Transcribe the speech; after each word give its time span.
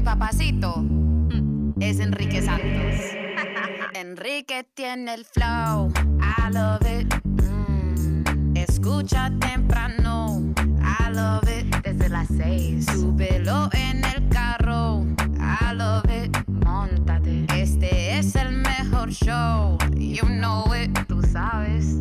mi 0.00 0.04
papacito 0.04 0.76
mm, 0.78 1.72
es 1.78 2.00
Enrique 2.00 2.40
Santos. 2.40 3.00
Enrique 3.94 4.66
tiene 4.72 5.12
el 5.12 5.26
flow, 5.26 5.92
I 6.18 6.50
love 6.50 6.80
it. 6.86 7.14
Mm, 7.26 8.56
escucha 8.56 9.30
temprano, 9.40 10.54
I 10.80 11.12
love 11.12 11.46
it. 11.50 11.76
Desde 11.84 12.08
las 12.08 12.28
seis, 12.28 12.86
súbelo 12.86 13.68
en 13.74 14.02
el 14.02 14.26
carro, 14.30 15.04
I 15.38 15.74
love 15.74 16.10
it. 16.10 16.34
Montate, 16.48 17.44
este 17.54 18.18
es 18.18 18.34
el 18.36 18.52
mejor 18.52 19.10
show, 19.10 19.76
you 19.98 20.24
know 20.24 20.64
it, 20.74 20.90
tú 21.08 21.20
sabes. 21.30 21.96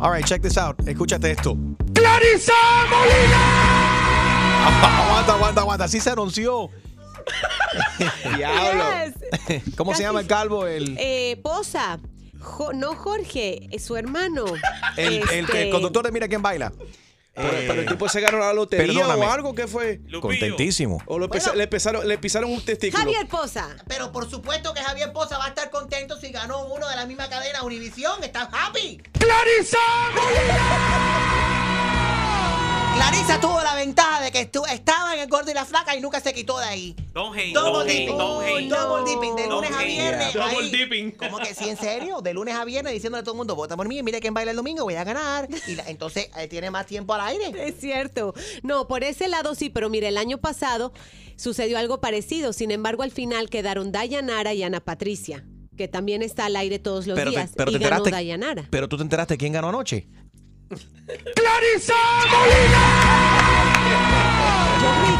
All 0.00 0.10
right, 0.10 0.24
check 0.24 0.40
this 0.40 0.56
out. 0.56 0.76
Escúchate 0.88 1.32
esto. 1.32 1.58
¡Clarisa 1.92 2.54
aguanta, 4.66 5.34
aguanta, 5.34 5.60
aguanta. 5.60 5.84
Así 5.84 6.00
se 6.00 6.10
anunció. 6.10 6.70
Diablo. 8.36 8.84
¿Cómo 9.76 9.94
se 9.94 10.02
llama 10.02 10.20
el 10.20 10.26
calvo? 10.26 10.66
El, 10.66 10.96
Eh, 10.98 11.38
Posa. 11.42 11.98
Jo- 12.40 12.72
no 12.72 12.94
Jorge, 12.94 13.66
es 13.72 13.84
su 13.84 13.96
hermano. 13.96 14.44
el, 14.96 15.14
el- 15.14 15.28
el 15.30 15.44
Este, 15.46 15.70
conductor 15.70 16.04
de 16.04 16.12
Mira 16.12 16.28
quién 16.28 16.42
baila. 16.42 16.72
Pero, 17.34 17.48
Eh, 17.48 17.64
pero 17.66 17.80
el 17.82 17.86
tipo 17.86 18.08
se 18.08 18.20
ganó 18.22 18.38
la 18.38 18.52
lotería 18.54 18.86
perdóname. 19.02 19.26
o 19.26 19.30
algo, 19.30 19.54
¿qué 19.54 19.66
fue? 19.66 20.00
Contentísimo. 20.22 21.02
O 21.06 21.18
lo 21.18 21.28
le, 21.54 21.66
pisaron, 21.68 22.08
le 22.08 22.16
pisaron 22.16 22.50
un 22.50 22.64
testículo. 22.64 23.02
Javier 23.02 23.26
Posa. 23.28 23.76
Pero 23.86 24.10
por 24.10 24.30
supuesto 24.30 24.72
que 24.72 24.80
Javier 24.80 25.12
Poza 25.12 25.36
va 25.36 25.44
a 25.44 25.48
estar 25.48 25.70
contento 25.70 26.18
si 26.18 26.30
ganó 26.32 26.64
uno 26.66 26.88
de 26.88 26.96
la 26.96 27.04
misma 27.04 27.28
cadena 27.28 27.62
Univisión. 27.62 28.24
Está 28.24 28.48
happy. 28.50 29.02
¡Clarisa 29.18 29.76
Clarisa 32.96 33.38
tuvo 33.40 33.62
la 33.62 33.74
ventaja 33.74 34.22
de 34.22 34.30
que 34.32 34.40
estaba 34.72 35.14
en 35.14 35.20
el 35.20 35.28
gordo 35.28 35.50
y 35.50 35.54
la 35.54 35.64
flaca 35.66 35.94
y 35.94 36.00
nunca 36.00 36.20
se 36.20 36.32
quitó 36.32 36.58
de 36.58 36.64
ahí. 36.64 36.96
Don't 37.12 37.36
hate, 37.36 37.52
Double 37.52 37.72
don't 37.72 37.88
hate, 37.88 37.98
dipping. 38.00 38.18
don't 38.18 38.44
hate. 38.46 38.68
Double 38.68 39.10
dipping. 39.10 39.36
De 39.36 39.46
lunes 39.48 39.70
a 39.70 39.78
hate. 39.80 39.86
viernes. 39.86 40.32
Yeah. 40.32 40.46
ahí. 40.46 40.54
Double 40.54 40.70
dipping. 40.70 41.10
¿Cómo 41.12 41.38
que 41.38 41.54
sí, 41.54 41.68
en 41.68 41.76
serio? 41.78 42.20
De 42.22 42.32
lunes 42.32 42.54
a 42.54 42.64
viernes 42.64 42.92
diciéndole 42.94 43.20
a 43.20 43.24
todo 43.24 43.34
el 43.34 43.38
mundo, 43.38 43.54
vota 43.54 43.76
por 43.76 43.86
mí, 43.86 44.02
mire 44.02 44.20
quién 44.20 44.32
baila 44.34 44.50
el 44.52 44.56
domingo, 44.56 44.84
voy 44.84 44.94
a 44.94 45.04
ganar. 45.04 45.46
Y 45.66 45.74
la- 45.76 45.88
entonces 45.88 46.30
eh, 46.36 46.48
tiene 46.48 46.70
más 46.70 46.86
tiempo 46.86 47.12
al 47.14 47.20
aire. 47.22 47.52
Es 47.68 47.78
cierto. 47.78 48.34
No, 48.62 48.88
por 48.88 49.04
ese 49.04 49.28
lado 49.28 49.54
sí, 49.54 49.68
pero 49.68 49.90
mire, 49.90 50.08
el 50.08 50.16
año 50.16 50.38
pasado 50.38 50.92
sucedió 51.36 51.78
algo 51.78 52.00
parecido. 52.00 52.52
Sin 52.54 52.70
embargo, 52.70 53.02
al 53.02 53.10
final 53.10 53.50
quedaron 53.50 53.92
Dayanara 53.92 54.54
y 54.54 54.62
Ana 54.62 54.80
Patricia, 54.80 55.44
que 55.76 55.86
también 55.86 56.22
está 56.22 56.46
al 56.46 56.56
aire 56.56 56.78
todos 56.78 57.06
los 57.06 57.14
Pero 57.14 57.30
te- 57.30 57.36
días. 57.36 57.50
pero 57.56 57.70
y 57.70 57.74
te 57.74 57.78
ganó 57.84 57.96
enteraste- 58.04 58.10
Dayanara. 58.10 58.66
Pero 58.70 58.88
tú 58.88 58.96
te 58.96 59.02
enteraste 59.02 59.36
quién 59.36 59.52
ganó 59.52 59.68
anoche. 59.68 60.08
¡Clarisa 61.34 61.94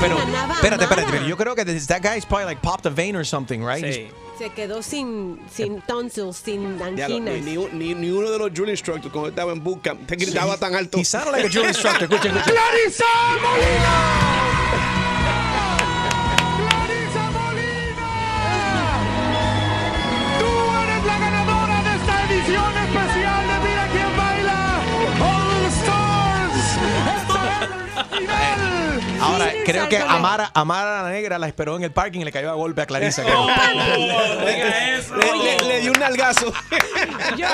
Pero, 0.01 0.17
ganaba 0.19 0.55
espérate, 0.55 0.85
espérate, 0.85 1.03
Amara. 1.03 1.11
pero 1.11 1.27
yo 1.27 1.37
creo 1.37 1.55
que 1.55 1.65
this- 1.65 1.87
that 1.87 2.03
guy's 2.03 2.25
probably 2.27 2.45
like 2.47 2.61
popped 2.61 2.87
a 2.87 2.91
vein 2.91 3.17
or 3.17 3.25
something, 3.25 3.61
right? 3.65 3.83
Sí. 3.85 4.09
Se 4.39 4.51
quedó 4.51 4.83
sin, 4.83 5.41
sin 5.51 5.77
eh. 5.79 5.83
tonsils, 5.87 6.37
sin 6.37 6.77
Diablo, 6.77 7.17
anginas. 7.17 7.43
ni, 7.43 7.57
ni, 7.57 7.67
ni- 7.73 7.95
ni 7.95 8.11
uno 8.11 8.31
de 8.31 8.39
los 8.39 8.53
drill 8.53 8.69
instructors 8.69 9.11
cuando 9.13 9.31
estaba 9.31 9.53
en 9.53 9.63
bootcamp 9.65 10.07
te 10.07 10.17
gritaba 10.17 10.59
tan 10.59 10.75
alto. 10.75 10.99
He 10.99 11.05
sounded 11.05 11.33
like 11.33 11.47
a 11.47 11.49
drill 11.49 11.67
instructor. 11.67 12.03
Escucha, 12.05 12.29
escucha. 12.29 12.51
¡Clarisa 12.53 13.05
Molina! 13.41 14.46
Creo 29.65 29.89
que 29.89 29.99
Amara, 29.99 30.51
Amara 30.55 31.03
la 31.03 31.11
negra 31.11 31.39
la 31.39 31.47
esperó 31.47 31.77
en 31.77 31.85
el 31.85 31.91
parking 31.93 32.21
y 32.21 32.25
le 32.25 32.33
cayó 32.33 32.51
a 32.51 32.55
golpe 32.55 32.83
a 32.83 32.87
Clarisa. 32.87 33.23
Oh, 33.35 33.49
le- 35.43 35.59
le 35.69 35.81
dio 35.81 35.93
un 35.93 36.01
nalgazo. 36.01 36.53
Yo 37.37 37.49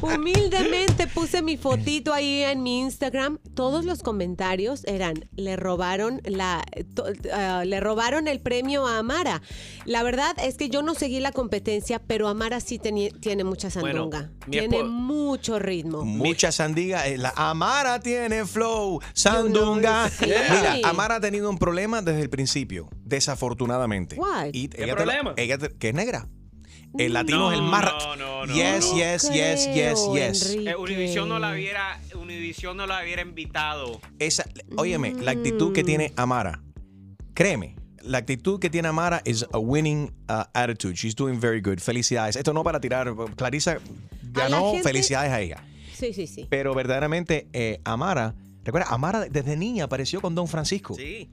humildemente 0.00 0.93
puse 1.06 1.42
mi 1.42 1.56
fotito 1.56 2.12
ahí 2.12 2.42
en 2.42 2.62
mi 2.62 2.80
Instagram. 2.80 3.38
Todos 3.54 3.84
los 3.84 4.02
comentarios 4.02 4.84
eran 4.84 5.28
le 5.36 5.56
robaron 5.56 6.20
la 6.24 6.64
to- 6.94 7.04
ah, 7.32 7.64
le 7.64 7.80
robaron 7.80 8.28
el 8.28 8.40
premio 8.40 8.86
a 8.86 8.98
Amara. 8.98 9.42
La 9.84 10.02
verdad 10.02 10.34
es 10.42 10.56
que 10.56 10.68
yo 10.68 10.82
no 10.82 10.94
seguí 10.94 11.20
la 11.20 11.32
competencia, 11.32 11.98
pero 12.00 12.28
Amara 12.28 12.60
sí 12.60 12.78
teni- 12.78 13.12
tiene 13.20 13.44
mucha 13.44 13.70
sandunga. 13.70 14.30
tiene 14.50 14.84
mucho 14.84 15.58
ritmo. 15.58 16.04
Mucha 16.04 16.52
sandiga. 16.52 17.06
eh, 17.08 17.18
La 17.18 17.32
Amara 17.36 18.00
tiene 18.00 18.44
flow, 18.46 19.00
sandunga. 19.12 20.10
Mira, 20.20 20.76
Amara 20.84 21.16
ha 21.16 21.20
tenido 21.20 21.50
un 21.50 21.58
problema 21.58 22.02
desde 22.02 22.22
el 22.22 22.30
principio, 22.30 22.88
desafortunadamente. 23.04 24.16
What? 24.16 24.50
Y 24.52 24.68
¿Qué 24.68 24.84
ella 24.84 24.92
te 24.96 25.02
problema? 25.02 25.34
ella 25.36 25.58
te- 25.58 25.70
que 25.76 25.88
es 25.88 25.94
negra. 25.94 26.28
El 26.98 27.12
latino 27.12 27.38
No, 27.38 27.52
es 27.52 27.58
el 27.58 27.64
más. 27.64 27.84
no, 27.84 28.16
no, 28.16 28.46
no, 28.46 28.54
yes, 28.54 28.90
no. 28.90 28.96
yes, 28.96 29.30
yes, 29.32 29.68
yes, 29.74 30.08
yes. 30.14 30.56
Eh, 30.56 30.76
Univision 30.76 31.28
no 31.28 31.38
la 31.38 31.52
hubiera, 31.52 32.00
Univision 32.14 32.76
no 32.76 32.86
la 32.86 33.02
hubiera 33.02 33.22
invitado. 33.22 34.00
Esa, 34.18 34.44
óyeme, 34.76 35.12
la 35.14 35.32
actitud 35.32 35.72
que 35.72 35.82
tiene 35.84 36.10
Mm. 36.10 36.20
Amara, 36.20 36.62
créeme, 37.34 37.76
la 38.02 38.18
actitud 38.18 38.60
que 38.60 38.70
tiene 38.70 38.88
Amara 38.88 39.22
es 39.24 39.46
a 39.52 39.58
winning 39.58 40.12
uh, 40.28 40.42
attitude. 40.52 40.94
She's 40.94 41.14
doing 41.16 41.40
very 41.40 41.60
good. 41.60 41.78
Felicidades. 41.78 42.36
Esto 42.36 42.52
no 42.52 42.62
para 42.62 42.78
tirar. 42.80 43.12
Clarisa 43.34 43.78
ganó. 44.22 44.72
gente- 44.72 44.82
Felicidades 44.88 45.32
a 45.32 45.40
ella. 45.40 45.64
Sí, 45.94 46.12
sí, 46.12 46.26
sí. 46.26 46.46
Pero 46.50 46.74
verdaderamente, 46.74 47.48
eh, 47.52 47.80
Amara, 47.84 48.34
recuerda, 48.62 48.88
Amara 48.90 49.20
desde 49.30 49.56
niña 49.56 49.84
apareció 49.84 50.20
con 50.20 50.34
Don 50.34 50.48
Francisco. 50.48 50.94
Sí. 50.94 51.30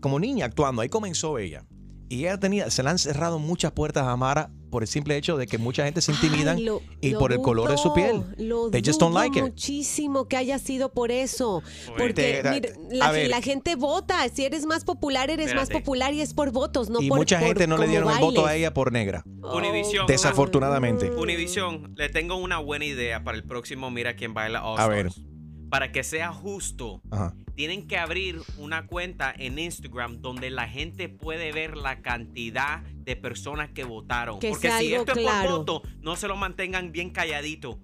Como 0.00 0.18
niña 0.20 0.46
actuando. 0.46 0.82
Ahí 0.82 0.88
comenzó 0.88 1.38
ella. 1.38 1.64
Y 2.08 2.20
ella 2.20 2.38
tenía, 2.38 2.70
se 2.70 2.82
le 2.82 2.90
han 2.90 2.98
cerrado 2.98 3.38
muchas 3.38 3.72
puertas 3.72 4.04
a 4.04 4.12
Amara 4.12 4.50
por 4.70 4.82
el 4.82 4.88
simple 4.88 5.16
hecho 5.16 5.36
de 5.36 5.46
que 5.46 5.58
mucha 5.58 5.84
gente 5.84 6.00
se 6.00 6.12
intimidan 6.12 6.56
Ay, 6.58 6.64
lo- 6.64 6.82
y 7.00 7.10
lo 7.10 7.18
por 7.18 7.32
el 7.32 7.40
color 7.40 7.70
de 7.70 7.76
su 7.78 7.92
piel. 7.94 8.22
Lo 8.38 8.70
They 8.70 8.82
just 8.84 9.00
don't 9.00 9.14
like 9.14 9.38
it. 9.38 9.44
muchísimo 9.44 10.26
que 10.28 10.36
haya 10.36 10.58
sido 10.58 10.92
por 10.92 11.10
eso. 11.10 11.62
Porque 11.96 12.42
Te- 12.42 12.50
mira, 12.50 13.06
a 13.06 13.12
la, 13.12 13.40
gente 13.42 13.76
vota. 13.76 14.26
Si 14.28 14.44
eres 14.44 14.66
más 14.66 14.84
popular, 14.84 15.30
eres 15.30 15.54
más 15.54 15.70
popular 15.70 16.12
y 16.14 16.20
es 16.20 16.34
por 16.34 16.50
votos, 16.50 16.90
no 16.90 17.00
y 17.00 17.08
por 17.08 17.18
mucha 17.18 17.38
por 17.38 17.48
gente 17.48 17.66
no 17.66 17.78
le 17.78 17.88
dieron 17.88 18.10
el 18.10 18.18
voto 18.18 18.46
a 18.46 18.54
ella 18.54 18.72
por 18.74 18.92
negra. 18.92 19.24
Univision. 19.54 20.06
Desafortunadamente. 20.06 21.10
Univision, 21.10 21.94
le 21.96 22.08
tengo 22.08 22.36
una 22.36 22.58
buena 22.58 22.84
idea 22.84 23.22
para 23.24 23.36
el 23.36 23.44
próximo 23.44 23.90
Mira 23.90 24.16
quién 24.16 24.34
baila 24.34 24.64
All 24.64 24.78
A 24.80 24.88
ver. 24.88 25.06
Stars. 25.06 25.26
Para 25.70 25.90
que 25.92 26.04
sea 26.04 26.32
justo, 26.32 27.02
Ajá. 27.10 27.34
tienen 27.54 27.86
que 27.88 27.98
abrir 27.98 28.40
una 28.58 28.86
cuenta 28.86 29.34
en 29.36 29.58
Instagram 29.58 30.20
donde 30.20 30.50
la 30.50 30.68
gente 30.68 31.08
puede 31.08 31.52
ver 31.52 31.76
la 31.76 32.02
cantidad 32.02 32.82
de 32.82 33.16
personas 33.16 33.70
que 33.70 33.84
votaron. 33.84 34.38
Que 34.38 34.50
Porque 34.50 34.68
sea 34.68 34.78
si 34.78 34.92
algo 34.94 35.04
esto 35.06 35.18
es 35.18 35.26
claro. 35.26 35.48
por 35.48 35.58
voto, 35.58 35.82
no 36.00 36.16
se 36.16 36.28
lo 36.28 36.36
mantengan 36.36 36.92
bien 36.92 37.10
calladito. 37.10 37.80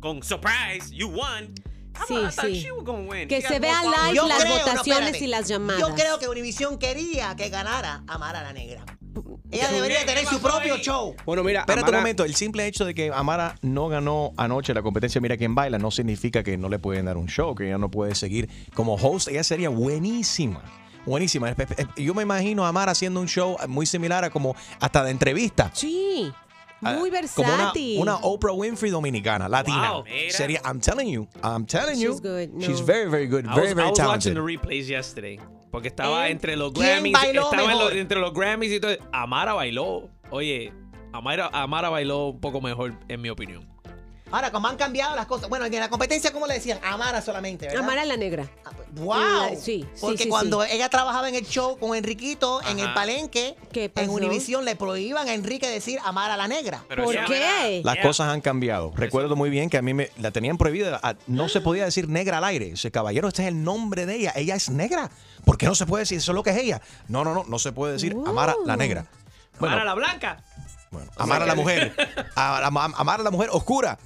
Con 0.00 0.22
surprise, 0.22 0.94
you 0.94 1.08
won. 1.08 1.54
Sí, 2.06 2.14
sí. 2.30 2.66
Que 3.26 3.40
se 3.40 3.54
got 3.54 3.60
vea 3.62 3.82
more 3.82 3.96
followers. 3.96 4.12
live 4.12 4.28
las 4.28 4.42
creo- 4.44 4.58
votaciones 4.58 5.22
y 5.22 5.26
las 5.26 5.48
llamadas. 5.48 5.80
Yo 5.80 5.94
creo 5.94 6.18
que 6.18 6.28
Univisión 6.28 6.78
quería 6.78 7.34
que 7.36 7.48
ganara 7.48 8.04
Amara 8.06 8.42
la 8.42 8.52
Negra. 8.52 8.84
Ella 9.50 9.70
debería 9.70 10.00
¿Qué 10.00 10.06
tener 10.06 10.26
su 10.26 10.40
propio 10.40 10.74
ahí? 10.74 10.80
show. 10.82 11.14
Bueno, 11.24 11.42
mira, 11.44 11.60
Espérate 11.60 11.82
un 11.82 11.88
Amara- 11.88 11.98
momento, 12.02 12.24
el 12.24 12.34
simple 12.34 12.66
hecho 12.66 12.84
de 12.84 12.94
que 12.94 13.10
Amara 13.12 13.56
no 13.62 13.88
ganó 13.88 14.32
anoche 14.36 14.74
la 14.74 14.82
competencia 14.82 15.20
Mira 15.20 15.36
quién 15.36 15.54
baila 15.54 15.78
no 15.78 15.90
significa 15.90 16.42
que 16.42 16.56
no 16.56 16.68
le 16.68 16.78
pueden 16.78 17.06
dar 17.06 17.16
un 17.16 17.26
show, 17.26 17.54
que 17.54 17.66
ella 17.66 17.78
no 17.78 17.90
puede 17.90 18.14
seguir 18.14 18.48
como 18.74 18.94
host. 18.94 19.28
Ella 19.28 19.44
sería 19.44 19.68
buenísima. 19.68 20.62
Buenísima. 21.04 21.50
Espe- 21.50 21.68
espe- 21.68 22.02
Yo 22.02 22.14
me 22.14 22.22
imagino 22.22 22.64
a 22.64 22.68
Amara 22.68 22.92
haciendo 22.92 23.20
un 23.20 23.28
show 23.28 23.56
muy 23.68 23.86
similar 23.86 24.24
a 24.24 24.30
como 24.30 24.56
hasta 24.80 25.04
de 25.04 25.10
entrevista. 25.12 25.70
Sí, 25.72 26.32
muy 26.80 26.90
Ah, 26.92 26.94
Como 27.34 27.48
una, 27.48 27.56
versátil. 27.56 27.98
una 28.00 28.16
Oprah 28.16 28.52
Winfrey 28.52 28.90
dominicana, 28.90 29.48
latina. 29.48 29.92
Wow. 29.92 30.04
Sería, 30.30 30.60
I'm 30.64 30.80
telling 30.80 31.08
you, 31.10 31.26
I'm 31.42 31.64
telling 31.66 31.98
you. 31.98 32.12
She's 32.12 32.20
good, 32.20 32.48
no. 32.52 32.60
She's 32.66 32.80
very, 32.80 33.08
very 33.10 33.26
good, 33.26 33.44
I 33.46 33.54
very, 33.54 33.68
was, 33.68 33.74
very 33.74 33.88
I 33.88 33.90
was 33.90 33.98
watching 34.00 34.34
talented. 34.34 34.34
the 34.36 34.40
replays 34.40 34.86
yesterday. 34.88 35.40
Porque 35.70 35.88
estaba 35.88 36.28
¿Eh? 36.28 36.32
entre 36.32 36.56
los 36.56 36.72
¿Quién 36.72 36.86
Grammys. 36.86 37.12
bailó 37.12 37.42
Estaba 37.44 37.62
en 37.62 37.68
mejor? 37.68 37.84
los- 37.84 37.92
entre 38.00 38.20
los 38.20 38.32
Grammys 38.34 38.72
y 38.72 38.80
todo. 38.80 38.92
Amara 39.12 39.52
bailó. 39.54 40.08
Oye, 40.30 40.72
Amara, 41.12 41.48
Amara 41.52 41.88
bailó 41.88 42.28
un 42.28 42.40
poco 42.40 42.60
mejor, 42.60 42.94
en 43.08 43.20
mi 43.20 43.30
opinión. 43.30 43.66
Ahora, 44.30 44.50
como 44.50 44.66
han 44.68 44.76
cambiado 44.76 45.14
las 45.16 45.26
cosas. 45.26 45.48
Bueno, 45.48 45.64
en 45.66 45.72
la 45.74 45.88
competencia, 45.88 46.32
¿cómo 46.32 46.46
le 46.46 46.54
decían? 46.54 46.78
Amara 46.82 47.22
solamente, 47.22 47.66
¿verdad? 47.66 47.82
Amara 47.84 48.04
la 48.04 48.16
negra. 48.16 48.48
Ah, 48.96 49.00
¡Wow! 49.02 49.16
La- 49.16 49.48
sí, 49.50 49.60
sí, 49.60 49.86
Porque 50.00 50.22
sí, 50.24 50.28
cuando 50.28 50.62
sí. 50.62 50.68
ella 50.72 50.88
trabajaba 50.88 51.28
en 51.28 51.34
el 51.34 51.46
show 51.46 51.76
con 51.78 51.94
Enriquito, 51.96 52.60
en 52.62 52.78
el 52.78 52.92
palenque, 52.94 53.56
¿Qué 53.72 53.84
en 53.84 53.90
pasó? 53.90 54.10
Univisión 54.12 54.64
le 54.64 54.74
prohíban 54.76 55.28
a 55.28 55.34
Enrique 55.34 55.68
decir 55.68 55.98
Amara 56.04 56.36
la 56.36 56.48
Negra. 56.48 56.84
Pero 56.88 57.04
¿Por 57.04 57.24
qué? 57.26 57.82
Las 57.84 57.98
cosas 57.98 58.28
han 58.28 58.40
cambiado. 58.40 58.92
Recuerdo 58.96 59.36
muy 59.36 59.50
bien 59.50 59.68
que 59.70 59.76
a 59.78 59.82
mí 59.82 59.92
me 59.94 60.10
la 60.18 60.30
tenían 60.30 60.56
prohibida. 60.58 60.98
a- 61.02 61.14
No 61.26 61.48
se 61.48 61.60
podía 61.60 61.84
decir 61.84 62.08
negra 62.08 62.38
al 62.38 62.44
aire. 62.44 62.70
Ese 62.70 62.90
caballero, 62.90 63.28
este 63.28 63.42
es 63.42 63.48
el 63.48 63.62
nombre 63.62 64.06
de 64.06 64.14
ella. 64.16 64.32
Ella 64.34 64.54
es 64.54 64.70
negra. 64.70 65.10
¿Por 65.44 65.58
qué 65.58 65.66
no 65.66 65.74
se 65.74 65.86
puede 65.86 66.02
decir 66.02 66.18
eso 66.18 66.32
es 66.32 66.34
lo 66.34 66.42
que 66.42 66.50
es 66.50 66.56
ella? 66.56 66.80
No, 67.08 67.22
no, 67.24 67.34
no, 67.34 67.44
no 67.44 67.58
se 67.58 67.72
puede 67.72 67.92
decir 67.94 68.16
Amara 68.26 68.54
la 68.64 68.76
negra. 68.76 69.06
Bueno, 69.58 69.74
Amara 69.74 69.84
la 69.84 69.94
blanca. 69.94 70.42
bueno, 70.90 71.10
Amara 71.16 71.46
la 71.46 71.54
mujer. 71.54 71.94
A- 72.34 72.58
a- 72.58 72.68
a- 72.68 73.18
la 73.18 73.30
mujer 73.30 73.50
oscura. 73.52 73.98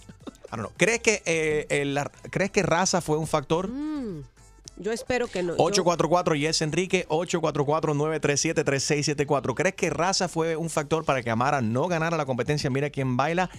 I 0.52 0.56
don't 0.56 0.62
know. 0.62 0.72
¿Crees 0.76 1.00
que, 1.00 1.22
eh, 1.26 1.66
el- 1.68 1.94
la- 1.94 2.10
¿Crees 2.30 2.50
que 2.50 2.62
raza 2.64 3.00
fue 3.00 3.16
un 3.16 3.26
factor? 3.28 3.68
Mm. 3.68 4.22
Yo 4.80 4.92
espero 4.92 5.26
que 5.28 5.42
no. 5.42 5.56
Yo- 5.56 5.62
844 5.62 6.34
Yes 6.36 6.62
Enrique, 6.62 7.06
844-937-3674. 7.08 9.54
¿Crees 9.54 9.74
que 9.74 9.90
raza 9.90 10.28
fue 10.28 10.56
un 10.56 10.70
factor 10.70 11.04
para 11.04 11.22
que 11.22 11.30
Amara 11.30 11.60
no 11.60 11.86
ganara 11.86 12.16
la 12.16 12.24
competencia 12.26 12.70
Mira 12.70 12.90
quién 12.90 13.16
baila 13.16 13.50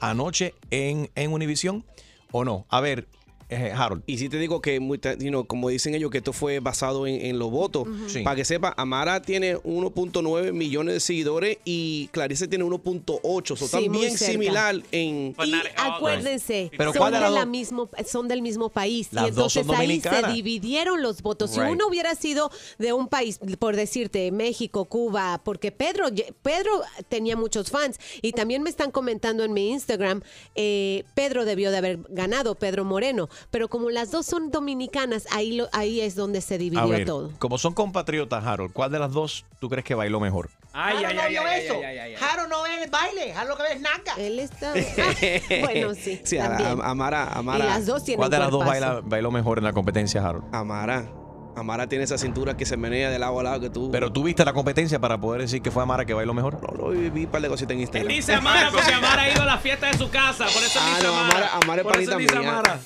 anoche 0.00 0.54
en, 0.70 1.10
en 1.14 1.32
Univision 1.32 1.84
o 2.30 2.44
no? 2.44 2.66
A 2.68 2.80
ver, 2.80 3.06
Harold. 3.50 4.02
Y 4.06 4.18
si 4.18 4.28
te 4.28 4.38
digo 4.38 4.60
que, 4.60 4.78
muy 4.80 4.98
ta- 4.98 5.14
you 5.14 5.28
know, 5.28 5.46
como 5.46 5.68
dicen 5.70 5.94
ellos, 5.94 6.10
que 6.10 6.18
esto 6.18 6.32
fue 6.32 6.60
basado 6.60 7.06
en, 7.06 7.24
en 7.24 7.38
los 7.38 7.50
votos. 7.50 7.86
Sí. 8.08 8.20
Para 8.22 8.36
que 8.36 8.44
sepa, 8.44 8.74
Amara 8.76 9.22
tiene 9.22 9.56
1.9 9.58 10.52
millones 10.52 10.94
de 10.94 11.00
seguidores 11.00 11.58
y 11.64 12.08
Clarice 12.12 12.46
tiene 12.48 12.64
1.8. 12.64 13.56
So, 13.56 13.66
Sí, 13.66 13.88
cerca. 14.16 14.32
similar 14.32 14.76
en... 14.92 15.34
But 15.36 15.46
Y 15.46 15.52
all 15.54 15.62
acuérdense, 15.76 16.70
Pero 16.76 16.92
son, 16.92 16.98
¿cuál 17.00 17.12
de 17.14 17.20
la 17.20 17.30
dos? 17.30 17.46
mismo, 17.46 17.88
son 18.06 18.28
del 18.28 18.42
mismo 18.42 18.68
país. 18.68 19.08
Las 19.12 19.28
y 19.28 19.30
dos 19.30 19.52
son 19.52 19.62
entonces 19.62 20.06
ahí 20.06 20.22
se 20.26 20.32
dividieron 20.32 21.02
los 21.02 21.22
votos. 21.22 21.50
Si 21.52 21.60
uno 21.60 21.86
hubiera 21.88 22.14
sido 22.14 22.50
de 22.78 22.92
un 22.92 23.08
país, 23.08 23.40
por 23.58 23.76
decirte, 23.76 24.30
México, 24.32 24.84
Cuba, 24.84 25.40
porque 25.44 25.72
Pedro, 25.72 26.06
Pedro 26.42 26.82
tenía 27.08 27.36
muchos 27.36 27.70
fans. 27.70 27.98
Y 28.22 28.32
también 28.32 28.62
me 28.62 28.70
están 28.70 28.90
comentando 28.90 29.44
en 29.44 29.52
mi 29.52 29.70
Instagram, 29.70 30.22
eh, 30.54 31.04
Pedro 31.14 31.44
debió 31.44 31.70
de 31.70 31.78
haber 31.78 31.98
ganado, 32.08 32.54
Pedro 32.54 32.84
Moreno. 32.84 33.28
Pero 33.50 33.68
como 33.68 33.90
las 33.90 34.10
dos 34.10 34.26
son 34.26 34.50
dominicanas, 34.50 35.26
ahí, 35.30 35.56
lo- 35.56 35.68
ahí 35.72 36.00
es 36.00 36.14
donde 36.14 36.40
se 36.40 36.54
A 36.54 36.58
dividió 36.58 36.88
ver, 36.88 37.04
todo. 37.06 37.30
como 37.38 37.58
son 37.58 37.74
compatriotas, 37.74 38.44
Harold, 38.44 38.72
¿cuál 38.72 38.90
de 38.92 38.98
las 38.98 39.12
dos 39.12 39.44
tú 39.60 39.68
crees 39.68 39.84
que 39.84 39.94
bailó 39.94 40.20
mejor? 40.20 40.50
Ay, 40.72 40.96
Jaro 40.96 41.08
ay, 41.08 41.14
no 41.16 41.22
ay, 41.22 41.30
vio 41.32 41.42
ay, 41.42 41.60
eso. 41.64 41.74
ay, 41.74 41.84
ay, 41.84 41.98
ay, 41.98 42.14
ay. 42.14 42.16
Jaro 42.16 42.46
no 42.46 42.62
ve 42.62 42.84
el 42.84 42.90
baile. 42.90 43.32
Jaro 43.32 43.48
lo 43.48 43.56
que 43.56 43.62
ve 43.62 43.72
es 43.72 43.80
naca. 43.80 44.14
Él 44.18 44.38
está... 44.38 44.72
Ah, 44.74 45.60
bueno, 45.62 45.94
sí, 45.94 46.20
Sí, 46.24 46.38
a- 46.38 46.48
también. 46.48 46.80
a- 46.80 46.90
Amara, 46.90 47.30
y 47.34 47.38
Amara, 47.38 47.64
las 47.64 47.86
dos 47.86 48.04
tienen 48.04 48.18
¿Cuál 48.18 48.30
de 48.30 48.38
las 48.38 48.50
dos 48.50 48.64
baila- 48.64 49.00
bailó 49.02 49.30
mejor 49.30 49.58
en 49.58 49.64
la 49.64 49.72
competencia, 49.72 50.24
Harold? 50.24 50.44
Amara. 50.54 51.08
Amara 51.56 51.88
tiene 51.88 52.04
esa 52.04 52.16
cintura 52.18 52.56
que 52.56 52.64
se 52.64 52.76
menea 52.76 53.10
de 53.10 53.18
lado 53.18 53.40
a 53.40 53.42
lado 53.42 53.60
que 53.60 53.68
tú... 53.70 53.90
Pero 53.90 54.12
tú 54.12 54.22
viste 54.22 54.44
la 54.44 54.52
competencia 54.52 55.00
para 55.00 55.18
poder 55.20 55.40
decir 55.40 55.60
que 55.60 55.72
fue 55.72 55.82
Amara 55.82 56.04
que 56.04 56.14
bailó 56.14 56.32
mejor. 56.32 56.60
No, 56.62 56.68
no, 56.84 56.90
vi, 56.90 57.10
vi 57.10 57.24
un 57.24 57.30
par 57.32 57.40
de 57.42 57.48
cositas 57.48 57.72
en 57.72 57.78
Él 57.78 57.82
Instagram. 57.82 58.08
dice 58.08 58.34
Amara 58.34 58.70
porque 58.70 58.92
Amara 58.92 59.22
ha 59.22 59.30
ido 59.32 59.42
a 59.42 59.46
la 59.46 59.58
fiesta 59.58 59.86
de 59.88 59.98
su 59.98 60.08
casa. 60.10 60.44
Por 60.44 60.62
eso 60.62 60.78
Ah, 60.80 60.90
dice 60.94 61.02
no, 61.08 61.14
Amara. 61.14 61.30
Amara- 61.30 61.50
Amara 61.62 61.80
es 61.80 61.86
Por 61.88 61.96
eso 62.00 62.10
panita 62.12 62.16
dice 62.34 62.38
mía. 62.38 62.50
Amara. 62.50 62.80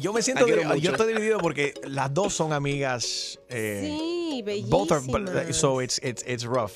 Yo 0.00 0.12
me 0.12 0.22
siento, 0.22 0.46
yo 0.46 0.90
estoy 0.92 1.12
dividido 1.12 1.38
porque 1.38 1.74
las 1.84 2.12
dos 2.14 2.34
son 2.34 2.52
amigas. 2.52 3.38
eh, 3.48 3.96
Sí, 3.96 4.42
both 4.68 4.92
are, 4.92 5.00
bellísimas. 5.00 5.56
so 5.56 5.80
it's, 5.82 6.00
it's, 6.02 6.24
it's 6.26 6.44
rough. 6.44 6.72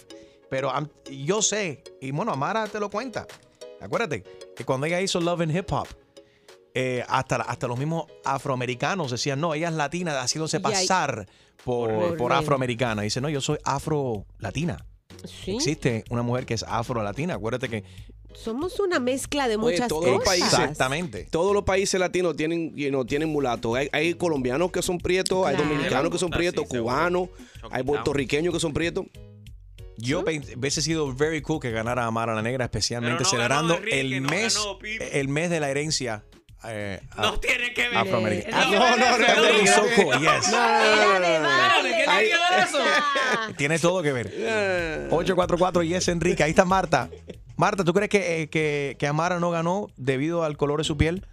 Pero 0.50 0.70
I'm- 0.70 0.88
yo 1.10 1.40
sé, 1.42 1.82
y 2.00 2.10
bueno, 2.10 2.32
Amara 2.32 2.66
te 2.66 2.78
lo 2.80 2.90
cuenta. 2.90 3.26
Acuérdate 3.80 4.22
que 4.54 4.64
cuando 4.64 4.86
ella 4.86 5.00
hizo 5.00 5.20
Love 5.20 5.40
and 5.42 5.56
Hip 5.56 5.72
Hop, 5.72 5.88
eh, 6.74 7.04
hasta, 7.08 7.36
hasta 7.36 7.66
los 7.66 7.78
mismos 7.78 8.06
afroamericanos 8.24 9.10
decían, 9.10 9.40
no, 9.40 9.54
ella 9.54 9.68
es 9.68 9.74
latina, 9.74 10.20
haciéndose 10.20 10.60
pasar 10.60 11.26
por, 11.64 11.90
Por 11.90 12.16
por 12.16 12.32
afroamericana. 12.32 13.02
Dice, 13.02 13.20
no, 13.20 13.28
yo 13.28 13.40
soy 13.40 13.58
afro-latina. 13.64 14.84
Sí. 15.24 15.52
Existe 15.56 16.04
una 16.10 16.22
mujer 16.22 16.46
que 16.46 16.54
es 16.54 16.64
afro-latina. 16.66 17.34
Acuérdate 17.34 17.68
que. 17.68 17.84
Somos 18.34 18.80
una 18.80 18.98
mezcla 18.98 19.46
de 19.46 19.56
Oye, 19.56 19.72
muchas 19.74 19.88
todos 19.88 20.06
los 20.06 20.18
cosas. 20.20 20.28
países- 20.28 20.52
Exactamente. 20.58 21.28
Todos 21.30 21.52
los 21.52 21.64
países 21.64 22.00
latinos 22.00 22.34
tienen, 22.34 22.74
you 22.74 22.88
know, 22.88 23.04
tienen 23.04 23.28
mulatos. 23.28 23.76
Hay, 23.76 23.88
hay 23.92 24.14
colombianos 24.14 24.72
que 24.72 24.80
son 24.80 24.96
prietos, 24.98 25.46
hay 25.46 25.56
dominicanos 25.56 26.10
que 26.10 26.18
son 26.18 26.30
Sí, 26.30 26.36
prietos, 26.38 26.66
cubanos, 26.66 27.28
hay 27.70 27.82
puertorriqueños 27.82 28.54
que 28.54 28.60
son 28.60 28.72
prietos. 28.72 29.04
Yo 29.98 30.24
pe- 30.24 30.40
hubiese 30.56 30.80
sido 30.80 31.14
very 31.14 31.42
cool 31.42 31.60
que 31.60 31.70
ganara 31.70 32.06
Amara 32.06 32.34
la 32.34 32.40
Negra, 32.42 32.64
especialmente 32.64 33.22
no 33.24 33.28
celebrando 33.28 33.78
el 33.90 34.22
no 34.22 34.30
mes 34.30 34.54
ganó 34.56 34.78
el 35.12 35.28
mes 35.28 35.50
de 35.50 35.60
la 35.60 35.70
herencia 35.70 36.24
eh, 36.64 37.00
No 37.16 37.28
a- 37.28 37.40
tiene 37.40 37.72
que 37.74 37.88
ver. 37.88 37.98
afroamericana. 37.98 38.64
No, 38.70 38.82
Ah, 38.84 38.96
no, 38.96 39.18
no, 39.18 39.58
yes. 39.58 40.52
Era 40.52 41.20
de 41.20 41.34
Espérate, 41.34 41.42
baile. 41.42 41.90
¿qué 41.90 42.04
tiene 42.04 42.28
que 42.28 42.36
ver 42.36 42.64
eso? 42.64 42.78
Tiene 43.56 43.78
todo 43.78 44.02
que 44.02 44.12
ver. 44.12 44.26
844 45.10 45.82
y 45.82 45.94
es 45.94 46.08
Enrique. 46.08 46.42
Ahí 46.42 46.50
está 46.50 46.64
Marta. 46.64 47.08
Marta, 47.56 47.84
¿tú 47.84 47.92
crees 47.92 48.08
que, 48.08 48.42
eh, 48.42 48.48
que, 48.50 48.96
que 48.98 49.06
Amara 49.06 49.38
no 49.38 49.50
ganó 49.50 49.88
debido 49.96 50.42
al 50.44 50.56
color 50.56 50.78
de 50.78 50.84
su 50.84 50.96
piel? 50.96 51.24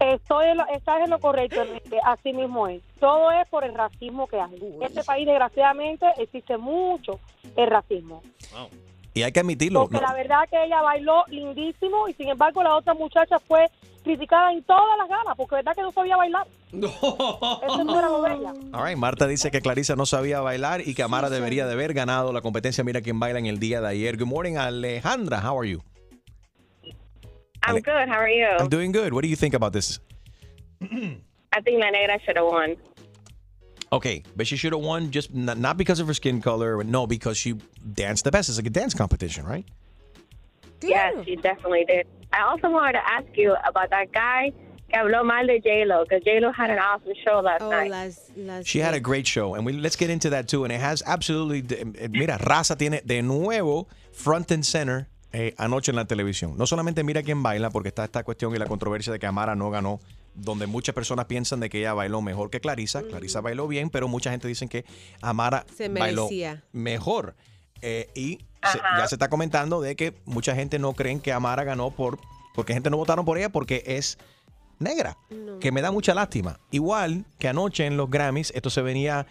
Estoy 0.00 0.46
en 0.46 0.58
lo, 0.58 0.66
estás 0.68 1.00
en 1.02 1.10
lo 1.10 1.18
correcto, 1.18 1.60
Enrique. 1.60 1.98
Así 2.04 2.32
mismo 2.32 2.68
es. 2.68 2.80
Todo 3.00 3.32
es 3.32 3.48
por 3.48 3.64
el 3.64 3.74
racismo 3.74 4.28
que 4.28 4.40
hay. 4.40 4.54
En 4.54 4.82
este 4.82 5.02
país, 5.02 5.26
desgraciadamente, 5.26 6.06
existe 6.18 6.56
mucho 6.56 7.18
el 7.56 7.68
racismo. 7.68 8.22
Y 9.12 9.22
hay 9.24 9.32
que 9.32 9.40
admitirlo. 9.40 9.80
Porque 9.82 9.96
no- 9.96 10.02
la 10.02 10.12
verdad 10.14 10.42
que 10.48 10.62
ella 10.64 10.80
bailó 10.82 11.24
lindísimo 11.28 12.06
y 12.08 12.14
sin 12.14 12.28
embargo 12.28 12.62
la 12.62 12.76
otra 12.76 12.94
muchacha 12.94 13.40
fue 13.40 13.68
criticada 14.08 14.52
en 14.52 14.62
todas 14.64 14.96
las 14.98 15.08
ganas 15.08 15.34
porque 15.36 15.56
verdad 15.56 15.74
que 15.74 15.82
no 15.82 15.92
sabía 15.92 16.16
bailar. 16.16 16.46
Eso 16.72 17.84
no 17.84 17.98
era 17.98 18.08
lo. 18.08 18.18
All 18.72 18.84
right, 18.84 18.96
Marta 18.96 19.26
dice 19.26 19.50
que 19.50 19.60
Clarisa 19.60 19.96
no 19.96 20.06
sabía 20.06 20.40
bailar 20.40 20.80
y 20.86 20.94
que 20.94 21.02
Amara 21.02 21.28
debería 21.28 21.66
de 21.66 21.74
haber 21.74 21.92
ganado 21.92 22.32
la 22.32 22.40
competencia 22.40 22.82
Mira 22.84 23.02
quién 23.02 23.20
baila 23.20 23.38
en 23.38 23.46
el 23.46 23.58
día 23.58 23.80
de 23.80 23.88
ayer. 23.88 24.16
Good 24.16 24.26
morning, 24.26 24.56
Alejandra. 24.56 25.40
How 25.42 25.58
are 25.58 25.68
you? 25.68 25.82
I'm 27.62 27.74
Ale- 27.74 27.82
good. 27.82 28.08
How 28.08 28.20
are 28.20 28.32
you? 28.32 28.46
I'm 28.58 28.70
doing 28.70 28.92
good. 28.92 29.12
What 29.12 29.22
do 29.22 29.28
you 29.28 29.36
think 29.36 29.54
about 29.54 29.72
this? 29.72 30.00
I 30.80 31.60
think 31.62 31.80
La 31.80 31.90
Negra 31.90 32.18
should 32.24 32.36
have 32.36 32.46
won. 32.46 32.76
Okay, 33.90 34.22
but 34.36 34.46
she 34.46 34.56
should 34.56 34.72
have 34.72 34.82
won 34.82 35.10
just 35.10 35.34
not, 35.34 35.58
not 35.58 35.76
because 35.76 36.00
of 36.00 36.06
her 36.06 36.14
skin 36.14 36.40
color. 36.40 36.82
No, 36.82 37.06
because 37.06 37.36
she 37.36 37.54
danced 37.94 38.24
the 38.24 38.30
best. 38.30 38.48
It's 38.48 38.58
like 38.58 38.66
a 38.66 38.70
dance 38.70 38.94
competition, 38.94 39.44
right? 39.44 39.64
Yes, 40.82 41.14
she 41.24 41.36
definitely 41.36 41.84
did. 41.84 42.06
I 42.32 42.42
also 42.42 42.70
wanted 42.70 42.92
to 42.94 43.02
ask 43.06 43.26
you 43.36 43.54
about 43.66 43.90
that 43.90 44.08
guy 44.12 44.52
que 44.90 44.98
habló 44.98 45.22
mal 45.24 45.46
de 45.46 45.60
J-Lo, 45.60 46.04
because 46.04 46.22
J-Lo 46.24 46.50
had 46.52 46.70
an 46.70 46.78
awesome 46.78 47.12
show 47.24 47.40
last 47.42 47.62
Oh, 47.62 47.70
night. 47.70 47.90
las, 47.90 48.30
las 48.36 48.66
She 48.66 48.80
had 48.80 48.94
a 48.94 49.00
great 49.00 49.26
show, 49.26 49.54
and 49.54 49.64
we 49.66 49.72
let's 49.72 49.96
get 49.96 50.08
into 50.10 50.30
that 50.30 50.46
too. 50.48 50.64
And 50.64 50.72
it 50.72 50.80
has 50.80 51.02
absolutely, 51.06 51.62
eh, 51.98 52.08
mira, 52.10 52.38
Raza 52.38 52.76
tiene 52.76 53.02
de 53.04 53.22
nuevo 53.22 53.86
front 54.12 54.50
and 54.50 54.64
center 54.64 55.06
eh, 55.32 55.54
anoche 55.58 55.90
en 55.90 55.96
la 55.96 56.06
televisión. 56.06 56.56
No 56.56 56.66
solamente 56.66 57.04
mira 57.04 57.22
quién 57.22 57.42
baila, 57.42 57.68
porque 57.70 57.88
está 57.88 58.04
esta 58.04 58.22
cuestión 58.24 58.54
y 58.54 58.58
la 58.58 58.64
controversia 58.66 59.12
de 59.12 59.18
que 59.18 59.26
Amara 59.26 59.54
no 59.54 59.70
ganó, 59.70 60.00
donde 60.34 60.66
muchas 60.66 60.94
personas 60.94 61.26
piensan 61.26 61.60
de 61.60 61.68
que 61.68 61.80
ella 61.80 61.92
bailó 61.92 62.22
mejor 62.22 62.48
que 62.48 62.60
Clarisa. 62.60 63.02
Clarisa 63.02 63.42
bailó 63.42 63.68
bien, 63.68 63.90
pero 63.90 64.08
mucha 64.08 64.30
gente 64.30 64.48
dice 64.48 64.68
que 64.68 64.86
Amara 65.20 65.66
Se 65.76 65.88
bailó 65.90 66.24
merecía. 66.24 66.62
mejor. 66.72 67.34
Eh, 67.82 68.08
y 68.14 68.38
se- 68.72 68.78
ya 68.98 69.06
se 69.06 69.14
está 69.14 69.28
comentando 69.28 69.80
de 69.80 69.96
que 69.96 70.14
mucha 70.24 70.54
gente 70.54 70.78
no 70.78 70.92
creen 70.94 71.20
que 71.20 71.32
Amara 71.32 71.64
ganó 71.64 71.90
por 71.90 72.18
porque 72.54 72.72
gente 72.74 72.90
no 72.90 72.96
votaron 72.96 73.24
por 73.24 73.38
ella 73.38 73.50
porque 73.50 73.84
es 73.86 74.18
negra, 74.80 75.16
que 75.60 75.70
me 75.70 75.80
da 75.80 75.92
mucha 75.92 76.12
lástima. 76.14 76.58
Igual 76.72 77.24
que 77.38 77.48
anoche 77.48 77.86
en 77.86 77.96
los 77.96 78.10
Grammys, 78.10 78.50
esto 78.54 78.68
se 78.70 78.82
venía 78.82 79.26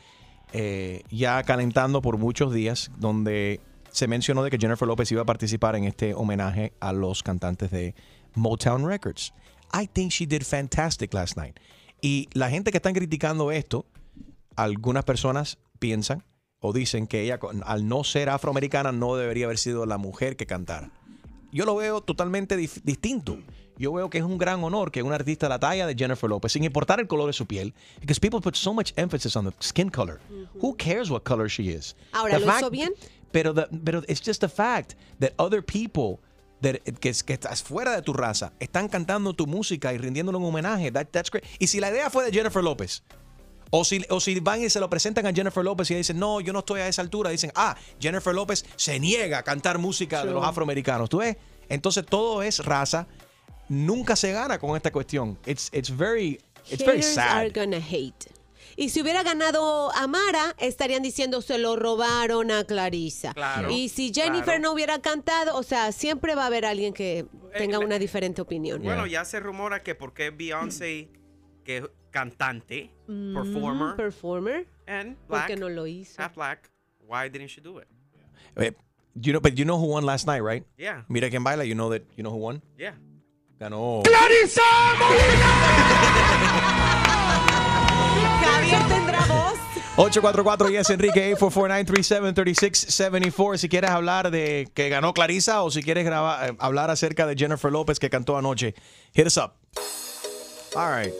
eh, 0.53 1.03
ya 1.11 1.43
calentando 1.43 2.01
por 2.01 2.17
muchos 2.17 2.53
días, 2.53 2.89
donde 2.97 3.59
se 3.91 4.07
mencionó 4.07 4.43
de 4.43 4.49
que 4.49 4.57
Jennifer 4.57 4.87
López 4.87 5.11
iba 5.11 5.23
a 5.23 5.25
participar 5.25 5.75
en 5.75 5.83
este 5.83 6.13
homenaje 6.13 6.71
a 6.79 6.93
los 6.93 7.21
cantantes 7.21 7.69
de 7.71 7.95
Motown 8.35 8.87
Records. 8.87 9.33
I 9.73 9.87
think 9.87 10.11
she 10.11 10.25
did 10.25 10.43
fantastic 10.43 11.13
last 11.13 11.35
night. 11.35 11.57
Y 12.01 12.29
la 12.31 12.49
gente 12.49 12.71
que 12.71 12.77
están 12.77 12.93
criticando 12.93 13.51
esto, 13.51 13.85
algunas 14.55 15.03
personas 15.03 15.57
piensan 15.79 16.23
o 16.59 16.73
dicen 16.73 17.07
que 17.07 17.21
ella, 17.21 17.39
al 17.65 17.87
no 17.87 18.03
ser 18.03 18.29
afroamericana, 18.29 18.91
no 18.91 19.15
debería 19.15 19.45
haber 19.45 19.57
sido 19.57 19.85
la 19.85 19.97
mujer 19.97 20.35
que 20.35 20.45
cantara. 20.45 20.89
Yo 21.51 21.65
lo 21.65 21.75
veo 21.75 22.01
totalmente 22.01 22.57
distinto. 22.57 23.37
Yo 23.77 23.93
veo 23.93 24.09
que 24.09 24.17
es 24.17 24.23
un 24.23 24.39
gran 24.39 24.63
honor 24.63 24.91
que 24.91 25.03
un 25.03 25.13
artista 25.13 25.45
de 25.45 25.49
la 25.51 25.59
talla 25.59 25.85
de 25.85 25.93
Jennifer 25.95 26.27
Lopez, 26.27 26.51
sin 26.51 26.63
importar 26.63 26.99
el 26.99 27.07
color 27.07 27.27
de 27.27 27.33
su 27.33 27.45
piel, 27.45 27.75
because 28.01 28.19
people 28.19 28.41
put 28.41 28.55
so 28.55 28.73
much 28.73 28.91
emphasis 28.95 29.35
on 29.35 29.45
the 29.45 29.55
skin 29.61 29.89
color. 29.89 30.19
Who 30.61 30.75
cares 30.75 31.11
what 31.11 31.21
color 31.23 31.47
she 31.47 31.69
is? 31.71 31.95
Ahora, 32.11 32.33
The 32.33 32.39
¿lo 32.39 32.47
fact- 32.47 32.59
hizo 32.61 32.69
bien? 32.71 32.93
Pero, 33.31 33.53
the- 33.53 33.67
pero 33.83 34.01
it's 34.07 34.21
just 34.25 34.41
the 34.41 34.49
fact 34.49 34.95
that 35.19 35.33
other 35.37 35.63
people 35.63 36.17
that, 36.61 36.77
que, 36.99 37.13
que 37.13 37.33
estás 37.33 37.61
fuera 37.61 37.95
de 37.95 38.01
tu 38.01 38.13
raza 38.13 38.51
están 38.59 38.87
cantando 38.89 39.33
tu 39.35 39.45
música 39.45 39.93
y 39.93 39.99
rindiéndole 39.99 40.39
un 40.39 40.45
homenaje. 40.45 40.91
That- 40.91 41.09
that's 41.11 41.29
great. 41.29 41.45
Y 41.59 41.67
si 41.67 41.79
la 41.79 41.91
idea 41.91 42.09
fue 42.09 42.25
de 42.25 42.31
Jennifer 42.31 42.63
López, 42.63 43.03
o 43.69 43.83
si, 43.83 44.03
o 44.09 44.19
si 44.19 44.39
van 44.39 44.63
y 44.63 44.69
se 44.69 44.79
lo 44.79 44.89
presentan 44.89 45.25
a 45.27 45.33
Jennifer 45.33 45.63
López 45.63 45.89
y 45.91 45.95
dicen, 45.95 46.19
no, 46.19 46.39
yo 46.41 46.53
no 46.53 46.59
estoy 46.59 46.81
a 46.81 46.87
esa 46.87 47.01
altura, 47.01 47.29
dicen, 47.29 47.51
ah, 47.55 47.75
Jennifer 47.99 48.33
López 48.33 48.65
se 48.75 48.99
niega 48.99 49.39
a 49.39 49.43
cantar 49.43 49.77
música 49.77 50.25
de 50.25 50.31
los 50.31 50.45
afroamericanos. 50.45 51.09
¿Tú 51.09 51.17
ves? 51.17 51.37
Entonces 51.69 52.05
todo 52.05 52.43
es 52.43 52.63
raza. 52.63 53.07
Nunca 53.69 54.15
se 54.15 54.31
gana 54.31 54.59
con 54.59 54.75
esta 54.75 54.91
cuestión. 54.91 55.37
It's, 55.45 55.69
it's 55.73 55.95
very, 55.95 56.39
it's 56.69 56.85
very 56.85 57.03
sad. 57.03 57.37
are 57.37 57.49
gonna 57.49 57.77
hate. 57.77 58.31
Y 58.79 58.89
si 58.89 59.01
hubiera 59.01 59.23
ganado 59.23 59.91
Amara, 59.95 60.55
estarían 60.59 61.01
diciendo 61.01 61.41
se 61.41 61.57
lo 61.57 61.75
robaron 61.75 62.51
a 62.51 62.63
Clarisa. 62.63 63.33
Claro, 63.33 63.71
y 63.71 63.89
si 63.89 64.13
Jennifer 64.13 64.43
claro. 64.43 64.59
no 64.59 64.71
hubiera 64.71 64.99
cantado, 65.01 65.57
o 65.57 65.63
sea, 65.63 65.91
siempre 65.91 66.35
va 66.35 66.43
a 66.43 66.45
haber 66.45 66.63
alguien 66.65 66.93
que 66.93 67.25
tenga 67.57 67.79
Eh, 67.79 67.85
una 67.85 67.97
diferente 67.97 68.39
opinión. 68.41 68.83
Bueno, 68.83 69.07
ya 69.07 69.25
se 69.25 69.39
rumora 69.39 69.81
que 69.81 69.95
porque 69.95 70.29
Beyoncé, 70.29 71.09
que 71.65 71.77
es 71.77 71.83
cantante, 72.11 72.89
performer, 73.05 73.93
Mm, 73.93 73.97
performer. 73.97 74.65
and 74.87 75.15
¿Por 75.27 75.37
black, 75.37 75.47
qué 75.47 75.55
no 75.57 75.69
lo 75.69 75.85
hizo? 75.87 76.21
half 76.21 76.33
black, 76.35 76.69
why 77.07 77.27
didn't 77.29 77.49
she 77.49 77.61
do 77.61 77.79
it? 77.79 77.87
Eh, 78.55 78.71
you 79.21 79.31
know, 79.33 79.39
but 79.41 79.55
you 79.57 79.65
know 79.65 79.77
who 79.77 79.87
won 79.87 80.05
last 80.05 80.25
night, 80.27 80.41
right? 80.41 80.63
Yeah. 80.77 81.03
Mira 81.09 81.29
quién 81.29 81.43
baila, 81.43 81.63
you 81.65 81.75
know 81.75 81.89
that, 81.91 82.03
you 82.15 82.23
know 82.23 82.31
who 82.31 82.37
won? 82.37 82.61
Yeah. 82.77 82.93
Ganó. 83.59 84.03
¡Clarisa 84.03 84.61
Molina! 84.99 85.47
Javier 88.43 88.87
te 88.87 88.97
844 89.99 90.69
Yes 90.69 90.89
Enrique 90.91 91.33
844-937-3674 91.37 93.57
si 93.57 93.67
quieres 93.67 93.89
hablar 93.89 94.29
de 94.29 94.67
que 94.75 94.89
ganó 94.89 95.11
Clarisa 95.13 95.63
o 95.63 95.71
si 95.71 95.81
quieres 95.81 96.05
grabar, 96.05 96.51
eh, 96.51 96.55
hablar 96.59 96.91
acerca 96.91 97.25
de 97.25 97.35
Jennifer 97.35 97.71
López 97.71 97.97
que 97.99 98.09
cantó 98.11 98.37
anoche. 98.37 98.75
Hit 99.13 99.25
us 99.25 99.37
up. 99.37 99.53
All 100.75 100.91
right. 100.95 101.11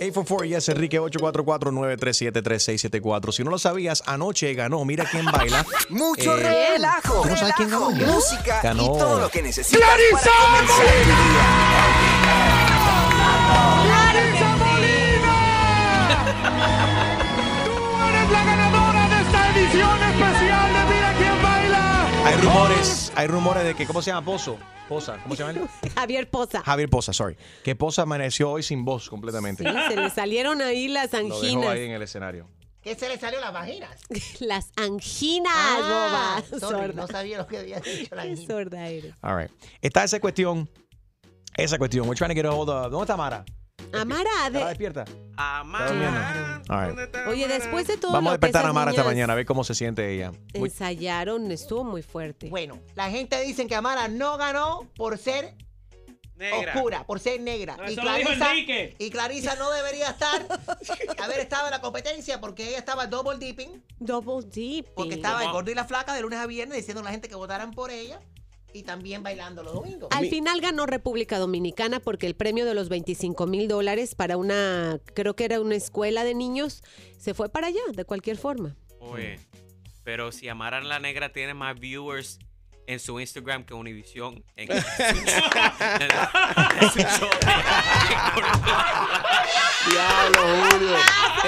844 0.00 0.44
Yes 0.46 0.68
Enrique 0.68 1.00
844-937-3674. 1.00 3.32
Si 3.32 3.42
no 3.44 3.50
lo 3.50 3.58
sabías, 3.58 4.02
anoche 4.06 4.52
ganó 4.54 4.84
Mira 4.84 5.04
quién 5.10 5.24
baila. 5.26 5.64
Mucho 5.88 6.36
Eh, 6.38 6.68
relajo. 6.74 7.22
¿Tú 7.22 7.28
no 7.28 7.36
sabes 7.36 7.54
quién 7.56 7.70
ganó? 7.70 7.90
Música 7.90 8.60
Ganó. 8.62 8.82
y 8.82 8.86
todo 8.86 9.20
lo 9.20 9.28
que 9.30 9.42
necesitas 9.42 9.80
¡Clarisa 9.80 10.20
día. 10.20 10.30
¡Clarisa 13.84 14.56
Molina! 14.56 15.36
¡Tú 17.64 17.72
eres 18.08 18.28
la 18.30 18.44
ganadora 18.44 19.02
de 19.08 19.16
esta 19.22 19.40
edición 19.50 19.98
Hay 22.36 22.42
rumores, 22.42 23.12
hay 23.14 23.26
rumores 23.28 23.64
de 23.64 23.74
que, 23.74 23.86
¿cómo 23.86 24.02
se 24.02 24.10
llama? 24.10 24.22
Pozo. 24.22 24.58
Poza, 24.90 25.16
¿cómo 25.22 25.34
se 25.34 25.42
llama 25.42 25.58
él? 25.58 25.68
Javier 25.94 26.28
Poza. 26.28 26.60
Javier 26.62 26.90
Poza, 26.90 27.14
sorry. 27.14 27.34
Que 27.64 27.74
Poza 27.74 28.02
amaneció 28.02 28.50
hoy 28.50 28.62
sin 28.62 28.84
voz 28.84 29.08
completamente. 29.08 29.64
Sí, 29.64 29.70
se 29.88 29.96
le 29.96 30.10
salieron 30.10 30.60
ahí 30.60 30.86
las 30.88 31.10
Lo 31.14 31.20
dejó 31.20 31.34
anginas. 31.36 31.70
ahí 31.70 31.84
en 31.84 31.92
el 31.92 32.02
escenario. 32.02 32.46
¿Qué 32.82 32.94
se 32.94 33.08
le 33.08 33.18
salió 33.18 33.40
las 33.40 33.54
vaginas? 33.54 33.90
Las 34.40 34.70
anginas, 34.76 35.50
Ah, 35.56 36.42
boba. 36.50 36.60
sorry, 36.60 36.76
Sorda. 36.88 36.92
no 36.92 37.06
sabía 37.06 37.38
lo 37.38 37.46
que 37.46 37.56
había 37.56 37.80
dicho 37.80 38.14
la 38.14 38.24
Qué 38.24 38.36
sorda 38.36 38.86
eres. 38.86 39.14
All 39.22 39.38
right. 39.40 39.50
Está 39.80 40.04
esa 40.04 40.20
cuestión. 40.20 40.68
Esa 41.56 41.78
cuestión. 41.78 42.06
We're 42.06 42.16
trying 42.18 42.28
to 42.28 42.34
get 42.34 42.44
a 42.44 42.52
hold 42.54 42.68
of. 42.68 42.90
¿Dónde 42.90 43.04
está 43.04 43.16
Mara? 43.16 43.46
Amara, 44.02 44.30
¿Está 44.46 44.50
de- 44.58 44.64
despierta? 44.66 45.04
Amara. 45.36 46.62
right. 46.68 47.14
oye, 47.28 47.46
después 47.48 47.86
de 47.86 47.96
todo 47.96 48.12
Vamos 48.12 48.32
a 48.32 48.34
que 48.36 48.40
despertar 48.46 48.62
a 48.62 48.64
esas 48.66 48.74
Mara 48.74 48.90
esta 48.90 49.04
mañana 49.04 49.32
a 49.32 49.36
ver 49.36 49.46
cómo 49.46 49.64
se 49.64 49.74
siente 49.74 50.12
ella. 50.14 50.32
Muy- 50.54 50.68
ensayaron, 50.68 51.50
estuvo 51.50 51.84
muy 51.84 52.02
fuerte. 52.02 52.48
Bueno, 52.48 52.78
la 52.94 53.10
gente 53.10 53.40
dice 53.42 53.66
que 53.66 53.74
Amara 53.74 54.08
no 54.08 54.36
ganó 54.38 54.88
por 54.96 55.18
ser 55.18 55.54
Negra. 56.36 56.74
oscura, 56.74 57.06
por 57.06 57.18
ser 57.18 57.40
negra. 57.40 57.76
No, 57.78 57.88
y, 57.88 57.92
eso 57.92 58.02
lo 58.02 58.12
dijo 58.14 58.28
Clarisa, 58.34 58.94
y 58.98 59.10
Clarisa 59.10 59.54
no 59.56 59.70
debería 59.70 60.10
estar, 60.10 60.46
haber 61.22 61.40
estado 61.40 61.66
en 61.66 61.70
la 61.70 61.80
competencia 61.80 62.40
porque 62.40 62.68
ella 62.68 62.78
estaba 62.78 63.06
double 63.06 63.38
dipping, 63.38 63.82
Double 63.98 64.46
deep. 64.46 64.86
porque 64.94 65.14
estaba 65.14 65.42
el 65.44 65.50
gordo 65.52 65.70
y 65.70 65.74
la 65.74 65.86
flaca 65.86 66.12
de 66.14 66.20
lunes 66.20 66.38
a 66.38 66.46
viernes 66.46 66.76
diciendo 66.76 67.00
a 67.00 67.04
la 67.04 67.10
gente 67.10 67.28
que 67.30 67.34
votaran 67.36 67.70
por 67.70 67.90
ella 67.90 68.20
y 68.72 68.82
también 68.82 69.22
bailando 69.22 69.62
los 69.62 69.74
domingos. 69.74 70.08
Al 70.12 70.28
final 70.28 70.60
ganó 70.60 70.86
República 70.86 71.38
Dominicana 71.38 72.00
porque 72.00 72.26
el 72.26 72.34
premio 72.34 72.64
de 72.64 72.74
los 72.74 72.88
25 72.88 73.46
mil 73.46 73.68
dólares 73.68 74.14
para 74.14 74.36
una, 74.36 75.00
creo 75.14 75.34
que 75.34 75.44
era 75.44 75.60
una 75.60 75.74
escuela 75.74 76.24
de 76.24 76.34
niños, 76.34 76.82
se 77.18 77.34
fue 77.34 77.48
para 77.48 77.68
allá, 77.68 77.80
de 77.94 78.04
cualquier 78.04 78.36
forma. 78.36 78.76
Oye, 79.00 79.38
pero 80.04 80.32
si 80.32 80.48
Amara 80.48 80.80
la 80.80 80.98
Negra 80.98 81.32
tiene 81.32 81.54
más 81.54 81.78
viewers 81.80 82.38
en 82.86 82.98
su 82.98 83.18
Instagram 83.20 83.64
que 83.64 83.74
Univision. 83.74 84.42
En, 84.56 84.70
en 84.70 84.80
su 86.90 86.98
show 86.98 87.28
Diablo, 89.90 90.40
Julio. 90.70 90.96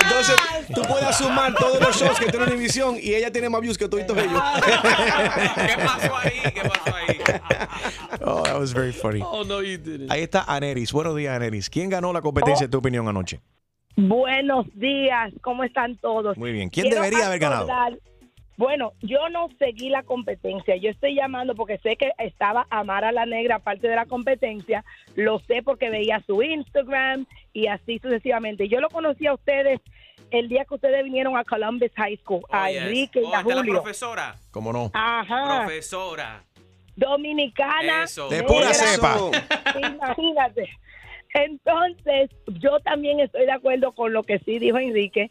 Entonces, 0.02 0.36
tú 0.74 0.82
puedes 0.82 1.16
sumar 1.16 1.54
todos 1.54 1.80
los 1.80 1.96
shows 1.96 2.18
que 2.18 2.26
tiene 2.26 2.46
Univision 2.46 2.96
y 3.00 3.14
ella 3.14 3.30
tiene 3.32 3.48
más 3.48 3.60
views 3.60 3.76
que 3.76 3.88
todos 3.88 4.04
ellos. 4.04 4.16
¿Qué 4.16 5.76
pasó 5.84 6.16
ahí? 6.16 6.52
¿Qué 6.54 6.60
pasó 6.60 6.94
ahí? 6.94 7.18
Oh, 8.24 8.42
that 8.42 8.58
was 8.58 8.72
very 8.72 8.92
funny. 8.92 9.20
Oh, 9.22 9.44
no, 9.44 9.62
you 9.62 9.78
didn't. 9.78 10.10
Ahí 10.10 10.22
está 10.22 10.44
Aneris. 10.46 10.92
Buenos 10.92 11.16
días, 11.16 11.34
Aneris. 11.34 11.68
¿Quién 11.70 11.88
ganó 11.90 12.12
la 12.12 12.20
competencia, 12.20 12.64
en 12.64 12.70
tu 12.70 12.78
opinión, 12.78 13.08
anoche? 13.08 13.40
Buenos 13.96 14.66
días, 14.74 15.32
¿cómo 15.42 15.64
están 15.64 15.96
todos? 15.96 16.36
Muy 16.38 16.52
bien. 16.52 16.68
¿Quién 16.68 16.86
Quiero 16.86 17.02
debería 17.02 17.26
haber 17.26 17.40
ganado? 17.40 17.66
Bueno, 18.58 18.92
yo 19.02 19.28
no 19.30 19.48
seguí 19.58 19.88
la 19.88 20.02
competencia. 20.02 20.74
Yo 20.76 20.90
estoy 20.90 21.14
llamando 21.14 21.54
porque 21.54 21.78
sé 21.78 21.96
que 21.96 22.10
estaba 22.18 22.66
Amara 22.70 23.12
la 23.12 23.24
Negra 23.24 23.60
parte 23.60 23.88
de 23.88 23.94
la 23.94 24.04
competencia. 24.04 24.84
Lo 25.14 25.38
sé 25.38 25.62
porque 25.62 25.88
veía 25.90 26.20
su 26.26 26.42
Instagram 26.42 27.24
y 27.52 27.68
así 27.68 28.00
sucesivamente. 28.00 28.68
Yo 28.68 28.80
lo 28.80 28.88
conocí 28.90 29.26
a 29.28 29.34
ustedes 29.34 29.80
el 30.32 30.48
día 30.48 30.64
que 30.64 30.74
ustedes 30.74 31.04
vinieron 31.04 31.36
a 31.36 31.44
Columbus 31.44 31.92
High 31.96 32.16
School, 32.18 32.42
a 32.50 32.64
Oh, 32.64 32.68
yes. 32.68 32.82
Enrique 32.82 33.20
y 33.20 33.24
Oh, 33.24 33.28
a 33.34 33.42
la 33.42 33.42
Julio. 33.44 33.72
profesora. 33.74 34.34
¿Cómo 34.50 34.72
no? 34.72 34.90
Ajá. 34.92 35.60
Profesora. 35.64 36.42
Dominicana. 36.96 38.02
Eso. 38.04 38.28
De 38.28 38.42
pura 38.42 38.74
cepa. 38.74 39.18
Imagínate. 39.78 40.68
Entonces, 41.32 42.30
yo 42.46 42.80
también 42.80 43.20
estoy 43.20 43.46
de 43.46 43.52
acuerdo 43.52 43.92
con 43.92 44.12
lo 44.12 44.24
que 44.24 44.40
sí 44.40 44.58
dijo 44.58 44.78
Enrique. 44.78 45.30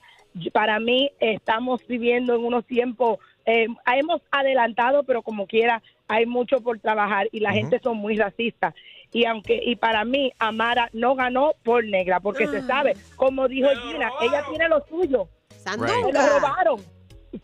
Para 0.53 0.79
mí, 0.79 1.11
estamos 1.19 1.85
viviendo 1.87 2.35
en 2.35 2.43
unos 2.45 2.65
tiempos, 2.65 3.19
eh, 3.45 3.67
hemos 3.95 4.21
adelantado, 4.31 5.03
pero 5.03 5.21
como 5.21 5.47
quiera, 5.47 5.81
hay 6.07 6.25
mucho 6.25 6.61
por 6.61 6.79
trabajar 6.79 7.27
y 7.31 7.39
la 7.39 7.51
gente 7.53 7.79
son 7.81 7.97
muy 7.97 8.17
racistas. 8.17 8.73
Y 9.13 9.25
aunque 9.25 9.59
y 9.63 9.75
para 9.77 10.03
mí, 10.03 10.33
Amara 10.37 10.89
no 10.93 11.15
ganó 11.15 11.53
por 11.63 11.83
negra, 11.85 12.19
porque 12.19 12.47
se 12.47 12.61
sabe, 12.63 12.95
como 13.15 13.47
dijo 13.47 13.69
Gina, 13.69 14.11
ella 14.21 14.43
tiene 14.49 14.67
lo 14.67 14.85
suyo. 14.89 15.27
Se 15.49 15.77
lo 15.77 15.87
Sandunga. 15.87 16.29
robaron. 16.29 16.79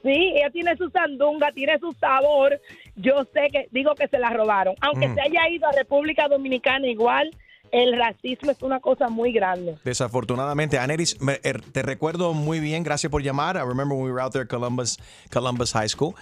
Sí, 0.01 0.33
ella 0.35 0.49
tiene 0.49 0.75
su 0.77 0.89
sandunga, 0.89 1.51
tiene 1.51 1.77
su 1.79 1.91
sabor. 1.93 2.59
Yo 2.95 3.25
sé 3.33 3.49
que, 3.51 3.67
digo 3.71 3.95
que 3.95 4.07
se 4.07 4.17
la 4.17 4.29
robaron. 4.29 4.75
Aunque 4.81 5.07
Mm. 5.09 5.15
se 5.15 5.21
haya 5.21 5.49
ido 5.49 5.67
a 5.67 5.71
República 5.73 6.27
Dominicana 6.27 6.87
igual, 6.87 7.31
el 7.73 7.97
racismo 7.97 8.51
es 8.51 8.61
una 8.61 8.79
cosa 8.79 9.09
muy 9.09 9.33
grande. 9.33 9.77
Desafortunadamente, 9.83 10.77
Aneris, 10.77 11.19
me- 11.19 11.39
er, 11.43 11.61
te 11.61 11.81
recuerdo 11.81 12.33
muy 12.33 12.59
bien. 12.59 12.83
Gracias 12.83 13.09
por 13.11 13.21
llamar. 13.23 13.57
I 13.57 13.61
remember 13.67 13.95
when 13.97 14.05
we 14.05 14.11
were 14.11 14.21
out 14.21 14.31
there 14.31 14.43
at 14.43 14.47
Columbus, 14.49 14.97
Columbus 15.31 15.73
High 15.73 15.89
School. 15.89 16.13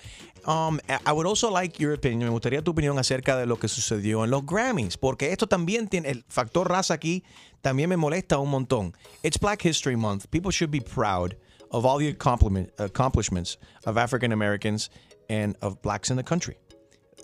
Um, 0.47 0.79
I 1.05 1.11
would 1.11 1.27
also 1.27 1.51
like 1.51 1.77
your 1.77 1.93
opinion. 1.93 2.23
Me 2.29 2.29
gustaría 2.29 2.63
tu 2.63 2.71
opinión 2.71 2.97
acerca 2.97 3.37
de 3.37 3.45
lo 3.45 3.57
que 3.57 3.67
sucedió 3.67 4.23
en 4.23 4.31
los 4.31 4.43
Grammys, 4.45 4.97
porque 4.97 5.31
esto 5.31 5.45
también 5.45 5.87
tiene 5.87 6.09
el 6.09 6.23
factor 6.29 6.67
raza 6.67 6.93
aquí. 6.95 7.23
También 7.61 7.89
me 7.89 7.97
molesta 7.97 8.39
un 8.39 8.49
montón. 8.49 8.95
It's 9.21 9.37
Black 9.37 9.63
History 9.65 9.95
Month. 9.95 10.27
People 10.31 10.51
should 10.51 10.71
be 10.71 10.79
proud 10.81 11.35
of 11.69 11.85
all 11.85 11.99
the 11.99 12.07
accomplishment, 12.09 12.71
accomplishments 12.79 13.59
of 13.85 13.97
African 13.97 14.31
Americans 14.31 14.89
and 15.29 15.55
of 15.61 15.79
blacks 15.83 16.09
in 16.09 16.15
the 16.17 16.23
country. 16.23 16.57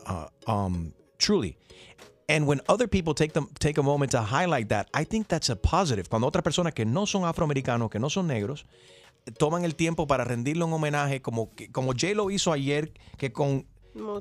Uh, 0.06 0.28
um, 0.46 0.94
truly. 1.18 1.58
And 2.30 2.46
when 2.48 2.62
other 2.68 2.90
people 2.90 3.14
take 3.14 3.32
them 3.34 3.48
take 3.60 3.80
a 3.80 3.84
moment 3.84 4.12
to 4.12 4.22
highlight 4.22 4.68
that, 4.70 4.88
I 4.94 5.06
think 5.06 5.28
that's 5.28 5.50
a 5.50 5.56
positive. 5.56 6.10
Cuando 6.10 6.28
otras 6.28 6.44
personas 6.44 6.74
que 6.74 6.86
no 6.86 7.06
son 7.06 7.24
afroamericanos, 7.26 7.90
que 7.90 8.00
no 8.00 8.10
son 8.10 8.28
negros, 8.28 8.66
toman 9.38 9.64
el 9.64 9.76
tiempo 9.76 10.08
para 10.08 10.24
rendirle 10.26 10.64
un 10.66 10.74
homenaje 10.74 11.22
como 11.22 11.52
como 11.72 11.94
J 11.94 12.14
lo 12.16 12.30
hizo 12.30 12.52
ayer, 12.52 12.92
que 13.18 13.32
con 13.32 13.66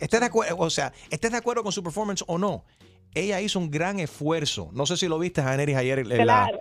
estés 0.01 0.21
de 0.21 0.27
acuerdo, 0.27 0.57
o 0.59 0.71
sea, 0.71 0.93
estés 1.11 1.33
de 1.33 1.37
acuerdo 1.39 1.63
con 1.65 1.73
su 1.73 1.83
performance 1.83 2.23
o 2.29 2.39
no, 2.39 2.65
ella 3.13 3.41
hizo 3.41 3.59
un 3.59 3.71
gran 3.73 3.99
esfuerzo. 3.99 4.71
No 4.73 4.87
sé 4.87 4.97
si 4.97 5.09
lo 5.09 5.19
viste, 5.19 5.43
Janeris, 5.43 5.77
ayer 5.77 5.99
en 5.99 6.09
la- 6.09 6.17
Claro. 6.25 6.61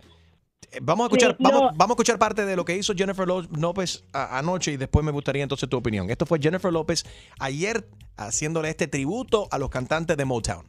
Eh, 0.71 0.79
Vamos 0.81 1.03
a 1.03 1.07
escuchar, 1.07 1.31
Sí, 1.37 1.43
vamos, 1.43 1.61
no. 1.61 1.67
vamos 1.77 1.89
a 1.91 1.93
escuchar 1.93 2.17
parte 2.17 2.43
de 2.43 2.55
lo 2.55 2.65
que 2.65 2.75
hizo 2.75 2.93
Jennifer 2.95 3.27
López 3.27 4.03
anoche 4.13 4.71
y 4.71 4.77
después 4.77 5.05
me 5.05 5.11
gustaría 5.11 5.43
entonces 5.43 5.69
tu 5.69 5.77
opinión. 5.77 6.09
Esto 6.09 6.25
fue 6.25 6.39
Jennifer 6.41 6.73
López 6.73 7.05
ayer 7.39 7.87
haciéndole 8.17 8.69
este 8.69 8.87
tributo 8.87 9.47
a 9.51 9.59
los 9.59 9.69
cantantes 9.69 10.17
de 10.17 10.25
Motown. 10.25 10.65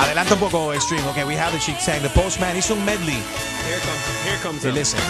Adelanta 0.00 0.34
un 0.34 0.40
poco, 0.40 0.72
Extreme. 0.72 1.06
Okay, 1.10 1.24
we 1.24 1.36
have 1.36 1.52
the 1.52 1.58
she 1.60 1.74
sang. 1.78 2.00
The 2.02 2.08
Postman 2.10 2.56
hizo 2.56 2.74
un 2.74 2.84
medley. 2.84 3.20
Here 3.66 3.80
comes, 3.80 4.24
here 4.24 4.38
comes 4.42 4.64
him. 4.64 4.74
listen. 4.74 5.00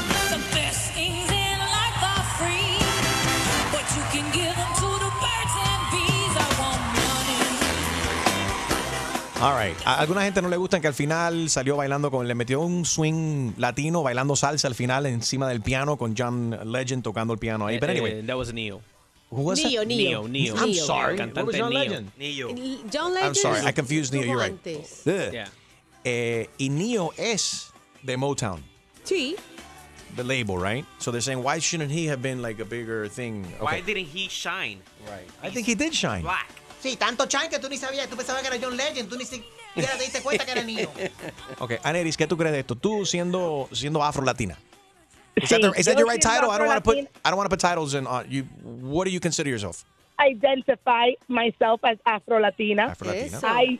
All 9.42 9.54
right. 9.54 9.74
A 9.86 9.98
alguna 10.00 10.22
gente 10.22 10.42
no 10.42 10.50
le 10.50 10.58
gusta 10.58 10.80
que 10.80 10.86
al 10.86 10.92
final 10.92 11.48
salió 11.48 11.74
bailando 11.76 12.10
con, 12.10 12.28
le 12.28 12.34
metió 12.34 12.60
un 12.60 12.84
swing 12.84 13.54
latino, 13.56 14.02
bailando 14.02 14.36
salsa 14.36 14.68
al 14.68 14.74
final 14.74 15.06
encima 15.06 15.48
del 15.48 15.62
piano 15.62 15.96
con 15.96 16.14
John 16.16 16.58
Legend 16.70 17.02
tocando 17.02 17.32
el 17.32 17.38
piano 17.38 17.66
ahí. 17.66 17.78
But 17.78 17.88
anyway, 17.88 18.20
Eh, 18.20 18.22
that 18.26 18.36
was 18.36 18.52
Neo. 18.52 18.82
Who 19.30 19.42
was 19.42 19.62
Neo, 19.64 19.80
that? 19.80 19.86
Neo. 19.88 20.26
Neo. 20.26 20.54
I'm 20.56 20.70
Neo. 20.70 20.84
sorry. 20.84 21.16
Cantante 21.16 21.36
What 21.36 21.46
was 21.46 21.56
John 21.56 21.70
Neo. 21.70 21.78
Legend? 21.80 22.10
Nillo. 22.18 22.48
John 22.90 23.14
Legend. 23.14 23.26
I'm 23.28 23.34
sorry, 23.34 23.60
I 23.64 23.72
confused 23.72 24.12
Neo. 24.12 24.22
You're 24.24 24.36
right. 24.38 24.58
Yeah. 25.04 25.46
Eh, 26.04 26.46
y 26.58 26.68
Neo 26.68 27.12
es 27.16 27.70
de 28.04 28.16
Motown. 28.16 28.62
Sí. 29.04 29.36
the 30.16 30.24
label, 30.24 30.58
right? 30.58 30.84
So 30.98 31.12
they're 31.12 31.20
saying, 31.20 31.42
why 31.44 31.60
shouldn't 31.60 31.92
he 31.92 32.06
have 32.06 32.20
been 32.20 32.42
like 32.42 32.58
a 32.58 32.64
bigger 32.64 33.06
thing? 33.06 33.44
Why 33.60 33.78
Okay. 33.78 33.82
didn't 33.94 34.08
he 34.08 34.28
shine? 34.28 34.80
Right. 35.06 35.28
I 35.40 35.50
think 35.50 35.66
he 35.68 35.76
did 35.76 35.94
shine. 35.94 36.22
Black. 36.22 36.50
Sí, 36.82 36.96
tanto 36.98 37.26
shine 37.28 37.48
que 37.48 37.58
tú 37.60 37.68
ni 37.68 37.76
sabías, 37.76 38.08
tú 38.08 38.16
pensabas 38.16 38.42
que 38.42 38.48
era 38.48 38.58
John 38.60 38.76
Legend, 38.76 39.08
tú 39.08 39.16
ni 39.16 39.24
si- 39.24 39.44
y 39.76 39.80
ahora 39.82 39.96
te 39.98 40.04
diste 40.04 40.20
cuenta 40.20 40.44
que 40.44 40.50
era 40.50 40.64
niño. 40.64 40.88
Ok, 41.60 41.74
Aneris, 41.84 42.16
¿qué 42.16 42.26
tú 42.26 42.36
crees 42.36 42.52
de 42.52 42.60
esto? 42.60 42.74
Tú 42.74 43.06
siendo, 43.06 43.68
siendo 43.72 44.02
afro-latina. 44.02 44.58
Is, 45.42 45.48
Sí, 45.48 45.60
that, 45.60 45.72
the, 45.72 45.78
is 45.78 45.86
that 45.86 45.94
yo 45.94 46.00
your 46.00 46.08
right 46.08 46.20
title? 46.20 46.50
I 46.50 46.58
don't 46.58 46.66
want 46.66 46.84
to 46.84 46.90
put 46.90 46.98
I 47.24 47.30
don't 47.30 47.36
want 47.36 47.48
to 47.50 47.56
put 47.56 47.60
titles 47.60 47.94
in. 47.94 48.06
Uh, 48.06 48.24
you, 48.28 48.42
what 48.62 49.04
do 49.04 49.10
you 49.10 49.20
consider 49.20 49.50
yourself? 49.50 49.84
identify 50.20 51.12
myself 51.28 51.80
as 51.82 51.98
Afro-Latina. 52.04 52.88
Afro-Latina. 52.90 53.36
Eso. 53.38 53.46
I, 53.46 53.78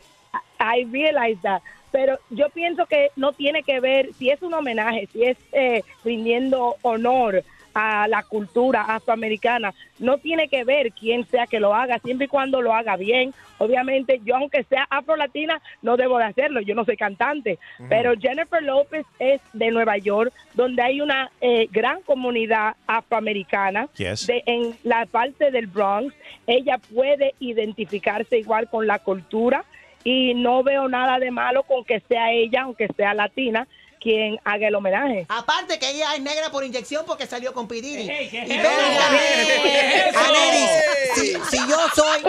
I 0.59 0.85
realize 0.89 1.37
that. 1.43 1.61
Pero 1.91 2.17
yo 2.29 2.49
pienso 2.49 2.87
que 2.87 3.09
no 3.15 3.33
tiene 3.33 3.63
que 3.63 3.79
ver 3.79 4.13
si 4.17 4.29
es 4.29 4.41
un 4.41 4.53
homenaje, 4.53 5.07
si 5.11 5.25
es 5.25 5.37
eh, 5.51 5.83
rindiendo 6.05 6.77
honor 6.83 7.43
a 7.73 8.07
la 8.07 8.23
cultura 8.23 8.81
afroamericana. 8.83 9.73
No 9.99 10.17
tiene 10.17 10.47
que 10.47 10.63
ver 10.63 10.91
quién 10.91 11.25
sea 11.27 11.47
que 11.47 11.59
lo 11.59 11.73
haga, 11.75 11.99
siempre 11.99 12.25
y 12.25 12.29
cuando 12.29 12.61
lo 12.61 12.73
haga 12.73 12.95
bien. 12.97 13.33
Obviamente, 13.59 14.19
yo 14.25 14.35
aunque 14.35 14.63
sea 14.63 14.87
afro-latina, 14.89 15.61
no 15.81 15.95
debo 15.97 16.17
de 16.17 16.25
hacerlo. 16.25 16.61
Yo 16.61 16.73
no 16.75 16.83
soy 16.85 16.97
cantante. 16.97 17.59
Pero 17.89 18.13
Jennifer 18.19 18.63
López 18.63 19.05
es 19.19 19.39
de 19.53 19.69
Nueva 19.71 19.97
York, 19.97 20.33
donde 20.55 20.81
hay 20.81 21.01
una 21.01 21.31
eh, 21.41 21.67
gran 21.71 22.01
comunidad 22.01 22.75
afroamericana 22.87 23.87
Yes. 23.97 24.27
de, 24.27 24.43
en 24.45 24.75
la 24.83 25.05
parte 25.05 25.51
del 25.51 25.67
Bronx. 25.67 26.13
Ella 26.47 26.79
puede 26.93 27.35
identificarse 27.39 28.37
igual 28.39 28.67
con 28.69 28.87
la 28.87 28.99
cultura 28.99 29.63
y 30.03 30.33
no 30.33 30.63
veo 30.63 30.87
nada 30.87 31.19
de 31.19 31.29
malo 31.29 31.61
con 31.63 31.83
que 31.85 31.99
sea 31.99 32.31
ella, 32.31 32.63
aunque 32.63 32.87
sea 32.97 33.13
latina, 33.13 33.67
quien 34.01 34.39
haga 34.43 34.67
el 34.67 34.75
homenaje. 34.75 35.25
Aparte 35.29 35.77
que 35.79 35.89
ella 35.91 36.15
es 36.15 36.21
negra 36.21 36.49
por 36.49 36.65
inyección 36.65 37.05
porque 37.05 37.27
salió 37.27 37.53
con 37.53 37.67
Pidiri. 37.67 38.07
¿qué 38.07 38.23
y 38.31 38.57
acá, 38.57 38.69
¿Qué 39.11 40.07
es 40.09 40.15
eso? 40.15 40.19
Aneris, 40.19 40.69
si, 41.15 41.57
si 41.57 41.69
yo 41.69 41.77
soy... 41.95 42.21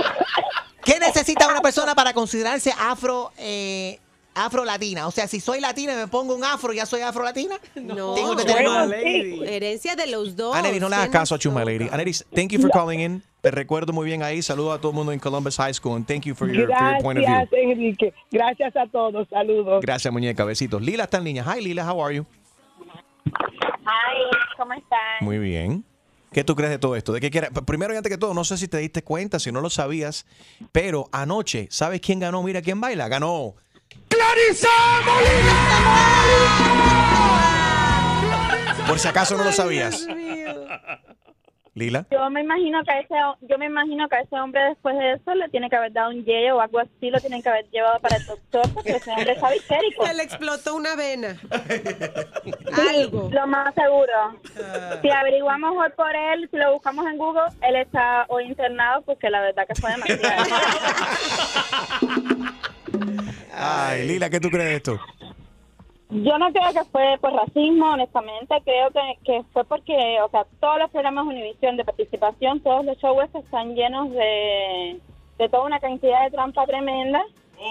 ¿Qué 0.84 0.98
necesita 0.98 1.48
una 1.48 1.60
persona 1.62 1.94
para 1.94 2.12
considerarse 2.12 2.72
afro... 2.78 3.32
Eh, 3.38 3.98
Afro-latina, 4.34 5.06
o 5.06 5.10
sea, 5.10 5.28
si 5.28 5.40
soy 5.40 5.60
latina 5.60 5.92
y 5.92 5.96
me 5.96 6.08
pongo 6.08 6.34
un 6.34 6.42
afro, 6.42 6.72
¿ya 6.72 6.86
soy 6.86 7.02
afro-latina? 7.02 7.60
No, 7.74 8.14
Tengo 8.14 8.34
que 8.34 8.44
tener 8.46 8.66
Bueno, 8.66 8.90
sí. 8.90 9.40
herencia 9.44 9.94
de 9.94 10.06
los 10.06 10.36
dos. 10.36 10.56
Aneris, 10.56 10.80
no 10.80 10.88
le 10.88 10.94
hagas 10.94 11.08
¿Quién 11.08 11.20
caso 11.20 11.34
a 11.34 11.38
Chuma 11.38 11.62
Lady. 11.66 11.86
Aneris, 11.92 12.24
thank 12.34 12.50
you 12.50 12.58
for 12.58 12.70
calling 12.70 13.00
in. 13.00 13.22
Te 13.42 13.50
recuerdo 13.50 13.92
muy 13.92 14.06
bien 14.06 14.22
ahí. 14.22 14.40
Saludo 14.40 14.72
a 14.72 14.78
todo 14.78 14.92
el 14.92 14.94
mundo 14.94 15.10
en 15.10 15.18
Columbus 15.18 15.56
High 15.56 15.74
School 15.74 15.96
and 15.96 16.06
thank 16.06 16.22
you 16.22 16.32
for 16.32 16.46
your, 16.46 16.68
for 16.68 16.92
your 16.92 17.02
point 17.02 17.18
of 17.18 17.24
view. 17.24 17.34
Gracias, 17.34 17.60
Enrique. 17.60 18.14
Gracias 18.30 18.76
a 18.76 18.86
todos. 18.86 19.28
Saludos. 19.28 19.82
Gracias, 19.82 20.12
muñeca. 20.12 20.44
Besitos. 20.44 20.80
Lila 20.80 21.04
está 21.04 21.18
en 21.18 21.24
línea. 21.24 21.44
Hi, 21.44 21.60
Lila, 21.60 21.84
how 21.84 22.00
are 22.04 22.14
you? 22.14 22.24
Hi, 23.26 24.30
¿cómo 24.56 24.72
están? 24.74 24.98
Muy 25.22 25.38
bien. 25.38 25.84
¿Qué 26.32 26.44
tú 26.44 26.54
crees 26.54 26.70
de 26.70 26.78
todo 26.78 26.94
esto? 26.94 27.12
¿De 27.12 27.20
qué 27.20 27.32
quieres? 27.32 27.50
Primero 27.66 27.92
y 27.92 27.96
antes 27.96 28.10
que 28.12 28.16
todo, 28.16 28.32
no 28.32 28.44
sé 28.44 28.56
si 28.56 28.68
te 28.68 28.78
diste 28.78 29.02
cuenta, 29.02 29.40
si 29.40 29.50
no 29.50 29.60
lo 29.60 29.70
sabías, 29.70 30.24
pero 30.70 31.08
anoche, 31.10 31.66
¿sabes 31.68 32.00
quién 32.00 32.20
ganó? 32.20 32.44
Mira 32.44 32.62
quién 32.62 32.80
baila. 32.80 33.08
Ganó. 33.08 33.56
¡Clarisa 34.06 34.68
Por 38.86 39.00
si 39.00 39.08
acaso 39.08 39.36
no 39.36 39.42
lo 39.42 39.52
sabías. 39.52 40.06
Lila. 41.74 42.06
Yo 42.10 42.28
me 42.28 42.42
imagino 42.42 42.82
que 42.84 42.90
a 42.90 43.00
ese, 43.00 43.14
yo 43.40 43.56
me 43.56 43.64
imagino 43.66 44.06
que 44.08 44.20
ese 44.20 44.36
hombre 44.36 44.62
después 44.64 44.94
de 44.98 45.12
eso 45.12 45.34
le 45.34 45.48
tiene 45.48 45.70
que 45.70 45.76
haber 45.76 45.92
dado 45.92 46.10
un 46.10 46.22
yello 46.24 46.56
o 46.56 46.60
algo 46.60 46.80
así, 46.80 47.08
lo 47.08 47.18
tienen 47.18 47.42
que 47.42 47.48
haber 47.48 47.66
llevado 47.70 47.98
para 48.00 48.16
el 48.16 48.26
doctor 48.26 48.62
porque 48.74 48.92
ese 48.92 49.10
hombre 49.10 49.32
estaba 49.32 49.56
histérico. 49.56 50.06
Se 50.06 50.14
le 50.14 50.22
explotó 50.22 50.74
una 50.74 50.94
vena. 50.96 51.38
Algo. 52.90 53.30
Lo 53.32 53.46
más 53.46 53.74
seguro. 53.74 54.38
Si 55.00 55.08
averiguamos 55.08 55.72
hoy 55.78 55.90
por 55.96 56.14
él, 56.14 56.46
si 56.50 56.56
lo 56.58 56.74
buscamos 56.74 57.06
en 57.06 57.16
Google, 57.16 57.48
él 57.62 57.76
está 57.76 58.26
hoy 58.28 58.44
internado 58.44 59.00
porque 59.02 59.30
la 59.30 59.40
verdad 59.40 59.66
que 59.66 59.74
fue 59.74 59.92
demasiado. 59.92 60.44
Ay, 63.54 64.06
Lila, 64.06 64.28
¿qué 64.28 64.40
tú 64.40 64.50
crees 64.50 64.68
de 64.68 64.76
esto? 64.76 65.00
Yo 66.12 66.38
no 66.38 66.52
creo 66.52 66.72
que 66.72 66.84
fue 66.90 67.16
por 67.20 67.32
racismo, 67.32 67.90
honestamente. 67.92 68.54
Creo 68.64 68.90
que, 68.90 69.00
que 69.24 69.42
fue 69.52 69.64
porque, 69.64 70.20
o 70.20 70.28
sea, 70.30 70.44
todos 70.60 70.78
los 70.78 70.90
programas 70.90 71.26
Univisión 71.26 71.76
de 71.76 71.84
participación, 71.84 72.60
todos 72.60 72.84
los 72.84 72.98
shows 72.98 73.28
están 73.34 73.74
llenos 73.74 74.10
de, 74.10 75.00
de 75.38 75.48
toda 75.48 75.64
una 75.64 75.80
cantidad 75.80 76.24
de 76.24 76.30
trampa 76.30 76.66
tremenda. 76.66 77.22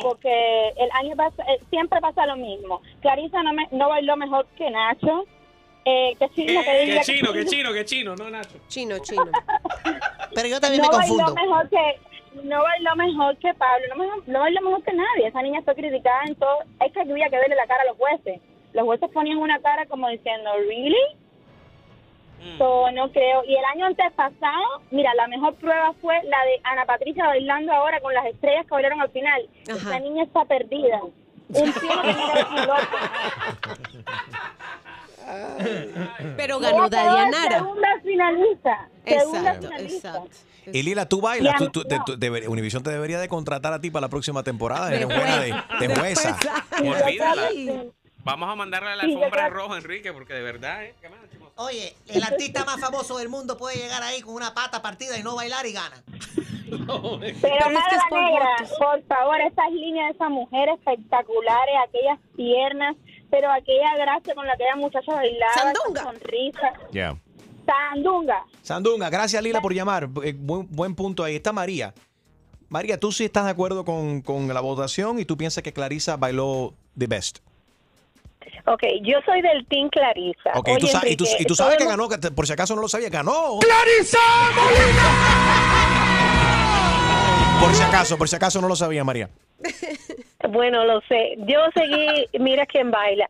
Porque 0.04 0.70
el 0.78 0.90
año 0.94 1.16
pas- 1.18 1.34
eh, 1.48 1.60
siempre 1.70 2.00
pasa 2.00 2.26
lo 2.26 2.38
mismo. 2.38 2.82
Clarisa 3.02 3.44
no, 3.44 3.52
me, 3.52 3.68
no 3.72 3.90
bailó 3.90 4.16
mejor 4.16 4.46
que 4.58 4.70
Nacho. 4.72 5.26
Eh, 5.84 6.16
que 6.18 6.30
chino, 6.30 6.62
que, 6.64 6.80
diga 6.86 6.96
Que 7.00 7.02
chino, 7.02 7.34
que 7.34 7.46
chino, 7.46 7.74
que 7.74 7.86
chino, 7.86 8.16
no 8.16 8.30
Nacho. 8.30 8.58
Chino, 8.70 9.00
chino. 9.00 9.26
Pero 10.34 10.48
yo 10.48 10.62
también 10.62 10.82
no 10.84 10.90
me 10.92 10.98
bailó 10.98 11.16
confundo. 11.18 11.36
mejor 11.42 11.70
que 11.70 12.00
no 12.44 12.64
bailó 12.64 12.96
mejor 12.96 13.38
que 13.38 13.54
Pablo, 13.54 13.86
no, 13.90 13.96
mejor- 14.04 14.24
no 14.28 14.40
bailó 14.40 14.62
mejor 14.62 14.84
que 14.84 14.94
nadie. 14.94 15.28
Esa 15.28 15.42
niña 15.42 15.62
fue 15.64 15.76
criticada 15.76 16.24
en 16.26 16.36
todo. 16.36 16.58
Es 16.86 16.92
que 16.94 17.02
había 17.02 17.30
que 17.30 17.38
verle 17.38 17.56
la 17.56 17.68
cara 17.68 17.84
a 17.84 17.86
los 17.88 17.98
jueces. 17.98 18.42
Los 18.74 18.86
jueces 18.86 19.10
ponían 19.12 19.38
una 19.38 19.60
cara 19.60 19.86
como 19.86 20.08
diciendo, 20.10 20.50
¿really? 20.68 20.96
So, 22.58 22.90
no 22.92 23.12
creo. 23.12 23.44
Y 23.46 23.56
el 23.56 23.64
año 23.66 23.86
antes 23.86 24.12
pasado, 24.14 24.82
mira, 24.90 25.14
la 25.14 25.28
mejor 25.28 25.54
prueba 25.56 25.94
fue 26.02 26.16
la 26.24 26.44
de 26.46 26.60
Ana 26.64 26.86
Patricia 26.86 27.28
bailando 27.28 27.72
ahora 27.72 28.00
con 28.00 28.14
las 28.16 28.26
estrellas 28.26 28.66
que 28.66 28.72
bailaron 28.74 29.00
al 29.02 29.10
final. 29.12 29.48
Esa 29.68 30.00
niña 30.00 30.24
está 30.24 30.44
perdida. 30.46 31.02
Un 31.04 31.74
cielo 31.74 32.02
que 32.02 32.66
loco. 32.66 32.82
Pero 36.38 36.60
ganó 36.60 36.90
quedó 36.90 36.90
Dayanara. 36.90 37.58
Segunda 37.60 37.88
finalista. 38.04 38.90
Segunda 39.06 39.40
Exacto, 39.40 39.68
finalista. 39.68 40.08
exacto. 40.10 40.38
Y 40.74 40.84
Lila, 40.84 41.08
tú 41.08 41.22
bailas. 41.22 41.56
Tú, 41.58 41.70
tú- 41.70 41.84
no. 41.90 42.04
tú- 42.06 42.18
deber- 42.18 42.48
Univision 42.48 42.84
te 42.84 42.92
debería 42.92 43.20
de 43.20 43.28
contratar 43.28 43.74
a 43.74 43.82
ti 43.82 43.90
para 43.90 44.02
la 44.02 44.10
próxima 44.10 44.44
temporada. 44.44 44.94
Eres 44.94 45.08
buena 45.08 45.40
de, 45.40 45.56
de 45.80 45.96
jueza. 45.96 46.38
Olvídala. 46.80 47.50
Vamos 48.24 48.50
a 48.50 48.56
mandarle 48.56 48.96
la 48.96 49.04
Sí, 49.04 49.12
yo 49.14 49.18
alfombra 49.18 49.50
roja, 49.50 49.78
Enrique, 49.78 50.14
porque 50.14 50.34
de 50.36 50.44
verdad, 50.44 50.84
¿eh? 50.86 50.94
Oye, 51.56 51.96
el 52.08 52.24
artista 52.24 52.64
más 52.66 52.80
famoso 52.80 53.18
del 53.18 53.30
mundo 53.30 53.58
puede 53.58 53.78
llegar 53.78 54.04
ahí 54.04 54.22
con 54.22 54.36
una 54.36 54.54
pata 54.54 54.82
partida 54.84 55.18
y 55.18 55.24
no 55.24 55.36
bailar 55.36 55.66
y 55.66 55.74
gana. 55.74 56.04
Pero 56.70 57.70
nada 57.72 58.08
negra, 58.12 58.48
por 58.80 59.04
favor, 59.08 59.42
esas 59.42 59.72
líneas 59.72 60.10
de 60.10 60.14
esa 60.16 60.30
mujer 60.30 60.70
espectaculares, 60.70 61.76
aquellas 61.88 62.20
piernas, 62.36 62.96
pero 63.32 63.50
aquella 63.52 63.96
gracia 63.98 64.36
con 64.36 64.46
la 64.46 64.56
que 64.58 64.64
ella 64.64 64.76
muchacha 64.76 65.12
bailaba, 65.14 65.72
esa 65.72 66.04
sonrisa. 66.04 66.74
Yeah. 66.92 67.18
Sandunga. 67.66 68.44
Sandunga, 68.62 69.10
gracias 69.10 69.42
Lila 69.42 69.62
por 69.62 69.74
llamar. 69.74 70.10
Eh, 70.24 70.34
Buen, 70.38 70.68
buen 70.70 70.94
punto 70.96 71.24
ahí. 71.24 71.38
Está 71.38 71.52
María. 71.54 71.94
María, 72.70 73.00
tú 73.00 73.12
sí 73.12 73.26
estás 73.26 73.46
de 73.46 73.52
acuerdo 73.52 73.84
con, 73.86 74.22
con 74.22 74.48
la 74.48 74.62
votación 74.62 75.20
y 75.20 75.26
tú 75.26 75.38
piensas 75.38 75.64
que 75.64 75.74
Clarisa 75.74 76.18
bailó 76.18 76.74
the 76.98 77.08
best. 77.08 77.40
Ok, 78.66 78.84
yo 79.04 79.18
soy 79.26 79.42
del 79.42 79.66
Team 79.68 79.90
Clarisa. 79.90 80.52
Ok, 80.56 80.68
Oye, 80.70 80.78
tú 80.80 80.88
sa- 80.88 81.08
y 81.08 81.16
tú, 81.16 81.26
y 81.40 81.46
tú 81.46 81.56
sabes 81.56 81.78
que 81.78 81.86
ganó, 81.86 82.08
que 82.10 82.18
te- 82.18 82.32
por 82.32 82.46
si 82.48 82.54
acaso 82.54 82.76
no 82.76 82.82
lo 82.82 82.88
sabía, 82.88 83.10
ganó. 83.10 83.60
¡Clarisa 83.60 84.20
Por 87.60 87.74
si 87.76 87.84
acaso, 87.84 88.18
por 88.18 88.28
si 88.28 88.36
acaso 88.36 88.60
no 88.62 88.68
lo 88.68 88.76
sabía, 88.76 89.04
María. 89.04 89.30
Bueno, 90.50 90.86
lo 90.86 91.02
sé. 91.02 91.36
Yo 91.40 91.60
seguí, 91.74 92.28
mira 92.40 92.66
quién 92.66 92.92
baila. 92.92 93.30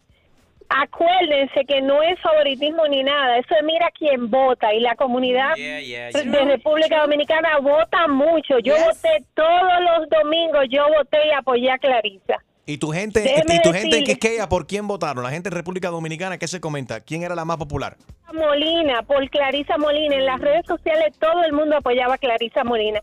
Acuérdense 0.70 1.66
que 1.66 1.82
no 1.82 2.02
es 2.02 2.18
favoritismo 2.22 2.88
ni 2.88 3.04
nada, 3.04 3.40
eso 3.40 3.54
es 3.56 3.64
mira 3.64 3.92
quién 3.92 4.30
vota 4.32 4.74
y 4.74 4.80
la 4.80 4.96
comunidad 4.96 5.54
de 5.56 6.46
República 6.46 7.02
Dominicana 7.02 7.60
vota 7.60 8.08
mucho. 8.08 8.58
Yo 8.60 8.76
voté 8.78 9.26
todos 9.34 9.74
los 9.82 10.10
domingos, 10.10 10.68
yo 10.70 10.86
voté 10.98 11.28
y 11.28 11.32
apoyé 11.32 11.72
a 11.72 11.78
Clarisa. 11.78 12.42
Y 12.72 12.78
tu 12.78 12.90
gente, 12.92 13.20
Déjeme 13.22 13.56
y 13.56 13.62
tu 13.62 13.72
gente 13.74 13.98
en 13.98 14.04
decirle- 14.04 14.06
Quisqueya, 14.06 14.48
¿por 14.50 14.66
quién 14.68 14.88
votaron? 14.88 15.24
La 15.24 15.30
gente 15.32 15.50
en 15.50 15.54
República 15.56 15.90
Dominicana, 15.90 16.38
¿qué 16.38 16.48
se 16.48 16.60
comenta? 16.62 17.02
¿Quién 17.02 17.24
era 17.24 17.36
la 17.36 17.46
más 17.46 17.58
popular? 17.58 17.98
Molina, 18.34 19.02
por 19.04 19.30
Clarisa 19.30 19.78
Molina. 19.78 20.16
En 20.16 20.26
las 20.26 20.40
redes 20.40 20.66
sociales 20.66 21.14
todo 21.20 21.44
el 21.44 21.52
mundo 21.52 21.76
apoyaba 21.78 22.14
a 22.14 22.18
Clarisa 22.18 22.64
Molina. 22.64 23.02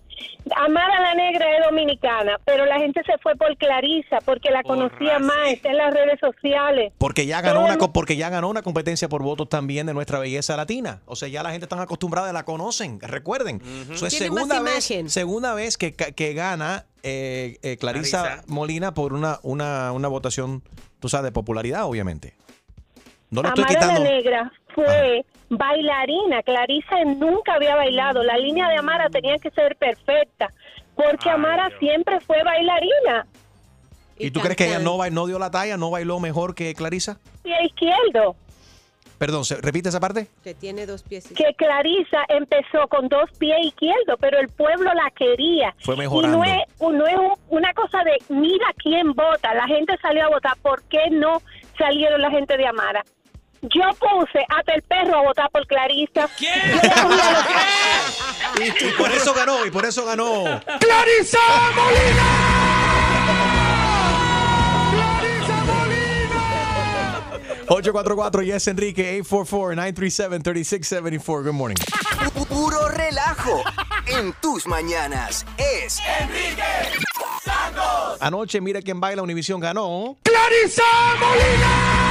Amara 0.57 1.01
la 1.01 1.15
Negra 1.15 1.45
es 1.59 1.65
dominicana, 1.67 2.41
pero 2.47 2.65
la 2.65 2.79
gente 2.79 3.03
se 3.05 3.19
fue 3.19 3.37
por 3.37 3.55
Clarisa 3.59 4.19
porque 4.25 4.51
la 4.51 4.63
conocía 4.63 5.19
más, 5.19 5.49
está 5.49 5.69
en 5.69 5.77
las 5.77 5.93
redes 5.93 6.19
sociales. 6.19 6.93
Porque 6.97 7.27
ya 7.27 7.43
ganó 7.43 7.63
una 7.65 7.77
co- 7.77 7.93
porque 7.93 8.17
ya 8.17 8.31
ganó 8.31 8.49
una 8.49 8.63
competencia 8.63 9.09
por 9.11 9.23
votos 9.23 9.51
también 9.51 9.87
de 9.87 9.93
nuestra 9.93 10.19
belleza 10.19 10.57
latina. 10.57 11.03
O 11.05 11.15
sea, 11.15 11.29
ya 11.29 11.43
la 11.43 11.51
gente 11.51 11.67
está 11.67 11.81
acostumbrada, 11.83 12.33
la 12.33 12.45
conocen, 12.47 12.99
recuerden. 13.01 13.61
Eso 13.93 14.07
es 14.07 14.17
Tiene 14.17 14.31
más 14.31 14.45
segunda 14.47 14.61
vez, 14.63 14.91
imagen. 14.91 15.11
segunda 15.11 15.53
vez 15.55 15.77
que, 15.77 15.93
ca- 15.93 16.13
que 16.13 16.33
gana 16.33 16.87
eh, 17.03 17.59
eh, 17.63 17.77
Clarisa, 17.77 18.23
Clarisa. 18.23 18.45
Molina 18.47 18.95
por 18.95 19.13
una, 19.13 19.39
una, 19.43 19.93
una 19.93 20.09
votación, 20.09 20.63
tú 21.01 21.09
sabes, 21.09 21.25
de 21.25 21.33
popularidad, 21.33 21.85
obviamente. 21.85 22.35
No 23.31 23.43
le 23.43 23.49
estoy 23.49 23.65
Amara 23.65 23.81
quitando. 23.81 24.05
la 24.05 24.11
Negra 24.11 24.53
fue 24.75 25.25
bailarina. 25.51 26.43
Clarisa 26.43 27.05
nunca 27.05 27.55
había 27.55 27.77
bailado. 27.77 28.23
La 28.23 28.39
línea 28.39 28.69
de 28.69 28.77
Amara 28.77 29.09
tenía 29.11 29.39
que 29.39 29.51
ser 29.51 29.77
perfecta 29.77 30.53
porque 30.95 31.31
Amara 31.31 31.71
siempre 31.79 32.21
fue 32.21 32.43
bailarina. 32.43 33.27
¿Y 34.19 34.31
tú 34.33 34.41
crees 34.41 34.57
que 34.57 34.67
ella 34.67 34.81
no, 34.81 34.99
no 35.11 35.27
dio 35.27 35.39
la 35.39 35.51
talla, 35.51 35.77
no 35.77 35.91
bailó 35.91 36.19
mejor 36.19 36.55
que 36.55 36.75
Clarisa? 36.75 37.21
Pie 37.43 37.55
izquierdo. 37.67 38.35
Perdón, 39.19 39.45
¿se- 39.45 39.57
¿repite 39.61 39.89
esa 39.89 39.99
parte? 40.01 40.29
Que 40.45 40.55
tiene 40.55 40.87
dos 40.87 41.03
pies. 41.03 41.29
que 41.37 41.53
Clarisa 41.57 42.19
empezó 42.29 42.87
con 42.89 43.09
dos 43.09 43.29
pies 43.39 43.59
izquierdos, 43.67 44.17
pero 44.21 44.39
el 44.39 44.49
pueblo 44.49 44.93
la 44.95 45.11
quería. 45.11 45.75
Fue 45.81 45.97
Y 45.97 45.99
mejorando. 45.99 46.39
no 46.39 46.45
es, 46.45 46.59
no 46.81 47.07
es 47.07 47.17
un- 47.17 47.35
una 47.59 47.73
cosa 47.75 47.99
de, 48.05 48.17
mira 48.33 48.67
quién 48.83 49.13
vota, 49.15 49.53
la 49.55 49.67
gente 49.67 49.97
salió 50.01 50.27
a 50.27 50.29
votar, 50.29 50.57
¿por 50.63 50.83
qué 50.85 51.11
no 51.11 51.43
salieron 51.77 52.23
la 52.23 52.31
gente 52.31 52.57
de 52.57 52.67
Amara? 52.67 53.05
Yo 53.63 53.83
puse 53.99 54.45
hasta 54.57 54.73
el 54.75 54.83
perro 54.83 55.19
a 55.19 55.23
votar 55.23 55.51
por 55.51 55.67
Clarisa. 55.67 56.25
A 56.25 57.09
los- 57.09 58.61
Y, 58.61 58.87
y 58.87 58.91
por 58.93 59.11
eso 59.11 59.35
ganó, 59.35 59.67
y 59.67 59.71
por 59.73 59.85
eso 59.85 60.05
ganó. 60.07 60.45
¡Clarisa 60.79 61.39
Molina! 61.75 62.48
844 67.69 68.43
Yes 68.43 68.67
Enrique 68.69 69.23
844-937-3674. 69.25 71.43
Good 71.45 71.53
morning. 71.53 71.77
Puro 72.49 72.89
relajo 72.89 73.63
en 74.07 74.33
tus 74.41 74.67
mañanas. 74.67 75.45
Es 75.59 75.99
Enrique 76.21 76.63
Santos. 77.45 78.17
Anoche, 78.21 78.61
mira 78.61 78.81
quién 78.81 79.01
baila, 79.01 79.23
Univisión 79.23 79.61
ganó. 79.61 80.17
¡Clarisa 80.23 80.83
Molina! 81.21 82.08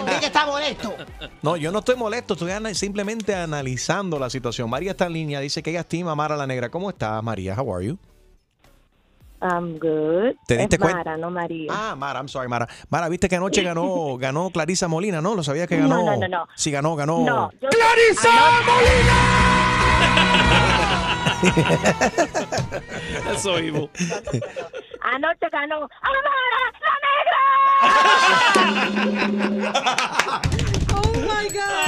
Enrique 0.00 0.26
está 0.26 0.46
molesto. 0.46 0.94
No, 1.42 1.56
yo 1.56 1.70
no 1.72 1.78
estoy 1.80 1.96
molesto, 1.96 2.34
estoy 2.34 2.74
simplemente 2.74 3.34
analizando 3.34 4.18
la 4.18 4.30
situación. 4.30 4.68
María 4.70 4.92
está 4.92 5.06
en 5.06 5.12
línea, 5.12 5.40
dice 5.40 5.62
que 5.62 5.70
ella 5.70 5.80
estima 5.80 6.12
a 6.12 6.14
Mara 6.14 6.36
la 6.36 6.46
Negra. 6.46 6.70
¿Cómo 6.70 6.90
estás, 6.90 7.22
María? 7.22 7.54
How 7.60 7.74
are 7.74 7.86
you? 7.86 7.98
I'm 9.40 9.78
good. 9.78 10.34
¿Te 10.46 10.56
diste 10.56 10.78
cuenta? 10.78 10.98
Mara, 10.98 11.16
no 11.18 11.30
María. 11.30 11.70
Ah, 11.70 11.94
Mara, 11.96 12.18
I'm 12.20 12.28
sorry, 12.28 12.48
Mara. 12.48 12.66
Mara, 12.88 13.08
viste 13.10 13.28
que 13.28 13.36
anoche 13.36 13.62
ganó, 13.62 14.16
ganó 14.16 14.48
Clarisa 14.50 14.88
Molina, 14.88 15.20
¿no? 15.20 15.34
Lo 15.34 15.42
sabía 15.42 15.66
que 15.66 15.76
ganó. 15.76 15.96
No, 15.98 16.04
no, 16.12 16.16
no, 16.16 16.28
no. 16.28 16.48
Sí, 16.54 16.70
ganó, 16.70 16.96
ganó. 16.96 17.18
No, 17.24 17.50
yo- 17.60 17.68
¡Clarisa 17.68 18.30
Eso 23.34 23.54
vivo. 23.56 23.90
Anoche 25.02 25.48
ganó 25.50 25.88
Amara 26.02 26.64
Oh 30.94 31.12
my 31.14 31.48
God. 31.48 31.84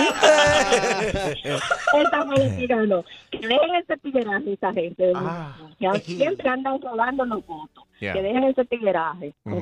Esa 1.95 2.25
fue 2.27 2.57
que 2.57 2.66
ganó. 2.66 3.05
Que 3.31 3.38
dejen 3.38 3.75
ese 3.75 3.97
tigueraje 3.99 4.53
esa 4.53 4.73
gente. 4.73 5.07
de 5.07 5.12
que 5.79 6.01
siempre 6.01 6.49
andan 6.49 6.81
robando 6.81 7.25
los 7.25 7.47
votos. 7.47 7.85
Yeah. 8.01 8.12
Que 8.12 8.23
dejen 8.23 8.45
ese 8.45 8.64
tigueraje. 8.66 9.35
Mm. 9.45 9.59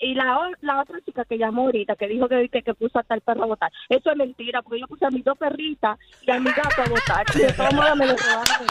Y 0.00 0.14
la, 0.14 0.80
otra 0.80 1.00
chica 1.04 1.24
que 1.24 1.38
llamó 1.38 1.62
ahorita, 1.66 1.94
que 1.94 2.08
dijo 2.08 2.28
que, 2.28 2.48
que, 2.48 2.62
que 2.62 2.74
puso 2.74 2.98
hasta 2.98 3.14
el 3.14 3.20
perro 3.20 3.44
a 3.44 3.46
votar. 3.46 3.70
Eso 3.88 4.10
es 4.10 4.16
mentira, 4.16 4.62
porque 4.62 4.80
yo 4.80 4.88
puse 4.88 5.06
a 5.06 5.10
mis 5.10 5.24
dos 5.24 5.38
perritas 5.38 5.98
y 6.22 6.30
a 6.30 6.40
mi 6.40 6.50
gato 6.50 6.82
a 6.82 6.88
votar. 6.88 7.24
Y 7.34 7.38
de 7.38 7.52
todos 7.52 7.72
modos 7.74 7.96
me 7.96 8.06
lo 8.06 8.16
robaron. 8.16 8.66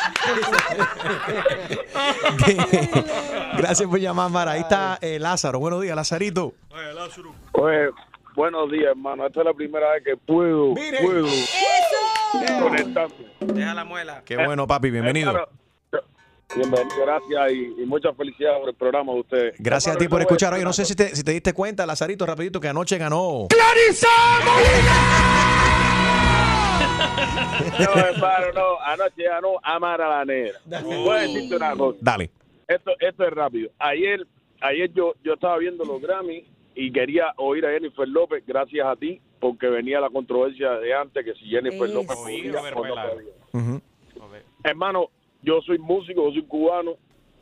Gracias 3.58 3.90
por 3.90 4.00
llamar, 4.00 4.30
Mara. 4.30 4.52
Ahí 4.52 4.62
está 4.62 4.98
eh, 5.02 5.20
Lázaro. 5.20 5.60
Buenos 5.60 5.82
días, 5.82 5.96
Lazarito. 5.96 6.54
Pues, 7.52 7.92
buenos 8.40 8.72
días, 8.72 8.92
hermano. 8.92 9.28
Esta 9.28 9.42
es 9.42 9.46
la 9.48 9.54
primera 9.54 9.92
vez 9.92 10.02
que 10.02 10.16
puedo, 10.16 10.74
puedo 10.74 11.28
conectarme. 12.62 13.16
Deja 13.42 13.74
la 13.74 13.84
muela. 13.84 14.22
Qué 14.24 14.38
bueno, 14.38 14.66
papi. 14.66 14.90
Bienvenido. 14.90 15.50
Bienvenido, 16.56 16.96
gracias 17.06 17.52
y, 17.52 17.82
y 17.82 17.86
muchas 17.86 18.16
felicidades 18.16 18.62
por 18.62 18.70
el 18.70 18.76
programa 18.76 19.12
de 19.12 19.20
ustedes. 19.20 19.56
Gracias 19.60 19.94
a 19.94 20.00
ti 20.00 20.08
por 20.08 20.22
escuchar. 20.22 20.54
Oye, 20.54 20.64
no 20.64 20.72
sé 20.72 20.86
si 20.86 20.96
te, 20.96 21.14
si 21.14 21.22
te 21.22 21.34
diste 21.34 21.52
cuenta, 21.52 21.86
Lazarito, 21.86 22.26
rapidito, 22.26 22.62
que 22.62 22.70
anoche 22.70 22.98
ganó. 22.98 23.48
¡Clarisa 23.50 24.08
No, 27.78 27.94
hermano, 27.94 28.46
no. 28.56 28.80
Anoche 28.86 29.24
ganó 29.24 29.60
Amara 29.62 30.08
la 30.08 30.26
Negra. 30.26 30.60
Voy 30.82 31.18
a 31.18 31.22
decirte 31.22 31.56
una 31.58 31.76
cosa. 31.76 31.98
Dale. 32.02 32.32
Esto, 32.70 32.92
esto 33.00 33.26
es 33.26 33.34
rápido. 33.34 33.70
Ayer, 33.80 34.26
ayer 34.62 34.94
yo, 34.94 35.14
yo 35.24 35.34
estaba 35.34 35.58
viendo 35.58 35.84
los 35.84 36.00
Grammy 36.02 36.46
y 36.76 36.92
quería 36.92 37.34
oír 37.38 37.66
a 37.66 37.72
Jennifer 37.72 38.08
López 38.08 38.44
gracias 38.46 38.86
a 38.86 38.96
ti 38.96 39.20
porque 39.40 39.68
venía 39.68 40.00
la 40.00 40.10
controversia 40.10 40.72
de 40.74 40.94
antes 40.94 41.26
que 41.26 41.34
si 41.34 41.46
Jennifer 41.46 41.90
Eso. 41.90 42.02
López 42.02 42.16
podía 42.16 42.62
o 42.62 42.70
no 42.70 42.76
podía. 42.76 43.34
Ujú. 43.54 43.82
Hermano, 44.64 45.10
yo 45.42 45.62
soy 45.62 45.80
músico, 45.80 46.28
yo 46.28 46.34
soy 46.34 46.44
cubano, 46.44 46.96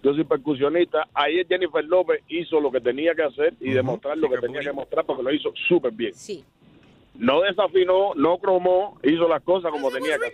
yo 0.03 0.13
soy 0.13 0.23
percusionista. 0.23 1.07
Ayer 1.13 1.47
Jennifer 1.47 1.83
López 1.83 2.21
hizo 2.27 2.59
lo 2.59 2.71
que 2.71 2.79
tenía 2.81 3.15
que 3.15 3.23
hacer 3.23 3.55
y 3.59 3.71
demostrar 3.71 4.17
lo 4.17 4.29
que 4.29 4.37
tenía 4.37 4.61
que 4.61 4.71
mostrar 4.71 5.05
porque 5.05 5.23
lo 5.23 5.33
hizo 5.33 5.51
súper 5.67 5.91
bien. 5.91 6.13
Sí. 6.13 6.43
No 7.15 7.41
desafinó, 7.41 8.13
no 8.15 8.37
cromó, 8.37 8.99
hizo 9.03 9.27
las 9.27 9.41
cosas 9.41 9.71
como 9.71 9.89
tenía 9.89 10.17
que 10.19 10.27
hacer. 10.27 10.33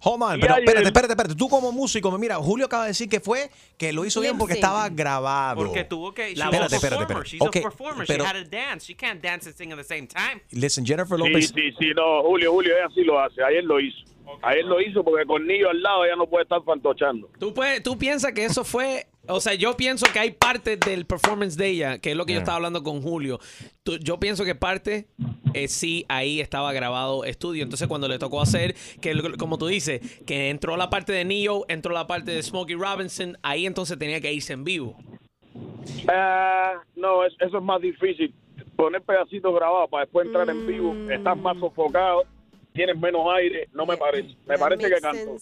Hold 0.00 0.22
on, 0.22 0.38
Y 0.38 0.40
pero 0.40 0.54
espérate, 0.56 0.86
espérate, 0.86 1.12
espérate. 1.12 1.34
Tú 1.34 1.48
como 1.48 1.72
músico, 1.72 2.16
mira, 2.18 2.36
Julio 2.36 2.66
acaba 2.66 2.84
de 2.84 2.90
decir 2.90 3.08
que 3.08 3.18
fue 3.20 3.50
que 3.76 3.92
lo 3.92 4.04
hizo 4.04 4.20
bien 4.20 4.38
porque 4.38 4.54
estaba 4.54 4.88
grabado. 4.88 5.56
Porque 5.56 5.84
tuvo 5.84 6.14
que. 6.14 6.36
La 6.36 6.44
espérate, 6.46 6.76
espérate, 6.76 7.04
performer. 7.06 7.26
espérate. 7.26 7.28
She's 7.30 7.40
Ok, 7.42 7.56
a 7.56 7.62
performer. 7.62 8.06
pero- 8.06 8.24
She 8.24 8.30
had 8.30 8.42
to 8.44 8.48
dance. 8.48 8.86
She 8.86 8.94
can't 8.96 9.20
dance 9.22 9.48
and 9.48 9.56
sing 9.56 9.72
at 9.72 9.78
the 9.78 9.84
same 9.84 10.06
time. 10.06 10.42
Listen, 10.52 10.86
Jennifer 10.86 11.18
Sí, 11.18 11.24
López. 11.26 11.48
sí, 11.54 11.72
sí, 11.78 11.90
no, 11.96 12.22
Julio, 12.22 12.52
Julio, 12.52 12.76
ella 12.76 12.88
sí 12.94 13.02
lo 13.02 13.18
hace. 13.20 13.42
Ayer 13.42 13.64
lo 13.64 13.80
hizo. 13.80 13.98
Ayer 14.42 14.64
lo 14.64 14.80
hizo 14.80 15.02
porque 15.02 15.24
con 15.26 15.46
Niño 15.46 15.68
al 15.70 15.82
lado 15.82 16.04
ella 16.04 16.16
no 16.16 16.26
puede 16.26 16.42
estar 16.44 16.62
fantochando. 16.62 17.28
¿Tú, 17.38 17.52
puedes, 17.54 17.82
¿Tú 17.82 17.96
piensas 17.98 18.32
que 18.32 18.44
eso 18.44 18.64
fue.? 18.64 19.06
O 19.30 19.40
sea, 19.40 19.54
yo 19.54 19.76
pienso 19.76 20.06
que 20.12 20.18
hay 20.20 20.30
parte 20.30 20.76
del 20.78 21.04
performance 21.04 21.56
de 21.56 21.66
ella, 21.68 21.98
que 21.98 22.12
es 22.12 22.16
lo 22.16 22.24
que 22.24 22.32
yo 22.32 22.36
Yeah. 22.38 22.42
estaba 22.44 22.56
hablando 22.56 22.82
con 22.82 23.02
Julio. 23.02 23.38
Tú- 23.82 23.98
yo 23.98 24.18
pienso 24.18 24.44
que 24.44 24.54
parte 24.54 25.06
eh, 25.54 25.68
sí 25.68 26.06
ahí 26.08 26.40
estaba 26.40 26.72
grabado 26.72 27.24
estudio. 27.24 27.62
Entonces, 27.62 27.88
cuando 27.88 28.08
le 28.08 28.18
tocó 28.18 28.40
hacer, 28.40 28.74
que 29.02 29.12
como 29.38 29.58
tú 29.58 29.66
dices, 29.66 30.00
que 30.24 30.48
entró 30.50 30.76
la 30.78 30.88
parte 30.88 31.12
de 31.12 31.24
Neo, 31.24 31.64
entró 31.68 31.92
la 31.92 32.06
parte 32.06 32.30
de 32.30 32.42
Smokey 32.42 32.76
Robinson, 32.76 33.36
ahí 33.42 33.66
entonces 33.66 33.98
tenía 33.98 34.20
que 34.20 34.32
irse 34.32 34.52
en 34.54 34.64
vivo. 34.64 34.96
Ah, 36.08 36.74
no, 36.96 37.24
es- 37.24 37.34
eso 37.40 37.58
es 37.58 37.62
más 37.64 37.80
difícil. 37.80 38.34
Poner 38.76 39.02
pedacitos 39.02 39.54
grabados 39.54 39.90
para 39.90 40.04
después 40.04 40.26
entrar 40.26 40.48
en 40.48 40.66
vivo, 40.66 40.94
estás 41.10 41.36
más 41.36 41.58
sofocado, 41.58 42.22
tienes 42.78 42.96
menos 42.96 43.22
aire, 43.36 43.68
no 43.74 43.84
me 43.84 43.96
parece. 43.96 44.36
Me 44.46 44.56
parece 44.56 44.88
que 44.88 45.00
cantó. 45.00 45.36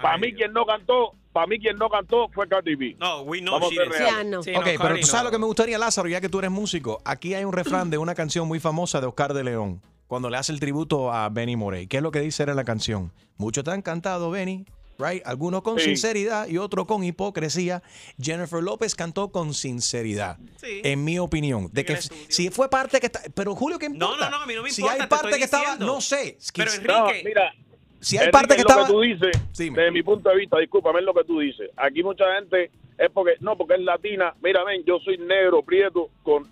Para 0.00 0.18
mí 0.18 0.32
quien 0.32 0.52
no 0.52 0.64
cantó, 0.64 1.14
para 1.32 1.46
mí 1.46 1.58
quien 1.58 1.76
no 1.76 1.88
cantó 1.88 2.28
fue 2.28 2.46
Cardi 2.46 2.76
B. 2.76 2.96
No, 3.00 3.22
we 3.22 3.40
know 3.40 3.54
Vamos 3.54 3.72
a 3.72 3.74
she 3.74 3.84
reales. 3.84 4.44
Sí, 4.44 4.52
no, 4.52 4.60
ok, 4.60 4.66
pero 4.80 4.96
tú 5.00 5.06
sabes 5.06 5.22
no. 5.22 5.24
lo 5.24 5.30
que 5.32 5.38
me 5.38 5.46
gustaría, 5.46 5.78
Lázaro, 5.78 6.08
ya 6.08 6.20
que 6.20 6.28
tú 6.28 6.38
eres 6.38 6.50
músico. 6.50 7.00
Aquí 7.04 7.34
hay 7.34 7.44
un 7.44 7.52
refrán 7.52 7.90
de 7.90 7.98
una 7.98 8.14
canción 8.14 8.46
muy 8.46 8.60
famosa 8.60 9.00
de 9.00 9.06
Oscar 9.06 9.34
de 9.34 9.42
León, 9.42 9.82
cuando 10.06 10.30
le 10.30 10.36
hace 10.36 10.52
el 10.52 10.60
tributo 10.60 11.12
a 11.12 11.28
Benny 11.28 11.56
Morey. 11.56 11.88
¿Qué 11.88 11.96
es 11.96 12.02
lo 12.02 12.12
que 12.12 12.20
dice 12.20 12.44
en 12.44 12.54
la 12.54 12.64
canción? 12.64 13.10
Muchos 13.36 13.64
te 13.64 13.72
han 13.72 13.82
cantado, 13.82 14.30
Benny. 14.30 14.64
Right? 14.98 15.22
Algunos 15.26 15.62
con 15.62 15.78
Sí. 15.78 15.86
sinceridad 15.86 16.48
y 16.48 16.58
otros 16.58 16.86
con 16.86 17.04
hipocresía. 17.04 17.82
Jennifer 18.20 18.62
López 18.62 18.94
cantó 18.94 19.28
con 19.30 19.52
sinceridad, 19.54 20.38
Sí. 20.56 20.80
en 20.84 21.04
mi 21.04 21.18
opinión. 21.18 21.68
De 21.72 21.84
que 21.84 21.96
si 21.96 22.50
fue 22.50 22.68
parte 22.70 22.98
que 23.00 23.06
está, 23.06 23.20
pero 23.34 23.54
Julio, 23.54 23.78
¿qué 23.78 23.88
No, 23.88 23.94
importa? 23.94 24.30
no, 24.30 24.38
no, 24.38 24.42
a 24.42 24.46
mí 24.46 24.54
no 24.54 24.62
me 24.62 24.70
Si 24.70 24.80
importa, 24.80 25.02
hay 25.02 25.08
te 25.08 25.14
parte 25.16 25.38
que 25.38 25.44
estaba, 25.44 25.76
no 25.76 26.00
sé. 26.00 26.38
Pero 26.54 26.70
Si- 26.70 26.82
No, 26.82 27.08
Enrique. 27.10 27.28
mira, 27.28 27.52
Si 28.00 28.16
hay 28.16 28.24
Enrique, 28.24 28.32
parte 28.32 28.54
que 28.54 28.60
es 28.60 28.64
lo 28.64 28.68
estaba. 28.70 28.86
que 28.86 28.92
tú 28.92 29.00
dices, 29.00 29.42
desde 29.56 29.90
mi 29.90 30.02
punto 30.02 30.28
de 30.30 30.36
vista, 30.36 30.58
discúlpame, 30.58 31.00
es 31.00 31.04
lo 31.04 31.14
que 31.14 31.24
tú 31.24 31.40
dices. 31.40 31.70
Aquí 31.76 32.02
mucha 32.02 32.24
gente 32.36 32.70
es 32.98 33.10
porque, 33.12 33.32
no, 33.40 33.56
porque 33.56 33.74
es 33.74 33.80
latina. 33.80 34.34
Mira, 34.42 34.64
ven, 34.64 34.82
yo 34.84 34.98
soy 35.00 35.18
negro, 35.18 35.62
prieto, 35.62 36.10
con, 36.22 36.50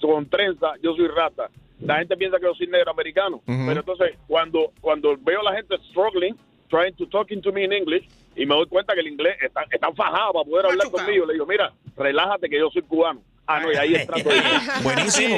con 0.00 0.28
trenza, 0.28 0.72
yo 0.82 0.94
soy 0.96 1.08
rata. 1.08 1.48
La 1.80 1.98
gente 1.98 2.16
piensa 2.16 2.38
que 2.38 2.44
yo 2.46 2.54
soy 2.54 2.66
negro 2.66 2.90
americano. 2.90 3.42
Pero 3.46 3.80
entonces, 3.80 4.12
cuando, 4.26 4.72
cuando 4.80 5.16
veo 5.20 5.40
a 5.40 5.44
la 5.44 5.52
gente 5.54 5.76
struggling, 5.90 6.34
trying 6.68 6.94
to 6.94 7.06
talking 7.06 7.40
to 7.42 7.52
me 7.52 7.64
in 7.64 7.72
English, 7.72 8.08
y 8.34 8.46
me 8.46 8.54
doy 8.54 8.66
cuenta 8.66 8.94
que 8.94 9.00
el 9.00 9.08
inglés 9.08 9.36
está, 9.42 9.64
están 9.70 9.94
fajados 9.94 10.32
para 10.34 10.44
poder 10.44 10.66
hablar 10.66 10.90
conmigo, 10.90 11.26
le 11.26 11.32
digo, 11.34 11.46
mira, 11.46 11.72
relájate 11.96 12.48
que 12.48 12.58
yo 12.58 12.68
soy 12.70 12.82
cubano. 12.82 13.20
Ah, 13.46 13.60
no, 13.60 13.72
y 13.72 13.76
ahí 13.76 13.94
el 13.94 14.06
trato. 14.06 14.28
Buenísimo. 14.82 15.36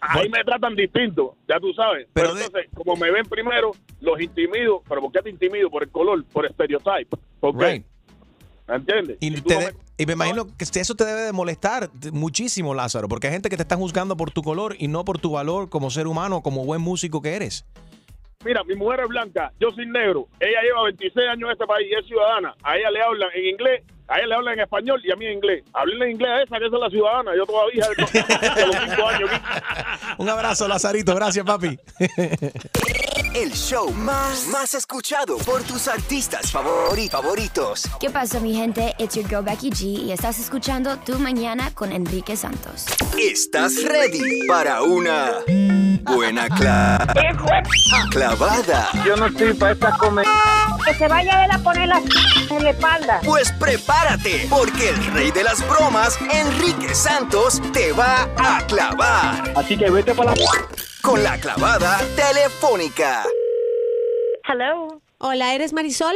Ahí 0.00 0.28
me 0.30 0.42
tratan 0.44 0.74
distinto, 0.74 1.36
ya 1.48 1.60
tú 1.60 1.72
sabes. 1.74 2.06
Pero, 2.14 2.30
entonces, 2.30 2.68
como 2.74 2.96
me 2.96 3.10
ven 3.10 3.26
primero, 3.26 3.72
los 4.00 4.20
intimido. 4.20 4.82
¿Pero 4.88 5.02
por 5.02 5.12
qué 5.12 5.20
te 5.20 5.30
intimido? 5.30 5.68
Por 5.70 5.82
el 5.82 5.90
color, 5.90 6.24
por 6.32 6.46
estereotype. 6.46 7.16
¿Por 7.38 7.58
qué? 7.58 7.64
Right. 7.72 7.86
¿Me 8.66 8.76
entiendes? 8.76 9.18
Y, 9.20 9.40
te 9.42 9.54
no 9.54 9.60
de- 9.60 9.74
y 9.98 10.06
me 10.06 10.12
imagino 10.14 10.46
que 10.56 10.64
eso 10.80 10.94
te 10.94 11.04
debe 11.04 11.22
de 11.22 11.32
molestar 11.32 11.90
muchísimo, 12.12 12.72
Lázaro, 12.72 13.08
porque 13.08 13.26
hay 13.26 13.32
gente 13.34 13.50
que 13.50 13.56
te 13.56 13.62
está 13.62 13.76
juzgando 13.76 14.16
por 14.16 14.30
tu 14.30 14.42
color 14.42 14.76
y 14.78 14.88
no 14.88 15.04
por 15.04 15.18
tu 15.18 15.32
valor 15.32 15.68
como 15.68 15.90
ser 15.90 16.06
humano, 16.06 16.40
como 16.42 16.64
buen 16.64 16.80
músico 16.80 17.20
que 17.20 17.34
eres. 17.34 17.66
Mira, 18.42 18.64
mi 18.64 18.74
mujer 18.74 19.00
es 19.00 19.08
blanca, 19.08 19.52
yo 19.60 19.70
soy 19.70 19.84
negro. 19.84 20.26
Ella 20.40 20.62
lleva 20.62 20.84
26 20.84 21.28
años 21.28 21.48
en 21.48 21.52
este 21.52 21.66
país 21.66 21.88
y 21.90 21.94
es 21.94 22.06
ciudadana. 22.06 22.54
A 22.62 22.74
ella 22.74 22.90
le 22.90 23.02
hablan 23.02 23.28
en 23.34 23.44
inglés, 23.44 23.82
a 24.08 24.16
ella 24.16 24.28
le 24.28 24.34
hablan 24.34 24.54
en 24.54 24.60
español 24.60 24.98
y 25.04 25.12
a 25.12 25.16
mí 25.16 25.26
en 25.26 25.32
inglés. 25.32 25.62
Háblenle 25.74 26.06
en 26.06 26.10
inglés 26.12 26.30
a 26.30 26.42
esa, 26.44 26.58
que 26.58 26.64
esa 26.64 26.76
es 26.76 26.80
la 26.80 26.88
ciudadana. 26.88 27.36
Yo 27.36 27.44
todavía 27.44 27.86
de 27.86 28.66
los 28.66 28.76
5 28.96 29.08
años. 29.08 29.30
Un 30.16 30.28
abrazo, 30.30 30.66
Lazarito. 30.68 31.14
Gracias, 31.14 31.44
papi. 31.44 31.78
el 33.34 33.52
show 33.52 33.90
más, 33.92 34.46
más 34.48 34.74
escuchado 34.74 35.36
por 35.38 35.62
tus 35.62 35.86
artistas 35.88 36.52
favori- 36.52 37.08
favoritos. 37.08 37.84
¿Qué 38.00 38.10
pasa, 38.10 38.40
mi 38.40 38.54
gente? 38.54 38.94
It's 38.98 39.14
your 39.14 39.26
girl 39.28 39.42
Becky 39.44 39.70
G 39.70 39.82
y 40.06 40.12
estás 40.12 40.38
escuchando 40.40 40.96
Tu 40.98 41.18
Mañana 41.18 41.70
con 41.72 41.92
Enrique 41.92 42.36
Santos. 42.36 42.86
¿Estás 43.18 43.82
ready 43.84 44.46
para 44.48 44.82
una 44.82 45.34
buena 46.02 46.48
cla- 46.48 47.06
clavada? 48.10 48.88
Yo 49.04 49.16
no 49.16 49.26
estoy 49.26 49.54
para 49.54 49.72
esta 49.72 49.96
comer. 49.96 50.26
Que 50.84 50.94
se 50.94 51.06
vaya 51.08 51.44
él 51.44 51.50
a 51.52 51.58
poner 51.58 51.88
la 51.88 52.02
en 52.50 52.64
la 52.64 52.70
espalda. 52.70 53.20
Pues 53.24 53.52
prepárate, 53.52 54.46
porque 54.50 54.88
el 54.88 55.04
rey 55.12 55.30
de 55.30 55.44
las 55.44 55.66
bromas, 55.68 56.18
Enrique 56.32 56.94
Santos, 56.94 57.60
te 57.72 57.92
va 57.92 58.28
a 58.36 58.66
clavar. 58.66 59.52
Así 59.56 59.76
que 59.76 59.88
vete 59.90 60.14
para 60.14 60.34
la... 60.34 60.44
Con 61.02 61.22
la 61.22 61.38
clavada 61.38 61.98
telefónica. 62.14 63.24
Hello. 64.46 65.00
Hola, 65.18 65.54
¿eres 65.54 65.72
Marisol? 65.72 66.14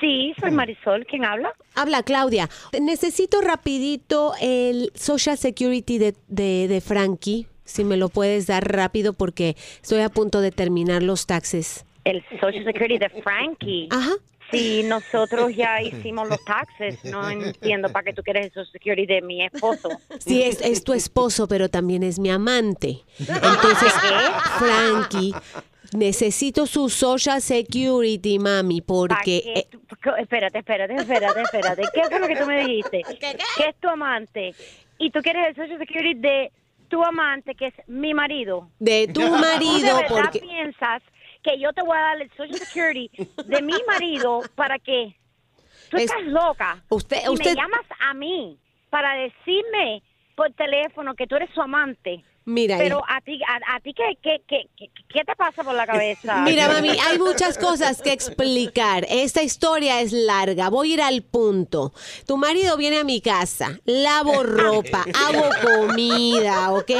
Sí, 0.00 0.32
soy 0.40 0.52
Marisol. 0.52 1.04
¿Quién 1.06 1.24
habla? 1.24 1.52
Habla 1.74 2.02
Claudia. 2.02 2.48
Necesito 2.80 3.40
rapidito 3.40 4.32
el 4.40 4.92
Social 4.94 5.36
Security 5.36 5.98
de, 5.98 6.14
de, 6.28 6.68
de 6.68 6.80
Frankie, 6.80 7.48
si 7.64 7.84
me 7.84 7.96
lo 7.96 8.08
puedes 8.08 8.46
dar 8.46 8.70
rápido 8.72 9.12
porque 9.12 9.56
estoy 9.82 10.00
a 10.02 10.08
punto 10.08 10.40
de 10.40 10.52
terminar 10.52 11.02
los 11.02 11.26
taxes. 11.26 11.84
El 12.04 12.24
Social 12.40 12.64
Security 12.64 12.98
de 12.98 13.10
Frankie. 13.22 13.88
Ajá. 13.90 14.12
Sí, 14.50 14.82
nosotros 14.84 15.54
ya 15.54 15.82
hicimos 15.82 16.28
los 16.28 16.44
taxes. 16.44 17.04
No 17.04 17.28
entiendo 17.30 17.90
para 17.90 18.04
qué 18.04 18.12
tú 18.12 18.22
quieres 18.22 18.46
el 18.46 18.52
Social 18.52 18.72
Security 18.72 19.06
de 19.06 19.22
mi 19.22 19.44
esposo. 19.44 19.88
Sí, 20.18 20.42
es, 20.42 20.60
es 20.60 20.84
tu 20.84 20.92
esposo, 20.92 21.48
pero 21.48 21.68
también 21.68 22.02
es 22.02 22.18
mi 22.18 22.30
amante. 22.30 23.00
Entonces, 23.18 23.92
Frankie, 24.58 25.32
necesito 25.92 26.66
su 26.66 26.88
Social 26.88 27.40
Security, 27.40 28.38
mami, 28.38 28.80
porque... 28.80 29.66
Espérate, 30.18 30.58
espérate, 30.58 30.94
espérate, 30.94 31.42
espérate. 31.42 31.82
¿Qué 31.92 32.02
fue 32.08 32.20
lo 32.20 32.26
que 32.26 32.36
tú 32.36 32.46
me 32.46 32.64
dijiste? 32.64 33.02
Que 33.18 33.68
es 33.68 33.76
tu 33.80 33.88
amante. 33.88 34.54
Y 34.98 35.10
tú 35.10 35.20
quieres 35.20 35.48
el 35.48 35.56
Social 35.56 35.78
Security 35.78 36.20
de 36.20 36.52
tu 36.88 37.02
amante, 37.02 37.54
que 37.54 37.68
es 37.68 37.74
mi 37.86 38.12
marido. 38.12 38.68
De 38.78 39.06
tu 39.06 39.20
¿Tú 39.20 39.20
de 39.20 39.30
marido, 39.30 39.96
verdad 39.96 40.08
porque... 40.08 40.40
piensas 40.40 41.02
que 41.42 41.58
yo 41.58 41.72
te 41.72 41.82
voy 41.82 41.96
a 41.96 42.00
dar 42.00 42.22
el 42.22 42.30
Social 42.30 42.58
Security 42.58 43.10
de 43.46 43.62
mi 43.62 43.74
marido 43.86 44.42
para 44.54 44.78
qué? 44.78 45.16
Tú 45.90 45.96
Es- 45.96 46.04
estás 46.04 46.22
loca. 46.24 46.82
Usted- 46.88 47.22
Y 47.24 47.28
usted- 47.28 47.50
me 47.54 47.56
llamas 47.62 47.86
a 48.00 48.14
mí 48.14 48.58
para 48.90 49.14
decirme 49.14 50.02
por 50.36 50.52
teléfono 50.52 51.14
que 51.14 51.26
tú 51.26 51.36
eres 51.36 51.50
su 51.54 51.60
amante. 51.62 52.24
Mira, 52.46 52.78
Pero 52.78 53.02
a 53.06 53.20
ti, 53.20 53.38
a, 53.46 53.76
a 53.76 53.80
ti 53.80 53.92
¿qué, 53.94 54.16
qué, 54.22 54.40
qué, 54.48 54.90
qué, 55.08 55.24
te 55.24 55.36
pasa 55.36 55.62
por 55.62 55.74
la 55.74 55.86
cabeza? 55.86 56.38
Mira, 56.42 56.68
mami, 56.68 56.88
hay 56.90 57.18
muchas 57.18 57.58
cosas 57.58 58.00
que 58.00 58.12
explicar. 58.12 59.06
Esta 59.08 59.42
historia 59.42 60.00
es 60.00 60.12
larga. 60.12 60.70
Voy 60.70 60.90
a 60.90 60.94
ir 60.94 61.02
al 61.02 61.22
punto. 61.22 61.92
Tu 62.26 62.36
marido 62.38 62.76
viene 62.76 62.98
a 62.98 63.04
mi 63.04 63.20
casa, 63.20 63.78
lavo 63.84 64.42
ropa, 64.42 65.04
hago 65.14 65.48
comida, 65.62 66.72
¿ok? 66.72 66.90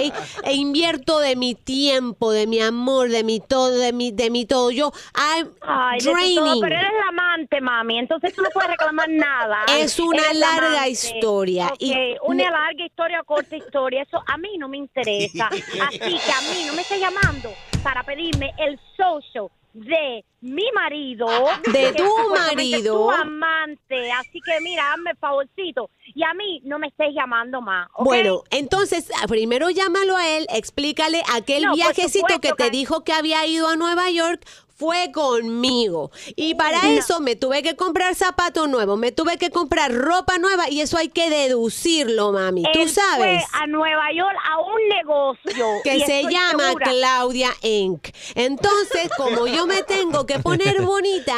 E 0.44 0.52
invierto 0.54 1.18
de 1.20 1.36
mi 1.36 1.54
tiempo, 1.54 2.32
de 2.32 2.46
mi 2.46 2.60
amor, 2.60 3.08
de 3.08 3.24
mi 3.24 3.40
todo, 3.40 3.70
de 3.78 3.92
mi, 3.92 4.12
de 4.12 4.30
mi 4.30 4.44
todo. 4.44 4.70
Yo, 4.70 4.92
I'm 5.14 5.48
Ay, 5.62 5.98
todo, 6.00 6.12
draining. 6.12 6.60
pero 6.60 6.76
eres 6.76 6.92
la 6.92 7.08
amante, 7.08 7.60
mami, 7.60 7.98
entonces 7.98 8.34
tú 8.34 8.42
no 8.42 8.50
puedes 8.50 8.70
reclamar 8.70 9.08
nada. 9.08 9.64
Es 9.78 9.98
una 9.98 10.22
Eres 10.26 10.38
larga 10.38 10.66
amante. 10.68 10.90
historia. 10.90 11.66
Ok, 11.68 11.76
Y 11.80 11.94
una 12.22 12.50
larga 12.50 12.84
historia 12.84 13.22
corta 13.24 13.56
historia, 13.56 14.02
eso 14.02 14.22
a 14.26 14.36
mí 14.36 14.56
no 14.58 14.68
me 14.68 14.76
interesa. 14.76 15.29
Así 15.38 15.62
que 15.98 16.32
a 16.32 16.40
mí 16.52 16.64
no 16.66 16.72
me 16.74 16.82
estés 16.82 17.00
llamando 17.00 17.52
para 17.82 18.02
pedirme 18.02 18.52
el 18.58 18.78
social 18.96 19.48
de 19.72 20.24
mi 20.40 20.64
marido. 20.74 21.26
De 21.72 21.92
tu 21.92 22.04
marido. 22.30 22.94
Tu 23.04 23.10
amante. 23.12 24.10
Así 24.12 24.40
que 24.44 24.60
mira, 24.62 24.92
hazme 24.92 25.12
el 25.12 25.16
favorcito. 25.18 25.90
Y 26.14 26.24
a 26.24 26.34
mí 26.34 26.60
no 26.64 26.78
me 26.80 26.88
estés 26.88 27.14
llamando 27.14 27.60
más. 27.60 27.88
Bueno, 27.98 28.42
entonces 28.50 29.10
ah, 29.22 29.26
primero 29.28 29.70
llámalo 29.70 30.16
a 30.16 30.28
él, 30.28 30.46
explícale 30.50 31.22
aquel 31.32 31.62
No, 31.64 31.74
viajecito 31.74 32.40
que 32.40 32.52
te 32.52 32.64
que- 32.64 32.70
dijo 32.70 33.04
que 33.04 33.12
había 33.12 33.46
ido 33.46 33.68
a 33.68 33.76
Nueva 33.76 34.10
York. 34.10 34.44
Fue 34.80 35.12
conmigo. 35.12 36.10
Y 36.36 36.54
para 36.54 36.82
No. 36.82 36.88
eso 36.88 37.20
me 37.20 37.36
tuve 37.36 37.62
que 37.62 37.76
comprar 37.76 38.14
zapatos 38.14 38.66
nuevos, 38.68 38.98
me 38.98 39.12
tuve 39.12 39.36
que 39.36 39.50
comprar 39.50 39.92
ropa 39.94 40.38
nueva 40.38 40.70
y 40.70 40.80
eso 40.80 40.96
hay 40.96 41.08
que 41.10 41.28
deducirlo, 41.30 42.32
mami. 42.32 42.62
Tú 42.72 42.80
Él 42.80 42.90
sabes. 42.90 43.44
Fue 43.44 43.60
a 43.60 43.66
Nueva 43.66 44.10
York 44.12 44.36
a 44.50 44.58
un 44.58 44.88
negocio. 44.88 45.66
que 45.84 46.00
se 46.06 46.22
llama 46.24 46.68
segura- 46.68 46.86
Claudia 46.86 47.50
Inc. 47.62 48.08
Entonces, 48.34 49.10
como 49.18 49.46
yo 49.46 49.66
me 49.66 49.82
tengo 49.82 50.24
que 50.26 50.38
poner 50.38 50.80
bonita, 50.82 51.36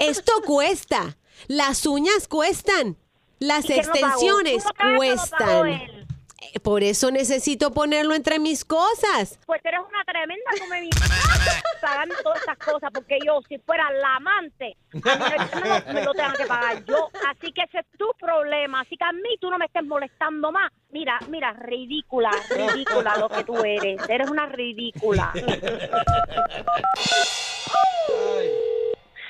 esto 0.00 0.32
cuesta. 0.44 1.16
Las 1.46 1.86
uñas 1.86 2.26
cuestan. 2.28 2.96
Las 3.38 3.70
extensiones 3.70 4.64
¿Tú 4.64 4.68
lo 4.68 4.74
pagaste 4.74 4.84
o 4.84 5.38
lo 5.38 5.38
pagó 5.38 5.60
cuestan. 5.60 5.66
él? 5.68 6.06
Eh, 6.42 6.58
Por 6.60 6.82
eso 6.82 7.10
necesito 7.10 7.70
ponerlo 7.70 8.14
entre 8.14 8.38
mis 8.38 8.64
cosas. 8.64 9.38
Pues 9.46 9.60
eres 9.64 9.80
una 9.86 10.02
tremenda 10.04 10.50
come 10.58 10.88
pagando 11.82 12.14
todas 12.22 12.38
estas 12.40 12.56
cosas, 12.58 12.90
porque 12.94 13.18
yo, 13.24 13.40
si 13.48 13.58
fuera 13.58 13.90
la 13.92 14.16
amante, 14.16 14.76
a 14.92 14.96
mí 14.96 15.02
no- 15.04 15.92
me 15.92 16.02
lo, 16.04 16.12
tengo 16.14 16.32
que 16.38 16.46
pagar 16.46 16.82
yo. 16.84 17.10
Así 17.28 17.52
que 17.52 17.62
ese 17.62 17.78
es 17.80 17.86
tu 17.98 18.06
problema. 18.18 18.80
Así 18.80 18.96
que 18.96 19.04
a 19.04 19.12
mí 19.12 19.36
tú 19.40 19.50
no 19.50 19.58
me 19.58 19.66
estés 19.66 19.84
molestando 19.84 20.50
más. 20.52 20.70
Mira, 20.90 21.18
mira, 21.28 21.52
ridícula, 21.52 22.30
ridícula 22.50 23.16
lo 23.18 23.28
que 23.28 23.44
tú 23.44 23.56
eres. 23.62 24.00
Eres 24.08 24.30
una 24.30 24.46
ridícula. 24.46 25.32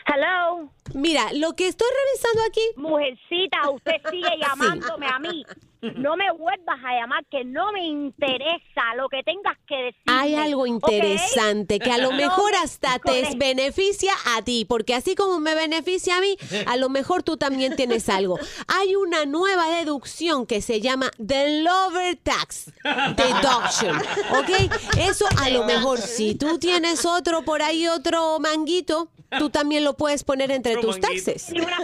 Hello. 0.06 0.70
Mira, 0.94 1.32
lo 1.34 1.54
que 1.54 1.68
estoy 1.68 1.88
revisando 1.88 2.42
aquí. 2.48 2.60
Mujercita, 2.76 3.70
usted 3.70 3.96
sigue 4.10 4.30
llamándome 4.40 5.06
a 5.06 5.18
mí. 5.18 5.44
No 5.82 6.14
me 6.14 6.30
vuelvas 6.32 6.78
a 6.84 7.00
llamar, 7.00 7.24
que 7.30 7.42
no 7.42 7.72
me 7.72 7.86
interesa 7.86 8.94
lo 8.98 9.08
que 9.08 9.22
tengas 9.22 9.56
que 9.66 9.76
decir. 9.76 10.02
Hay 10.08 10.34
algo 10.34 10.66
interesante 10.66 11.78
que 11.78 11.90
a 11.90 11.96
lo 11.96 12.12
mejor 12.12 12.54
hasta 12.62 12.98
te 12.98 13.34
beneficia 13.36 14.12
a 14.36 14.42
ti, 14.42 14.66
porque 14.68 14.94
así 14.94 15.14
como 15.14 15.40
me 15.40 15.54
beneficia 15.54 16.18
a 16.18 16.20
mí, 16.20 16.36
a 16.66 16.76
lo 16.76 16.90
mejor 16.90 17.22
tú 17.22 17.38
también 17.38 17.76
tienes 17.76 18.10
algo. 18.10 18.38
Hay 18.68 18.94
una 18.94 19.24
nueva 19.24 19.70
deducción 19.70 20.44
que 20.44 20.60
se 20.60 20.82
llama 20.82 21.10
The 21.16 21.62
Lover 21.62 22.16
Tax 22.16 22.72
Deduction, 23.16 23.96
¿ok? 24.36 24.98
Eso 24.98 25.24
a 25.38 25.48
lo 25.48 25.64
mejor 25.64 25.98
si 25.98 26.34
tú 26.34 26.58
tienes 26.58 27.06
otro 27.06 27.42
por 27.42 27.62
ahí, 27.62 27.88
otro 27.88 28.38
manguito, 28.38 29.08
tú 29.38 29.48
también 29.48 29.84
lo 29.84 29.94
puedes 29.96 30.24
poner 30.24 30.50
entre 30.50 30.76
tus 30.80 31.00
taxes. 31.00 31.50
Ni 31.52 31.60
una 31.60 31.76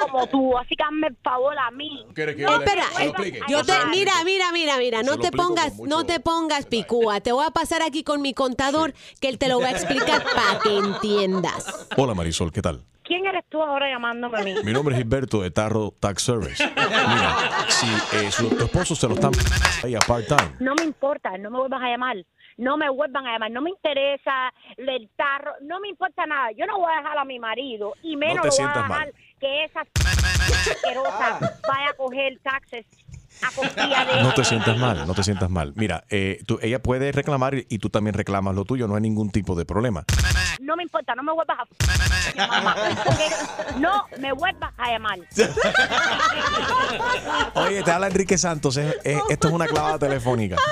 como 0.00 0.26
tú, 0.28 0.56
así 0.58 0.74
que 0.76 0.82
hazme 0.84 1.08
el 1.08 1.16
favor 1.22 1.54
a 1.58 1.70
mí. 1.70 2.06
¿Quieres 2.14 2.36
que 2.36 2.42
No, 2.42 2.56
espera, 2.56 2.84
eh, 3.00 3.04
explique? 3.06 3.40
yo 3.48 3.64
te, 3.64 3.72
mira, 3.90 4.12
mira, 4.24 4.52
mira, 4.52 4.78
mira, 4.78 5.02
no 5.02 5.18
te 5.18 5.30
pongas, 5.32 5.78
no 5.78 6.04
te 6.04 6.20
pongas 6.20 6.66
picúa, 6.66 7.20
te 7.20 7.32
voy 7.32 7.44
a 7.46 7.50
pasar 7.50 7.82
aquí 7.82 8.02
con 8.04 8.22
mi 8.22 8.34
contador 8.34 8.94
que 9.20 9.28
él 9.28 9.38
te 9.38 9.48
lo 9.48 9.60
va 9.60 9.68
a 9.68 9.70
explicar 9.72 10.22
para 10.34 10.58
que 10.60 10.76
entiendas. 10.78 11.86
Hola 11.96 12.14
Marisol, 12.14 12.52
¿qué 12.52 12.62
tal? 12.62 12.84
¿Quién 13.04 13.24
eres 13.24 13.44
tú 13.48 13.62
ahora 13.62 13.88
llamándome 13.88 14.36
a 14.40 14.42
mí? 14.42 14.54
Mi 14.64 14.72
nombre 14.72 14.96
es 14.96 14.98
Gilberto 15.00 15.40
de 15.40 15.52
Tarro 15.52 15.92
Tax 16.00 16.24
Service. 16.24 16.64
Mira, 16.74 17.36
si 17.68 17.86
eh, 18.16 18.32
su, 18.32 18.48
tu 18.48 18.64
esposo 18.64 18.96
se 18.96 19.06
lo 19.06 19.14
está 19.14 19.30
ahí 19.84 19.94
a 19.94 20.00
part-time, 20.00 20.56
No 20.58 20.74
me 20.74 20.82
importa, 20.82 21.30
no 21.38 21.50
me 21.50 21.58
vuelvas 21.58 21.82
a 21.82 21.86
llamar. 21.88 22.16
No 22.58 22.76
me 22.78 22.88
vuelvan 22.88 23.26
a 23.26 23.32
llamar, 23.32 23.50
no 23.50 23.60
me 23.60 23.70
interesa 23.70 24.52
el 24.78 25.10
tarro, 25.16 25.52
no 25.60 25.78
me 25.80 25.88
importa 25.88 26.24
nada. 26.26 26.52
Yo 26.56 26.64
no 26.66 26.78
voy 26.78 26.90
a 26.92 26.96
dejar 27.02 27.18
a 27.18 27.24
mi 27.24 27.38
marido 27.38 27.92
y 28.02 28.16
menos 28.16 28.46
lo 28.46 28.50
voy 28.50 28.60
a 28.64 28.68
dejar 28.68 28.88
mal. 28.88 29.14
que 29.38 29.64
esa 29.64 29.80
asquerosa 30.70 31.38
vaya 31.68 31.90
a 31.90 31.94
coger 31.96 32.38
taxes 32.42 32.86
no 34.22 34.32
te 34.32 34.44
sientas 34.44 34.78
mal, 34.78 35.06
no 35.06 35.12
te 35.14 35.22
sientas 35.22 35.50
mal. 35.50 35.74
Mira, 35.76 36.04
eh, 36.08 36.40
tú- 36.46 36.58
ella 36.62 36.80
puede 36.82 37.12
reclamar 37.12 37.52
y, 37.54 37.78
tú 37.78 37.90
también 37.90 38.14
reclamas 38.14 38.54
lo 38.54 38.64
tuyo, 38.64 38.88
no 38.88 38.94
hay 38.94 39.02
ningún 39.02 39.30
tipo 39.30 39.54
de 39.54 39.66
problema. 39.66 40.04
No 40.58 40.74
me 40.74 40.82
importa, 40.84 41.14
no 41.14 41.22
me 41.22 41.32
vuelvas 41.34 41.58
a 41.58 41.66
llamar. 42.34 42.78
¿ok? 43.06 43.76
No 43.76 44.06
me 44.20 44.32
vuelvas 44.32 44.72
a 44.78 44.90
llamar. 44.90 45.18
Oye, 47.56 47.82
te 47.82 47.90
habla 47.90 48.06
Enrique 48.06 48.38
Santos, 48.38 48.78
es- 48.78 48.96
es- 49.04 49.20
esto 49.28 49.48
es 49.48 49.54
una 49.54 49.66
clavada 49.66 49.98
telefónica. 49.98 50.56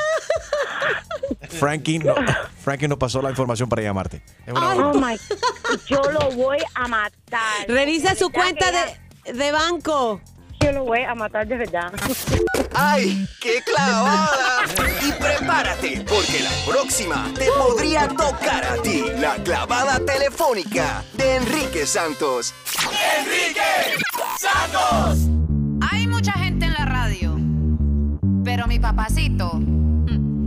Frankie, 1.50 1.98
no, 1.98 2.14
Frankie 2.62 2.88
nos 2.88 2.98
pasó 2.98 3.20
la 3.22 3.30
información 3.30 3.68
para 3.68 3.82
llamarte. 3.82 4.22
Es 4.46 4.52
una 4.52 4.74
Oh 4.74 4.94
my, 4.94 5.18
yo 5.86 6.00
lo 6.12 6.30
voy 6.32 6.58
a 6.74 6.88
matar. 6.88 7.66
Revisa 7.68 8.14
su 8.14 8.30
cuenta 8.30 8.66
de, 8.72 9.32
de 9.32 9.52
banco. 9.52 10.20
Yo 10.60 10.72
lo 10.72 10.84
voy 10.84 11.02
a 11.02 11.14
matar 11.14 11.46
de 11.46 11.58
verdad. 11.58 11.92
¡Ay, 12.72 13.28
qué 13.40 13.62
clavada! 13.62 14.30
Y 15.06 15.12
prepárate, 15.12 16.04
porque 16.08 16.40
la 16.40 16.50
próxima 16.66 17.30
te 17.34 17.48
podría 17.52 18.08
tocar 18.08 18.64
a 18.64 18.76
ti 18.82 19.04
la 19.18 19.36
clavada 19.36 20.00
telefónica 20.00 21.04
de 21.12 21.36
Enrique 21.36 21.86
Santos. 21.86 22.54
¡Enrique 23.18 23.60
Santos! 24.38 25.28
Hay 25.92 26.06
mucha 26.06 26.32
gente 26.32 26.64
en 26.64 26.72
la 26.72 26.86
radio, 26.86 27.36
pero 28.42 28.66
mi 28.66 28.78
papacito 28.78 29.60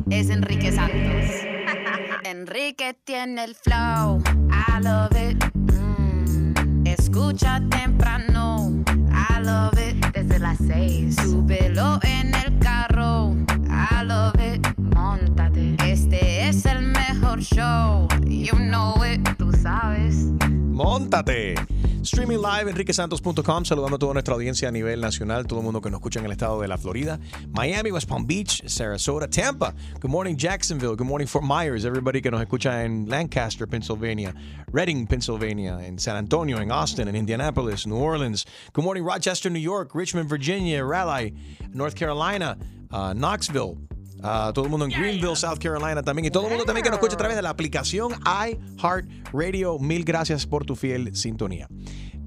es 0.10 0.30
Enrique 0.30 0.72
Santos. 0.72 1.26
Enrique 2.24 2.96
tiene 3.04 3.43
el 3.43 3.56
flow. 3.56 4.22
I 4.50 4.82
love 4.82 5.15
it. 5.15 5.43
Mm. 5.54 6.86
Escucha 6.86 7.62
temprano. 7.70 8.84
I 8.88 9.43
love 9.43 9.78
it. 9.80 10.06
Desde 10.13 10.39
las 10.39 10.58
seis. 10.58 11.15
Súbelo 11.15 12.00
en 12.04 12.34
el 12.36 12.60
carro. 12.60 13.36
I 13.70 14.06
love 14.06 14.36
it. 14.39 14.65
Montate. 14.78 15.76
Este 15.86 16.48
es 16.48 16.65
el 16.65 16.82
mejor 16.84 17.41
show. 17.41 18.08
You 18.26 18.56
know 18.58 18.96
it. 19.04 19.28
Tú 19.38 19.52
sabes. 19.52 20.32
Móntate. 20.77 21.55
Streaming 22.03 22.37
live, 22.37 22.69
enriquesantos.com, 22.69 23.65
saludando 23.65 23.95
a 23.95 23.99
toda 23.99 24.13
nuestra 24.13 24.35
audiencia 24.35 24.69
a 24.69 24.71
nivel 24.71 25.01
nacional, 25.01 25.47
todo 25.47 25.59
el 25.59 25.65
mundo 25.65 25.81
que 25.81 25.89
nos 25.89 25.97
escucha 25.97 26.19
en 26.19 26.25
el 26.25 26.31
estado 26.31 26.61
de 26.61 26.67
la 26.67 26.77
Florida, 26.77 27.19
Miami, 27.51 27.91
West 27.91 28.07
Palm 28.07 28.27
Beach, 28.27 28.61
Sarasota, 28.67 29.27
Tampa. 29.27 29.73
Good 29.99 30.11
morning, 30.11 30.35
Jacksonville. 30.35 30.95
Good 30.95 31.07
morning, 31.07 31.25
Fort 31.25 31.43
Myers. 31.43 31.83
Everybody 31.83 32.21
que 32.21 32.29
nos 32.29 32.41
escucha 32.41 32.85
en 32.85 33.09
Lancaster, 33.09 33.65
Pennsylvania, 33.67 34.35
Reading, 34.71 35.07
Pennsylvania, 35.07 35.79
en 35.83 35.97
San 35.97 36.15
Antonio, 36.15 36.59
en 36.59 36.71
Austin, 36.71 37.07
en 37.07 37.15
Indianapolis, 37.15 37.87
New 37.87 37.97
Orleans. 37.97 38.45
Good 38.73 38.85
morning, 38.85 39.03
Rochester, 39.03 39.51
New 39.51 39.59
York, 39.59 39.95
Richmond, 39.95 40.29
Virginia, 40.29 40.85
Raleigh, 40.85 41.33
North 41.73 41.95
Carolina, 41.95 42.55
uh, 42.91 43.13
Knoxville. 43.13 43.79
Uh, 44.23 44.51
todo 44.51 44.65
el 44.65 44.71
mundo 44.71 44.86
en 44.86 44.91
Greenville, 44.91 45.36
South 45.36 45.60
Carolina 45.60 46.01
también. 46.01 46.25
Y 46.25 46.32
todo 46.32 46.45
el 46.45 46.49
mundo 46.49 46.65
también 46.65 46.84
que 46.84 46.89
nos 46.89 46.97
escucha 46.97 47.13
a 47.15 47.17
través 47.17 47.36
de 47.36 47.41
la 47.43 47.49
aplicación 47.49 48.13
iHeartRadio. 48.25 49.80
Mil 49.80 50.03
gracias 50.03 50.45
por 50.45 50.65
tu 50.65 50.75
fiel 50.75 51.15
sintonía. 51.15 51.67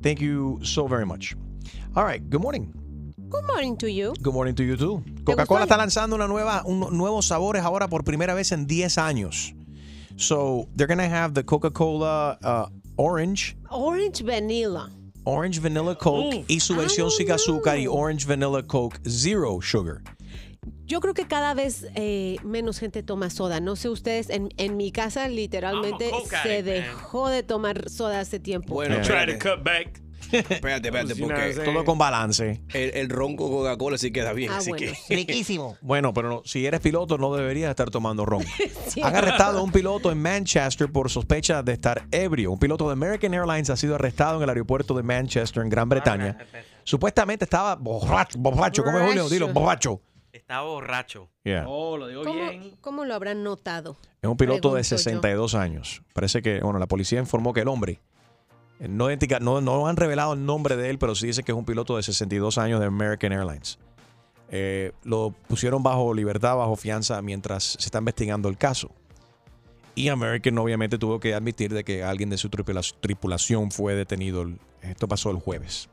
Thank 0.03 0.21
you 0.21 0.59
so 0.63 0.87
very 0.87 1.05
much. 1.05 1.35
All 1.95 2.05
right, 2.05 2.23
good 2.31 2.41
morning. 2.41 2.73
Good 3.29 3.47
morning 3.47 3.77
to 3.79 3.87
you. 3.89 4.13
Good 4.23 4.35
morning 4.35 4.55
to 4.55 4.63
you 4.65 4.77
too. 4.77 5.05
Coca-Cola 5.25 5.65
está 5.65 5.77
lanzando 5.77 6.17
una 6.17 6.27
nueva, 6.27 6.63
un- 6.65 6.97
nuevos 6.97 7.27
sabores 7.27 7.63
ahora 7.63 7.89
por 7.89 8.03
primera 8.03 8.35
vez 8.35 8.51
en 8.53 8.67
10 8.67 8.99
años. 8.99 9.53
So 10.17 10.69
they're 10.77 10.87
going 10.89 10.99
to 10.99 11.09
have 11.15 11.35
the 11.35 11.45
Coca-Cola 11.45 12.39
uh, 12.43 12.67
Orange, 12.97 13.57
Orange 13.71 14.23
vanilla. 14.23 14.91
Orange 15.25 15.61
Vanilla 15.61 15.95
Coke 15.97 16.45
y 16.49 16.61
su 16.61 16.75
versión 16.75 17.11
sin 17.11 17.31
azúcar 17.31 17.79
y 17.79 17.87
Orange 17.87 18.27
Vanilla 18.27 18.63
Coke 18.67 18.99
Zero 19.07 19.61
Sugar. 19.61 20.03
Yo 20.85 21.01
creo 21.01 21.15
que 21.15 21.27
cada 21.27 21.55
vez 21.55 21.87
eh, 21.95 22.37
menos 22.45 22.79
gente 22.79 23.03
toma 23.03 23.31
soda. 23.31 23.61
No 23.61 23.77
sé 23.77 23.89
ustedes, 23.89 24.29
en, 24.29 24.49
en 24.57 24.77
mi 24.77 24.93
casa 24.93 25.29
literalmente 25.29 26.11
Coke 26.11 26.37
se 26.43 26.57
man. 26.57 26.65
dejó 26.65 27.29
de 27.29 27.43
tomar 27.43 27.89
soda 27.89 28.21
hace 28.21 28.41
tiempo. 28.41 28.75
Bueno, 28.75 28.97
Yeah. 28.97 29.05
Try 29.05 29.27
to 29.27 29.33
espérate, 29.33 29.57
cut 29.57 29.65
back. 29.65 30.03
espérate, 30.51 30.89
espérate, 30.89 31.17
porque? 31.17 31.55
Todo 31.65 31.85
con 31.85 31.97
balance. 31.97 32.61
el, 32.75 32.91
el 32.95 33.09
ron 33.09 33.37
con 33.37 33.51
Coca-Cola 33.51 33.97
sí 33.99 34.13
queda 34.13 34.33
bien, 34.33 34.51
Ah, 34.53 34.59
así 34.59 34.71
bueno, 34.71 34.93
que... 35.09 35.15
Riquísimo. 35.17 35.77
Bueno, 35.81 36.13
pero 36.13 36.29
no- 36.29 36.43
si 36.45 36.67
eres 36.67 36.81
piloto 36.81 37.17
no 37.19 37.35
deberías 37.35 37.71
estar 37.71 37.91
tomando 37.91 38.27
ron. 38.27 38.45
Sí. 38.89 39.01
Han 39.03 39.15
arrestado 39.15 39.61
a 39.61 39.63
un 39.63 39.71
piloto 39.71 40.11
en 40.11 40.21
Manchester 40.21 40.91
por 40.91 41.09
sospecha 41.11 41.63
de 41.63 41.73
estar 41.73 42.07
ebrio. 42.11 42.51
Un 42.51 42.59
piloto 42.59 42.87
de 42.89 42.93
American 42.95 43.33
Airlines 43.33 43.71
ha 43.71 43.77
sido 43.77 43.95
arrestado 43.95 44.37
en 44.39 44.43
el 44.43 44.49
aeropuerto 44.49 44.95
de 44.95 45.05
Manchester, 45.05 45.63
en 45.63 45.69
Gran 45.69 45.89
Bretaña. 45.89 46.37
Supuestamente 46.83 47.45
estaba 47.45 47.77
borracho, 47.77 48.37
borracho. 48.39 48.83
¿Cómo 48.83 48.99
es 48.99 49.07
Julio? 49.07 49.29
Dilo, 49.29 49.49
borracho. 49.53 50.03
Está 50.33 50.61
borracho. 50.63 51.29
Yeah. 51.45 51.65
Oh, 51.67 51.97
lo 51.97 52.07
digo 52.07 52.23
¿Cómo, 52.25 52.35
bien. 52.51 52.77
cómo 52.81 53.05
lo 53.05 53.15
habrán 53.15 53.43
notado? 53.43 53.97
Es 54.23 54.29
un 54.31 54.37
piloto 54.37 54.69
de 54.75 54.81
Pregunto 54.83 54.91
yo. 54.91 54.99
62 54.99 55.55
años. 55.55 56.03
Parece 56.13 56.41
que, 56.43 56.61
bueno, 56.61 56.79
la 56.79 56.87
policía 56.87 57.19
informó 57.19 57.53
que 57.53 57.61
el 57.63 57.69
hombre, 57.69 57.99
eh, 58.79 58.89
no, 58.89 59.09
no, 59.41 59.61
no 59.61 59.87
han 59.89 59.97
revelado 59.97 60.35
el 60.35 60.45
nombre 60.47 60.77
de 60.77 60.91
él, 60.91 60.99
pero 60.99 61.15
sí 61.15 61.27
dice 61.27 61.43
que 61.43 61.53
es 61.53 61.59
un 61.59 61.65
piloto 61.65 61.97
de 61.97 62.03
62 62.05 62.59
años 62.59 62.79
de 62.81 62.87
American 62.87 63.33
Airlines. 63.33 63.79
Eh, 64.53 64.93
lo 65.05 65.35
pusieron 65.49 65.83
bajo 65.83 66.13
libertad, 66.15 66.57
bajo 66.57 66.77
fianza, 66.77 67.21
mientras 67.23 67.63
se 67.65 67.79
está 67.87 67.99
investigando 67.99 68.49
el 68.49 68.57
caso. 68.57 68.91
Y 69.97 70.09
American 70.09 70.57
obviamente 70.59 70.99
tuvo 70.99 71.19
que 71.21 71.35
admitir 71.35 71.75
de 71.75 71.83
que 71.85 72.03
alguien 72.05 72.31
de 72.31 72.39
su 72.39 72.49
tripula- 72.49 72.95
tripulación 73.01 73.71
fue 73.71 73.95
detenido. 73.95 74.47
Esto 74.83 75.09
pasó 75.09 75.31
el 75.31 75.37
jueves. 75.39 75.89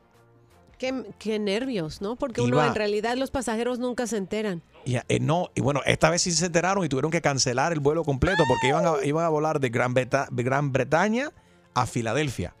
Qué, 0.78 1.04
qué 1.18 1.38
nervios, 1.38 2.00
¿no? 2.00 2.16
Porque 2.16 2.40
uno 2.40 2.56
en 2.68 2.74
realidad 2.74 3.16
los 3.16 3.30
pasajeros 3.30 3.78
nunca 3.78 4.06
se 4.06 4.16
enteran. 4.16 4.62
Y, 4.84 4.96
eh, 4.96 5.18
no, 5.20 5.50
y 5.54 5.60
bueno, 5.60 5.80
esta 5.84 6.08
vez 6.08 6.22
sí 6.22 6.30
se 6.32 6.46
enteraron 6.46 6.84
y 6.84 6.88
tuvieron 6.88 7.10
que 7.10 7.20
cancelar 7.20 7.72
el 7.72 7.80
vuelo 7.80 8.04
completo 8.04 8.44
porque 8.48 8.68
iban 8.68 8.86
a, 8.86 9.04
iban 9.04 9.24
a 9.24 9.28
volar 9.28 9.60
de 9.60 9.68
Gran, 9.70 9.92
Breta- 9.94 10.28
de 10.30 10.42
Gran 10.42 10.72
Bretaña 10.72 11.30
a 11.74 11.86
Filadelfia. 11.86 12.54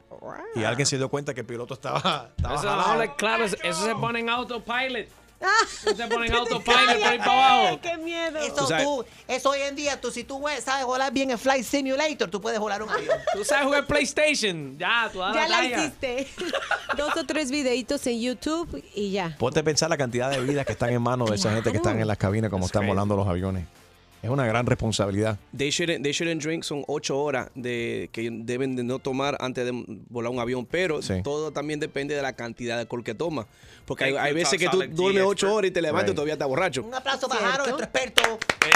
Y 0.54 0.64
alguien 0.64 0.84
se 0.84 0.96
dio 0.98 1.08
cuenta 1.08 1.32
que 1.32 1.40
el 1.40 1.46
piloto 1.46 1.74
estaba, 1.74 2.30
estaba 2.36 2.54
Eso, 3.04 3.14
claro, 3.16 3.44
eso 3.44 3.84
se 3.84 3.94
pone 3.94 4.18
en 4.20 4.28
autopilot. 4.28 5.06
En 5.40 6.00
autopilot 6.34 6.64
por 6.64 6.76
ahí 6.76 7.18
para 7.18 7.58
abajo. 7.58 7.80
¡Qué 7.80 7.96
miedo! 7.96 8.38
Eso, 8.38 8.66
Tú 8.66 9.04
eso 9.28 9.50
hoy 9.50 9.60
en 9.60 9.76
día, 9.76 10.00
tú, 10.00 10.10
si 10.10 10.24
tú 10.24 10.42
sabes 10.60 10.84
volar 10.84 11.12
bien 11.12 11.30
en 11.30 11.38
Flight 11.38 11.64
Simulator, 11.64 12.28
tú 12.28 12.40
puedes 12.40 12.58
volar 12.58 12.82
un 12.82 12.90
avión. 12.90 13.16
Tú 13.32 13.44
sabes 13.44 13.66
jugar 13.66 13.86
PlayStation. 13.86 14.76
Ya, 14.78 15.08
tú 15.12 15.18
Ya 15.18 15.48
la 15.48 15.64
hiciste. 15.64 16.26
Dos 16.96 17.16
o 17.16 17.24
tres 17.24 17.50
videitos 17.50 18.06
en 18.06 18.20
YouTube 18.20 18.82
y 18.94 19.12
ya. 19.12 19.36
Ponte 19.38 19.60
a 19.60 19.62
pensar 19.62 19.88
la 19.88 19.96
cantidad 19.96 20.30
de 20.30 20.40
vidas 20.40 20.66
que 20.66 20.72
están 20.72 20.90
en 20.90 21.02
manos 21.02 21.30
de 21.30 21.36
esa 21.36 21.52
gente 21.52 21.70
que 21.70 21.76
están 21.76 22.00
en 22.00 22.06
las 22.06 22.18
cabinas 22.18 22.50
como 22.50 22.66
están 22.66 22.86
volando 22.86 23.16
los 23.16 23.28
aviones. 23.28 23.66
Es 24.22 24.28
una 24.30 24.44
gran 24.46 24.66
responsabilidad. 24.66 25.38
They 25.56 25.70
shouldn't, 25.70 26.02
they 26.02 26.12
shouldn't 26.12 26.42
drink, 26.42 26.64
son 26.64 26.82
ocho 26.88 27.18
horas 27.20 27.50
de, 27.54 28.08
que 28.12 28.28
deben 28.32 28.74
de 28.74 28.82
no 28.82 28.98
tomar 28.98 29.36
antes 29.40 29.64
de 29.64 29.70
volar 30.10 30.32
un 30.32 30.40
avión, 30.40 30.66
pero 30.66 31.00
Sí. 31.02 31.22
todo 31.22 31.52
también 31.52 31.78
depende 31.78 32.14
de 32.16 32.22
la 32.22 32.32
cantidad 32.32 32.74
de 32.74 32.80
alcohol 32.82 33.04
que 33.04 33.14
tomas. 33.14 33.46
Porque 33.86 34.04
hay, 34.04 34.34
veces 34.34 34.58
que 34.58 34.68
tú 34.68 34.82
duermes 34.90 35.22
ocho 35.24 35.54
horas 35.54 35.68
y 35.70 35.72
te 35.72 35.80
levantas 35.80 36.08
Right. 36.08 36.12
y 36.12 36.16
todavía 36.16 36.32
estás 36.34 36.48
borracho. 36.48 36.82
Un 36.82 36.94
aplauso 36.94 37.28
para. 37.28 37.40
Jaro, 37.48 37.64
nuestro 37.64 37.84
experto 37.84 38.22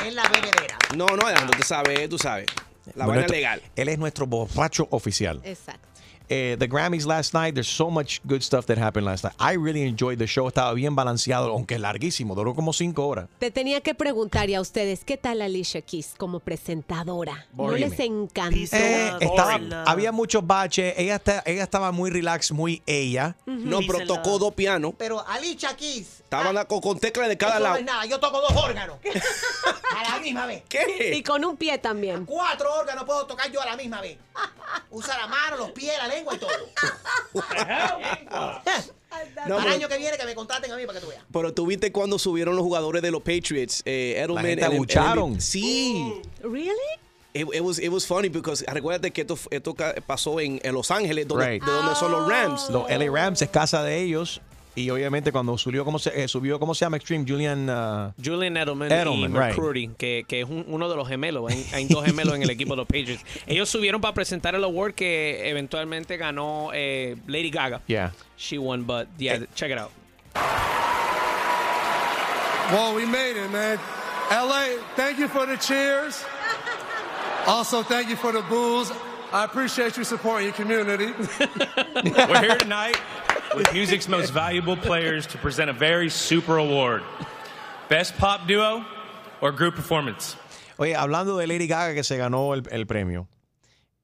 en 0.06 0.14
la 0.14 0.22
bebedera. 0.28 0.78
No, 0.96 1.06
no, 1.08 1.26
Alejandro, 1.26 1.56
tú 1.58 1.64
sabes, 1.64 2.08
tú 2.08 2.18
sabes. 2.18 2.46
La 2.94 3.04
Bueno, 3.04 3.08
vaina 3.08 3.20
esto- 3.22 3.32
legal. 3.34 3.62
Él 3.76 3.88
es 3.88 3.98
nuestro 3.98 4.26
borracho 4.26 4.86
oficial. 4.90 5.40
Exacto. 5.44 5.88
Eh, 6.34 6.56
the 6.58 6.66
Grammys 6.66 7.04
last 7.04 7.34
night, 7.34 7.52
there's 7.54 7.68
so 7.68 7.90
much 7.90 8.22
good 8.24 8.40
stuff 8.42 8.64
that 8.64 8.78
happened 8.78 9.04
last 9.04 9.22
night. 9.22 9.34
I 9.38 9.54
really 9.56 9.82
enjoyed 9.82 10.18
the 10.18 10.26
show. 10.26 10.48
Estaba 10.48 10.72
bien 10.72 10.94
balanceado, 10.96 11.50
aunque 11.50 11.78
larguísimo. 11.78 12.34
Duró 12.34 12.54
como 12.54 12.72
cinco 12.72 13.06
horas. 13.06 13.28
Te 13.38 13.50
tenía 13.50 13.82
que 13.82 13.94
preguntar 13.94 14.48
y 14.48 14.54
a 14.54 14.62
ustedes, 14.62 15.04
¿qué 15.04 15.18
tal 15.18 15.42
Alicia 15.42 15.82
Keys 15.82 16.14
como 16.16 16.40
presentadora? 16.40 17.46
¿No 17.54 17.72
les 17.72 17.98
encantó? 18.00 18.56
Eh, 18.56 19.12
estaba- 19.20 19.60
había 19.86 20.10
muchos 20.10 20.46
baches. 20.46 20.94
Ella, 20.96 21.16
está- 21.16 21.42
ella 21.44 21.64
estaba 21.64 21.92
muy 21.92 22.10
relax, 22.10 22.50
muy 22.50 22.82
ella. 22.86 23.36
No, 23.44 23.80
pero 23.86 24.06
tocó 24.06 24.38
dos 24.38 24.54
pianos. 24.54 24.94
Pero 24.96 25.22
Alicia 25.28 25.76
Keys, 25.76 26.20
Estaban 26.32 26.64
con, 26.64 26.80
con 26.80 26.98
teclas 26.98 27.28
de 27.28 27.36
cada 27.36 27.52
eso 27.56 27.60
no 27.60 27.64
lado. 27.66 27.76
es 27.76 27.84
nada, 27.84 28.06
yo 28.06 28.18
toco 28.18 28.40
dos 28.40 28.52
órganos. 28.56 28.96
A 29.94 30.14
la 30.14 30.18
misma 30.20 30.46
vez. 30.46 30.62
¿Qué? 30.66 31.12
Y 31.14 31.22
con 31.22 31.44
un 31.44 31.58
pie 31.58 31.76
también. 31.76 32.24
Cuatro 32.24 32.72
órganos 32.74 33.04
puedo 33.04 33.26
tocar 33.26 33.50
yo 33.52 33.60
a 33.60 33.66
la 33.66 33.76
misma 33.76 34.00
vez. 34.00 34.16
Usa 34.90 35.16
la 35.18 35.26
mano, 35.26 35.58
los 35.58 35.70
pies, 35.72 35.92
la 35.98 36.08
lengua 36.08 36.21
y 36.34 36.38
todo. 36.38 36.50
No, 39.46 39.56
Para 39.56 39.58
el 39.58 39.64
pero- 39.64 39.74
año 39.74 39.88
que 39.88 39.98
viene 39.98 40.16
que 40.16 40.24
me 40.24 40.34
contraten 40.34 40.70
a 40.72 40.76
mí 40.76 40.86
para 40.86 40.98
que 40.98 41.04
tú 41.04 41.10
veas. 41.10 41.22
Pero 41.32 41.52
tú 41.52 41.66
viste 41.66 41.92
cuando 41.92 42.18
subieron 42.18 42.54
los 42.56 42.64
jugadores 42.64 43.02
de 43.02 43.10
los 43.10 43.20
Patriots, 43.22 43.82
eh, 43.84 44.14
Edelman. 44.16 44.44
gente 44.44 44.64
el- 44.64 44.70
el- 44.70 44.76
abucharon. 44.76 45.40
sí. 45.40 46.14
¿Really? 46.42 46.70
It, 47.34 47.46
it 47.54 47.60
was, 47.62 47.78
it 47.78 47.88
was 47.90 48.06
funny 48.06 48.28
because 48.28 48.64
recuérdate 48.66 49.10
que 49.10 49.22
esto, 49.22 49.38
esto 49.50 49.74
pasó 50.06 50.38
en, 50.40 50.60
en 50.62 50.74
Los 50.74 50.90
Ángeles, 50.90 51.26
donde, 51.28 51.46
Right. 51.46 51.64
de 51.64 51.70
donde 51.72 51.94
son 51.94 52.12
los 52.12 52.28
Rams. 52.28 52.68
Los 52.70 52.88
LA 52.90 53.10
Rams 53.10 53.40
es 53.42 53.48
casa 53.50 53.82
de 53.82 54.00
ellos. 54.02 54.40
Y 54.74 54.88
obviamente 54.88 55.32
cuando 55.32 55.58
subió, 55.58 55.84
¿cómo 55.84 55.98
se, 55.98 56.22
eh, 56.22 56.28
subió, 56.28 56.58
¿cómo 56.58 56.74
se 56.74 56.86
llama 56.86 56.96
Extreme? 56.96 57.26
Julian. 57.28 57.68
uh, 57.68 58.12
Julian 58.24 58.56
Edelman, 58.56 58.90
Edelman, 58.90 59.18
y 59.18 59.26
right. 59.26 59.34
McCurdy, 59.54 59.88
que, 59.98 60.24
que 60.26 60.40
es 60.40 60.48
un- 60.48 60.64
uno 60.66 60.88
de 60.88 60.96
los 60.96 61.06
gemelos. 61.06 61.50
Hay, 61.52 61.66
hay 61.74 61.84
dos 61.86 62.04
gemelos 62.06 62.34
en 62.36 62.42
el 62.42 62.48
equipo 62.50 62.70
de 62.70 62.76
los 62.78 62.86
Patriots. 62.86 63.22
Ellos 63.46 63.68
subieron 63.68 64.00
para 64.00 64.14
presentar 64.14 64.54
el 64.54 64.64
award 64.64 64.94
que 64.94 65.48
eventualmente 65.50 66.16
ganó 66.16 66.70
eh, 66.72 67.16
Lady 67.26 67.50
Gaga. 67.50 67.82
yeah. 67.86 68.12
She 68.38 68.56
won, 68.56 68.84
but 68.86 69.08
yeah, 69.18 69.40
check 69.54 69.70
it 69.70 69.78
out. 69.78 69.90
Well, 72.72 72.94
we 72.94 73.04
made 73.04 73.36
it, 73.36 73.50
man. 73.52 73.78
LA, 74.30 74.78
thank 74.96 75.18
you 75.18 75.28
for 75.28 75.44
the 75.46 75.56
cheers. 75.58 76.24
Also, 77.46 77.82
thank 77.82 78.08
you 78.08 78.16
for 78.16 78.32
the 78.32 78.40
booze. 78.48 78.90
I 79.32 79.44
appreciate 79.44 79.96
you 79.98 80.04
supporting 80.04 80.46
your 80.46 80.54
community. 80.54 81.12
We're 82.04 82.40
here 82.40 82.56
tonight 82.56 82.96
with 83.54 83.72
music's 83.72 84.08
most 84.08 84.32
valuable 84.32 84.76
players 84.76 85.26
to 85.26 85.38
present 85.38 85.68
a 85.70 85.72
very 85.72 86.08
super 86.10 86.56
award 86.58 87.02
Best 87.88 88.16
Pop 88.18 88.46
Duo 88.46 88.84
or 89.40 89.52
Group 89.52 89.74
Performance. 89.74 90.36
Oye, 90.78 90.94
hablando 90.96 91.36
de 91.36 91.46
Lady 91.46 91.66
Gaga 91.66 91.94
que 91.94 92.02
se 92.04 92.16
ganó 92.16 92.54
el, 92.54 92.62
el 92.70 92.86
premio, 92.86 93.28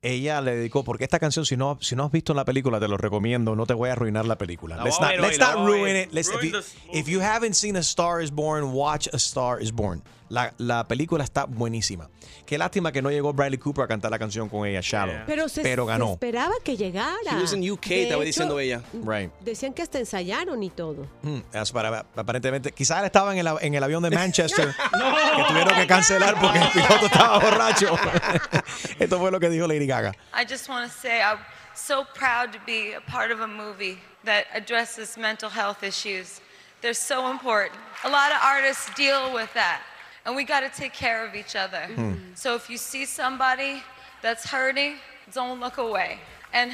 ella 0.02 0.40
le 0.40 0.54
dedicó, 0.54 0.84
porque 0.84 1.04
esta 1.04 1.18
canción, 1.18 1.44
si 1.44 1.56
no, 1.56 1.78
si 1.80 1.96
no 1.96 2.04
has 2.04 2.12
visto 2.12 2.34
la 2.34 2.44
película, 2.44 2.78
te 2.78 2.86
lo 2.86 2.96
recomiendo, 2.96 3.56
no 3.56 3.66
te 3.66 3.74
voy 3.74 3.88
a 3.88 3.92
arruinar 3.92 4.26
la 4.26 4.36
película. 4.36 4.76
La 4.76 4.84
let's 4.84 5.00
not, 5.00 5.16
let's 5.18 5.38
not 5.38 5.66
ruin 5.66 5.96
it. 5.96 6.12
Let's- 6.12 6.30
if, 6.30 6.42
you, 6.44 6.60
if 6.92 7.08
you 7.08 7.20
haven't 7.20 7.54
seen 7.54 7.76
A 7.76 7.80
Star 7.82 8.20
is 8.22 8.30
Born, 8.30 8.72
watch 8.72 9.08
A 9.12 9.16
Star 9.18 9.60
is 9.60 9.72
Born. 9.72 10.02
La, 10.28 10.52
la 10.58 10.86
película 10.86 11.24
está 11.24 11.44
buenísima. 11.44 12.08
Qué 12.46 12.58
lástima 12.58 12.92
que 12.92 13.00
no 13.02 13.10
llegó 13.10 13.32
Bradley 13.32 13.58
Cooper 13.58 13.84
a 13.84 13.88
cantar 13.88 14.10
la 14.10 14.18
canción 14.18 14.48
con 14.48 14.66
ella, 14.66 14.80
Shallow. 14.82 15.24
Pero 15.26 15.48
se, 15.48 15.62
se 15.62 15.76
ganó. 15.76 16.12
esperaba 16.12 16.54
que 16.64 16.76
llegara. 16.76 17.32
He 17.32 17.40
was 17.40 17.52
in 17.52 17.70
UK, 17.70 17.86
De 17.86 18.02
estaba 18.04 18.22
hecho, 18.22 18.26
diciendo 18.26 18.60
ella. 18.60 18.82
Right. 19.04 19.30
Decían 19.40 19.72
que 19.72 19.82
hasta 19.82 19.98
ensayaron 19.98 20.62
y 20.62 20.70
todo. 20.70 21.06
Mm, 21.22 21.38
es 21.52 21.72
para- 21.72 22.04
aparentemente, 22.16 22.72
quizás 22.72 23.00
él 23.00 23.06
estaba 23.06 23.32
en 23.32 23.38
el, 23.46 23.54
en 23.60 23.74
el 23.74 23.82
avión 23.82 24.02
de 24.02 24.10
Manchester 24.10 24.68
que 25.36 25.44
tuvieron 25.48 25.74
que 25.74 25.86
cancelar 25.86 26.38
porque 26.40 26.58
el 26.58 26.68
piloto 26.70 27.06
estaba 27.06 27.38
borracho. 27.38 27.96
Esto 28.98 29.18
fue 29.18 29.30
lo 29.30 29.40
que 29.40 29.48
dijo 29.50 29.66
Lady 29.66 29.86
Gaga. 29.86 30.12
I 30.34 30.44
just 30.48 30.68
want 30.68 30.90
to 30.90 30.98
say 30.98 31.20
I'm 31.22 31.38
so 31.74 32.04
proud 32.14 32.52
to 32.52 32.58
be 32.66 32.94
a 32.94 33.00
part 33.00 33.30
of 33.30 33.40
a 33.40 33.46
movie 33.46 33.98
that 34.24 34.44
addresses 34.54 35.16
mental 35.16 35.48
health 35.50 35.82
issues. 35.82 36.40
They're 36.80 36.94
so 36.94 37.30
important. 37.30 37.72
A 38.04 38.08
lot 38.08 38.30
of 38.30 38.38
artists 38.42 38.88
deal 38.96 39.32
with 39.34 39.52
that, 39.54 39.80
and 40.28 40.36
we 40.36 40.44
got 40.44 40.60
to 40.60 40.68
take 40.68 40.92
care 40.92 41.24
of 41.26 41.34
each 41.34 41.56
other. 41.56 41.86
Hmm. 41.94 42.12
So 42.34 42.54
if 42.54 42.68
you 42.68 42.76
see 42.76 43.06
somebody 43.06 43.82
that's 44.20 44.44
hurting, 44.44 44.96
don't 45.32 45.58
look 45.58 45.78
away. 45.78 46.18
And 46.52 46.72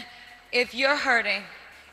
if 0.51 0.75
you're 0.75 0.97
hurting, 0.97 1.43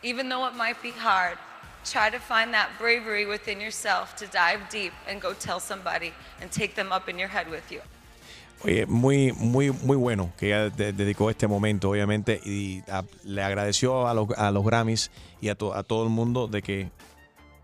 even 0.02 0.28
though 0.28 0.48
it 0.48 0.56
might 0.56 0.82
be 0.82 0.90
hard, 0.90 1.38
try 1.86 2.10
to 2.10 2.18
find 2.20 2.52
that 2.54 2.70
bravery 2.80 3.28
within 3.28 3.62
yourself 3.62 4.16
to 4.16 4.26
dive 4.28 4.60
deep 4.72 4.92
and 5.08 5.22
go 5.22 5.34
tell 5.34 5.60
somebody 5.60 6.14
and 6.42 6.52
take 6.52 6.74
them 6.74 6.92
up 6.92 7.08
in 7.08 7.20
your 7.20 7.28
head 7.30 7.48
with 7.48 7.72
you. 7.72 7.82
Oye, 8.64 8.86
muy, 8.88 9.32
muy, 9.32 9.72
muy 9.72 9.98
bueno 9.98 10.32
que 10.40 10.48
ella 10.50 10.70
de- 10.70 10.94
dedicó 10.94 11.30
este 11.30 11.48
momento, 11.48 11.90
obviamente, 11.92 12.40
y 12.44 12.84
a- 12.92 13.04
le 13.24 13.42
agradeció 13.44 14.08
a 14.08 14.14
los, 14.16 14.30
a 14.38 14.52
los 14.52 14.64
Grammys 14.66 15.10
y 15.42 15.50
a, 15.50 15.56
to- 15.56 15.74
a 15.76 15.84
todo 15.84 16.04
el 16.04 16.10
mundo 16.10 16.48
de 16.48 16.62
que, 16.64 16.90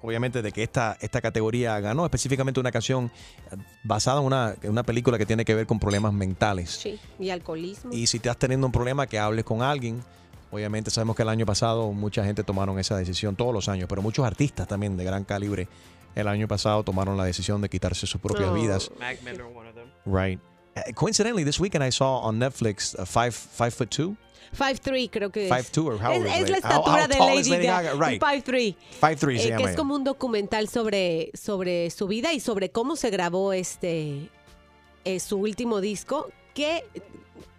obviamente, 0.02 0.42
de 0.42 0.52
que 0.52 0.64
esta, 0.64 0.98
esta 1.02 1.22
categoría 1.22 1.80
ganó, 1.80 2.06
específicamente 2.06 2.60
una 2.60 2.72
canción 2.72 3.12
eh, 3.52 3.56
basada 3.84 4.20
en 4.20 4.26
una, 4.26 4.56
en 4.62 4.72
una 4.72 4.84
película 4.84 5.18
que 5.18 5.26
tiene 5.26 5.44
que 5.46 5.56
ver 5.56 5.66
con 5.68 5.80
problemas 5.80 6.14
mentales. 6.14 6.72
Sí. 6.72 7.00
Y 7.20 7.30
alcoholismo. 7.30 7.92
Y 7.92 8.08
si 8.08 8.18
estás 8.18 8.38
teniendo 8.38 8.68
un 8.68 8.72
problema, 8.74 9.08
que 9.08 9.20
hables 9.20 9.46
con 9.46 9.62
alguien. 9.62 10.04
Obviamente 10.50 10.90
sabemos 10.92 11.16
que 11.18 11.24
el 11.24 11.30
año 11.30 11.46
pasado 11.46 11.92
mucha 11.92 12.24
gente 12.24 12.42
tomaron 12.42 12.80
esa 12.80 12.96
decisión, 12.96 13.36
todos 13.36 13.54
los 13.54 13.68
años, 13.68 13.88
pero 13.90 14.02
muchos 14.02 14.26
artistas 14.26 14.66
también 14.66 14.96
de 14.96 15.04
gran 15.04 15.26
calibre 15.26 15.68
el 16.16 16.28
año 16.28 16.48
pasado 16.48 16.84
tomaron 16.84 17.18
la 17.18 17.26
decisión 17.26 17.62
de 17.62 17.68
quitarse 17.70 18.08
sus 18.08 18.22
propias 18.22 18.50
Oh. 18.50 18.54
vidas. 18.54 18.90
Mac 18.98 19.22
Miller, 19.24 19.44
one 19.44 19.68
of 19.68 19.76
them. 19.76 19.90
Right. 20.06 20.40
Uh, 20.76 20.94
coincidentally, 20.96 21.44
this 21.44 21.60
weekend 21.60 21.84
I 21.84 21.92
saw 21.92 22.20
on 22.22 22.40
Netflix 22.40 22.96
uh, 22.98 23.06
five 23.06 23.34
five 23.36 23.72
foot 23.74 23.90
two, 23.90 24.16
5'3 24.56 25.10
creo 25.10 25.30
que 25.32 25.46
es. 25.48 25.52
5'2 25.52 25.86
or 25.86 25.94
how 26.04 26.12
es, 26.14 26.20
is 26.20 26.26
es 26.26 26.50
la 26.50 26.58
How- 26.58 26.62
how 26.62 26.98
estatura 26.98 27.08
de 27.08 27.20
Lady, 27.20 27.50
Lady 27.50 27.66
Gaga. 27.66 27.94
Gaga? 27.94 28.08
Right. 28.10 28.22
5'3. 28.22 28.76
5'3 29.02 29.38
se 29.38 29.44
Eh, 29.44 29.44
que 29.44 29.50
llama 29.58 29.70
es 29.72 29.76
como 29.76 29.96
un 29.96 30.04
documental 30.04 30.68
sobre, 30.70 31.32
sobre 31.34 31.90
su 31.90 32.08
vida 32.08 32.34
y 32.34 32.40
sobre 32.40 32.70
cómo 32.72 32.96
se 32.96 33.10
grabó 33.10 33.54
este 33.54 34.30
eh, 35.06 35.20
su 35.20 35.38
último 35.38 35.80
disco 35.82 36.30
que 36.54 36.84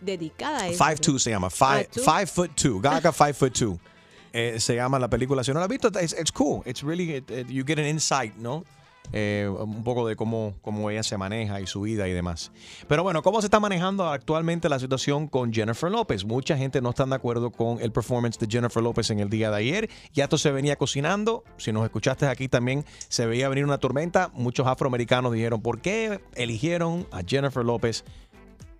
dedicada 0.00 0.62
a 0.64 0.68
eso. 0.68 0.84
Five 0.84 0.96
two 0.96 1.18
se 1.18 1.30
llama 1.30 1.50
five 1.50 1.84
Five 1.84 1.88
two? 1.92 2.02
five 2.04 2.26
foot 2.26 2.50
two. 2.56 2.80
Gaga 2.80 3.12
five 3.12 3.34
foot 3.34 3.52
two. 3.52 3.78
Eh, 4.32 4.60
se 4.60 4.74
llama 4.76 4.98
la 4.98 5.08
película. 5.08 5.42
Si 5.42 5.50
no 5.52 5.58
la 5.58 5.64
has 5.64 5.70
visto, 5.70 5.88
it's, 6.00 6.12
it's 6.12 6.30
cool. 6.30 6.62
It's 6.66 6.82
really 6.82 7.14
it- 7.16 7.30
it- 7.30 7.48
you 7.48 7.64
get 7.64 7.78
an 7.78 7.86
insight, 7.86 8.34
¿no? 8.36 8.64
Eh, 9.12 9.48
un 9.48 9.84
poco 9.84 10.06
de 10.06 10.16
cómo, 10.16 10.54
cómo 10.60 10.90
ella 10.90 11.02
se 11.02 11.16
maneja 11.16 11.60
y 11.60 11.66
su 11.66 11.80
vida 11.80 12.08
y 12.08 12.12
demás. 12.12 12.52
Pero 12.86 13.02
bueno, 13.02 13.22
¿cómo 13.22 13.40
se 13.40 13.46
está 13.46 13.58
manejando 13.60 14.06
actualmente 14.08 14.68
la 14.68 14.78
situación 14.78 15.28
con 15.28 15.52
Jennifer 15.52 15.90
López? 15.90 16.24
Mucha 16.24 16.56
gente 16.56 16.80
no 16.80 16.90
está 16.90 17.06
de 17.06 17.14
acuerdo 17.14 17.50
con 17.50 17.80
el 17.80 17.92
performance 17.92 18.38
de 18.38 18.46
Jennifer 18.48 18.82
López 18.82 19.10
en 19.10 19.20
el 19.20 19.30
día 19.30 19.50
de 19.50 19.56
ayer. 19.56 19.90
Ya 20.12 20.24
esto 20.24 20.36
se 20.36 20.50
venía 20.50 20.76
cocinando. 20.76 21.44
Si 21.56 21.72
nos 21.72 21.84
escuchaste 21.84 22.26
aquí 22.26 22.48
también, 22.48 22.84
se 23.08 23.26
veía 23.26 23.48
venir 23.48 23.64
una 23.64 23.78
tormenta. 23.78 24.30
Muchos 24.34 24.66
afroamericanos 24.66 25.32
dijeron, 25.32 25.62
¿por 25.62 25.80
qué 25.80 26.20
eligieron 26.34 27.06
a 27.10 27.22
Jennifer 27.26 27.64
López 27.64 28.04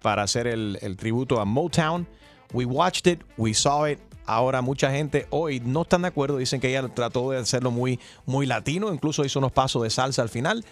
para 0.01 0.22
hacer 0.22 0.47
el, 0.47 0.79
el 0.83 0.97
tributo 0.97 1.41
a 1.41 1.45
Motown. 1.45 2.07
We 2.53 2.64
watched 2.64 3.07
it, 3.07 3.22
we 3.37 3.53
saw 3.53 3.87
it. 3.87 3.99
Ahora 4.29 4.61
mucha 4.61 4.91
gente 4.91 5.26
hoy 5.31 5.59
no 5.61 5.83
están 5.83 6.03
de 6.03 6.09
acuerdo, 6.09 6.37
dicen 6.37 6.61
que 6.61 6.68
ella 6.68 6.87
trató 6.89 7.31
de 7.31 7.39
hacerlo 7.39 7.70
muy, 7.70 7.99
muy 8.26 8.45
latino, 8.45 8.93
incluso 8.93 9.24
hizo 9.24 9.39
unos 9.39 9.53
pasos 9.53 9.83
de 9.83 9.89
salsa 9.89 10.20
al 10.20 10.29
final. 10.29 10.66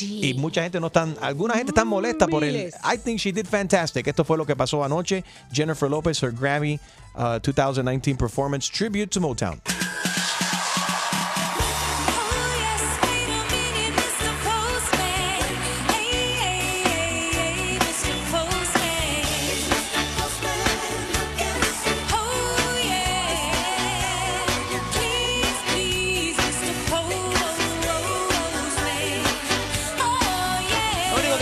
Y 0.00 0.34
mucha 0.34 0.62
gente 0.62 0.78
no 0.78 0.86
están, 0.86 1.16
alguna 1.20 1.54
gente 1.54 1.72
está 1.72 1.84
molesta 1.84 2.28
por 2.28 2.44
el. 2.44 2.68
I 2.84 2.98
think 3.02 3.18
she 3.18 3.32
did 3.32 3.46
fantastic. 3.46 4.06
Esto 4.06 4.24
fue 4.24 4.36
lo 4.36 4.46
que 4.46 4.54
pasó 4.54 4.84
anoche. 4.84 5.24
Jennifer 5.52 5.90
Lopez, 5.90 6.22
her 6.22 6.30
Grammy 6.30 6.78
uh, 7.16 7.40
2019 7.40 8.16
performance 8.16 8.68
tribute 8.68 9.08
to 9.10 9.20
Motown. 9.20 9.60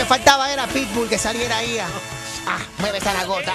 Faltaba 0.09 0.50
era 0.50 0.66
Pitbull 0.66 1.09
que 1.09 1.18
saliera 1.18 1.59
ahí 1.59 1.78
a. 1.78 1.86
Ah, 2.46 2.59
mueve 2.78 2.96
esa 2.96 3.12
la 3.12 3.24
gota. 3.26 3.52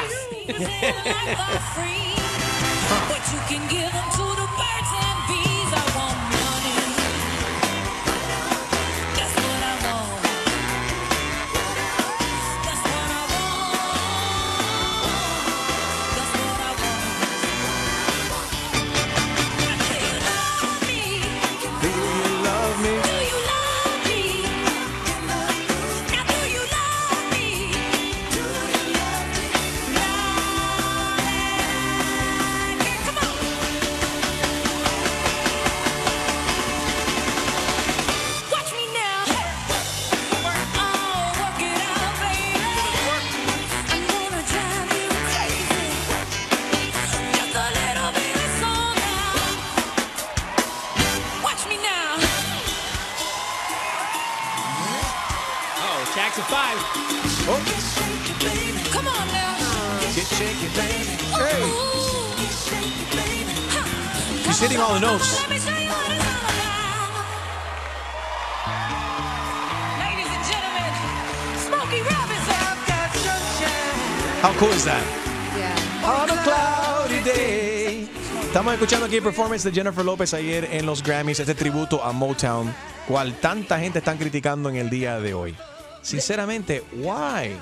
Escuchando 78.84 79.06
aquí 79.06 79.16
el 79.16 79.24
performance 79.24 79.64
de 79.64 79.72
Jennifer 79.72 80.04
López 80.04 80.34
ayer 80.34 80.68
en 80.70 80.86
los 80.86 81.02
Grammys, 81.02 81.40
este 81.40 81.56
tributo 81.56 82.04
a 82.04 82.12
Motown, 82.12 82.76
cual 83.08 83.34
tanta 83.40 83.80
gente 83.80 84.00
están 84.00 84.18
criticando 84.18 84.68
en 84.68 84.76
el 84.76 84.90
día 84.90 85.22
de 85.22 85.34
hoy. 85.34 85.56
Sinceramente, 86.02 86.84
why? 86.92 87.56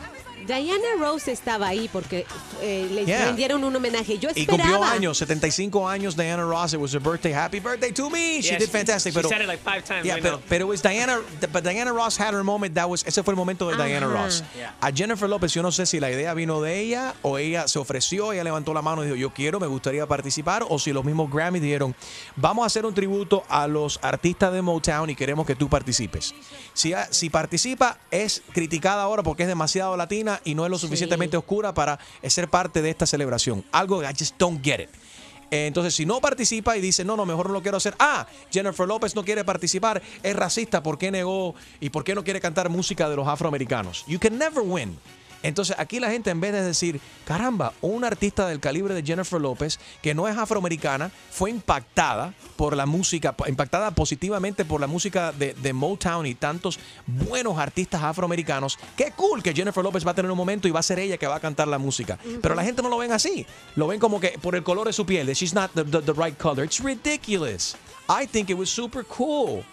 Diana 0.60 0.84
Rose 1.00 1.32
estaba 1.32 1.68
ahí 1.68 1.90
porque 1.92 2.26
eh, 2.62 2.88
le 2.92 3.06
Yeah. 3.06 3.26
rindieron 3.28 3.64
un 3.64 3.76
homenaje. 3.76 4.18
Yo 4.20 4.30
Y 4.36 4.42
esperaba. 4.42 4.70
cumplió 4.70 4.84
años, 4.84 5.18
75 5.18 5.88
años 5.88 6.16
Diana 6.16 6.44
Ross. 6.44 6.74
It 6.74 6.80
was 6.80 6.94
her 6.94 7.02
birthday. 7.02 7.32
Happy 7.34 7.60
birthday 7.60 7.92
to 7.92 8.10
me. 8.10 8.42
She 8.42 8.50
Yeah, 8.50 8.58
did 8.60 8.68
she- 8.68 8.72
fantastic. 8.72 9.14
she 9.14 9.18
pero, 9.20 9.30
said 9.30 9.42
it 9.42 9.48
like 9.48 9.64
five 9.64 9.84
times, 9.84 10.06
Yeah, 10.06 10.18
pero, 10.22 10.42
pero 10.48 10.66
it 10.66 10.70
was 10.70 10.82
Diana, 10.82 11.20
but 11.52 11.64
Diana 11.64 11.92
Ross 11.94 12.18
had 12.20 12.34
her 12.34 12.44
moment. 12.44 12.76
That 12.76 12.88
was, 12.90 13.04
ese 13.06 13.24
fue 13.24 13.32
el 13.34 13.38
momento 13.38 13.70
de 13.70 13.76
Diana. 13.78 14.08
Ross. 14.08 14.44
Yeah. 14.56 14.76
A 14.82 14.92
Jennifer 14.92 15.28
López, 15.30 15.54
yo 15.54 15.62
no 15.62 15.72
sé 15.72 15.86
si 15.86 16.00
la 16.00 16.12
idea 16.12 16.34
vino 16.34 16.62
de 16.62 16.80
ella 16.80 17.14
o 17.22 17.38
ella 17.38 17.68
se 17.68 17.80
ofreció, 17.80 18.34
ella 18.34 18.44
levantó 18.44 18.74
la 18.74 18.82
mano 18.82 19.02
y 19.04 19.06
dijo, 19.06 19.16
yo 19.16 19.30
quiero, 19.34 19.60
me 19.60 19.68
gustaría 19.68 20.06
participar, 20.06 20.66
o 20.68 20.78
si 20.80 20.92
los 20.92 21.06
mismos 21.06 21.32
Grammy 21.32 21.60
dijeron, 21.60 21.96
vamos 22.36 22.64
a 22.64 22.68
hacer 22.68 22.86
un 22.86 22.94
tributo 22.94 23.44
a 23.50 23.68
los 23.68 24.00
artistas 24.02 24.52
de 24.54 24.62
Motown 24.62 25.10
y 25.10 25.16
queremos 25.16 25.46
que 25.46 25.56
tú 25.56 25.70
participes. 25.70 26.34
Si, 26.74 26.94
si 27.12 27.30
participa, 27.30 27.98
es 28.12 28.42
criticada 28.54 29.04
ahora 29.04 29.24
porque 29.24 29.44
es 29.44 29.50
demasiado 29.50 29.96
latina 29.98 30.41
y 30.44 30.56
no 30.56 30.66
es 30.66 30.72
lo 30.72 30.78
suficientemente 30.78 31.38
oscura 31.38 31.74
para 31.74 32.00
ser 32.24 32.50
parte 32.50 32.82
de 32.82 32.90
esta 32.90 33.06
celebración. 33.06 33.64
Algo 33.72 34.00
que 34.00 34.06
I 34.06 34.14
just 34.18 34.38
don't 34.38 34.64
get 34.64 34.80
it. 34.80 34.90
Eh, 35.52 35.68
Entonces, 35.68 35.94
si 35.94 36.06
no 36.06 36.22
participa 36.22 36.78
y 36.78 36.82
dice, 36.82 37.04
no, 37.04 37.18
no, 37.18 37.26
mejor 37.26 37.48
no 37.48 37.54
lo 37.54 37.62
quiero 37.62 37.78
hacer. 37.78 37.94
Ah, 38.00 38.26
Jennifer 38.52 38.88
López 38.88 39.16
no 39.16 39.26
quiere 39.26 39.44
participar, 39.44 40.02
es 40.24 40.36
racista, 40.36 40.82
¿por 40.82 40.98
qué 40.98 41.12
negó 41.12 41.56
y 41.82 41.90
por 41.90 42.06
qué 42.06 42.16
no 42.16 42.24
quiere 42.24 42.40
cantar 42.40 42.70
música 42.70 43.10
de 43.10 43.18
los 43.18 43.28
afroamericanos? 43.28 44.06
You 44.08 44.18
can 44.18 44.38
never 44.38 44.64
win. 44.64 44.98
Entonces 45.44 45.76
aquí 45.80 46.00
la 46.00 46.10
gente 46.12 46.30
en 46.30 46.40
vez 46.40 46.52
de 46.54 46.62
decir, 46.64 47.00
caramba, 47.26 47.74
una 47.82 48.08
artista 48.08 48.48
del 48.48 48.60
calibre 48.60 48.94
de 48.94 49.04
Jennifer 49.04 49.42
López, 49.42 49.80
que 50.02 50.14
no 50.14 50.28
es 50.28 50.38
afroamericana, 50.38 51.12
fue 51.32 51.50
impactada 51.50 52.34
por 52.56 52.76
la 52.76 52.86
música, 52.86 53.36
impactada 53.48 53.92
positivamente 53.92 54.66
por 54.66 54.80
la 54.82 54.88
música 54.88 55.32
de, 55.32 55.54
de 55.56 55.74
Motown 55.74 56.26
y 56.26 56.36
tantos 56.36 56.80
buenos 57.08 57.58
artistas 57.58 58.04
afroamericanos. 58.04 58.78
Qué 58.96 59.12
cool 59.16 59.42
que 59.42 59.54
Jennifer 59.54 59.84
López 59.84 60.06
va 60.06 60.12
a 60.12 60.16
tener 60.16 60.30
un 60.30 60.38
momento 60.38 60.68
y 60.68 60.72
va 60.72 60.80
a 60.80 60.84
ser 60.84 61.00
ella 61.00 61.18
que 61.18 61.28
va 61.28 61.36
a 61.36 61.40
cantar 61.40 61.68
la 61.68 61.78
música. 61.80 62.20
Pero 62.42 62.54
la 62.56 62.64
gente 62.64 62.82
no 62.82 62.90
lo 62.90 62.98
ven 62.98 63.12
así. 63.12 63.46
Lo 63.76 63.88
ven 63.88 64.00
como 64.00 64.20
que 64.20 64.38
por 64.42 64.56
el 64.56 64.64
color 64.64 64.86
de 64.88 64.94
su 64.94 65.06
piel, 65.06 65.28
she's 65.34 65.54
not 65.54 65.72
the, 65.74 65.84
the- 65.84 66.02
the 66.02 66.14
right 66.14 66.38
color. 66.38 66.64
It's 66.64 66.80
ridiculous. 66.80 67.76
I 68.08 68.28
think 68.28 68.50
it 68.50 68.58
was 68.58 68.70
super 68.70 69.04
cool. 69.06 69.64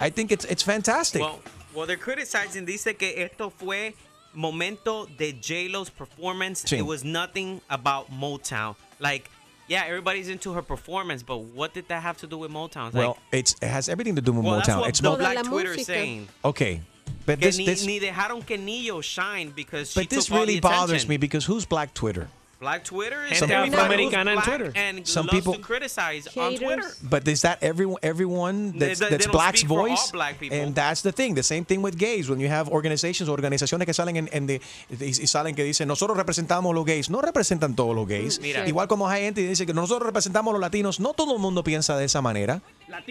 I 0.00 0.10
think 0.10 0.30
it's, 0.30 0.44
it's 0.50 0.62
fantastic. 0.64 1.20
Well, 1.20 1.40
well, 1.74 1.86
they're 1.86 1.98
criticizing. 1.98 2.64
Dice 2.64 2.96
que 2.96 3.22
esto 3.24 3.50
fue 3.50 3.94
momento 4.34 5.06
de 5.16 5.32
J-Lo's 5.32 5.90
performance. 5.90 6.64
Sí. 6.64 6.78
It 6.78 6.86
was 6.86 7.04
nothing 7.04 7.60
about 7.70 8.10
Motown. 8.10 8.76
Like, 9.00 9.30
yeah, 9.68 9.84
everybody's 9.86 10.28
into 10.28 10.52
her 10.54 10.62
performance, 10.62 11.22
but 11.22 11.38
what 11.38 11.74
did 11.74 11.88
that 11.88 12.02
have 12.02 12.16
to 12.18 12.26
do 12.26 12.38
with 12.38 12.50
Motown? 12.50 12.88
It's 12.88 12.96
well, 12.96 13.08
like, 13.08 13.18
it's, 13.32 13.54
it 13.60 13.68
has 13.68 13.88
everything 13.88 14.16
to 14.16 14.22
do 14.22 14.32
with 14.32 14.44
well, 14.44 14.56
that's 14.56 14.68
Motown. 14.68 14.80
what 14.80 14.88
It's 14.88 15.00
the 15.00 15.10
Mo- 15.10 15.16
Black 15.16 15.44
Twitter 15.44 15.72
is 15.72 15.86
saying. 15.86 16.28
Okay. 16.44 16.80
But 17.26 17.40
this, 17.40 17.58
ni, 17.58 17.66
this, 17.66 17.84
ni 17.84 18.00
dejaron 18.00 18.46
que 18.46 18.56
Nio 18.56 19.02
shine 19.02 19.50
because 19.50 19.90
she 19.92 20.00
but 20.00 20.08
this 20.10 20.30
all 20.30 20.38
really 20.40 20.54
the 20.54 20.60
bothers 20.60 20.90
attention. 20.90 21.08
me 21.10 21.16
because 21.18 21.44
who's 21.44 21.66
Black 21.66 21.92
Twitter? 21.92 22.28
Black 22.60 22.82
Twitter 22.82 23.24
is 23.30 23.40
Afroamericana 23.40 24.32
black 24.34 24.44
Twitter. 24.44 24.72
And 24.74 25.06
Some 25.06 25.26
loves 25.26 25.38
people- 25.38 25.54
to 25.54 25.60
criticize 25.60 26.26
on 26.36 26.56
Twitter. 26.56 26.82
But 27.02 27.28
is 27.28 27.42
that 27.42 27.62
everyone 27.62 27.98
everyone 28.02 28.72
that's, 28.76 28.98
They- 28.98 29.06
they 29.10 29.16
that's 29.18 29.28
black's 29.28 29.62
voice? 29.62 30.10
black. 30.10 30.42
And 30.50 30.74
that's 30.74 31.02
the 31.02 31.12
thing. 31.12 31.34
The 31.36 31.44
same 31.44 31.64
thing 31.64 31.82
with 31.82 31.96
gays. 31.96 32.28
When 32.28 32.40
you 32.40 32.48
have 32.50 32.68
organizations, 32.68 33.28
organizaciones 33.28 33.86
que 33.86 33.94
salen 33.94 34.16
en, 34.16 34.28
en 34.32 34.46
de, 34.48 34.60
y, 34.90 35.04
y 35.04 35.26
salen 35.28 35.54
que 35.54 35.62
dicen 35.62 35.86
nosotros 35.86 36.16
representamos 36.18 36.74
los 36.74 36.84
gays. 36.84 37.08
No 37.10 37.20
representan 37.20 37.76
todos 37.76 37.94
los 37.94 38.08
gays. 38.08 38.40
Mira. 38.40 38.66
Igual 38.66 38.88
como 38.88 39.08
hay 39.08 39.22
gente 39.22 39.42
que 39.42 39.48
dice 39.50 39.64
que 39.64 39.72
nosotros 39.74 40.06
representamos 40.06 40.52
los 40.52 40.60
latinos. 40.60 40.98
No 40.98 41.14
todo 41.14 41.34
el 41.36 41.40
mundo 41.40 41.62
piensa 41.62 41.96
de 41.96 42.06
esa 42.06 42.20
manera. 42.20 42.60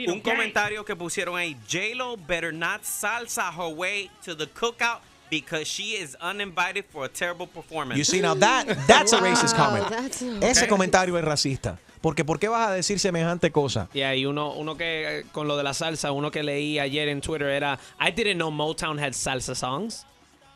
Un 0.08 0.20
comentario 0.20 0.84
que 0.84 0.96
pusieron 0.98 1.38
ahí. 1.38 1.56
J-Lo 1.72 2.18
better 2.18 2.54
not 2.54 2.84
salsa 2.84 3.50
her 3.52 3.74
way 3.74 4.10
to 4.26 4.36
the 4.36 4.48
cookout 4.48 5.00
because 5.30 5.68
she 5.68 5.96
is 5.96 6.16
uninvited 6.22 6.86
for 6.90 7.06
a 7.06 7.10
terrible 7.10 7.48
performance. 7.48 7.98
You 7.98 8.04
see 8.06 8.22
now 8.22 8.34
that 8.36 8.66
that's 8.88 9.14
a 9.14 9.20
racist 9.20 9.56
comment. 9.56 9.88
that's 9.90 10.22
a- 10.22 10.40
Ese 10.42 10.68
comentario 10.68 11.18
es 11.18 11.24
racista. 11.26 11.78
Porque 12.02 12.24
¿por 12.24 12.38
qué 12.40 12.48
vas 12.48 12.70
a 12.70 12.74
decir 12.74 13.00
semejante 13.00 13.52
cosa? 13.52 13.90
Y 13.94 14.02
hay 14.02 14.26
uno, 14.26 14.54
uno 14.54 14.76
que, 14.78 15.20
eh, 15.20 15.24
con 15.32 15.48
lo 15.48 15.58
de 15.58 15.64
la 15.64 15.74
salsa, 15.74 16.12
uno 16.12 16.30
que 16.30 16.44
leí 16.44 16.78
ayer 16.80 17.08
en 17.10 17.22
Twitter 17.22 17.48
era, 17.48 17.80
I 18.00 18.12
didn't 18.12 18.38
know 18.38 18.52
Motown 18.52 19.00
had 19.00 19.14
salsa 19.14 19.56
songs. 19.56 20.06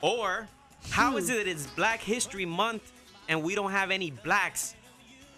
Or 0.02 0.48
how 0.92 1.18
is 1.18 1.30
it 1.30 1.38
that 1.38 1.48
it's 1.48 1.66
Black 1.76 2.00
History 2.02 2.46
Month 2.46 2.84
and 3.28 3.44
we 3.44 3.56
don't 3.56 3.72
have 3.72 3.92
any 3.92 4.12
blacks 4.12 4.76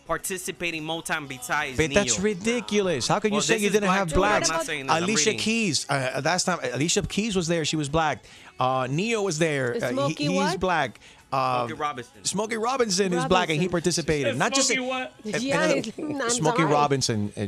participating 0.06 0.84
Motown 0.84 1.28
besides 1.28 1.78
But 1.78 1.94
that's 1.94 2.20
ridiculous. 2.20 3.08
How 3.08 3.20
can 3.20 3.32
you 3.32 3.36
Well, 3.38 3.42
say 3.42 3.58
you 3.58 3.70
didn't 3.70 3.88
Black 3.88 3.98
have 4.00 4.14
blacks? 4.14 4.50
not 4.50 4.66
saying 4.66 4.88
this, 4.88 4.96
I'm 4.96 5.04
Alicia 5.04 5.30
reading. 5.32 5.40
Keys. 5.40 5.86
Uh, 5.90 6.22
last 6.24 6.44
time 6.44 6.60
Alicia 6.74 7.02
Keys 7.04 7.36
was 7.36 7.48
there. 7.48 7.64
She 7.64 7.78
was 7.78 7.88
black. 7.90 8.26
Uh, 8.60 8.88
Neo 8.90 9.22
was 9.24 9.38
there. 9.40 9.76
Uh, 9.82 10.08
he- 10.10 10.14
he's 10.28 10.30
what? 10.32 10.60
black. 10.60 11.00
Uh, 11.32 11.66
Smokey 11.66 11.74
Robinson. 11.74 12.14
Smokey 12.24 12.58
Robinson 12.58 13.12
is 13.14 13.26
black 13.26 13.50
and 13.50 13.60
he 13.60 13.66
Robinson. 13.66 13.70
participated. 13.72 14.38
Not 14.38 14.54
just 14.54 14.70
Yeah, 14.70 15.10
Eh, 15.26 15.82
I'm 15.98 16.30
Smokey. 16.30 16.64
Robinson. 16.64 17.34
eh, 17.36 17.48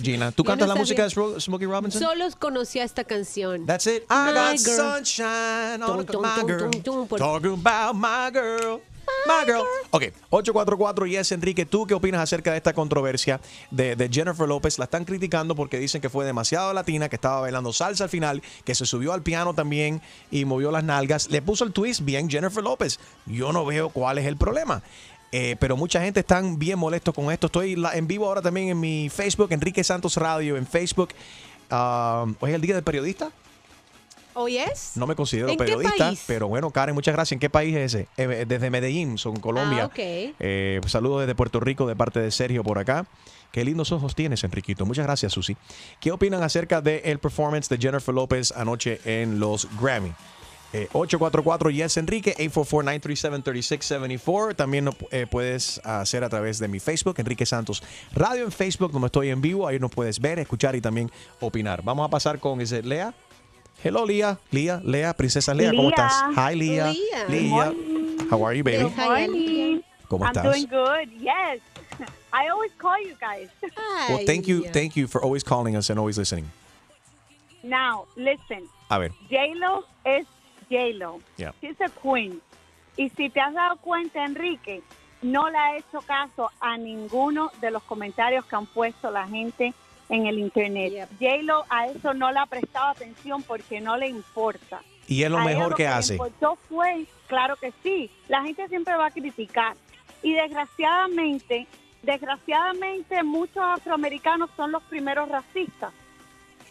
Gina, 0.00 0.30
¿tú 0.30 0.44
Yo 0.44 0.44
cantas 0.44 0.68
no 0.68 0.74
la 0.74 0.80
música 0.80 1.02
de 1.02 1.10
sabía. 1.10 1.40
Smokey 1.40 1.66
Robinson? 1.66 2.00
Solo 2.00 2.28
conocía 2.38 2.84
esta 2.84 3.02
canción. 3.02 3.66
That's 3.66 3.88
it. 3.88 4.04
I 4.08 4.26
My 4.26 4.32
got 4.32 4.64
girl. 4.64 4.76
sunshine 4.76 5.82
on 5.82 5.96
Tum, 5.96 6.06
tum, 6.06 6.22
my 6.22 6.36
tum, 6.38 6.46
girl. 6.46 6.70
tum, 6.70 6.82
tum, 6.82 7.06
por- 7.08 7.18
Talking 7.18 7.52
about 7.54 7.96
my 7.96 8.30
girl. 8.30 8.80
My 9.26 9.46
girl. 9.46 9.62
Ok, 9.90 10.04
844 10.30 11.06
Yes, 11.06 11.32
Enrique, 11.32 11.66
¿tú 11.66 11.86
qué 11.86 11.94
opinas 11.94 12.20
acerca 12.20 12.50
de 12.50 12.58
esta 12.58 12.72
controversia 12.72 13.40
de, 13.70 13.96
de 13.96 14.08
Jennifer 14.10 14.46
López? 14.46 14.78
La 14.78 14.84
están 14.84 15.04
criticando 15.04 15.54
porque 15.54 15.78
dicen 15.78 16.00
que 16.00 16.10
fue 16.10 16.24
demasiado 16.24 16.72
latina, 16.72 17.08
que 17.08 17.16
estaba 17.16 17.40
bailando 17.40 17.72
salsa 17.72 18.04
al 18.04 18.10
final, 18.10 18.42
que 18.64 18.74
se 18.74 18.86
subió 18.86 19.12
al 19.12 19.22
piano 19.22 19.54
también 19.54 20.02
y 20.30 20.44
movió 20.44 20.70
las 20.70 20.84
nalgas. 20.84 21.30
Le 21.30 21.42
puso 21.42 21.64
el 21.64 21.72
twist 21.72 22.02
bien 22.02 22.28
Jennifer 22.28 22.62
López. 22.62 22.98
Yo 23.26 23.52
no 23.52 23.64
veo 23.64 23.88
cuál 23.88 24.18
es 24.18 24.26
el 24.26 24.36
problema. 24.36 24.82
Eh, 25.32 25.56
pero 25.58 25.76
mucha 25.76 26.00
gente 26.00 26.20
están 26.20 26.58
bien 26.58 26.78
molestos 26.78 27.12
con 27.12 27.32
esto. 27.32 27.46
Estoy 27.46 27.76
en 27.92 28.06
vivo 28.06 28.26
ahora 28.26 28.40
también 28.40 28.68
en 28.68 28.78
mi 28.78 29.08
Facebook, 29.08 29.48
Enrique 29.50 29.82
Santos 29.82 30.16
Radio, 30.16 30.56
en 30.56 30.66
Facebook. 30.66 31.08
Ah, 31.70 32.24
hoy 32.38 32.50
es 32.50 32.54
el 32.54 32.60
Día 32.60 32.74
del 32.76 32.84
Periodista. 32.84 33.32
¿Hoy 34.34 34.58
es? 34.58 34.92
No 34.96 35.06
me 35.06 35.14
considero 35.14 35.48
¿En 35.48 35.56
qué 35.56 35.64
periodista, 35.64 36.12
pero 36.26 36.48
bueno, 36.48 36.70
Karen, 36.70 36.94
muchas 36.94 37.14
gracias. 37.14 37.32
¿En 37.32 37.38
qué 37.38 37.50
país 37.50 37.76
es 37.76 37.94
ese? 37.94 38.08
Eh, 38.16 38.44
desde 38.46 38.70
Medellín, 38.70 39.16
son 39.16 39.36
Colombia. 39.36 39.84
Ah, 39.84 39.86
ok. 39.86 39.96
Eh, 39.96 40.80
saludos 40.86 41.20
desde 41.20 41.34
Puerto 41.34 41.60
Rico 41.60 41.86
de 41.86 41.94
parte 41.94 42.20
de 42.20 42.30
Sergio 42.30 42.64
por 42.64 42.78
acá. 42.78 43.06
Qué 43.52 43.64
lindos 43.64 43.92
ojos 43.92 44.16
tienes, 44.16 44.42
Enriquito. 44.42 44.84
Muchas 44.84 45.06
gracias, 45.06 45.32
Susi. 45.32 45.56
¿Qué 46.00 46.10
opinan 46.10 46.42
acerca 46.42 46.80
del 46.80 47.20
performance 47.20 47.68
de 47.68 47.78
Jennifer 47.78 48.12
López 48.12 48.52
anoche 48.56 49.00
en 49.04 49.38
los 49.38 49.68
Grammy? 49.80 50.12
Eh, 50.74 50.88
844 50.92 51.70
Yes 51.70 51.96
Enrique, 51.98 52.34
844-937-3674. 52.36 54.56
También 54.56 54.86
lo 54.86 54.96
eh, 55.12 55.28
puedes 55.30 55.80
hacer 55.84 56.24
a 56.24 56.28
través 56.28 56.58
de 56.58 56.66
mi 56.66 56.80
Facebook, 56.80 57.14
Enrique 57.18 57.46
Santos 57.46 57.80
Radio 58.12 58.42
en 58.42 58.50
Facebook, 58.50 58.90
donde 58.90 59.06
estoy 59.06 59.28
en 59.28 59.40
vivo. 59.40 59.68
Ahí 59.68 59.78
nos 59.78 59.92
puedes 59.92 60.18
ver, 60.18 60.40
escuchar 60.40 60.74
y 60.74 60.80
también 60.80 61.12
opinar. 61.38 61.84
Vamos 61.84 62.04
a 62.04 62.10
pasar 62.10 62.40
con 62.40 62.60
ese 62.60 62.82
Lea. 62.82 63.14
Hello, 63.82 64.04
Lea. 64.06 64.38
Lea, 64.50 64.80
Lea, 64.82 65.12
princesa 65.14 65.52
Lea, 65.54 65.70
¿cómo 65.70 65.88
estás? 65.90 66.12
Hi, 66.36 66.54
Lea. 66.56 66.92
Lea. 66.92 67.28
Lea. 67.28 67.72
How 68.30 68.44
are 68.46 68.56
you, 68.56 68.64
baby? 68.64 68.84
Good 68.84 68.96
morning. 68.96 69.80
¿Cómo 70.08 70.24
I'm 70.24 70.32
estás? 70.34 70.44
doing 70.44 70.66
good. 70.66 71.08
Yes. 71.20 71.60
I 72.32 72.48
always 72.48 72.72
call 72.78 72.98
you 73.00 73.14
guys. 73.20 73.48
Well, 74.08 74.24
thank 74.26 74.46
you, 74.46 74.64
thank 74.72 74.96
you 74.96 75.06
for 75.06 75.22
always 75.22 75.44
calling 75.44 75.76
us 75.76 75.90
and 75.90 75.98
always 75.98 76.18
listening. 76.18 76.50
Now, 77.62 78.06
listen. 78.16 78.68
A 78.90 78.98
ver. 78.98 79.10
J-Lo 79.30 79.84
es 80.04 80.26
J-Lo. 80.70 81.20
Yeah. 81.36 81.52
She's 81.60 81.80
a 81.80 81.88
queen. 81.88 82.40
Y 82.96 83.10
si 83.16 83.28
te 83.28 83.40
has 83.40 83.54
dado 83.54 83.76
cuenta, 83.76 84.24
Enrique, 84.24 84.82
no 85.22 85.48
le 85.48 85.58
ha 85.58 85.76
hecho 85.76 86.00
caso 86.06 86.50
a 86.60 86.76
ninguno 86.76 87.50
de 87.60 87.70
los 87.70 87.82
comentarios 87.84 88.44
que 88.46 88.56
han 88.56 88.66
puesto 88.66 89.10
la 89.10 89.26
gente 89.26 89.74
en 90.08 90.26
el 90.26 90.38
internet. 90.38 91.08
J-Lo 91.20 91.64
a 91.68 91.86
eso 91.88 92.14
no 92.14 92.30
le 92.32 92.38
ha 92.38 92.46
prestado 92.46 92.88
atención 92.88 93.42
porque 93.42 93.80
no 93.80 93.96
le 93.96 94.08
importa. 94.08 94.82
Y 95.06 95.22
es 95.22 95.30
lo 95.30 95.38
A 95.38 95.44
mejor 95.44 95.74
que 95.74 95.84
le 95.84 95.88
hace. 95.88 96.14
importó 96.14 96.56
fue, 96.68 97.06
claro 97.26 97.56
que 97.56 97.72
sí, 97.82 98.10
la 98.28 98.42
gente 98.42 98.66
siempre 98.68 98.96
va 98.96 99.06
a 99.06 99.10
criticar. 99.10 99.76
Y 100.22 100.32
desgraciadamente, 100.32 101.66
desgraciadamente 102.02 103.22
muchos 103.22 103.62
afroamericanos 103.62 104.50
son 104.56 104.72
los 104.72 104.82
primeros 104.84 105.28
racistas. 105.28 105.92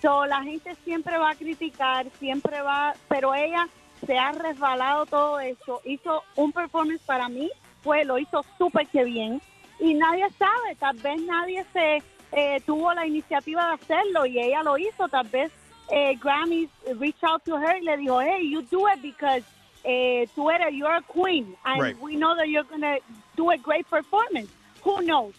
So, 0.02 0.26
la 0.26 0.44
gente 0.44 0.76
siempre 0.84 1.18
va 1.18 1.32
a 1.32 1.36
criticar, 1.36 2.08
siempre 2.20 2.62
va, 2.62 2.94
pero 3.08 3.34
ella 3.34 3.70
se 4.06 4.18
ha 4.18 4.32
resbalado 4.34 5.06
todo 5.06 5.40
eso, 5.40 5.82
hizo 5.86 6.24
un 6.36 6.52
performance 6.52 7.02
para 7.06 7.30
mí, 7.30 7.50
fue, 7.84 8.04
lo 8.04 8.18
hizo 8.18 8.44
súper 8.58 8.88
que 8.88 9.06
bien 9.06 9.42
y 9.80 9.94
nadie 9.94 10.28
sabe, 10.38 10.76
tal 10.78 10.98
vez 10.98 11.22
nadie 11.22 11.66
se 11.72 12.04
eh, 12.36 12.62
tuvo 12.66 12.94
la 12.94 13.06
iniciativa 13.06 13.68
de 13.68 13.74
hacerlo 13.74 14.26
y 14.26 14.40
ella 14.40 14.64
lo 14.64 14.78
hizo, 14.78 15.08
tal 15.10 15.28
vez 15.28 15.52
eh, 15.92 16.16
Grammys 16.22 16.70
reach 17.00 17.22
out 17.24 17.44
to 17.44 17.58
her 17.58 17.78
y 17.78 17.86
le 17.86 17.98
dijo, 17.98 18.22
hey, 18.22 18.50
you 18.50 18.62
do 18.72 18.88
it 18.88 19.02
because 19.02 19.44
eh, 19.84 20.28
tú 20.36 20.50
eres, 20.50 20.74
you're 20.74 20.96
a 20.96 21.02
queen 21.02 21.56
and 21.66 21.82
Right. 21.82 21.98
we 22.02 22.16
know 22.16 22.36
that 22.36 22.48
you're 22.48 22.68
gonna 22.70 22.98
do 23.36 23.52
a 23.52 23.58
great 23.58 23.86
performance. 23.90 24.48
Who 24.84 25.02
knows? 25.02 25.34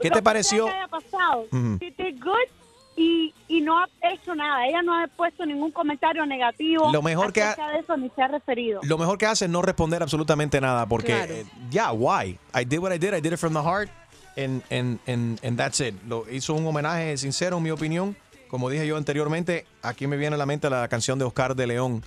¿Qué 0.00 0.10
te 0.10 0.22
pareció? 0.22 0.66
que 0.66 0.72
haya 0.72 0.88
pasado, 0.88 1.46
she 1.80 1.90
did 1.96 2.20
good 2.20 2.48
y, 2.96 3.32
y 3.48 3.60
no 3.62 3.78
ha 3.78 3.88
hecho 4.02 4.34
nada. 4.34 4.66
Ella 4.66 4.82
no 4.82 4.92
ha 4.94 5.06
puesto 5.06 5.46
ningún 5.46 5.70
comentario 5.70 6.26
negativo 6.26 6.90
Lo 6.92 7.00
mejor 7.02 7.32
que 7.32 7.42
ha- 7.42 7.54
de 7.54 7.78
eso 7.78 7.96
ni 7.96 8.10
se 8.10 8.20
ha 8.22 8.28
referido. 8.28 8.80
Lo 8.84 8.98
mejor 8.98 9.16
que 9.16 9.26
hace 9.26 9.46
es 9.46 9.50
no 9.50 9.62
responder 9.62 10.02
absolutamente 10.02 10.60
nada 10.60 10.86
porque 10.86 11.06
Claro. 11.14 11.32
eh, 11.34 11.44
ya, 11.70 11.92
why? 11.92 12.38
I 12.54 12.64
did 12.64 12.78
what 12.80 12.92
I 12.92 12.98
did, 12.98 13.14
I 13.14 13.20
did 13.20 13.32
it 13.32 13.38
from 13.38 13.54
the 13.54 13.62
heart 13.62 13.88
and, 14.36 14.62
and, 14.70 14.98
and, 15.06 15.38
and 15.44 15.56
that's 15.58 15.80
it. 15.80 15.94
Lo, 16.06 16.24
hizo 16.30 16.54
un 16.54 16.66
homenaje 16.66 17.16
sincero, 17.16 17.56
en 17.58 17.62
mi 17.62 17.70
opinión. 17.70 18.16
Como 18.48 18.68
dije 18.68 18.86
yo 18.86 18.96
anteriormente, 18.96 19.66
aquí 19.82 20.06
me 20.06 20.16
viene 20.16 20.34
a 20.34 20.38
la 20.38 20.46
mente 20.46 20.68
la 20.68 20.86
canción 20.88 21.18
de 21.18 21.24
Oscar 21.24 21.54
de 21.56 21.66
León. 21.66 22.04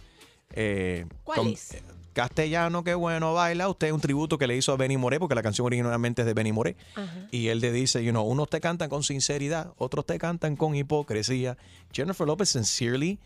eh, 0.52 1.06
¿Cuál 1.24 1.38
con- 1.40 1.48
es? 1.50 1.74
eh, 1.74 1.82
Castellano, 2.14 2.84
qué 2.86 2.94
bueno 2.96 3.34
baila. 3.34 3.68
Usted 3.68 3.88
es 3.88 3.94
un 3.94 4.00
tributo 4.00 4.38
que 4.38 4.48
le 4.48 4.56
hizo 4.56 4.72
a 4.72 4.78
Benny 4.78 4.96
Moré, 4.96 5.20
porque 5.20 5.36
la 5.36 5.44
canción 5.44 5.66
originalmente 5.66 6.22
es 6.22 6.26
de 6.26 6.34
Benny 6.34 6.54
Moré. 6.54 6.78
Y 7.30 7.50
él 7.50 7.60
le 7.60 7.74
dice, 7.74 8.02
you 8.06 8.12
know, 8.12 8.24
unos 8.24 8.50
te 8.50 8.62
cantan 8.62 8.88
con 8.90 9.04
sinceridad, 9.04 9.74
otros 9.78 10.06
te 10.06 10.18
cantan 10.18 10.56
con 10.56 10.76
hipocresía. 10.76 11.58
Jennifer 11.92 12.26
Lopez 12.26 12.48
sincerely, 12.50 13.20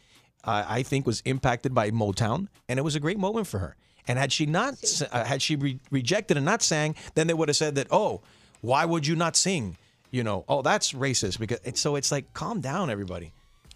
uh, 0.43 0.63
I 0.67 0.83
think, 0.83 1.05
was 1.05 1.21
impacted 1.25 1.71
by 1.71 1.91
Motown, 1.91 2.49
and 2.67 2.79
it 2.79 2.83
was 2.83 2.95
a 2.95 2.99
great 2.99 3.19
moment 3.19 3.45
for 3.45 3.59
her. 3.59 3.75
And 4.07 4.17
had 4.17 4.31
she 4.31 4.47
not, 4.47 4.73
uh, 5.11 5.23
had 5.23 5.39
she 5.41 5.55
re- 5.55 5.79
rejected 5.91 6.37
and 6.37 6.45
not 6.45 6.63
sang, 6.63 6.95
then 7.13 7.27
they 7.27 7.35
would 7.35 7.47
have 7.49 7.57
said 7.57 7.75
that, 7.75 7.85
oh, 7.91 8.21
why 8.61 8.85
would 8.85 9.05
you 9.05 9.15
not 9.15 9.35
sing? 9.35 9.77
you 10.11 10.23
know, 10.23 10.43
oh, 10.47 10.61
that's 10.61 10.93
racist 10.93 11.39
because 11.39 11.59
it's, 11.63 11.79
so 11.79 11.95
it's 11.95 12.11
like 12.11 12.33
calm 12.33 12.61
down, 12.61 12.89
everybody. 12.89 13.31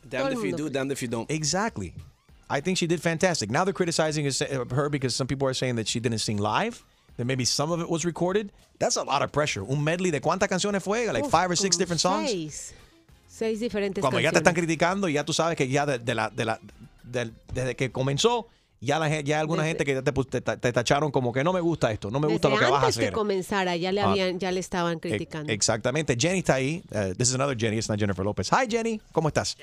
Damned 0.07 0.33
if 0.33 0.43
you 0.43 0.55
do, 0.55 0.69
damned 0.69 0.91
if 0.91 1.01
you 1.01 1.07
don't. 1.07 1.29
Exactly. 1.29 1.93
I 2.49 2.59
think 2.59 2.77
she 2.77 2.87
did 2.87 3.01
fantastic. 3.01 3.49
Now 3.49 3.63
they're 3.63 3.73
criticizing 3.73 4.29
her 4.71 4.89
because 4.89 5.15
some 5.15 5.27
people 5.27 5.47
are 5.47 5.53
saying 5.53 5.75
that 5.75 5.87
she 5.87 5.99
didn't 5.99 6.19
sing 6.19 6.37
live. 6.37 6.83
That 7.17 7.25
maybe 7.25 7.45
some 7.45 7.71
of 7.71 7.79
it 7.79 7.89
was 7.89 8.05
recorded. 8.05 8.51
That's 8.79 8.95
a 8.95 9.03
lot 9.03 9.21
of 9.21 9.31
pressure. 9.31 9.63
Un 9.69 9.83
medley 9.83 10.09
de 10.11 10.19
cuántas 10.19 10.49
canciones 10.49 10.81
fue? 10.83 11.07
Like 11.11 11.25
Uf, 11.25 11.31
five 11.31 11.49
or 11.49 11.55
six 11.55 11.77
different 11.77 12.01
songs. 12.01 12.29
Seis. 12.29 12.73
Seis 13.27 13.59
diferentes 13.59 14.01
Cuando 14.01 14.19
ya 14.19 14.31
te 14.31 14.39
están 14.39 14.53
criticando, 14.53 15.07
ya 15.07 15.23
tú 15.23 15.33
sabes 15.33 15.55
que 15.55 15.67
ya 15.67 15.85
de, 15.85 15.99
de 15.99 16.15
la, 16.15 16.29
de 16.29 16.45
la, 16.45 16.59
del- 17.03 17.33
desde 17.53 17.75
que 17.75 17.91
comenzó, 17.91 18.47
ya, 18.83 18.99
la, 18.99 19.21
ya 19.21 19.39
alguna 19.39 19.63
Desde- 19.63 19.69
gente 19.71 19.85
que 19.85 19.93
ya 19.95 20.01
te, 20.01 20.11
te, 20.41 20.57
te 20.57 20.73
tacharon 20.73 21.11
como 21.11 21.31
que 21.33 21.43
no 21.43 21.53
me 21.53 21.61
gusta 21.61 21.91
esto, 21.91 22.11
no 22.11 22.19
me 22.19 22.27
gusta 22.27 22.49
lo 22.49 22.57
que 22.57 22.65
vas 22.65 22.73
a 22.73 22.79
antes 22.81 22.97
que 22.97 23.03
hacer. 23.05 23.13
comenzara 23.13 23.75
ya 23.75 23.91
le 23.91 24.01
habían, 24.01 24.39
ya 24.39 24.51
le 24.51 24.59
estaban 24.59 24.97
E- 24.97 24.99
criticando. 24.99 25.51
Exactamente. 25.51 26.15
Jenny 26.19 26.39
está 26.39 26.55
ahí. 26.55 26.83
Uh, 26.91 27.13
this 27.15 27.29
is 27.29 27.35
another 27.35 27.55
Jenny. 27.57 27.77
It's 27.77 27.89
not 27.89 27.97
Jennifer 27.99 28.23
Lopez. 28.25 28.49
Hi, 28.51 28.67
Jenny. 28.69 28.99
¿Cómo 29.11 29.27
estás? 29.29 29.57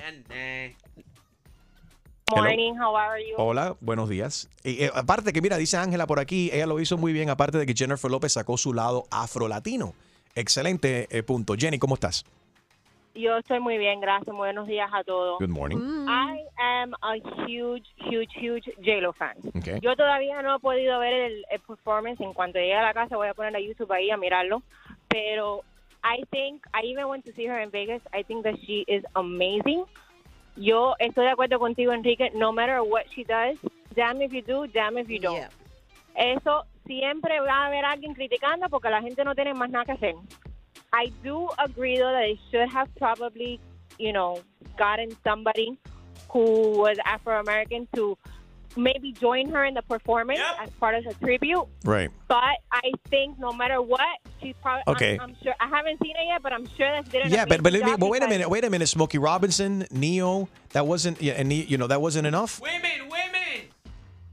Hello. 2.33 2.43
Morning, 2.45 2.75
how 2.79 2.97
are 2.97 3.21
you? 3.29 3.35
Hola, 3.39 3.77
buenos 3.81 4.09
días. 4.09 4.49
Y, 4.63 4.85
eh, 4.85 4.91
aparte 4.95 5.33
que, 5.33 5.43
mira, 5.43 5.57
dice 5.57 5.77
Ángela 5.77 6.07
por 6.07 6.21
aquí, 6.21 6.49
ella 6.53 6.67
lo 6.67 6.79
hizo 6.79 6.97
muy 6.97 7.13
bien, 7.13 7.29
aparte 7.29 7.59
de 7.59 7.67
que 7.67 7.75
Jennifer 7.77 8.09
López 8.11 8.33
sacó 8.35 8.57
su 8.57 8.73
lado 8.73 9.05
afro-latino. 9.11 9.95
Excelente 10.37 11.09
eh, 11.11 11.23
punto. 11.25 11.55
Jenny, 11.59 11.79
¿cómo 11.81 11.95
estás? 11.95 12.25
Yo 13.15 13.37
estoy 13.39 13.61
muy 13.61 13.77
bien, 13.77 14.01
gracias. 14.01 14.35
Buenos 14.35 14.67
días 14.69 14.89
a 14.93 15.03
todos. 15.03 15.39
Good 15.41 15.49
morning. 15.49 16.07
I 16.09 16.47
am 16.59 16.95
a 17.03 17.17
huge, 17.47 17.85
huge, 17.97 18.31
huge 18.37 18.73
J-Lo 18.77 19.13
fan. 19.13 19.37
Okay. 19.59 19.81
Yo 19.81 19.97
todavía 19.97 20.41
no 20.43 20.57
he 20.57 20.59
podido 20.61 20.99
ver 21.01 21.13
el, 21.13 21.45
el 21.51 21.61
performance. 21.61 22.21
En 22.21 22.33
cuanto 22.33 22.59
llegue 22.59 22.75
a 22.75 22.83
la 22.83 22.95
casa 22.95 23.17
voy 23.17 23.29
a 23.29 23.35
poner 23.35 23.55
a 23.57 23.61
YouTube 23.61 23.93
ahí 23.93 24.11
a 24.11 24.17
mirarlo. 24.17 24.63
Pero 25.09 25.65
I 26.05 26.23
think, 26.31 26.65
I 26.73 26.87
even 26.87 27.09
went 27.09 27.25
to 27.27 27.33
see 27.33 27.47
her 27.47 27.61
in 27.61 27.71
Vegas. 27.71 28.01
I 28.13 28.23
think 28.23 28.45
that 28.45 28.55
she 28.65 28.85
is 28.87 29.05
amazing. 29.15 29.85
Yo 30.57 30.95
estoy 30.99 31.25
de 31.25 31.33
acuerdo 31.33 31.59
contigo, 31.59 31.93
Enrique. 31.93 32.31
No 32.35 32.53
matter 32.53 32.81
what 32.81 33.05
she 33.15 33.25
does, 33.25 33.59
damn 33.95 34.23
if 34.23 34.33
you 34.33 34.43
do, 34.43 34.67
damn 34.69 34.99
if 34.99 35.09
you 35.09 35.19
don't. 35.19 35.49
Eso 36.15 36.65
siempre 36.87 37.41
va 37.41 37.65
a 37.65 37.67
haber 37.67 37.85
alguien 37.85 38.15
criticando 38.15 38.69
porque 38.69 38.91
la 38.91 39.01
gente 39.01 39.25
no 39.25 39.35
tiene 39.35 39.55
más 39.55 39.71
nada 39.71 39.85
que 39.85 39.93
hacer. 39.93 40.15
I 40.93 41.13
do 41.23 41.49
agree 41.59 41.99
though 41.99 42.13
that 42.13 42.21
they 42.21 42.39
should 42.51 42.69
have 42.69 42.89
probably, 42.97 43.61
you 43.99 44.13
know, 44.13 44.43
gotten 44.77 45.17
somebody 45.25 45.79
who 46.31 46.79
was 46.79 46.99
Afro 47.05 47.41
American 47.41 47.89
to 47.95 48.17
maybe 48.77 49.13
join 49.13 49.51
her 49.51 49.65
in 49.65 49.75
the 49.75 49.83
performance 49.83 50.41
as 50.61 50.71
part 50.71 50.95
of 50.95 51.05
the 51.05 51.15
tribute. 51.15 51.65
Right. 51.85 52.11
But 52.29 52.59
I 52.73 52.93
think 53.09 53.39
no 53.39 53.53
matter 53.53 53.83
what, 53.83 54.01
she's 54.41 54.55
probably. 54.63 54.85
Okay. 54.89 55.15
I'm, 55.15 55.31
I'm 55.31 55.37
sure. 55.43 55.55
I 55.61 55.69
haven't 55.69 56.03
seen 56.03 56.15
it 56.17 56.27
yet, 56.27 56.43
but 56.43 56.53
I'm 56.53 56.67
sure 56.77 56.91
that 56.91 57.07
she 57.07 57.13
did 57.13 57.23
an 57.27 57.33
Yeah, 57.33 57.45
but, 57.45 57.63
but, 57.63 57.73
let 57.73 57.85
me, 57.85 57.97
but 57.99 58.09
wait 58.09 58.23
a 58.23 58.29
minute, 58.29 58.49
wait 58.49 58.65
a 58.65 58.71
minute. 58.71 58.89
Smokey 58.89 59.19
Robinson, 59.19 59.87
Neo, 59.91 60.49
that 60.71 60.87
wasn't, 60.87 61.21
yeah, 61.21 61.35
and 61.35 61.53
you 61.53 61.79
know, 61.79 61.87
that 61.87 62.01
wasn't 62.01 62.27
enough. 62.27 62.61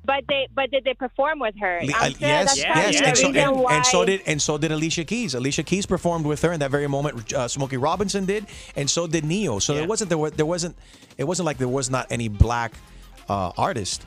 But 0.07 0.23
they, 0.29 0.47
but 0.55 0.71
did 0.71 0.85
they 0.85 0.93
perform 0.93 1.39
with 1.39 1.55
her? 1.59 1.81
Le- 1.83 1.91
I'm 1.93 2.13
uh, 2.13 2.15
sure 2.15 2.17
yes, 2.21 2.45
that's 2.45 2.63
probably 2.63 2.93
yes, 2.93 3.01
and 3.01 3.17
so, 3.17 3.27
and, 3.27 3.59
why. 3.59 3.75
and 3.75 3.85
so 3.85 4.05
did 4.05 4.21
and 4.25 4.41
so 4.41 4.57
did 4.57 4.71
Alicia 4.71 5.03
Keys. 5.03 5.35
Alicia 5.35 5.63
Keys 5.63 5.85
performed 5.85 6.25
with 6.25 6.41
her 6.43 6.53
in 6.53 6.61
that 6.61 6.71
very 6.71 6.87
moment. 6.87 7.33
Uh, 7.33 7.49
Smokey 7.49 7.75
Robinson 7.75 8.25
did, 8.25 8.45
and 8.77 8.89
so 8.89 9.05
did 9.05 9.25
Neo. 9.25 9.59
So 9.59 9.75
there 9.75 9.85
wasn't 9.85 10.07
there, 10.07 10.17
was, 10.17 10.31
there 10.31 10.45
wasn't 10.45 10.77
it 11.17 11.25
wasn't 11.25 11.45
like 11.45 11.57
there 11.57 11.67
was 11.67 11.89
not 11.89 12.07
any 12.09 12.29
black 12.29 12.71
uh, 13.27 13.51
artist. 13.57 14.05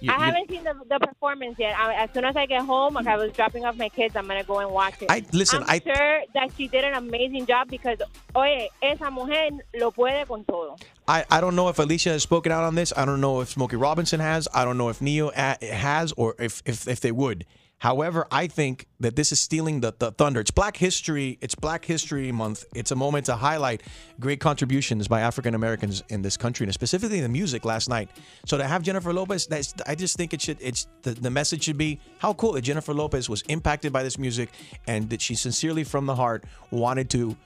You- 0.00 0.12
I 0.12 0.26
haven't 0.26 0.50
seen 0.50 0.64
the, 0.64 0.74
the 0.88 0.98
performance 0.98 1.56
yet. 1.58 1.78
I, 1.78 1.94
as 1.94 2.10
soon 2.12 2.24
as 2.24 2.36
I 2.36 2.46
get 2.46 2.62
home, 2.62 2.94
like 2.94 3.06
I 3.06 3.16
was 3.16 3.32
dropping 3.32 3.64
off 3.64 3.76
my 3.76 3.88
kids, 3.88 4.14
I'm 4.16 4.26
gonna 4.26 4.44
go 4.44 4.58
and 4.58 4.70
watch 4.70 5.00
it. 5.00 5.10
I- 5.10 5.24
listen, 5.32 5.62
I'm 5.62 5.70
I- 5.70 5.80
sure 5.80 6.22
that 6.34 6.50
she 6.56 6.68
did 6.68 6.84
an 6.84 6.94
amazing 6.94 7.46
job 7.46 7.68
because, 7.70 7.98
oye, 8.36 8.68
esa 8.82 9.10
mujer 9.10 9.50
lo 9.74 9.90
puede 9.92 10.26
con 10.26 10.44
todo. 10.44 10.76
I, 11.08 11.24
I 11.30 11.40
don't 11.40 11.56
know 11.56 11.68
if 11.68 11.78
Alicia 11.78 12.10
has 12.10 12.22
spoken 12.22 12.52
out 12.52 12.64
on 12.64 12.74
this. 12.74 12.92
I 12.96 13.04
don't 13.04 13.20
know 13.20 13.40
if 13.40 13.48
Smokey 13.50 13.76
Robinson 13.76 14.20
has. 14.20 14.48
I 14.52 14.64
don't 14.64 14.76
know 14.78 14.88
if 14.88 15.00
Neo 15.00 15.30
has 15.30 16.12
or 16.16 16.34
if, 16.38 16.62
if, 16.66 16.86
if 16.88 17.00
they 17.00 17.12
would. 17.12 17.44
However, 17.78 18.26
I 18.30 18.46
think 18.46 18.86
that 19.00 19.14
this 19.14 19.30
is 19.30 19.40
stealing 19.40 19.80
the, 19.80 19.92
the 19.98 20.10
thunder. 20.12 20.40
It's 20.40 20.50
Black 20.50 20.76
History. 20.76 21.38
It's 21.42 21.54
Black 21.54 21.84
History 21.84 22.32
Month. 22.32 22.64
It's 22.74 22.92
a 22.92 22.96
moment 22.96 23.26
to 23.26 23.36
highlight 23.36 23.82
great 24.18 24.40
contributions 24.40 25.06
by 25.06 25.20
African 25.20 25.54
Americans 25.54 26.02
in 26.08 26.22
this 26.22 26.36
country, 26.36 26.64
and 26.64 26.72
specifically 26.72 27.20
the 27.20 27.28
music 27.28 27.64
last 27.66 27.90
night. 27.90 28.08
So 28.46 28.56
to 28.56 28.64
have 28.66 28.82
Jennifer 28.82 29.12
Lopez, 29.12 29.46
that's, 29.46 29.74
I 29.86 29.94
just 29.94 30.16
think 30.16 30.32
it 30.32 30.40
should. 30.40 30.56
It's 30.60 30.86
the, 31.02 31.10
the 31.10 31.30
message 31.30 31.64
should 31.64 31.76
be 31.76 32.00
how 32.18 32.32
cool 32.34 32.52
that 32.52 32.62
Jennifer 32.62 32.94
Lopez 32.94 33.28
was 33.28 33.42
impacted 33.48 33.92
by 33.92 34.02
this 34.02 34.18
music, 34.18 34.50
and 34.86 35.10
that 35.10 35.20
she 35.20 35.34
sincerely, 35.34 35.84
from 35.84 36.06
the 36.06 36.14
heart, 36.14 36.44
wanted 36.70 37.10
to 37.10 37.36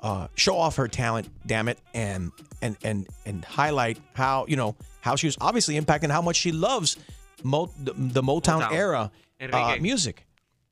uh, 0.00 0.28
show 0.36 0.56
off 0.56 0.76
her 0.76 0.88
talent, 0.88 1.28
damn 1.46 1.68
it, 1.68 1.78
and 1.92 2.32
and 2.62 2.76
and 2.82 3.08
and 3.26 3.44
highlight 3.44 3.98
how 4.14 4.46
you 4.48 4.56
know 4.56 4.74
how 5.00 5.16
she 5.16 5.26
was 5.26 5.36
obviously 5.40 5.78
impacting 5.78 6.10
how 6.10 6.22
much 6.22 6.36
she 6.36 6.50
loves 6.52 6.96
Mo- 7.44 7.70
the, 7.82 7.92
the 7.92 8.22
Motown, 8.22 8.62
Motown. 8.62 8.72
era 8.72 9.10
uh, 9.42 9.44
Enrique. 9.56 9.80
music. 9.92 10.26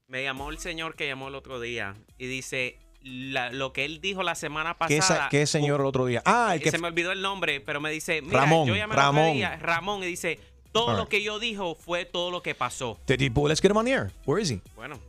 Me 0.06 0.22
llamó 0.24 0.50
el 0.50 0.58
señor 0.58 0.96
que 0.96 1.06
llamó 1.06 1.28
el 1.28 1.34
otro 1.34 1.60
día 1.60 1.94
y 2.18 2.26
dice 2.26 2.78
la- 3.02 3.50
lo 3.50 3.72
que 3.72 3.84
él 3.84 4.00
dijo 4.00 4.22
la 4.22 4.34
semana 4.34 4.76
¿Qué, 4.88 4.98
pasada. 4.98 5.22
sa- 5.24 5.28
qué 5.30 5.46
señor 5.46 5.80
el 5.80 5.86
otro 5.86 6.06
día? 6.06 6.22
Ah, 6.24 6.50
el 6.54 6.60
que 6.60 6.70
se 6.70 6.78
me 6.78 6.88
olvidó 6.88 7.12
el 7.12 7.22
nombre, 7.22 7.60
pero 7.60 7.80
me 7.80 7.90
dice, 7.90 8.20
mira, 8.22 8.40
Ramón, 8.40 8.66
yo 8.68 8.74
llamé 8.74 8.94
el 8.94 8.98
otro 9.00 9.02
Ramón. 9.12 9.32
día, 9.34 9.56
Ramón, 9.56 10.02
y 10.02 10.06
dice, 10.06 10.38
todo 10.72 10.88
All 10.88 10.96
lo 10.96 11.02
right. 11.04 11.10
que 11.10 11.22
yo 11.22 11.38
dijo 11.38 11.74
fue 11.74 12.04
todo 12.04 12.30
lo 12.30 12.42
que 12.42 12.54
pasó. 12.54 12.98
Did 13.06 13.20
he- 13.22 13.48
let's 13.48 13.60
get 13.60 13.70
him 13.70 13.76
on 13.76 13.84
the 13.86 13.92
air. 13.92 14.12
Where 14.26 14.40
is 14.42 14.50
he? 14.50 14.60
Bueno, 14.76 15.00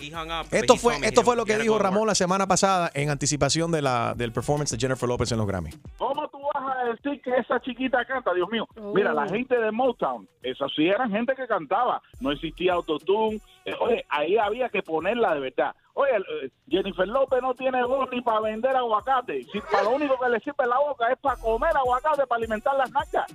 he 0.00 0.14
hung 0.14 0.30
up. 0.30 0.46
Esto 0.50 0.76
fue, 0.76 0.96
esto 1.02 1.22
fue 1.22 1.36
lo 1.36 1.44
que 1.44 1.58
dijo 1.58 1.78
Ramón 1.78 2.06
la 2.06 2.14
semana 2.14 2.46
pasada 2.46 2.90
en 2.94 3.10
anticipación 3.10 3.70
de 3.72 3.82
la, 3.82 4.14
del 4.16 4.32
performance 4.32 4.70
de 4.70 4.78
Jennifer 4.78 5.08
Lopez 5.08 5.32
en 5.32 5.38
los 5.38 5.46
Grammy. 5.46 5.70
¿Cómo 5.98 6.28
tú 6.28 6.38
vas 6.64 6.76
a 6.78 6.84
decir 6.86 7.20
que 7.22 7.36
esa 7.36 7.60
chiquita 7.60 8.04
canta? 8.04 8.32
Dios 8.34 8.48
mío. 8.50 8.66
Mira, 8.94 9.12
Oh. 9.12 9.14
la 9.14 9.28
gente 9.28 9.56
de 9.58 9.70
Motown, 9.70 10.28
esas 10.42 10.70
sí 10.74 10.88
eran 10.88 11.10
gente 11.10 11.34
que 11.34 11.46
cantaba. 11.46 12.02
No 12.20 12.32
existía 12.32 12.72
autotune. 12.74 13.40
Eh, 13.64 13.74
oye, 13.80 14.04
ahí 14.08 14.36
había 14.36 14.68
que 14.68 14.82
ponerla 14.82 15.34
de 15.34 15.40
verdad. 15.40 15.74
Oye, 15.94 16.10
eh, 16.16 16.50
Jennifer 16.68 17.06
López 17.06 17.40
no 17.40 17.54
tiene 17.54 17.84
voz 17.84 18.08
ni 18.10 18.20
para 18.20 18.40
vender 18.40 18.74
aguacate. 18.74 19.44
Si 19.52 19.60
para 19.60 19.84
lo 19.84 19.90
único 19.90 20.18
que 20.18 20.28
le 20.28 20.40
sirve 20.40 20.66
la 20.66 20.78
boca 20.78 21.10
es 21.12 21.18
para 21.18 21.36
comer 21.36 21.76
aguacate, 21.76 22.26
para 22.26 22.38
alimentar 22.38 22.74
las 22.76 22.90
nalgas. 22.90 23.26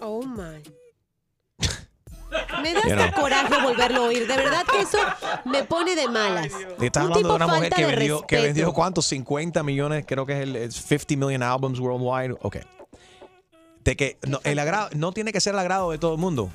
Oh 0.00 0.22
my. 0.22 0.62
Me 2.60 2.74
da 2.74 2.80
You 2.82 2.92
hasta 2.94 3.12
know. 3.12 3.22
coraje 3.22 3.62
volverlo 3.62 4.00
a 4.00 4.06
oír. 4.08 4.26
De 4.26 4.36
verdad 4.36 4.64
que 4.70 4.80
eso 4.80 4.98
me 5.44 5.62
pone 5.62 5.94
de 5.94 6.08
malas. 6.08 6.46
Estás 6.80 7.04
hablando 7.04 7.18
tipo 7.18 7.28
de 7.28 7.34
una 7.36 7.46
mujer 7.46 7.60
falta 7.62 7.76
que 7.76 7.86
de 7.86 7.96
vendió, 7.96 8.26
que 8.26 8.40
vendió 8.42 8.72
¿cuántos? 8.72 9.06
50 9.06 9.62
millones, 9.62 10.04
creo 10.08 10.26
que 10.26 10.32
es 10.32 10.40
el 10.40 10.56
es 10.56 10.74
50 10.74 11.16
million 11.24 11.42
albums 11.44 11.78
worldwide. 11.78 12.36
Ok. 12.42 12.56
De 13.86 13.96
que 13.96 14.18
no, 14.26 14.40
el 14.44 14.58
agrado, 14.58 14.90
no 14.94 15.12
tiene 15.12 15.32
que 15.32 15.40
ser 15.40 15.54
el 15.54 15.60
agrado 15.60 15.90
de 15.92 15.96
todo 15.98 16.12
el 16.12 16.18
mundo. 16.20 16.50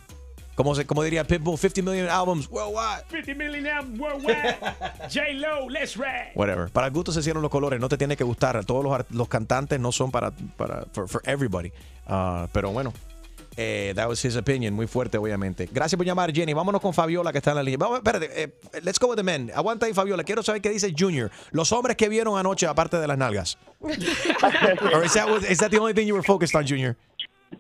Como, 0.54 0.76
se, 0.76 0.86
como 0.86 1.02
diría 1.02 1.24
Pitbull, 1.24 1.58
50 1.58 1.82
million 1.90 2.10
albums 2.10 2.48
worldwide. 2.52 3.06
50 3.10 3.34
million 3.36 3.66
albums 3.68 4.00
worldwide. 4.00 4.58
J-Lo, 5.10 5.70
let's 5.70 5.96
ride. 5.96 6.32
Whatever. 6.36 6.70
Para 6.70 6.88
el 6.88 6.94
gusto 6.94 7.12
se 7.14 7.22
hicieron 7.22 7.42
los 7.42 7.50
colores. 7.50 7.80
No 7.80 7.88
te 7.90 7.98
tiene 7.98 8.16
que 8.18 8.26
gustar. 8.26 8.64
Todos 8.66 8.84
los, 8.84 9.06
los 9.12 9.28
cantantes 9.30 9.80
no 9.80 9.92
son 9.94 10.12
para, 10.12 10.32
para 10.58 10.86
for, 10.92 11.08
for 11.08 11.22
everybody. 11.26 11.72
Ah, 12.06 12.48
pero 12.52 12.72
bueno. 12.72 12.94
Eh, 13.58 13.92
that 13.96 14.08
was 14.08 14.24
his 14.24 14.38
opinion, 14.38 14.74
muy 14.74 14.88
fuerte, 14.88 15.18
obviamente. 15.18 15.68
Gracias 15.72 15.98
por 15.98 16.06
llamar, 16.06 16.32
Jenny. 16.34 16.54
Vámonos 16.54 16.80
con 16.80 16.94
Fabiola, 16.94 17.32
que 17.34 17.40
está 17.40 17.52
en 17.52 17.58
la 17.58 17.64
línea. 17.64 17.78
Vamos, 17.80 17.98
espérate, 17.98 18.30
eh, 18.44 18.54
let's 18.82 18.98
go 18.98 19.08
with 19.08 19.18
the 19.18 19.24
men. 19.24 19.52
Aguanta 19.54 19.86
ahí, 19.88 19.94
Fabiola. 19.94 20.24
Quiero 20.24 20.42
saber 20.42 20.62
qué 20.62 20.70
dice 20.70 20.94
Junior. 20.98 21.30
Los 21.52 21.72
hombres 21.74 21.98
que 21.98 22.08
vieron 22.08 22.38
anoche, 22.38 22.66
aparte 22.66 22.98
de 22.98 23.08
las 23.08 23.18
nalgas. 23.18 23.58
Or 23.82 25.04
is 25.04 25.14
that, 25.14 25.28
was- 25.30 25.44
is 25.50 25.58
that 25.60 25.70
the 25.72 25.80
only 25.80 25.94
thing 25.94 26.08
you 26.08 26.14
were 26.14 26.24
focused 26.24 26.56
on, 26.56 26.66
Junior? 26.66 26.96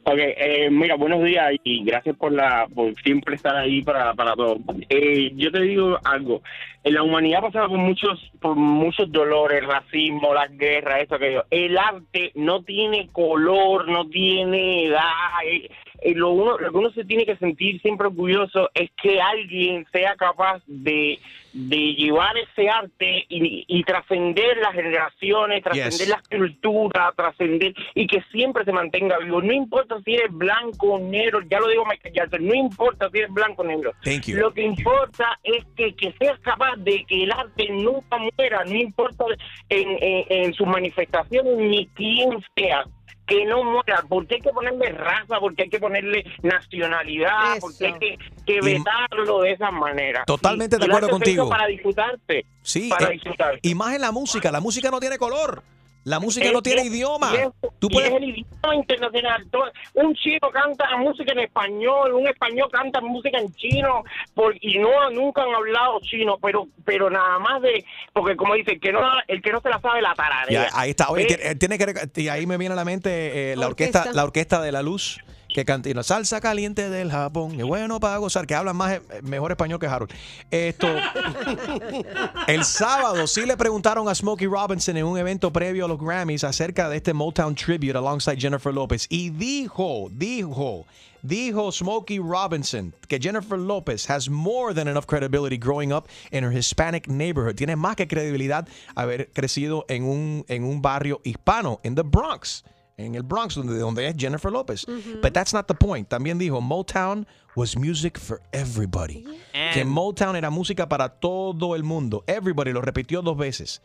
Ok, 0.03 0.17
eh, 0.17 0.69
mira, 0.71 0.95
buenos 0.95 1.23
días 1.23 1.51
y 1.63 1.83
gracias 1.83 2.15
por 2.15 2.31
la 2.31 2.67
por 2.73 2.95
siempre 3.03 3.35
estar 3.35 3.55
ahí 3.55 3.83
para, 3.83 4.13
para 4.13 4.33
todo. 4.33 4.57
Eh, 4.89 5.31
yo 5.35 5.51
te 5.51 5.61
digo 5.61 5.99
algo, 6.03 6.41
en 6.83 6.93
la 6.95 7.03
humanidad 7.03 7.39
ha 7.39 7.47
pasado 7.47 7.69
por 7.69 7.77
muchos 7.77 8.31
por 8.39 8.55
muchos 8.55 9.11
dolores, 9.11 9.65
racismo, 9.65 10.33
las 10.33 10.49
guerras, 10.57 11.01
esto, 11.01 11.15
aquello. 11.15 11.45
El 11.51 11.77
arte 11.77 12.31
no 12.35 12.63
tiene 12.63 13.09
color, 13.11 13.87
no 13.89 14.07
tiene 14.07 14.85
edad. 14.85 15.03
eh, 15.45 15.69
eh, 16.01 16.13
lo, 16.15 16.31
uno, 16.31 16.57
lo 16.57 16.71
que 16.71 16.77
uno 16.77 16.91
se 16.91 17.05
tiene 17.05 17.25
que 17.25 17.37
sentir 17.37 17.79
siempre 17.81 18.07
orgulloso 18.07 18.69
es 18.73 18.89
que 19.01 19.21
alguien 19.21 19.85
sea 19.91 20.15
capaz 20.15 20.61
de, 20.67 21.19
de 21.53 21.77
llevar 21.93 22.35
ese 22.37 22.69
arte 22.69 23.25
y, 23.29 23.65
y 23.67 23.83
trascender 23.83 24.57
las 24.57 24.73
generaciones, 24.73 25.63
trascender 25.63 25.91
Yes. 25.91 26.09
las 26.09 26.21
culturas, 26.27 27.15
trascender 27.15 27.73
y 27.95 28.07
que 28.07 28.21
siempre 28.31 28.65
se 28.65 28.71
mantenga 28.71 29.17
vivo. 29.19 29.41
No 29.41 29.53
importa 29.53 29.97
si 30.03 30.15
eres 30.15 30.31
blanco 30.31 30.93
o 30.93 30.99
negro, 30.99 31.39
ya 31.49 31.59
lo 31.59 31.67
digo 31.69 31.85
Michael 31.85 32.13
Jackson, 32.13 32.45
no 32.47 32.53
importa 32.53 33.09
si 33.11 33.19
eres 33.19 33.31
blanco 33.31 33.61
o 33.61 33.65
negro. 33.65 33.93
Thank 34.03 34.25
you. 34.27 34.37
Lo 34.37 34.53
que 34.53 34.63
importa 34.63 35.39
es 35.43 35.63
que, 35.75 35.93
que 35.95 36.13
seas 36.19 36.39
capaz 36.39 36.75
de 36.77 37.03
que 37.05 37.23
el 37.23 37.31
arte 37.31 37.67
nunca 37.69 38.17
muera, 38.17 38.63
no 38.65 38.75
importa 38.75 39.25
en, 39.69 39.89
en, 40.01 40.25
en 40.29 40.53
sus 40.53 40.67
manifestaciones 40.67 41.57
ni 41.57 41.85
quién 41.95 42.29
sea. 42.55 42.85
Que 43.31 43.45
no 43.45 43.63
muera. 43.63 44.03
¿Por 44.07 44.27
qué 44.27 44.35
hay 44.35 44.41
que 44.41 44.49
ponerle 44.51 44.89
raza? 44.91 45.39
¿Por 45.39 45.55
qué 45.55 45.63
hay 45.63 45.69
que 45.69 45.79
ponerle 45.79 46.23
nacionalidad? 46.43 47.59
¿Por 47.59 47.75
qué 47.77 47.85
hay 47.87 47.93
que, 47.93 48.17
que 48.45 48.55
Y- 48.55 48.59
vetarlo 48.59 49.41
de 49.41 49.51
esa 49.51 49.71
manera? 49.71 50.23
Totalmente 50.25 50.75
Y- 50.75 50.79
de 50.79 50.85
acuerdo 50.85 51.07
eso 51.07 51.11
contigo. 51.15 51.49
Para 51.49 51.67
disfrutarte. 51.67 52.45
Sí, 52.61 52.89
Para 52.89 53.07
eh, 53.09 53.13
disfrutar. 53.13 53.59
y 53.61 53.75
más 53.75 53.95
en 53.95 54.01
la 54.01 54.11
música. 54.11 54.51
La 54.51 54.59
música 54.59 54.91
no 54.91 54.99
tiene 54.99 55.17
color. 55.17 55.63
La 56.03 56.19
música 56.19 56.47
Es- 56.47 56.53
no 56.53 56.61
tiene 56.63 56.81
es- 56.81 56.87
idioma. 56.87 57.31
es- 57.35 57.49
Tú 57.79 57.87
puedes 57.89 58.09
es 58.09 58.15
el 58.17 58.23
idioma 58.29 58.75
internacional. 58.75 59.47
Un 59.93 60.15
chino 60.15 60.49
canta 60.51 60.97
música 60.97 61.31
en 61.31 61.39
español, 61.39 62.13
un 62.13 62.27
español 62.27 62.69
canta 62.71 63.01
música 63.01 63.37
en 63.37 63.53
chino, 63.53 64.03
por- 64.33 64.55
y 64.61 64.79
no 64.79 65.09
nunca 65.11 65.43
han 65.43 65.53
hablado 65.53 65.99
chino, 66.01 66.37
pero 66.41 66.67
pero 66.85 67.09
nada 67.09 67.37
más 67.39 67.61
de 67.61 67.85
porque 68.13 68.35
como 68.35 68.55
dice 68.55 68.71
el 68.71 68.79
que 68.79 68.91
no 68.91 69.01
el 69.27 69.41
que 69.41 69.51
no 69.51 69.61
se 69.61 69.69
la 69.69 69.79
sabe 69.79 70.01
la 70.01 70.13
tararea. 70.15 70.63
ahí- 70.63 70.69
ahí 70.73 70.89
está. 70.91 71.09
Oye, 71.09 71.23
Eh, 71.23 71.55
tiene, 71.55 71.77
tiene 71.77 71.77
que 71.77 72.21
y 72.21 72.27
ahí 72.29 72.45
me 72.47 72.57
viene 72.57 72.73
a 72.73 72.75
la 72.75 72.85
mente 72.85 73.51
eh, 73.51 73.55
la 73.55 73.67
orquesta. 73.67 73.99
Orquesta. 73.99 74.15
la 74.17 74.23
orquesta 74.23 74.61
de 74.61 74.71
la 74.71 74.81
luz 74.81 75.19
que 75.53 75.93
la 75.93 76.03
salsa 76.03 76.39
caliente 76.39 76.89
del 76.89 77.11
Japón, 77.11 77.59
es 77.59 77.65
bueno 77.65 77.99
para 77.99 78.17
gozar, 78.17 78.47
que 78.47 78.55
hablan 78.55 78.75
más 78.75 78.93
eh, 78.93 79.01
mejor 79.23 79.51
español 79.51 79.79
que 79.79 79.87
Harold. 79.87 80.11
Esto 80.49 80.87
el 82.47 82.63
sábado 82.63 83.27
sí 83.27 83.45
le 83.45 83.57
preguntaron 83.57 84.07
a 84.07 84.15
Smokey 84.15 84.47
Robinson 84.47 84.97
en 84.97 85.05
un 85.05 85.17
evento 85.17 85.51
previo 85.51 85.85
a 85.85 85.87
los 85.87 85.99
Grammys 85.99 86.43
acerca 86.43 86.89
de 86.89 86.97
este 86.97 87.13
Motown 87.13 87.55
tribute 87.55 87.97
alongside 87.97 88.39
Jennifer 88.39 88.73
Lopez 88.73 89.07
y 89.09 89.29
dijo, 89.29 90.09
dijo 90.11 90.85
Dijo 91.23 91.71
Smokey 91.71 92.17
Robinson 92.17 92.93
que 93.07 93.19
Jennifer 93.19 93.57
Lopez 93.57 94.09
has 94.09 94.27
more 94.27 94.73
than 94.73 94.87
enough 94.87 95.05
credibility 95.05 95.57
growing 95.57 95.93
up 95.93 96.07
in 96.31 96.43
her 96.43 96.51
Hispanic 96.51 97.07
neighborhood. 97.07 97.55
Tiene 97.55 97.75
más 97.75 97.95
que 97.95 98.07
credibilidad 98.07 98.67
haber 98.95 99.29
crecido 99.31 99.85
en 99.87 100.03
un, 100.03 100.45
en 100.47 100.63
un 100.63 100.81
barrio 100.81 101.21
hispano, 101.23 101.79
en 101.83 101.93
the 101.93 102.01
Bronx, 102.03 102.63
en 103.05 103.15
el 103.15 103.23
Bronx, 103.23 103.55
donde, 103.55 103.77
donde 103.77 104.07
es 104.07 104.15
Jennifer 104.17 104.51
Lopez. 104.51 104.85
But 105.21 105.33
that's 105.33 105.53
not 105.53 105.67
the 105.67 105.73
point. 105.73 106.09
También 106.09 106.37
dijo 106.37 106.61
Motown 106.61 107.25
was 107.55 107.75
music 107.75 108.17
for 108.17 108.41
everybody. 108.53 109.25
Que 109.73 109.83
Motown 109.83 110.35
era 110.35 110.49
música 110.49 110.87
para 110.87 111.09
todo 111.09 111.75
el 111.75 111.83
mundo. 111.83 112.23
Everybody 112.27 112.71
lo 112.71 112.81
repitió 112.81 113.21
dos 113.21 113.37
veces. 113.37 113.81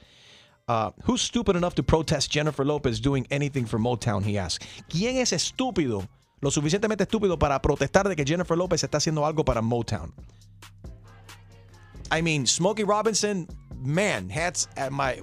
Uh, 0.68 0.90
who's 1.04 1.22
stupid 1.22 1.54
enough 1.54 1.74
to 1.74 1.82
protest 1.82 2.32
Jennifer 2.32 2.64
Lopez 2.64 3.00
doing 3.00 3.24
anything 3.30 3.64
for 3.66 3.78
Motown? 3.78 4.24
He 4.24 4.36
asked. 4.36 4.66
¿Quién 4.88 5.16
es 5.16 5.32
estúpido, 5.32 6.08
lo 6.40 6.50
suficientemente 6.50 7.04
estúpido 7.04 7.38
para 7.38 7.60
protestar 7.62 8.08
de 8.08 8.16
que 8.16 8.24
Jennifer 8.24 8.56
Lopez 8.56 8.82
está 8.82 8.98
haciendo 8.98 9.24
algo 9.24 9.44
para 9.44 9.62
Motown? 9.62 10.12
I 12.10 12.20
mean, 12.20 12.46
Smokey 12.46 12.84
Robinson, 12.84 13.46
man, 13.87 14.28
hats 14.30 14.68
at 14.76 14.91
my 14.93 15.22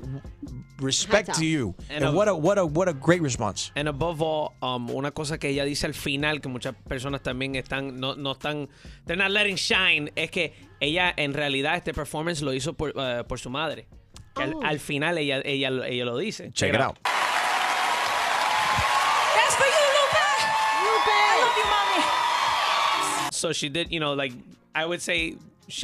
respect 0.79 1.33
to 1.35 1.45
you. 1.45 1.75
And 1.89 2.03
And, 2.03 2.05
a- 2.05 2.11
what 2.11 2.27
a 2.27 2.35
what 2.35 2.57
a 2.57 2.65
what 2.65 2.87
a 2.89 2.93
great 2.93 3.21
response. 3.21 3.71
And 3.75 3.87
above 3.87 4.21
all, 4.21 4.53
um, 4.61 4.89
una 4.89 5.11
cosa 5.11 5.37
que 5.37 5.49
ella 5.49 5.65
dice 5.65 5.85
al 5.85 5.93
final, 5.93 6.39
que 6.41 6.49
muchas 6.49 6.73
personas 6.87 7.21
también 7.21 7.55
están, 7.55 7.99
no, 7.99 8.15
no 8.15 8.31
están, 8.33 8.67
they're 9.05 9.17
not 9.21 9.31
letting 9.31 9.55
shine, 9.57 10.11
es 10.15 10.31
que 10.31 10.53
ella 10.79 11.13
en 11.15 11.33
realidad 11.33 11.75
este 11.75 11.93
performance 11.93 12.41
lo 12.41 12.53
hizo 12.53 12.73
por, 12.73 12.93
eh, 12.95 13.23
por 13.27 13.39
su 13.39 13.49
madre. 13.49 13.87
Que 14.35 14.43
al, 14.43 14.53
Oh. 14.55 14.61
al 14.63 14.79
final 14.79 15.17
ella, 15.17 15.41
ella, 15.45 15.69
ella 15.87 16.05
lo 16.05 16.17
dice. 16.17 16.51
Check 16.53 16.73
it 16.73 16.81
out. 16.81 16.97
That's 19.35 19.55
for 19.55 19.65
you, 19.65 19.85
Lupe. 19.93 20.23
Lupe. 20.83 21.11
I 21.11 21.39
love 21.39 21.57
you, 21.57 21.65
mommy. 21.69 23.31
So 23.31 23.53
she 23.53 23.69
did, 23.69 23.91
you 23.91 23.99
know, 23.99 24.13
like, 24.13 24.33
I 24.75 24.85
would 24.85 25.01
say, 25.01 25.31
sh- 25.33 25.35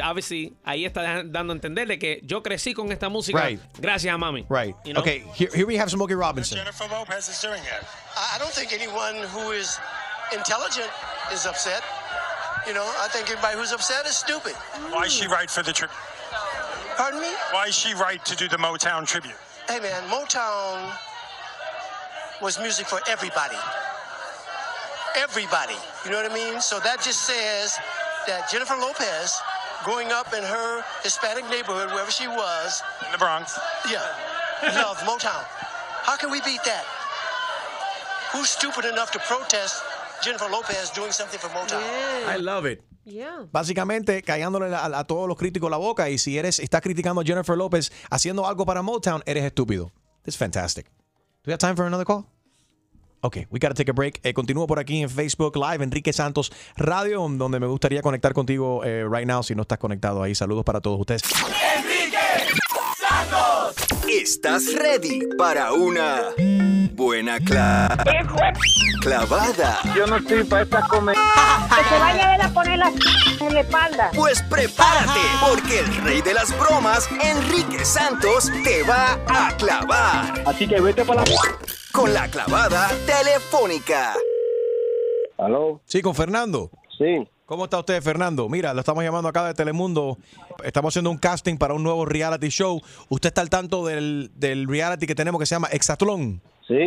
obviously, 0.04 0.54
ahí 0.66 0.86
está 0.86 1.24
dando 1.26 1.54
a 1.54 1.56
entender 1.56 1.88
de 1.88 1.98
que 1.98 2.22
yo 2.24 2.42
crecí 2.42 2.74
con 2.74 2.92
esta 2.92 3.10
música 3.10 3.40
Right. 3.40 3.60
gracias 3.80 4.14
a 4.14 4.18
mami. 4.18 4.46
Right. 4.50 4.76
You 4.86 4.94
know? 4.94 5.02
Okay, 5.02 5.24
here, 5.34 5.50
here 5.54 5.66
we 5.66 5.78
have 5.78 5.90
Smokey 5.90 6.16
Robinson. 6.16 6.58
Jennifer 6.58 6.88
Lopez 6.92 7.28
is 7.30 7.40
doing 7.42 7.62
it. 7.64 7.84
I 8.16 8.36
I 8.36 8.40
don't 8.40 8.52
think 8.54 8.72
anyone 8.74 9.16
who 9.34 9.52
is 9.52 9.80
intelligent 10.34 10.90
is 11.32 11.46
upset. 11.46 11.84
You 12.68 12.74
know, 12.74 12.86
I 13.02 13.08
think 13.10 13.30
everybody 13.30 13.58
who's 13.58 13.72
upset 13.72 14.06
is 14.06 14.16
stupid. 14.18 14.54
Why 14.92 15.06
is 15.06 15.14
she 15.14 15.28
right 15.28 15.50
for 15.50 15.64
the 15.64 15.72
tribute? 15.74 15.96
Pardon 16.98 17.22
me? 17.22 17.32
Why 17.52 17.68
is 17.68 17.76
she 17.76 17.94
right 17.94 18.24
to 18.26 18.36
do 18.36 18.48
the 18.50 18.58
Motown 18.58 19.08
tribute? 19.08 19.36
Hey 19.70 19.80
man, 19.80 20.04
Motown 20.10 20.92
was 22.42 22.60
music 22.60 22.88
for 22.88 23.00
everybody. 23.08 23.56
Everybody. 25.18 25.76
You 26.06 26.12
know 26.12 26.22
what 26.22 26.32
I 26.32 26.34
mean? 26.34 26.62
So 26.62 26.80
that 26.80 27.02
just 27.02 27.24
says 27.24 27.78
that 28.28 28.50
Jennifer 28.52 28.76
Lopez, 28.76 29.40
growing 29.84 30.12
up 30.12 30.34
in 30.34 30.44
her 30.44 30.84
Hispanic 31.04 31.50
neighborhood, 31.50 31.90
wherever 31.92 32.12
she 32.12 32.28
was, 32.28 32.84
in 33.06 33.12
the 33.12 33.18
Bronx, 33.18 33.58
yeah, 33.90 34.04
Love 34.76 34.98
Motown. 35.08 35.44
How 36.04 36.16
can 36.18 36.32
we 36.32 36.42
beat 36.42 36.64
that? 36.66 36.86
Who's 38.34 38.50
stupid 38.50 38.86
enough 38.86 39.12
to 39.12 39.20
protest 39.20 39.82
Jennifer 40.22 40.50
Lopez 40.50 40.92
doing 40.92 41.12
something 41.12 41.40
for 41.40 41.50
Motown? 41.50 41.82
I 42.28 42.38
love 42.38 42.66
it. 42.66 42.84
Yeah. 43.06 43.46
Básicamente 43.52 44.22
callándole 44.22 44.74
a, 44.76 44.86
a 44.86 45.04
todos 45.04 45.28
los 45.28 45.38
críticos 45.38 45.72
la 45.72 45.78
boca 45.78 46.10
y 46.10 46.18
si 46.18 46.38
eres 46.38 46.60
estás 46.60 46.82
criticando 46.82 47.22
a 47.22 47.24
Jennifer 47.24 47.58
Lopez 47.58 47.92
haciendo 48.12 48.46
algo 48.46 48.66
para 48.66 48.82
Motown, 48.82 49.24
eres 49.26 49.44
estúpido. 49.46 49.92
It's 50.26 50.38
fantastic. 50.38 50.86
Do 51.44 51.48
we 51.48 51.54
have 51.54 51.60
time 51.60 51.76
for 51.76 51.86
another 51.86 52.06
call? 52.06 52.26
Ok, 53.22 53.38
we 53.50 53.60
gotta 53.60 53.74
take 53.74 53.92
a 53.92 53.94
break. 53.94 54.20
Eh, 54.24 54.34
continúo 54.34 54.66
por 54.66 54.80
aquí 54.80 55.02
en 55.02 55.10
Facebook 55.10 55.56
Live, 55.58 55.84
Enrique 55.84 56.14
Santos 56.14 56.52
Radio, 56.78 57.28
donde 57.30 57.60
me 57.60 57.68
gustaría 57.68 58.02
conectar 58.02 58.34
contigo 58.34 58.84
eh, 58.86 59.06
right 59.10 59.28
now 59.28 59.44
si 59.44 59.56
no 59.56 59.64
estás 59.64 59.78
conectado 59.78 60.24
ahí. 60.24 60.36
Saludos 60.36 60.64
para 60.64 60.80
todos 60.80 61.00
ustedes. 61.00 61.24
¿Estás 64.12 64.74
ready 64.74 65.22
para 65.38 65.72
una 65.74 66.30
buena 66.94 67.38
cla- 67.40 67.96
clavada? 69.02 69.80
Yo 69.96 70.06
no 70.08 70.18
estoy 70.18 70.44
para 70.44 70.64
esta 70.64 70.82
comedia. 70.88 71.22
Que 71.76 71.84
se 71.90 72.00
vaya 72.00 72.28
a 72.28 72.32
ver 72.38 72.42
a 72.46 72.50
poner 72.54 72.80
la 72.80 72.92
en 73.42 73.54
la 73.54 73.60
espalda. 73.62 74.12
Pues 74.16 74.42
prepárate, 74.44 75.20
porque 75.48 75.80
el 75.80 75.96
rey 76.04 76.22
de 76.22 76.34
las 76.34 76.58
bromas, 76.60 77.08
Enrique 77.22 77.86
Santos, 77.86 78.52
te 78.64 78.84
va 78.84 79.20
a 79.28 79.56
clavar. 79.58 80.44
Así 80.46 80.68
que 80.68 80.82
vete 80.82 81.06
para 81.06 81.22
la... 81.22 81.32
Con 81.92 82.14
la 82.14 82.28
clavada 82.30 82.90
telefónica. 83.06 84.16
¿Aló? 85.38 85.82
Sí, 85.86 86.02
con 86.02 86.16
Fernando. 86.16 86.70
Sí. 86.98 87.28
¿Cómo 87.50 87.64
está 87.64 87.80
usted, 87.80 88.00
Fernando? 88.04 88.48
Mira, 88.48 88.76
lo 88.76 88.82
estamos 88.82 89.04
llamando 89.04 89.28
acá 89.28 89.48
de 89.48 89.56
Telemundo. 89.56 90.20
Estamos 90.64 90.92
haciendo 90.92 91.10
un 91.10 91.18
casting 91.18 91.58
para 91.58 91.74
un 91.74 91.82
nuevo 91.82 92.06
reality 92.06 92.50
show. 92.50 92.80
¿Usted 93.10 93.30
está 93.30 93.42
al 93.42 93.50
tanto 93.50 93.84
del, 93.88 94.30
del 94.36 94.68
reality 94.68 95.08
que 95.08 95.16
tenemos 95.16 95.40
que 95.40 95.48
se 95.48 95.56
llama 95.56 95.68
Exatlón? 95.72 96.44
Sí. 96.68 96.78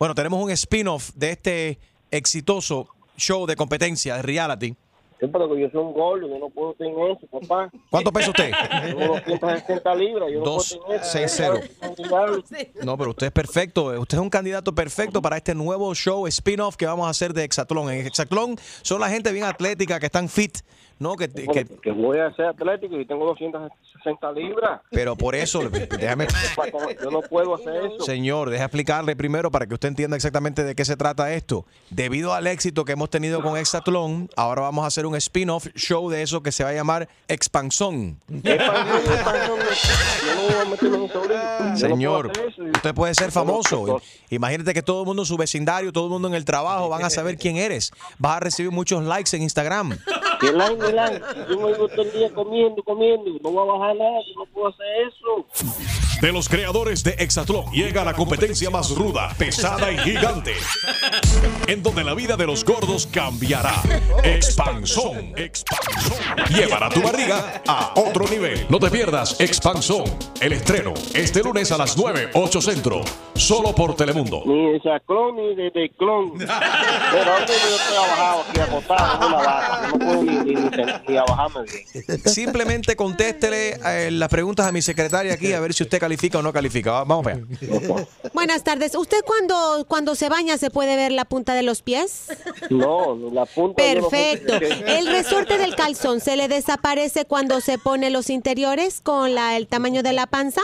Bueno, 0.00 0.16
tenemos 0.16 0.42
un 0.42 0.50
spin-off 0.50 1.10
de 1.14 1.30
este 1.30 1.78
exitoso 2.10 2.88
show 3.16 3.46
de 3.46 3.54
competencia 3.54 4.16
de 4.16 4.22
reality. 4.22 4.74
Sí, 5.22 5.28
pero 5.32 5.48
que 5.54 5.60
yo 5.60 5.70
soy 5.70 5.80
un 5.80 5.92
gordo, 5.92 6.26
yo 6.28 6.36
no 6.36 6.50
puedo 6.50 6.74
tener 6.74 6.94
eso, 7.12 7.28
papá. 7.28 7.70
¿Cuánto 7.90 8.12
pesa 8.12 8.30
usted? 8.30 8.50
Tengo 8.82 9.14
260 9.14 9.94
libras, 9.94 10.28
yo 10.32 10.38
no 10.40 10.44
Dos, 10.44 10.70
puedo 10.74 10.82
tener 10.86 11.00
eso. 11.00 11.12
seis, 11.12 11.32
cero. 11.36 11.60
No, 12.82 12.98
pero 12.98 13.10
usted 13.10 13.26
es 13.28 13.32
perfecto. 13.32 13.84
Usted 14.00 14.16
es 14.18 14.20
un 14.20 14.30
candidato 14.30 14.74
perfecto 14.74 15.22
para 15.22 15.36
este 15.36 15.54
nuevo 15.54 15.94
show 15.94 16.26
spin-off 16.26 16.74
que 16.76 16.86
vamos 16.86 17.06
a 17.06 17.10
hacer 17.10 17.34
de 17.34 17.44
Exatlón. 17.44 17.90
En 17.92 18.04
Exatlón 18.04 18.56
son 18.82 19.00
la 19.00 19.08
gente 19.10 19.30
bien 19.30 19.44
atlética, 19.44 20.00
que 20.00 20.06
están 20.06 20.28
fit, 20.28 20.58
¿no? 20.98 21.16
Que, 21.16 21.28
que- 21.30 21.66
Que 21.82 21.90
voy 21.92 22.18
a 22.18 22.32
ser 22.34 22.46
atlético 22.46 22.98
y 22.98 23.06
tengo 23.06 23.26
260 23.26 24.32
libras. 24.32 24.80
pero 24.90 25.16
por 25.16 25.34
eso, 25.34 25.60
déjame... 25.98 26.26
Yo 27.02 27.10
no 27.10 27.20
puedo 27.22 27.54
hacer 27.54 27.74
eso. 27.86 28.00
Señor, 28.04 28.50
deja 28.50 28.64
explicarle 28.64 29.14
primero 29.16 29.50
para 29.50 29.66
que 29.66 29.74
usted 29.74 29.88
entienda 29.88 30.16
exactamente 30.16 30.64
de 30.64 30.74
qué 30.74 30.84
se 30.84 30.96
trata 30.96 31.32
esto. 31.32 31.64
Debido 31.90 32.32
al 32.34 32.46
éxito 32.46 32.84
que 32.84 32.92
hemos 32.92 33.10
tenido 33.10 33.42
con 33.42 33.56
Exatlón, 33.56 34.28
ahora 34.36 34.62
vamos 34.62 34.84
a 34.84 34.88
hacer 34.88 35.06
un 35.06 35.14
spin-off 35.16 35.66
show 35.74 36.08
de 36.10 36.22
eso 36.22 36.42
que 36.42 36.52
se 36.52 36.64
va 36.64 36.70
a 36.70 36.74
llamar 36.74 37.08
Expansón. 37.28 38.18
Señor, 41.76 42.30
usted 42.74 42.94
puede 42.94 43.14
ser 43.14 43.30
famoso. 43.30 44.00
Imagínate 44.30 44.74
que 44.74 44.82
todo 44.82 45.00
el 45.02 45.06
mundo 45.06 45.22
en 45.22 45.26
su 45.26 45.36
vecindario, 45.36 45.92
todo 45.92 46.04
el 46.06 46.10
mundo 46.10 46.28
en 46.28 46.34
el 46.34 46.44
trabajo 46.44 46.88
van 46.88 47.04
a 47.04 47.10
saber 47.10 47.36
quién 47.36 47.56
eres. 47.56 47.92
Vas 48.18 48.36
a 48.36 48.40
recibir 48.40 48.70
muchos 48.72 49.04
likes 49.04 49.34
en 49.36 49.42
Instagram. 49.42 49.98
¿Qué 50.40 50.52
like, 50.52 50.91
Yo 51.48 51.56
me 51.56 51.74
voy 51.74 51.88
todo 51.88 52.02
el 52.02 52.12
día 52.12 52.30
comiendo, 52.34 52.82
comiendo. 52.82 53.30
No 53.42 53.50
voy 53.50 53.68
a 53.68 53.72
bajar 53.72 53.96
nada, 53.96 54.18
yo 54.26 54.34
no 54.40 54.46
puedo 54.52 54.68
hacer 54.68 54.86
eso. 55.08 55.46
De 56.22 56.30
los 56.30 56.48
creadores 56.48 57.02
de 57.02 57.16
Exatlón 57.18 57.64
llega 57.72 58.04
la 58.04 58.12
competencia 58.12 58.70
más 58.70 58.94
ruda, 58.94 59.34
pesada 59.36 59.90
y 59.90 59.98
gigante, 59.98 60.52
en 61.66 61.82
donde 61.82 62.04
la 62.04 62.14
vida 62.14 62.36
de 62.36 62.46
los 62.46 62.64
gordos 62.64 63.08
cambiará. 63.08 63.74
Expansón. 64.22 65.32
Expansón. 65.36 66.18
Llevará 66.54 66.90
tu 66.90 67.02
barriga 67.02 67.60
a 67.66 67.94
otro 67.96 68.28
nivel. 68.28 68.64
No 68.68 68.78
te 68.78 68.88
pierdas 68.88 69.40
Expansón. 69.40 70.04
El 70.40 70.52
estreno 70.52 70.94
este 71.12 71.42
lunes 71.42 71.72
a 71.72 71.78
las 71.78 71.96
9, 71.96 72.30
8 72.34 72.62
centro. 72.62 73.00
Solo 73.34 73.74
por 73.74 73.96
Telemundo. 73.96 74.44
Ni 74.46 74.74
de 74.74 74.80
saclón 74.80 75.34
ni 75.34 75.56
de, 75.56 75.70
de 75.72 75.90
clon. 75.98 76.38
Pero 76.38 76.52
ahora 76.52 77.46
yo 77.48 77.52
estoy 77.52 77.96
abajado 77.96 78.44
aquí 78.48 78.60
acostado 78.60 79.16
en 79.16 79.26
una 79.26 79.36
vaca. 79.38 79.88
No 79.88 79.98
puedo 79.98 80.22
ni, 80.22 80.36
ni, 80.36 80.54
ni, 80.54 80.70
ni 81.08 81.16
abajarme 81.16 81.62
bien. 81.64 82.20
Simplemente 82.26 82.94
contéstele 82.94 83.80
eh, 83.84 84.10
las 84.12 84.28
preguntas 84.28 84.68
a 84.68 84.70
mi 84.70 84.82
secretaria 84.82 85.34
aquí 85.34 85.52
a 85.52 85.58
ver 85.58 85.74
si 85.74 85.82
usted 85.82 85.98
califica 85.98 86.11
califica 86.12 86.38
o 86.38 86.42
no 86.42 86.52
califica. 86.52 86.92
Va- 86.92 87.04
Vamos 87.04 87.26
a 87.26 87.30
ver. 87.30 87.44
Buenas 88.34 88.62
tardes. 88.64 88.94
¿Usted 88.94 89.18
cuando, 89.24 89.86
cuando 89.88 90.14
se 90.14 90.28
baña 90.28 90.58
se 90.58 90.70
puede 90.70 90.94
ver 90.96 91.10
la 91.12 91.24
punta 91.24 91.54
de 91.54 91.62
los 91.62 91.80
pies? 91.82 92.26
No, 92.70 93.16
la 93.32 93.46
punta. 93.46 93.82
Perfecto. 93.82 94.54
¿El 94.86 95.06
resorte 95.06 95.56
del 95.58 95.74
calzón 95.74 96.20
se 96.20 96.36
le 96.36 96.48
desaparece 96.48 97.24
cuando 97.24 97.60
se 97.60 97.78
pone 97.78 98.10
los 98.10 98.28
interiores 98.30 99.00
con 99.00 99.34
la, 99.34 99.56
el 99.56 99.66
tamaño 99.68 100.02
de 100.02 100.12
la 100.12 100.26
panza? 100.26 100.60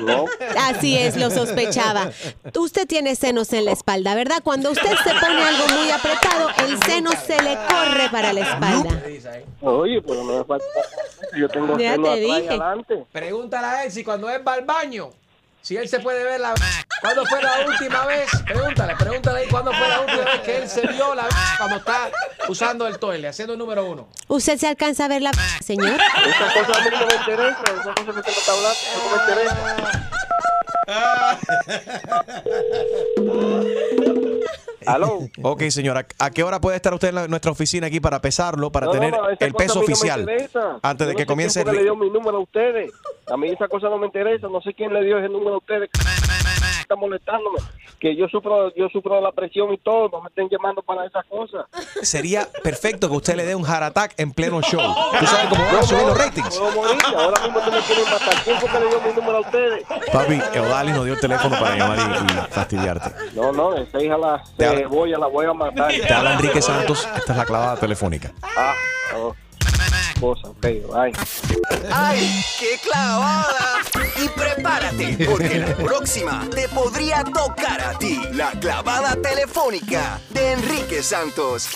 No. 0.00 0.26
Así 0.58 0.96
es, 0.96 1.16
lo 1.16 1.30
sospechaba. 1.30 2.10
Usted 2.56 2.86
tiene 2.86 3.16
senos 3.16 3.52
en 3.52 3.64
la 3.64 3.72
espalda, 3.72 4.14
¿verdad? 4.14 4.40
Cuando 4.44 4.70
usted 4.70 4.90
se 5.04 5.10
pone 5.20 5.42
algo 5.42 5.64
muy 5.76 5.90
apretado, 5.90 6.48
el 6.68 6.80
seno 6.84 7.10
se 7.26 7.40
le 7.42 7.56
corre 7.68 8.08
para 8.10 8.32
la 8.32 8.40
espalda. 8.40 9.02
Oye, 9.62 10.00
pero 10.02 10.24
no 10.24 10.38
me 10.38 10.44
falta. 10.44 10.64
Yo 11.36 11.48
tengo 11.48 11.78
Ya 11.78 11.92
seno 11.92 12.14
te 12.14 12.20
dije. 12.20 12.48
adelante. 12.48 13.04
Pregúntale 13.10 13.66
a 13.66 13.84
él 13.84 13.92
si 13.92 14.04
cuando 14.04 14.28
él 14.30 14.46
va 14.46 14.54
si 15.62 15.78
él 15.78 15.88
se 15.88 15.98
puede 16.00 16.22
ver 16.24 16.40
la. 16.40 16.54
¿Cuándo 17.00 17.24
fue 17.24 17.42
la 17.42 17.66
última 17.66 18.04
vez? 18.04 18.28
Pregúntale, 18.44 18.94
pregúntale 18.96 19.40
ahí 19.40 19.48
cuándo 19.48 19.72
fue 19.72 19.88
la 19.88 20.00
última 20.00 20.24
vez 20.24 20.40
que 20.40 20.56
él 20.58 20.68
se 20.68 20.86
vio 20.86 21.14
la 21.14 21.26
cuando 21.56 21.76
está 21.76 22.10
usando 22.48 22.86
el 22.86 22.98
toile, 22.98 23.28
haciendo 23.28 23.54
el 23.54 23.58
número 23.58 23.86
uno. 23.86 24.08
¿Usted 24.28 24.58
se 24.58 24.68
alcanza 24.68 25.06
a 25.06 25.08
ver 25.08 25.22
la 25.22 25.32
señor? 25.64 25.98
Esa 25.98 26.66
cosa 26.66 26.80
a 26.80 26.84
mí 26.84 26.90
no 26.90 27.06
me 27.06 27.14
interesa. 27.14 27.62
Esa 27.62 27.94
cosa 27.94 28.12
me 28.12 28.20
está 28.20 28.52
hablando 28.52 28.78
no 28.94 29.16
me 29.16 29.22
interesa. 29.22 30.23
Aló. 34.86 35.20
Ok, 35.42 35.62
señora. 35.70 36.06
¿A 36.18 36.30
qué 36.30 36.42
hora 36.42 36.60
puede 36.60 36.76
estar 36.76 36.92
usted 36.92 37.08
en 37.08 37.14
la- 37.14 37.26
nuestra 37.28 37.50
oficina 37.52 37.86
aquí 37.86 38.00
para 38.00 38.20
pesarlo, 38.20 38.70
para 38.70 38.84
No, 38.86 38.92
no, 38.92 38.98
tener 39.00 39.12
no, 39.12 39.30
esa 39.30 39.44
el 39.46 39.52
cosa 39.54 39.64
peso 39.64 39.78
a 39.78 39.80
mí 39.80 39.80
no 39.80 39.86
me 39.88 39.92
oficial? 39.94 40.20
interesa. 40.20 40.78
antes 40.82 41.06
de 41.06 41.12
no 41.14 41.16
que 41.16 41.22
sé 41.22 41.26
comience 41.26 41.62
quién 41.62 41.64
fue 41.64 41.72
el... 41.72 41.78
que 41.78 41.84
le 41.84 41.90
dio 41.90 41.96
mi 41.96 42.10
número 42.10 42.36
a 42.36 42.40
ustedes. 42.40 42.92
A 43.32 43.36
mí 43.38 43.48
esa 43.48 43.66
cosa 43.68 43.88
no 43.88 43.96
me 43.98 44.06
interesa. 44.06 44.46
No 44.48 44.60
sé 44.60 44.74
quién 44.74 44.92
le 44.92 45.02
dio 45.02 45.18
ese 45.18 45.28
número 45.30 45.54
a 45.54 45.58
ustedes. 45.58 45.88
Está 46.94 47.00
molestándome. 47.00 47.58
Que 47.98 48.14
yo 48.14 48.28
sufro, 48.28 48.72
yo 48.74 48.88
sufro 48.90 49.20
la 49.20 49.32
presión 49.32 49.72
y 49.72 49.78
todo. 49.78 50.08
No 50.10 50.20
me 50.22 50.28
estén 50.28 50.48
llamando 50.48 50.80
para 50.82 51.06
esas 51.06 51.24
cosas. 51.26 51.66
Sería 52.02 52.46
perfecto 52.62 53.08
que 53.08 53.16
usted 53.16 53.34
le 53.34 53.44
dé 53.44 53.54
un 53.54 53.64
heart 53.64 53.82
attack 53.82 54.14
en 54.16 54.32
pleno 54.32 54.60
show. 54.62 54.80
¿Tú 55.18 55.26
sabes 55.26 55.46
cómo 55.48 55.64
van 55.64 55.76
a 55.76 55.82
subir 55.82 56.02
los 56.04 56.16
ratings? 56.18 56.56
Puedo 56.58 56.72
morir. 56.72 56.98
Ahora 57.16 57.42
mismo 57.42 57.60
tú 57.60 57.72
me 57.72 57.80
quieren 57.80 58.04
matar. 58.04 58.34
¿Quién 58.44 58.56
fue 58.60 58.68
que 58.70 58.78
le 58.80 58.86
dio 58.88 59.00
mi 59.00 59.12
número 59.14 59.36
a 59.38 59.40
ustedes? 59.40 59.84
Papi, 60.12 60.40
Eudali 60.54 60.92
nos 60.92 61.04
dio 61.04 61.14
el 61.14 61.20
teléfono 61.20 61.58
para 61.58 61.76
llamar 61.76 61.98
y, 61.98 62.32
y 62.32 62.52
fastidiarte. 62.52 63.10
No, 63.34 63.52
no, 63.52 63.74
esa 63.74 64.02
hija 64.02 64.18
la 64.18 64.44
Te 64.56 64.66
habla- 64.66 64.80
cebolla 64.80 65.18
la 65.18 65.26
voy 65.26 65.46
a 65.46 65.52
matar. 65.52 65.88
Te 65.92 66.12
habla 66.12 66.34
Enrique 66.34 66.62
Santos. 66.62 67.08
Esta 67.16 67.32
es 67.32 67.38
la 67.38 67.44
clavada 67.44 67.76
telefónica. 67.76 68.32
Ah, 68.56 68.74
oh. 69.16 69.34
Cosa, 70.20 70.48
ok, 70.48 70.60
bye. 70.62 71.12
¡Ay, 71.92 72.44
qué 72.58 72.78
clavada! 72.82 73.78
Y 74.22 74.28
prepárate, 74.28 75.26
porque 75.28 75.58
la 75.58 75.74
próxima 75.76 76.48
te 76.54 76.68
podría 76.68 77.24
tocar 77.24 77.80
a 77.80 77.98
ti. 77.98 78.20
La 78.32 78.50
clavada 78.52 79.16
telefónica 79.16 80.20
de 80.30 80.52
Enrique 80.52 81.02
Santos. 81.02 81.68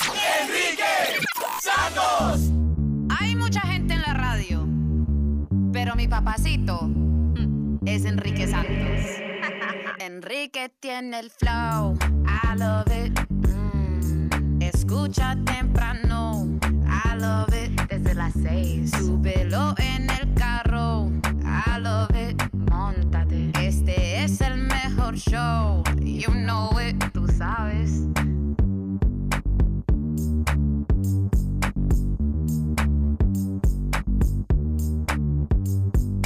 ¡Enrique 0.42 1.26
Santos! 1.60 2.50
Hay 3.18 3.34
mucha 3.36 3.60
gente 3.62 3.94
en 3.94 4.02
la 4.02 4.14
radio, 4.14 4.66
pero 5.72 5.94
mi 5.96 6.06
papacito 6.08 6.88
es 7.86 8.04
Enrique 8.04 8.46
Santos. 8.46 9.06
Enrique 10.00 10.70
tiene 10.80 11.18
el 11.20 11.30
flow, 11.30 11.96
I 12.24 12.56
love 12.58 12.86
it. 13.04 13.18
Mm, 13.30 14.62
Escucha 14.62 15.36
temprano, 15.44 16.46
I 17.04 17.16
love 17.16 17.52
it. 17.54 17.70
Desde 17.88 18.14
las 18.14 18.32
seis, 18.34 18.90
súbelo 18.90 19.74
en 19.78 20.10
el 20.10 20.34
carro, 20.34 21.10
I 21.44 21.80
love 21.80 22.10
it. 22.14 22.42
Móntate, 22.70 23.50
este 23.66 24.24
es 24.24 24.40
el 24.40 24.58
mejor 24.58 25.16
show, 25.16 25.82
you 26.00 26.30
know 26.32 26.70
it, 26.78 26.96
tú 27.12 27.26
sabes. 27.28 28.06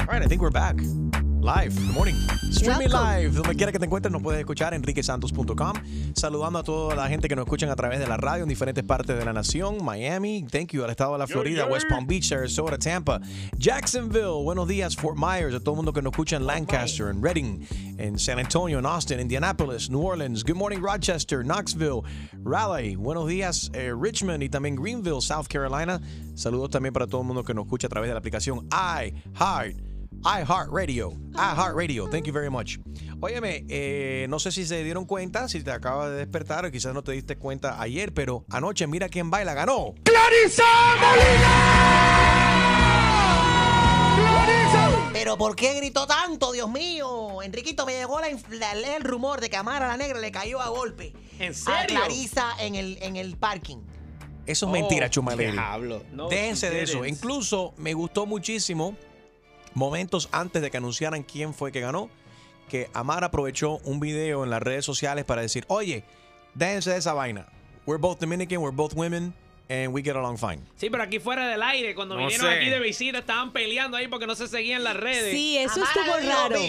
All 0.01 0.07
right, 0.19 0.23
I 0.23 0.27
think 0.27 0.43
we're 0.43 0.51
back. 0.51 0.77
Live, 1.43 1.75
good 1.75 1.93
morning. 1.93 2.15
Streaming 2.53 2.89
Welcome. 2.89 3.21
live, 3.21 3.35
donde 3.35 3.57
quiera 3.57 3.73
que 3.73 3.81
te 3.81 3.87
encuentres, 3.87 4.13
nos 4.13 4.23
puedes 4.23 4.39
escuchar 4.39 4.75
enriquesantos.com. 4.75 5.73
Saludando 6.15 6.61
a 6.61 6.63
toda 6.63 6.95
la 6.95 7.09
gente 7.09 7.27
que 7.29 7.35
nos 7.35 7.47
escuchan 7.47 7.69
a 7.69 7.75
través 7.75 7.99
de 7.99 8.07
la 8.07 8.17
radio 8.17 8.45
en 8.45 8.49
diferentes 8.49 8.85
partes 8.85 9.19
de 9.19 9.25
la 9.25 9.33
nación. 9.33 9.85
Miami, 9.85 10.47
thank 10.49 10.69
you, 10.69 10.85
al 10.85 10.91
estado 10.91 11.15
de 11.15 11.19
la 11.19 11.27
Florida, 11.27 11.67
West 11.67 11.89
Palm 11.89 12.07
Beach, 12.07 12.29
Sarasota, 12.29 12.79
Tampa, 12.79 13.21
Jacksonville, 13.59 14.45
buenos 14.45 14.69
días, 14.69 14.95
Fort 14.95 15.19
Myers, 15.19 15.53
a 15.57 15.59
todo 15.59 15.73
el 15.73 15.77
mundo 15.79 15.93
que 15.93 16.01
nos 16.01 16.13
escucha 16.13 16.37
en 16.37 16.47
Lancaster, 16.47 17.09
en 17.09 17.21
Reading, 17.21 17.67
en 17.99 18.21
San 18.21 18.39
Antonio, 18.39 18.79
en 18.79 18.87
Austin, 18.87 19.19
Indianapolis, 19.19 19.91
New 19.91 20.07
Orleans. 20.07 20.45
Good 20.45 20.55
morning, 20.55 20.79
Rochester, 20.81 21.43
Knoxville, 21.43 22.03
Raleigh, 22.45 22.95
buenos 22.95 23.27
días, 23.27 23.69
eh, 23.75 23.93
Richmond 24.01 24.45
y 24.45 24.49
también 24.49 24.77
Greenville, 24.77 25.21
South 25.21 25.49
Carolina. 25.49 26.01
Saludos 26.37 26.71
también 26.71 26.93
para 26.93 27.09
todo 27.09 27.23
el 27.23 27.27
mundo 27.27 27.43
que 27.43 27.53
nos 27.53 27.65
escucha 27.65 27.89
a 27.89 27.91
través 27.91 28.07
de 28.07 28.15
la 28.15 28.21
aplicación 28.21 28.69
iHeart. 28.71 29.92
iHeartRadio. 30.25 31.13
iHeartRadio. 31.35 32.09
Thank 32.11 32.27
you 32.27 32.33
very 32.33 32.51
much. 32.51 32.79
Óyeme, 33.21 33.65
eh, 33.69 34.27
no 34.29 34.39
sé 34.39 34.51
si 34.53 34.67
se 34.67 34.83
dieron 34.83 35.05
cuenta, 35.05 35.49
si 35.49 35.63
te 35.63 35.71
acabas 35.71 36.11
de 36.11 36.17
despertar 36.17 36.65
o 36.67 36.71
quizás 36.71 36.93
no 36.95 37.03
te 37.03 37.13
diste 37.13 37.37
cuenta 37.37 37.81
ayer, 37.81 38.13
pero 38.13 38.45
anoche 38.51 38.87
mira 38.87 39.09
quién 39.09 39.31
baila, 39.31 39.55
ganó. 39.55 39.95
¡Clarisa 40.05 40.65
Pero 45.13 45.37
¿por 45.37 45.55
qué 45.55 45.75
gritó 45.75 46.07
tanto, 46.07 46.51
Dios 46.53 46.69
mío? 46.69 47.43
Enriquito, 47.43 47.87
me 47.87 47.93
llegó 47.95 48.19
la, 48.21 48.27
la- 48.51 48.97
el 48.97 49.05
rumor 49.05 49.41
de 49.41 49.49
que 49.51 49.57
Amara 49.57 49.87
la 49.87 49.97
Negra 49.97 50.19
le 50.19 50.33
cayó 50.33 50.61
a 50.61 50.69
golpe. 50.69 51.13
¿En 51.39 51.53
A 51.53 51.55
serio? 51.55 51.97
Clarisa 52.01 52.49
en 52.59 52.75
el, 52.75 52.99
en 53.03 53.15
el 53.17 53.37
parking. 53.37 53.79
Eso 54.47 54.67
es 54.67 54.71
Oh, 54.71 54.73
mentira, 54.73 55.09
Chuma 55.09 55.37
Lady. 55.37 55.53
diablo. 55.53 56.03
No, 56.13 56.29
Déjense 56.29 56.71
de 56.71 56.83
eso. 56.83 57.07
Incluso 57.07 57.73
me 57.77 57.95
gustó 57.95 58.27
muchísimo, 58.27 58.97
momentos 59.75 60.29
antes 60.33 60.63
de 60.63 60.71
que 60.71 60.77
anunciaran 60.77 61.23
quién 61.23 61.55
fue 61.55 61.73
que 61.73 61.81
ganó, 61.81 62.11
que 62.69 62.89
Amara 62.95 63.27
aprovechó 63.27 63.79
un 63.85 64.01
video 64.01 64.45
en 64.45 64.51
las 64.51 64.63
redes 64.63 64.85
sociales 64.85 65.25
para 65.25 65.43
decir, 65.43 65.65
oye, 65.69 66.05
déjense 66.55 66.91
de 66.91 66.97
esa 66.99 67.13
vaina. 67.13 67.47
We're 67.87 68.01
both 68.01 68.19
Dominican, 68.21 68.59
we're 68.59 68.75
both 68.75 68.95
women, 68.95 69.35
and 69.69 69.93
we 69.93 70.03
get 70.03 70.15
along 70.17 70.39
fine. 70.39 70.63
Sí, 70.77 70.89
pero 70.89 71.03
aquí 71.03 71.19
fuera 71.19 71.49
del 71.49 71.63
aire, 71.63 71.95
cuando 71.95 72.15
No 72.15 72.21
vinieron 72.23 72.47
sé. 72.49 72.57
aquí 72.57 72.71
de 72.71 72.79
visita, 72.79 73.19
estaban 73.19 73.53
peleando 73.53 73.97
ahí 73.97 74.07
porque 74.09 74.27
no 74.27 74.35
se 74.35 74.47
seguían 74.49 74.85
las 74.85 74.97
redes. 74.97 75.33
Sí, 75.33 75.59
eso 75.59 75.75
Amara 75.83 75.91
estuvo 75.93 76.17
le 76.17 76.23
dijo 76.23 76.39
raro. 76.39 76.61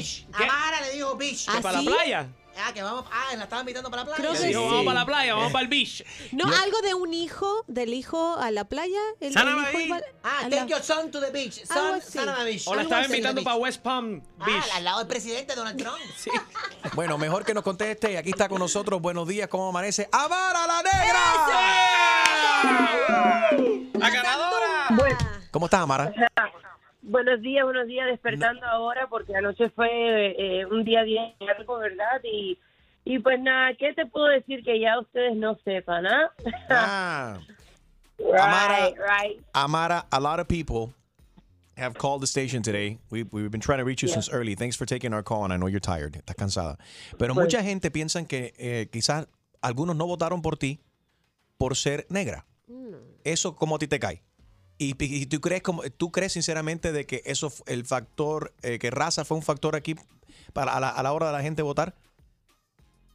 Amara 0.51 0.81
le 0.81 0.91
dijo 0.93 1.15
bitch. 1.15 1.45
¿Que 1.51 1.61
para 1.61 1.81
la 1.81 1.89
playa? 1.91 2.27
Ah, 2.57 2.71
que 2.73 2.83
vamos. 2.83 3.05
Ah, 3.11 3.35
la 3.35 3.43
estaba 3.43 3.61
invitando 3.61 3.89
para 3.89 4.03
la 4.03 4.05
playa. 4.09 4.21
Creo 4.21 4.33
que 4.39 4.47
dijo, 4.47 4.61
sí. 4.61 4.67
vamos 4.67 4.85
para 4.85 4.99
la 4.99 5.05
playa, 5.05 5.33
vamos 5.35 5.51
para 5.51 5.63
el 5.63 5.67
beach. 5.69 6.03
No, 6.31 6.45
algo 6.45 6.81
de 6.81 6.93
un 6.93 7.13
hijo, 7.13 7.63
del 7.67 7.93
hijo 7.93 8.37
a 8.39 8.51
la 8.51 8.63
playa. 8.65 8.99
El, 9.19 9.33
Sana 9.33 9.51
el 9.51 9.57
hijo 9.69 9.79
iba- 9.81 10.01
Ah, 10.23 10.39
a 10.41 10.43
take 10.43 10.55
la- 10.57 10.65
your 10.67 10.81
son 10.83 11.09
to 11.11 11.19
the 11.19 11.31
beach. 11.31 11.59
Algo 11.69 11.73
Son, 11.89 11.95
así. 11.95 12.11
son 12.19 12.29
a 12.29 12.37
la 12.37 12.43
beach. 12.43 12.67
O 12.67 12.75
la 12.75 12.81
Algo 12.81 12.89
estaba 12.89 13.01
así. 13.01 13.11
invitando 13.11 13.43
para 13.43 13.55
West 13.57 13.81
Palm 13.81 14.21
Beach. 14.45 14.65
Ah, 14.71 14.75
al 14.77 14.83
lado 14.83 14.99
del 14.99 15.07
presidente 15.07 15.55
Donald 15.55 15.77
Trump. 15.77 15.97
Sí. 16.17 16.29
Bueno, 16.93 17.17
mejor 17.17 17.43
que 17.43 17.53
nos 17.53 17.63
conteste. 17.63 18.17
Aquí 18.17 18.29
está 18.29 18.47
con 18.47 18.59
nosotros. 18.59 19.01
Buenos 19.01 19.27
días, 19.27 19.47
¿cómo 19.47 19.69
amanece? 19.69 20.07
¡Amara 20.11 20.67
la 20.67 20.83
negra! 20.83 21.19
¡La 23.93 24.09
ganadora! 24.09 25.17
¿Cómo 25.51 25.65
estás, 25.65 25.81
Amara? 25.81 26.13
Buenos 27.05 27.41
días, 27.41 27.65
buenos 27.65 27.85
días, 27.87 28.07
despertando 28.07 28.65
ahora 28.65 29.07
porque 29.09 29.35
anoche 29.35 29.69
fue 29.71 29.89
eh, 30.61 30.65
un 30.65 30.83
día 30.85 31.03
bien 31.03 31.33
largo, 31.39 31.77
¿verdad? 31.77 32.21
Y, 32.23 32.57
y 33.03 33.19
pues 33.19 33.39
nada, 33.41 33.73
¿qué 33.77 33.93
te 33.93 34.05
puedo 34.05 34.27
decir 34.27 34.63
que 34.63 34.79
ya 34.79 34.97
ustedes 34.99 35.35
no 35.35 35.55
sepan, 35.65 36.05
ah? 36.07 36.31
Ah. 36.69 37.39
right, 38.19 38.39
Amara. 38.39 38.93
right. 38.97 39.41
Amara, 39.53 40.05
a 40.11 40.19
lot 40.19 40.39
of 40.39 40.47
people 40.47 40.93
have 41.75 41.93
called 41.95 42.21
the 42.21 42.27
station 42.27 42.61
today. 42.61 42.97
We, 43.11 43.23
we've 43.23 43.51
been 43.51 43.59
trying 43.59 43.79
to 43.79 43.83
reach 43.85 44.01
you 44.01 44.07
Yeah. 44.07 44.13
since 44.21 44.29
early. 44.31 44.55
Thanks 44.55 44.77
for 44.77 44.85
taking 44.85 45.13
our 45.13 45.23
call, 45.23 45.43
and 45.43 45.51
I 45.51 45.57
know 45.57 45.67
you're 45.67 45.81
tired. 45.81 46.13
Estás 46.13 46.35
cansada. 46.37 46.77
Pero 47.17 47.33
Pues- 47.33 47.45
mucha 47.47 47.63
gente 47.63 47.91
piensa 47.91 48.25
que 48.25 48.53
eh, 48.57 48.87
quizás 48.91 49.27
algunos 49.61 49.97
no 49.97 50.07
votaron 50.07 50.41
por 50.41 50.55
ti 50.57 50.79
por 51.57 51.75
ser 51.75 52.05
negra. 52.09 52.45
Eso, 53.25 53.55
¿cómo 53.55 53.75
a 53.75 53.79
ti 53.79 53.87
te 53.87 53.99
cae? 53.99 54.21
¿Y, 54.77 54.95
y 54.99 55.25
tú, 55.27 55.39
crees 55.39 55.61
como, 55.61 55.83
tú 55.97 56.11
crees 56.11 56.33
sinceramente 56.33 56.91
de 56.91 57.05
que 57.05 57.21
eso, 57.25 57.51
el 57.67 57.85
factor, 57.85 58.51
eh, 58.63 58.79
que 58.79 58.91
raza 58.91 59.23
fue 59.23 59.37
un 59.37 59.43
factor 59.43 59.75
aquí 59.75 59.95
para, 60.51 60.75
a, 60.75 60.79
la, 60.79 60.89
a 60.89 61.03
la 61.03 61.13
hora 61.13 61.27
de 61.27 61.33
la 61.33 61.41
gente 61.41 61.61
votar? 61.61 61.93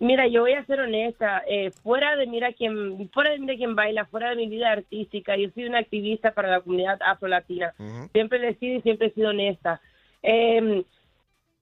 Mira, 0.01 0.29
yo 0.29 0.43
voy 0.43 0.53
a 0.53 0.65
ser 0.65 0.79
honesta, 0.81 1.43
eh, 1.49 1.73
fuera 1.83 2.15
de 2.15 2.29
mira 2.29 2.53
quién, 2.53 3.11
fuera 3.11 3.31
de 3.31 3.41
mira 3.41 3.57
quién 3.57 3.75
baila, 3.75 4.05
fuera 4.05 4.31
de 4.31 4.37
mi 4.37 4.49
vida 4.49 4.71
artística, 4.71 5.37
yo 5.37 5.49
soy 5.51 5.65
una 5.65 5.81
activista 5.81 6.33
para 6.33 6.49
la 6.49 6.61
comunidad 6.61 7.01
afrolatina. 7.03 7.75
Siempre 8.13 8.39
le 8.39 8.51
he 8.51 8.55
sido 8.55 8.79
y 8.79 8.83
siempre 8.83 9.09
he 9.09 9.15
sido 9.15 9.31
honesta. 9.31 9.81
Eh, 10.23 10.85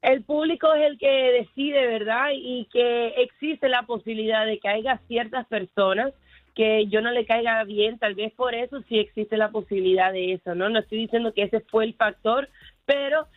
el 0.03 0.23
público 0.23 0.73
es 0.75 0.83
el 0.83 0.99
que 0.99 1.09
decide, 1.09 1.87
¿verdad? 1.87 2.29
Y 2.35 2.69
que 2.71 3.09
existe 3.17 3.71
la 3.71 3.85
posibilidad 3.85 4.45
de 4.45 4.59
que 4.59 4.69
haya 4.69 5.01
ciertas 5.09 5.47
personas 5.47 6.13
que 6.57 6.87
yo 6.89 7.03
no 7.03 7.11
le 7.13 7.27
caiga 7.27 7.63
bien, 7.65 7.99
tal 7.99 8.15
vez 8.15 8.33
por 8.33 8.55
eso 8.55 8.81
sí 8.89 8.99
existe 8.99 9.37
la 9.37 9.51
posibilidad 9.51 10.11
de 10.11 10.33
eso, 10.33 10.55
¿no? 10.55 10.71
No 10.71 10.81
estoy 10.81 10.99
diciendo 10.99 11.35
que 11.35 11.43
ese 11.43 11.61
fue 11.61 11.85
el 11.85 11.95
factor, 11.95 12.49
pero 12.87 13.29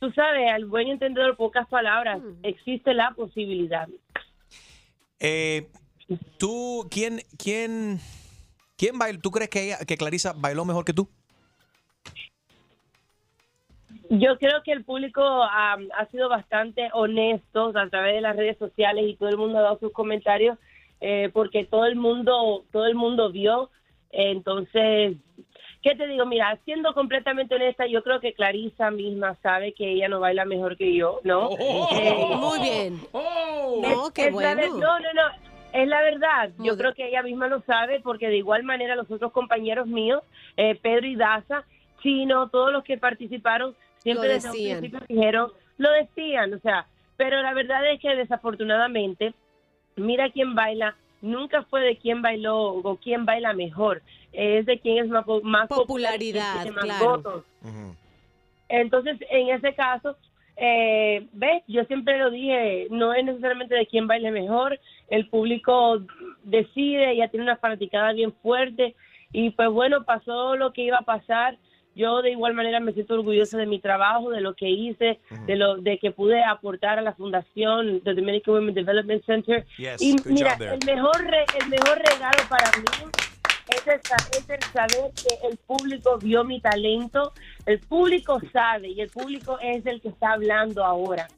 tú 0.00 0.10
sabes, 0.12 0.50
al 0.50 0.64
buen 0.64 0.88
entendedor, 0.88 1.36
pocas 1.36 1.68
palabras, 1.68 2.22
existe 2.42 2.94
la 2.94 3.12
posibilidad. 3.12 3.86
Eh, 5.20 5.68
¿Tú, 6.38 6.88
quién, 6.90 7.20
quién, 7.36 8.00
quién 8.78 8.98
bailó? 8.98 9.20
¿Tú 9.20 9.30
crees 9.30 9.50
que, 9.50 9.66
ella, 9.66 9.78
que 9.86 9.98
Clarisa 9.98 10.32
bailó 10.34 10.64
mejor 10.64 10.86
que 10.86 10.94
tú? 10.94 11.06
Yo 14.08 14.38
creo 14.38 14.62
que 14.62 14.72
el 14.72 14.84
público 14.84 15.22
am, 15.22 15.88
ha 15.98 16.06
sido 16.06 16.30
bastante 16.30 16.88
honesto 16.94 17.72
a 17.76 17.88
través 17.90 18.14
de 18.14 18.20
las 18.22 18.36
redes 18.36 18.56
sociales 18.56 19.04
y 19.06 19.16
todo 19.16 19.28
el 19.28 19.36
mundo 19.36 19.58
ha 19.58 19.62
dado 19.62 19.78
sus 19.78 19.92
comentarios 19.92 20.58
eh, 21.06 21.28
porque 21.34 21.64
todo 21.66 21.84
el 21.84 21.96
mundo 21.96 22.64
todo 22.72 22.86
el 22.86 22.94
mundo 22.94 23.30
vio. 23.30 23.68
Entonces, 24.10 25.16
¿qué 25.82 25.94
te 25.96 26.06
digo? 26.06 26.24
Mira, 26.24 26.58
siendo 26.64 26.94
completamente 26.94 27.54
honesta, 27.56 27.86
yo 27.86 28.02
creo 28.02 28.20
que 28.20 28.32
Clarisa 28.32 28.90
misma 28.90 29.34
sabe 29.42 29.74
que 29.74 29.90
ella 29.92 30.08
no 30.08 30.20
baila 30.20 30.44
mejor 30.46 30.76
que 30.78 30.94
yo, 30.94 31.20
¿no? 31.24 31.50
Eh, 31.58 32.34
Muy 32.36 32.58
bien. 32.60 33.00
No, 33.12 34.06
es- 34.06 34.12
qué 34.14 34.22
es 34.28 34.32
la 34.32 34.54
bueno. 34.54 34.62
no, 34.78 34.98
no, 35.00 35.12
no. 35.12 35.44
Es 35.74 35.88
la 35.88 36.00
verdad. 36.02 36.50
Yo 36.58 36.76
creo 36.76 36.94
que 36.94 37.08
ella 37.08 37.22
misma 37.22 37.48
lo 37.48 37.60
sabe 37.62 38.00
porque 38.00 38.28
de 38.28 38.36
igual 38.36 38.62
manera 38.62 38.94
los 38.94 39.10
otros 39.10 39.32
compañeros 39.32 39.86
míos, 39.88 40.22
eh, 40.56 40.76
Pedro 40.80 41.06
y 41.06 41.16
Daza, 41.16 41.64
Chino, 42.00 42.48
todos 42.48 42.72
los 42.72 42.84
que 42.84 42.96
participaron, 42.96 43.74
siempre 43.98 44.28
Lo 44.28 44.34
desde 44.34 44.48
un 44.48 44.54
decían. 44.54 44.78
principio 44.78 45.06
dijeron, 45.08 45.52
lo 45.78 45.90
decían, 45.90 46.54
o 46.54 46.60
sea, 46.60 46.86
pero 47.16 47.42
la 47.42 47.52
verdad 47.54 47.84
es 47.90 48.00
que 48.00 48.14
desafortunadamente, 48.14 49.34
mira 49.96 50.30
quién 50.30 50.54
baila, 50.54 50.96
nunca 51.20 51.62
fue 51.64 51.80
de 51.80 51.96
quién 51.96 52.22
bailó 52.22 52.58
o 52.74 52.96
quién 52.96 53.24
baila 53.24 53.52
mejor, 53.52 54.02
es 54.32 54.66
de 54.66 54.78
quién 54.80 55.04
es 55.04 55.08
más, 55.10 55.24
po- 55.24 55.42
más 55.42 55.68
popular 55.68 56.14
y 56.22 56.32
quién 56.32 56.42
Popularidad, 56.44 56.72
más 56.74 56.84
claro. 56.84 57.04
votos. 57.06 57.44
Entonces, 58.68 59.18
en 59.30 59.48
ese 59.50 59.74
caso, 59.74 60.16
eh, 60.56 61.26
ves, 61.32 61.62
yo 61.66 61.84
siempre 61.84 62.18
lo 62.18 62.30
dije, 62.30 62.86
no 62.90 63.12
es 63.12 63.24
necesariamente 63.24 63.74
de 63.74 63.86
quién 63.86 64.06
baile 64.06 64.30
mejor, 64.30 64.78
el 65.08 65.28
público 65.28 66.00
decide, 66.44 67.16
ya 67.16 67.28
tiene 67.28 67.44
una 67.44 67.56
fanaticada 67.56 68.12
bien 68.12 68.32
fuerte 68.42 68.94
y 69.32 69.50
pues 69.50 69.68
bueno, 69.70 70.04
pasó 70.04 70.56
lo 70.56 70.72
que 70.72 70.82
iba 70.82 70.98
a 70.98 71.02
pasar. 71.02 71.56
Yo 71.94 72.22
de 72.22 72.30
igual 72.32 72.54
manera 72.54 72.80
me 72.80 72.92
siento 72.92 73.14
orgullosa 73.14 73.56
de 73.58 73.66
mi 73.66 73.78
trabajo, 73.78 74.30
de 74.30 74.40
lo 74.40 74.54
que 74.54 74.68
hice, 74.68 75.20
de 75.46 75.56
lo 75.56 75.76
de 75.76 75.98
que 75.98 76.10
pude 76.10 76.42
aportar 76.42 76.98
a 76.98 77.02
la 77.02 77.14
fundación, 77.14 78.00
the 78.02 78.14
Dominican 78.14 78.54
Women 78.54 78.74
Development 78.74 79.24
Center. 79.24 79.64
Yes, 79.78 80.02
y 80.02 80.16
mira, 80.26 80.56
el 80.60 80.80
mejor 80.84 81.24
re- 81.24 81.44
el 81.60 81.68
mejor 81.68 81.98
regalo 81.98 82.38
para 82.48 82.70
mí 82.78 83.10
es 83.68 83.86
el, 83.86 83.94
es 84.38 84.50
el 84.50 84.62
saber 84.72 85.10
que 85.14 85.46
el 85.48 85.56
público 85.58 86.18
vio 86.18 86.44
mi 86.44 86.60
talento, 86.60 87.32
el 87.66 87.78
público 87.80 88.40
sabe 88.52 88.88
y 88.88 89.00
el 89.00 89.10
público 89.10 89.58
es 89.62 89.86
el 89.86 90.00
que 90.00 90.08
está 90.08 90.32
hablando 90.32 90.84
ahora. 90.84 91.28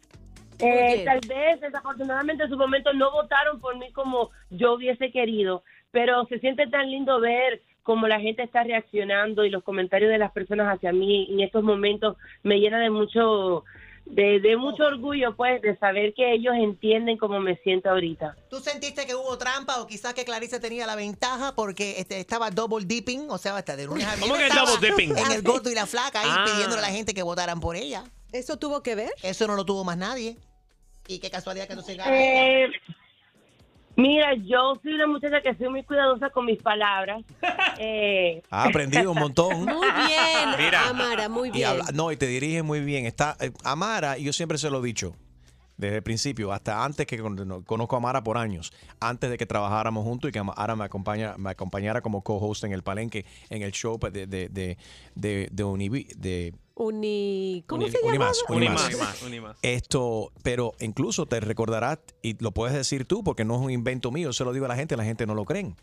Eh, 0.59 1.05
tal 1.05 1.21
vez, 1.29 1.61
desafortunadamente, 1.61 2.45
en 2.45 2.49
su 2.51 2.57
momento 2.57 2.93
no 2.95 3.11
votaron 3.13 3.61
por 3.61 3.77
mí 3.77 3.93
como 3.93 4.31
yo 4.49 4.73
hubiese 4.75 5.11
querido, 5.11 5.63
pero 5.91 6.25
se 6.27 6.39
siente 6.39 6.67
tan 6.67 6.91
lindo 6.91 7.21
ver 7.21 7.61
cómo 7.87 8.09
la 8.09 8.21
gente 8.21 8.43
está 8.43 8.65
reaccionando 8.65 9.45
y 9.45 9.51
los 9.51 9.63
comentarios 9.63 10.11
de 10.11 10.19
las 10.19 10.33
personas 10.33 10.67
hacia 10.75 10.93
mí 10.93 11.29
en 11.31 11.41
estos 11.41 11.63
momentos 11.63 12.17
me 12.43 12.59
llena 12.59 12.81
de 12.81 12.91
mucho 12.91 13.65
de, 14.07 14.39
de 14.41 14.57
mucho 14.57 14.85
orgullo 14.85 15.35
pues 15.37 15.61
de 15.63 15.77
saber 15.79 16.15
que 16.15 16.33
ellos 16.33 16.55
entienden 16.57 17.17
cómo 17.17 17.41
me 17.41 17.57
siento 17.59 17.91
ahorita. 17.91 18.37
¿Tú 18.51 18.59
sentiste 18.59 19.07
que 19.07 19.15
hubo 19.15 19.37
trampa 19.39 19.81
o 19.81 19.87
quizás 19.87 20.15
que 20.15 20.25
Clarisa 20.25 20.61
tenía 20.61 20.87
la 20.87 20.95
ventaja 20.97 21.55
porque 21.57 21.95
este, 21.99 22.19
estaba 22.21 22.51
double 22.51 22.85
dipping? 22.87 23.31
O 23.31 23.39
sea, 23.39 23.57
hasta 23.57 23.75
de 23.77 23.87
lunes 23.87 24.07
a 24.07 24.17
¿Cómo 24.21 24.35
que 24.35 24.49
double 24.49 24.89
dipping? 24.89 25.17
En 25.17 25.33
el 25.33 25.43
gordo 25.43 25.71
y 25.71 25.75
la 25.75 25.87
flaca 25.87 26.21
ahí 26.21 26.29
Ah. 26.31 26.45
pidiéndole 26.45 26.83
a 26.83 26.87
la 26.89 26.93
gente 26.93 27.15
que 27.15 27.23
votaran 27.23 27.59
por 27.61 27.75
ella. 27.77 28.05
¿Eso 28.33 28.57
tuvo 28.59 28.83
que 28.83 28.95
ver? 28.97 29.11
Eso 29.23 29.47
no 29.47 29.55
lo 29.57 29.65
tuvo 29.65 29.83
más 29.85 29.97
nadie. 29.97 30.37
Y 31.09 31.19
qué 31.21 31.31
casualidad 31.31 31.67
que 31.69 31.75
no 31.77 31.83
se 31.83 31.95
gana. 31.97 32.11
Eh, 32.17 32.69
mira, 33.97 34.35
yo 34.35 34.75
soy 34.83 34.95
una 34.95 35.07
muchacha 35.07 35.41
que 35.41 35.55
soy 35.55 35.69
muy 35.69 35.83
cuidadosa 35.83 36.31
con 36.31 36.45
mis 36.47 36.61
palabras. 36.63 37.23
Eh, 37.79 38.43
Ha 38.51 38.65
aprendido 38.65 39.11
un 39.13 39.19
montón. 39.19 39.65
Muy 39.67 39.87
bien, 40.07 40.49
Mira. 40.59 40.89
Amara, 40.89 41.29
muy 41.29 41.51
Y 41.51 41.53
bien. 41.53 41.69
habla- 41.69 41.85
no, 41.93 42.11
y 42.11 42.17
te 42.17 42.27
dirige 42.27 42.63
muy 42.63 42.81
bien. 42.81 43.05
Está 43.05 43.37
eh, 43.39 43.51
Amara, 43.65 44.17
y 44.17 44.25
yo 44.25 44.33
siempre 44.33 44.57
se 44.57 44.71
lo 44.71 44.79
he 44.83 44.87
dicho 44.87 45.15
desde 45.77 45.97
el 45.97 46.03
principio, 46.03 46.53
hasta 46.53 46.85
antes 46.85 47.07
que 47.07 47.19
con- 47.19 47.37
no, 47.47 47.63
conozco 47.65 47.97
a 47.97 47.99
Amara 47.99 48.23
por 48.25 48.39
años, 48.39 48.73
antes 49.01 49.29
de 49.31 49.37
que 49.39 49.47
trabajáramos 49.47 50.05
juntos 50.05 50.29
y 50.29 50.33
que 50.33 50.39
Amara 50.39 50.75
me 50.77 50.85
acompaña, 50.85 51.35
me 51.37 51.51
acompañara 51.51 52.01
como 52.01 52.23
co-host 52.23 52.65
en 52.65 52.73
el 52.73 52.83
palenque, 52.83 53.25
en 53.51 53.63
el 53.63 53.73
show 53.73 53.99
de 53.99 54.27
de 54.27 54.49
de 54.49 54.79
de, 55.15 55.49
de, 55.53 55.65
Univi- 55.65 56.15
de 56.17 56.55
Uni... 56.75 57.65
¿Cómo 57.67 57.83
Uni- 57.85 57.91
se 57.91 57.99
llama? 57.99 58.09
Unimás, 58.11 58.45
Unimás. 58.49 58.87
Unimás, 58.87 59.23
Unimás. 59.23 59.57
Esto, 59.63 60.31
pero 60.43 60.73
incluso 60.81 61.25
te 61.27 61.41
recordarás, 61.41 61.99
y 62.23 62.37
lo 62.43 62.53
puedes 62.53 62.75
decir 62.77 63.07
tú, 63.07 63.25
porque 63.25 63.45
no 63.47 63.55
es 63.57 63.61
un 63.63 63.71
invento 63.71 64.11
mío, 64.11 64.33
se 64.35 64.45
lo 64.45 64.53
digo 64.53 64.67
a 64.67 64.69
la 64.69 64.77
gente, 64.77 64.95
la 64.97 65.05
gente 65.05 65.27
no 65.27 65.35
lo 65.35 65.45
creen. 65.47 65.77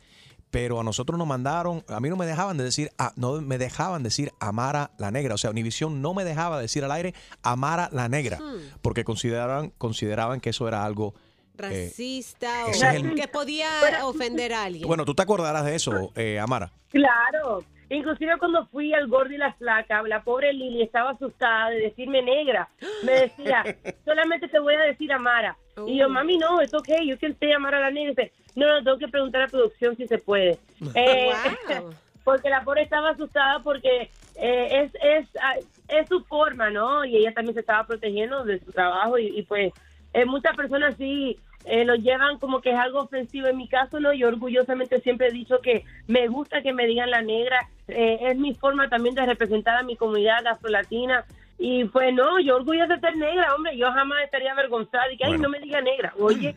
Pero 0.54 0.80
a 0.80 0.84
nosotros 0.84 1.18
nos 1.18 1.26
mandaron, 1.28 1.84
a 1.88 2.00
mí 2.00 2.10
no 2.10 2.16
me 2.16 2.28
dejaban 2.28 2.58
de 2.58 2.64
decir, 2.64 2.92
ah, 3.00 3.12
no 3.16 3.42
me 3.42 3.58
dejaban 3.58 4.04
decir 4.04 4.32
Amara 4.40 4.92
la 5.00 5.10
Negra. 5.10 5.34
O 5.34 5.38
sea, 5.40 5.50
Univisión 5.50 6.00
no 6.04 6.14
me 6.14 6.24
dejaba 6.24 6.62
decir 6.62 6.84
al 6.84 6.92
aire 6.92 7.16
Amara 7.42 7.90
la 7.92 8.08
Negra, 8.08 8.38
Hmm. 8.38 8.60
porque 8.84 9.04
consideraban, 9.04 9.72
consideraban 9.80 10.40
que 10.40 10.52
eso 10.52 10.68
era 10.68 10.86
algo. 10.86 11.16
eh, 11.60 11.88
Racista 11.88 12.66
o 12.66 12.70
ese 12.70 12.88
es 12.88 12.94
el- 12.96 13.16
que 13.16 13.28
podía 13.28 13.68
ofender 14.04 14.54
a 14.54 14.64
alguien. 14.66 14.88
bueno, 14.88 15.06
tú 15.06 15.14
te 15.16 15.22
acordarás 15.24 15.66
de 15.66 15.74
eso, 15.76 16.12
eh, 16.16 16.40
Amara. 16.40 16.72
Claro, 16.90 17.64
inclusive 17.96 18.38
cuando 18.38 18.66
fui 18.68 18.94
al 18.94 19.08
gordo 19.08 19.34
y 19.34 19.38
la 19.38 19.54
flaca, 19.54 20.02
la 20.04 20.24
pobre 20.24 20.54
Lili 20.54 20.82
estaba 20.82 21.12
asustada 21.12 21.70
de 21.70 21.82
decirme 21.82 22.22
negra. 22.22 22.70
Me 23.04 23.14
decía, 23.14 23.64
solamente 24.06 24.48
te 24.48 24.60
voy 24.60 24.76
a 24.76 24.82
decir 24.82 25.12
Amara. 25.12 25.58
Y 25.88 25.98
yo, 25.98 26.10
mami, 26.10 26.38
no, 26.38 26.62
es 26.62 26.74
ok, 26.74 26.90
yo 27.06 27.18
quiero 27.18 27.36
te 27.36 27.54
Amara 27.54 27.80
la 27.80 27.92
negra. 27.92 28.12
Y 28.12 28.16
dice, 28.16 28.32
no, 28.56 28.68
no, 28.68 28.84
tengo 28.84 28.98
que 28.98 29.08
preguntar 29.08 29.44
a 29.44 29.48
producción 29.48 29.96
si 29.96 30.08
se 30.08 30.18
puede. 30.18 30.60
Eh, 30.96 31.32
porque 32.24 32.50
la 32.50 32.64
pobre 32.64 32.84
estaba 32.84 33.12
asustada 33.12 33.60
porque 33.60 34.10
eh, 34.36 34.70
es, 34.72 34.92
es, 35.02 35.30
ah, 35.42 35.56
es 35.88 36.08
su 36.08 36.24
forma, 36.26 36.70
¿no? 36.70 37.06
Y 37.06 37.18
ella 37.18 37.34
también 37.34 37.54
se 37.54 37.62
estaba 37.62 37.86
protegiendo 37.86 38.44
de 38.44 38.60
su 38.60 38.72
trabajo 38.72 39.18
y, 39.18 39.28
y 39.40 39.44
pues 39.44 39.74
eh, 40.14 40.26
muchas 40.26 40.56
personas 40.56 40.96
sí 40.98 41.38
eh, 41.66 41.86
lo 41.86 41.96
llevan 41.96 42.40
como 42.40 42.62
que 42.62 42.72
es 42.72 42.78
algo 42.78 43.02
ofensivo. 43.02 43.48
En 43.48 43.58
mi 43.58 43.68
caso, 43.68 44.00
no, 44.00 44.14
yo 44.14 44.28
orgullosamente 44.28 45.02
siempre 45.02 45.28
he 45.28 45.32
dicho 45.32 45.60
que 45.62 45.86
me 46.08 46.28
gusta 46.28 46.62
que 46.62 46.74
me 46.74 46.86
digan 46.88 47.12
la 47.12 47.22
negra. 47.22 47.70
Eh, 47.88 48.20
es 48.22 48.38
mi 48.38 48.54
forma 48.54 48.90
también 48.90 49.16
de 49.16 49.26
representar 49.26 49.78
a 49.78 49.84
mi 49.84 49.96
comunidad 49.96 50.46
afrolatina. 50.48 51.26
Y 51.58 51.86
pues 51.86 52.14
no, 52.14 52.40
yo 52.40 52.56
orgullosa 52.56 52.96
de 52.96 53.00
ser 53.00 53.16
negra, 53.18 53.56
hombre. 53.56 53.78
Yo 53.78 53.92
jamás 53.92 54.24
estaría 54.24 54.52
avergonzada 54.52 55.12
y 55.12 55.18
que, 55.18 55.26
ay, 55.26 55.38
no 55.38 55.50
me 55.50 55.60
diga 55.60 55.82
negra. 55.82 56.14
Oye, 56.20 56.56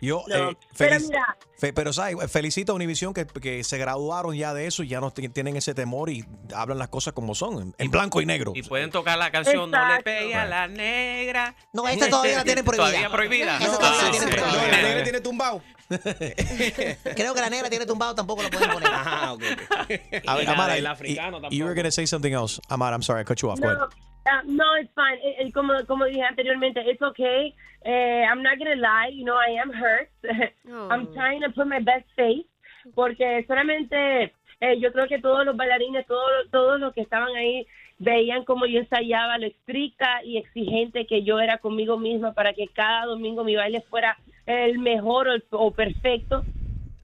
Yo, 0.00 0.24
No, 0.28 0.50
eh, 0.50 0.56
pero 0.76 0.98
mira. 1.00 1.36
fe- 1.56 1.72
pero 1.72 1.92
¿sabes? 1.92 2.30
felicito 2.30 2.72
a 2.72 2.74
Univisión 2.74 3.14
que, 3.14 3.24
que 3.26 3.62
se 3.62 3.78
graduaron 3.78 4.34
ya 4.34 4.52
de 4.52 4.66
eso 4.66 4.82
y 4.82 4.88
ya 4.88 5.00
no 5.00 5.12
tienen 5.12 5.56
ese 5.56 5.74
temor 5.74 6.10
y 6.10 6.24
hablan 6.54 6.78
las 6.78 6.88
cosas 6.88 7.12
como 7.14 7.34
son, 7.36 7.62
en, 7.62 7.74
en 7.78 7.90
blanco 7.90 8.20
y 8.20 8.26
negro. 8.26 8.52
Y 8.54 8.62
pueden 8.64 8.90
tocar 8.90 9.16
la 9.18 9.30
canción 9.30 9.70
No 9.70 9.78
le 9.78 9.84
Exacto. 9.84 10.04
pegue 10.04 10.34
a 10.34 10.44
la 10.46 10.66
negra. 10.66 11.54
No, 11.72 11.86
esa 11.88 12.08
todavía 12.08 12.36
la 12.38 12.44
tienen 12.44 12.64
prohibida. 12.64 12.86
Todavía 12.90 13.10
prohibida. 13.10 13.58
Esa 13.58 13.78
todavía 13.78 14.02
la 14.02 14.10
tienen 14.10 14.28
sí. 14.28 14.34
prohibida. 14.34 14.62
No, 14.66 14.70
la 14.72 14.82
negra 14.82 15.02
tiene 15.04 15.20
tumbado. 15.20 15.62
Creo 17.14 17.34
que 17.34 17.40
la 17.40 17.50
negra 17.50 17.68
tiene 17.70 17.86
tumbado, 17.86 18.14
tampoco 18.14 18.42
lo 18.42 18.50
pueden 18.50 18.70
poner. 18.70 18.88
Ah, 18.92 19.32
ok. 19.34 19.42
A 20.26 20.34
ver, 20.36 20.48
Amara, 20.48 20.74
del 20.74 20.84
y- 20.84 20.86
africano 20.86 21.40
y- 21.50 21.58
you 21.58 21.64
were 21.64 21.74
going 21.74 21.84
to 21.84 21.92
say 21.92 22.06
something 22.06 22.32
else. 22.32 22.60
Amara, 22.68 22.96
I'm 22.96 23.02
sorry, 23.02 23.20
I 23.22 23.24
cut 23.24 23.38
you 23.40 23.50
off. 23.50 23.60
Go 23.60 23.66
No, 23.66 23.72
ahead. 23.72 23.88
Uh, 24.26 24.42
no, 24.46 24.64
it's 24.80 24.90
fine. 24.94 25.18
Eh, 25.22 25.36
eh, 25.40 25.52
como, 25.52 25.72
como 25.86 26.04
dije 26.06 26.22
anteriormente, 26.22 26.80
it's 26.88 27.02
okay. 27.02 27.54
Eh, 27.84 28.24
I'm 28.28 28.42
not 28.42 28.58
gonna 28.58 28.76
lie, 28.76 29.10
you 29.12 29.24
know, 29.24 29.36
I 29.36 29.58
am 29.60 29.70
hurt. 29.72 30.08
I'm 30.90 31.06
trying 31.12 31.40
to 31.42 31.50
put 31.50 31.66
my 31.66 31.80
best 31.80 32.06
face 32.16 32.46
porque 32.94 33.44
solamente 33.46 34.32
eh, 34.60 34.78
yo 34.80 34.92
creo 34.92 35.06
que 35.06 35.18
todos 35.20 35.44
los 35.44 35.56
bailarines, 35.56 36.06
todos, 36.06 36.50
todos 36.50 36.80
los 36.80 36.92
que 36.94 37.00
estaban 37.02 37.34
ahí 37.36 37.66
veían 37.98 38.44
como 38.44 38.66
yo 38.66 38.80
ensayaba, 38.80 39.38
lo 39.38 39.46
estricta 39.46 40.22
y 40.24 40.36
exigente 40.38 41.06
que 41.06 41.22
yo 41.22 41.38
era 41.40 41.58
conmigo 41.58 41.96
misma 41.98 42.32
para 42.32 42.52
que 42.52 42.66
cada 42.68 43.06
domingo 43.06 43.44
mi 43.44 43.54
baile 43.56 43.80
fuera 43.82 44.16
el 44.46 44.78
mejor 44.80 45.28
o, 45.28 45.32
el- 45.34 45.44
o 45.50 45.70
perfecto. 45.70 46.44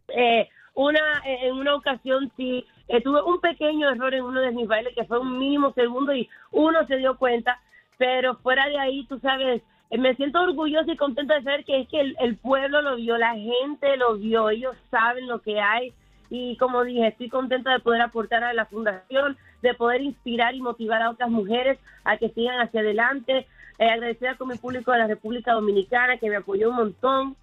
Eh, 0.09 0.49
una 0.75 1.01
en 1.25 1.55
una 1.55 1.75
ocasión 1.75 2.31
sí 2.37 2.65
eh, 2.89 3.01
tuve 3.03 3.23
un 3.23 3.41
pequeño 3.41 3.91
error 3.91 4.15
en 4.15 4.25
uno 4.25 4.41
de 4.41 4.53
mis 4.53 4.67
bailes 4.67 4.95
que 4.95 5.05
fue 5.05 5.19
un 5.19 5.39
mínimo 5.39 5.73
segundo 5.73 6.15
y 6.15 6.29
uno 6.51 6.87
se 6.87 6.97
dio 6.97 7.17
cuenta 7.17 7.61
pero 7.97 8.37
fuera 8.37 8.67
de 8.67 8.79
ahí 8.79 9.07
tú 9.07 9.19
sabes 9.21 9.63
eh, 9.91 9.99
me 9.99 10.15
siento 10.15 10.41
orgullosa 10.41 10.93
y 10.93 10.97
contenta 10.97 11.35
de 11.35 11.43
saber 11.43 11.65
que 11.65 11.81
es 11.81 11.89
que 11.89 12.01
el, 12.01 12.37
pueblo 12.37 12.83
lo 12.83 12.97
vio 12.97 13.17
la 13.19 13.35
gente 13.35 13.97
lo 13.97 14.17
vio 14.17 14.51
ellos 14.51 14.77
saben 14.91 15.27
lo 15.27 15.41
que 15.41 15.61
hay 15.61 15.93
y 16.31 16.57
como 16.57 16.85
dije 16.85 17.09
estoy 17.09 17.29
contenta 17.29 17.73
de 17.73 17.81
poder 17.81 18.03
aportar 18.03 18.45
a 18.45 18.53
la 18.53 18.67
fundación 18.67 19.37
de 19.63 19.75
poder 19.75 20.03
inspirar 20.03 20.55
y 20.55 20.61
motivar 20.61 21.03
a 21.03 21.11
otras 21.11 21.31
mujeres 21.31 21.79
a 22.05 22.17
que 22.17 22.29
sigan 22.31 22.61
hacia 22.61 22.81
adelante. 22.81 23.47
Eh, 23.79 23.91
agradecida 23.91 24.37
con 24.37 24.49
mi 24.49 24.57
público 24.57 24.93
de 24.93 24.99
la 24.99 25.07
República 25.07 25.53
Dominicana 25.53 26.19
que 26.19 26.29
me 26.29 26.37
apoyó 26.37 26.71
un 26.71 26.77
montón. 26.77 27.37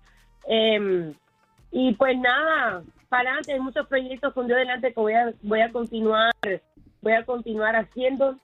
Em, 0.47 1.13
y 1.71 1.93
pues 1.93 2.17
nada, 2.17 2.83
para 3.09 3.29
adelante, 3.29 3.53
hay 3.53 3.59
muchos 3.59 3.87
proyectos 3.87 4.33
con 4.33 4.47
Dios 4.47 4.59
delante 4.59 4.93
que 4.93 4.99
voy 4.99 5.13
a, 5.13 5.33
voy 5.41 5.61
a 5.61 5.71
continuar, 5.71 6.33
voy 7.01 7.13
a 7.13 7.25
continuar 7.25 7.75
haciendo. 7.75 8.37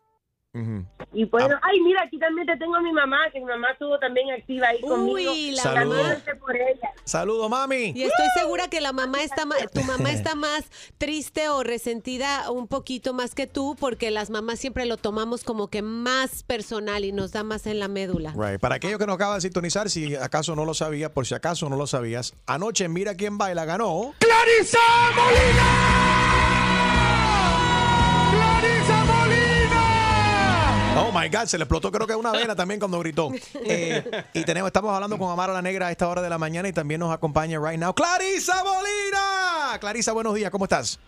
Y 1.14 1.26
pues, 1.28 1.46
ay, 1.62 1.80
mira, 1.80 2.02
aquí 2.04 2.20
también 2.20 2.46
te 2.46 2.58
tengo 2.58 2.76
a 2.76 2.82
mi 2.82 2.92
mamá, 2.92 3.18
que 3.32 3.40
mi 3.40 3.46
mamá 3.46 3.70
estuvo 3.72 3.98
también 4.00 4.32
activa 4.32 4.68
ahí 4.68 4.82
conmigo. 4.82 5.32
Uy, 5.32 5.52
la 5.52 5.64
Saludos. 5.64 6.18
por 6.42 6.56
ella. 6.56 6.90
Saludos, 7.06 7.50
mami. 7.50 7.94
Y 7.96 8.04
estoy 8.04 8.28
segura 8.38 8.68
que 8.70 8.82
la 8.82 8.92
mamá 8.92 9.24
está 9.24 9.46
ma- 9.46 9.56
tu 9.74 9.82
mamá 9.84 10.12
está 10.12 10.36
más 10.36 10.66
triste 10.98 11.48
o 11.50 11.64
resentida 11.64 12.52
un 12.52 12.68
poquito 12.68 13.14
más 13.14 13.34
que 13.34 13.48
tú 13.48 13.78
porque 13.80 14.12
las 14.12 14.30
mamás 14.30 14.60
siempre 14.60 14.86
lo 14.86 14.98
tomamos 14.98 15.44
como 15.46 15.70
que 15.70 15.82
más 15.82 16.44
personal 16.44 17.06
y 17.06 17.14
nos 17.14 17.32
da 17.32 17.44
más 17.44 17.66
en 17.68 17.80
la 17.80 17.88
médula. 17.88 18.34
Right. 18.36 18.60
Para 18.60 18.76
aquellos 18.76 19.00
que 19.00 19.08
no 19.08 19.14
acaban 19.14 19.38
de 19.38 19.42
sintonizar, 19.42 19.90
si 19.90 20.16
acaso 20.16 20.56
no 20.56 20.66
lo 20.66 20.74
sabía, 20.74 21.14
por 21.14 21.26
si 21.26 21.34
acaso 21.34 21.70
no 21.70 21.78
lo 21.78 21.88
sabías, 21.88 22.34
anoche 22.46 22.90
Mira 22.90 23.16
quién 23.16 23.38
baila 23.38 23.64
ganó. 23.64 24.14
¡Clarisa 24.20 24.80
¡Clarisa 25.16 26.11
Oh 30.98 31.12
my 31.14 31.30
God, 31.30 31.46
se 31.46 31.58
le 31.58 31.64
explotó 31.64 31.92
creo 31.92 32.06
que 32.06 32.16
una 32.16 32.32
vena 32.32 32.56
también 32.56 32.80
cuando 32.80 33.00
gritó. 33.00 33.32
Eh, 33.64 34.24
y 34.34 34.44
tenemos, 34.44 34.68
estamos 34.68 34.94
hablando 34.94 35.18
con 35.18 35.32
Amara 35.32 35.54
la 35.54 35.62
Negra 35.62 35.88
a 35.88 35.92
esta 35.92 36.08
hora 36.08 36.22
de 36.22 36.30
la 36.30 36.38
mañana 36.38 36.68
y 36.68 36.74
también 36.74 37.00
nos 37.00 37.14
acompaña 37.14 37.60
right 37.60 37.80
now 37.80 37.94
Clarisa 37.94 38.64
Molina. 38.64 39.78
Clarisa, 39.80 40.12
buenos 40.14 40.34
días, 40.36 40.52
¿cómo 40.52 40.66
estás? 40.66 41.00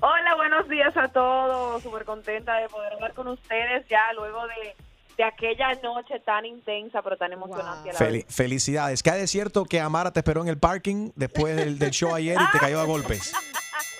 Hola, 0.00 0.34
buenos 0.36 0.68
días 0.68 0.96
a 0.96 1.08
todos. 1.08 1.82
Súper 1.82 2.04
contenta 2.04 2.56
de 2.56 2.68
poder 2.68 2.92
hablar 2.94 3.14
con 3.14 3.28
ustedes 3.28 3.86
ya 3.88 4.12
luego 4.14 4.40
de, 4.46 4.74
de 5.16 5.24
aquella 5.24 5.72
noche 5.82 6.18
tan 6.24 6.44
intensa 6.46 7.02
pero 7.02 7.16
tan 7.16 7.32
emocionante. 7.32 7.90
a 7.90 7.92
la 7.92 7.98
Fel- 7.98 8.12
vez. 8.12 8.26
felicidades. 8.28 9.02
¿Cae 9.02 9.20
de 9.20 9.26
cierto 9.26 9.64
que 9.64 9.80
Amara 9.80 10.12
te 10.12 10.20
esperó 10.20 10.42
en 10.42 10.48
el 10.48 10.58
parking 10.58 11.10
después 11.14 11.54
del, 11.56 11.78
del 11.78 11.90
show 11.90 12.14
ayer 12.14 12.36
y 12.40 12.50
te 12.52 12.58
cayó 12.58 12.80
a 12.80 12.84
golpes? 12.84 13.32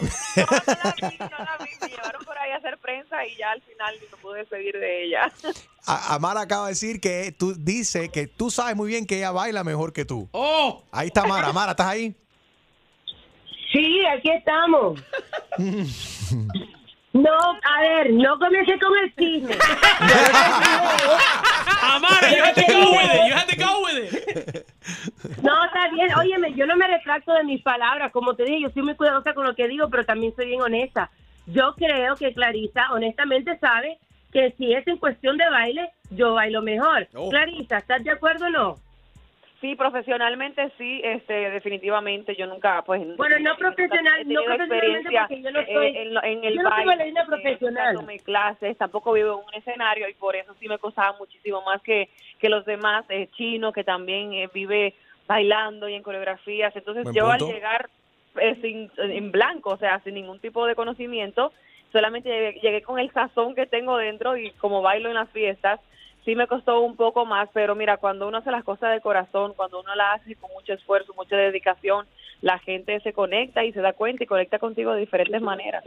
Me 0.39 1.89
llevaron 1.89 2.25
por 2.25 2.39
ahí 2.39 2.51
a 2.53 2.57
hacer 2.57 2.79
prensa 2.79 3.25
y 3.27 3.37
ya 3.37 3.51
al 3.53 3.63
final 3.63 3.95
me 4.11 4.17
pude 4.19 4.39
despedir 4.41 4.75
de 4.79 5.05
ella. 5.05 5.31
A- 5.87 6.15
Amara 6.15 6.43
acaba 6.43 6.67
de 6.67 6.73
decir 6.73 7.01
que 7.01 7.35
tú 7.37 7.55
dice 7.59 8.09
que 8.11 8.27
tú 8.27 8.51
sabes 8.51 8.77
muy 8.77 8.89
bien 8.89 9.07
que 9.07 9.17
ella 9.17 9.31
baila 9.31 9.65
mejor 9.65 9.93
que 9.93 10.05
tú. 10.05 10.29
¡Oh! 10.33 10.83
Ahí 10.93 11.09
está 11.09 11.23
Amara. 11.23 11.49
Amara, 11.49 11.73
¿estás 11.73 11.87
ahí? 11.89 12.15
Sí, 13.73 14.01
aquí 14.07 14.31
estamos. 14.31 15.01
No, 17.19 17.37
a 17.65 17.81
ver, 17.81 18.13
no 18.13 18.39
comience 18.39 18.79
con 18.79 18.97
el 19.03 19.13
chisme. 19.17 19.55
Amara, 21.83 22.31
you 22.31 22.43
had 22.43 22.55
to 22.55 22.63
go 22.67 22.93
with 22.93 23.11
it. 23.13 23.27
You 23.27 23.35
had 23.35 23.49
to 23.49 23.57
go 23.57 23.83
with 23.85 23.99
it. 23.99 24.67
No, 25.43 25.65
está 25.65 25.89
bien. 25.93 26.13
Óyeme, 26.17 26.55
yo 26.55 26.67
no 26.67 26.77
me 26.77 26.87
retracto 26.87 27.33
de 27.33 27.43
mis 27.45 27.61
palabras. 27.63 28.13
Como 28.13 28.35
te 28.35 28.45
dije, 28.45 28.61
yo 28.63 28.71
soy 28.71 28.83
muy 28.83 28.95
cuidadosa 28.95 29.35
con 29.35 29.47
lo 29.47 29.55
que 29.57 29.67
digo, 29.67 29.89
pero 29.91 30.05
también 30.05 30.33
soy 30.37 30.47
bien 30.47 30.63
honesta. 30.63 31.11
Yo 31.47 31.75
creo 31.75 32.15
que 32.15 32.33
Clarisa, 32.33 32.93
honestamente, 32.93 33.59
sabe 33.59 33.99
que 34.33 34.55
si 34.57 34.73
es 34.73 34.87
en 34.87 34.99
cuestión 34.99 35.37
de 35.39 35.49
baile, 35.51 35.91
yo 36.11 36.35
bailo 36.35 36.63
mejor. 36.63 37.09
Oh. 37.15 37.31
Clarisa, 37.31 37.79
¿estás 37.79 38.05
de 38.05 38.13
acuerdo 38.13 38.47
o 38.47 38.51
no? 38.51 38.77
Sí, 39.61 39.75
profesionalmente 39.75 40.71
sí, 40.79 41.01
este, 41.03 41.51
definitivamente 41.51 42.37
yo 42.37 42.47
nunca, 42.47 42.83
pues... 42.83 43.01
Bueno, 43.17 43.37
no 43.41 43.57
profesional, 43.57 44.23
no 44.29 44.45
profesionalmente 44.45 44.65
experiencia 44.65 45.27
porque 45.29 45.43
yo 45.43 45.51
no 45.51 45.65
soy- 45.67 45.97
en, 45.97 46.45
el 46.45 46.55
yo 46.55 46.63
no 46.63 46.71
soy 46.71 46.87
baile, 46.87 47.09
eh, 47.09 47.15
profesional. 47.27 47.87
nunca 47.95 48.01
tomé 48.01 48.19
clases, 48.21 48.79
tampoco 48.79 49.13
vivo 49.15 49.33
en 49.41 49.47
un 49.49 49.55
escenario 49.55 50.09
y 50.09 50.15
por 50.15 50.37
eso 50.37 50.55
sí 50.61 50.69
me 50.69 50.79
costaba 50.79 51.17
muchísimo 51.19 51.61
más 51.63 51.83
que, 51.83 52.09
que 52.39 52.49
los 52.49 52.65
demás, 52.67 53.05
eh, 53.09 53.29
Chino, 53.33 53.73
que 53.73 53.83
también 53.83 54.33
eh, 54.33 54.49
vive 54.55 54.95
bailando 55.27 55.89
y 55.89 55.95
en 55.95 56.05
coreografías. 56.05 56.75
Entonces 56.77 57.03
Buen 57.05 57.17
yo 57.17 57.29
al 57.29 57.41
llegar 57.41 57.89
eh, 58.41 58.57
sin, 58.63 58.91
en 58.97 59.33
blanco, 59.33 59.71
o 59.71 59.77
sea, 59.77 59.99
sin 60.05 60.15
ningún 60.15 60.39
tipo 60.39 60.67
de 60.67 60.77
conocimiento, 60.77 61.53
solamente 61.91 62.29
llegué, 62.29 62.61
llegué 62.61 62.83
con 62.83 63.01
el 63.01 63.11
sazón 63.13 63.57
que 63.57 63.67
tengo 63.67 63.97
dentro 63.97 64.37
y 64.37 64.53
como 64.53 64.83
bailo 64.83 65.09
en 65.09 65.17
las 65.17 65.29
fiestas, 65.31 65.81
sí 66.29 66.37
me 66.37 66.47
costó 66.47 66.81
un 66.83 66.95
poco 66.95 67.25
más, 67.25 67.49
pero 67.55 67.75
mira, 67.75 67.97
cuando 67.97 68.29
uno 68.29 68.37
hace 68.37 68.51
las 68.51 68.63
cosas 68.63 68.93
de 68.93 69.01
corazón, 69.01 69.55
cuando 69.57 69.81
uno 69.81 69.95
las 69.95 70.21
hace 70.21 70.35
con 70.35 70.51
mucho 70.53 70.75
esfuerzo, 70.75 71.15
mucha 71.15 71.35
dedicación, 71.37 72.07
la 72.43 72.59
gente 72.59 73.01
se 73.01 73.15
conecta 73.15 73.65
y 73.65 73.73
se 73.73 73.81
da 73.81 73.95
cuenta 73.95 74.25
y 74.25 74.27
conecta 74.27 74.59
contigo 74.59 74.93
de 74.93 75.01
diferentes 75.01 75.41
maneras. 75.41 75.83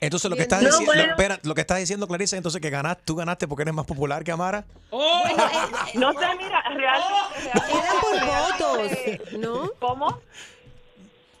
Entonces 0.00 0.28
lo 0.28 0.34
que 0.34 0.42
estás 0.42 0.60
No, 0.60 0.70
diciendo, 0.70 0.92
bueno. 0.92 1.10
espera, 1.12 1.38
lo 1.44 1.54
que 1.54 1.60
estás 1.60 1.78
diciendo 1.78 2.08
Clarisa, 2.08 2.36
entonces 2.36 2.60
que 2.60 2.68
ganaste, 2.68 3.04
tú 3.04 3.14
ganaste 3.14 3.46
porque 3.46 3.62
eres 3.62 3.74
más 3.74 3.86
popular 3.86 4.24
que 4.24 4.32
Amara. 4.32 4.64
No 4.90 6.12
sé, 6.14 6.26
mira, 6.36 6.60
realmente... 6.74 7.50
Era 7.70 7.92
por 8.00 8.80
votos, 8.80 9.38
¿no? 9.38 9.70
¿Cómo? 9.78 10.18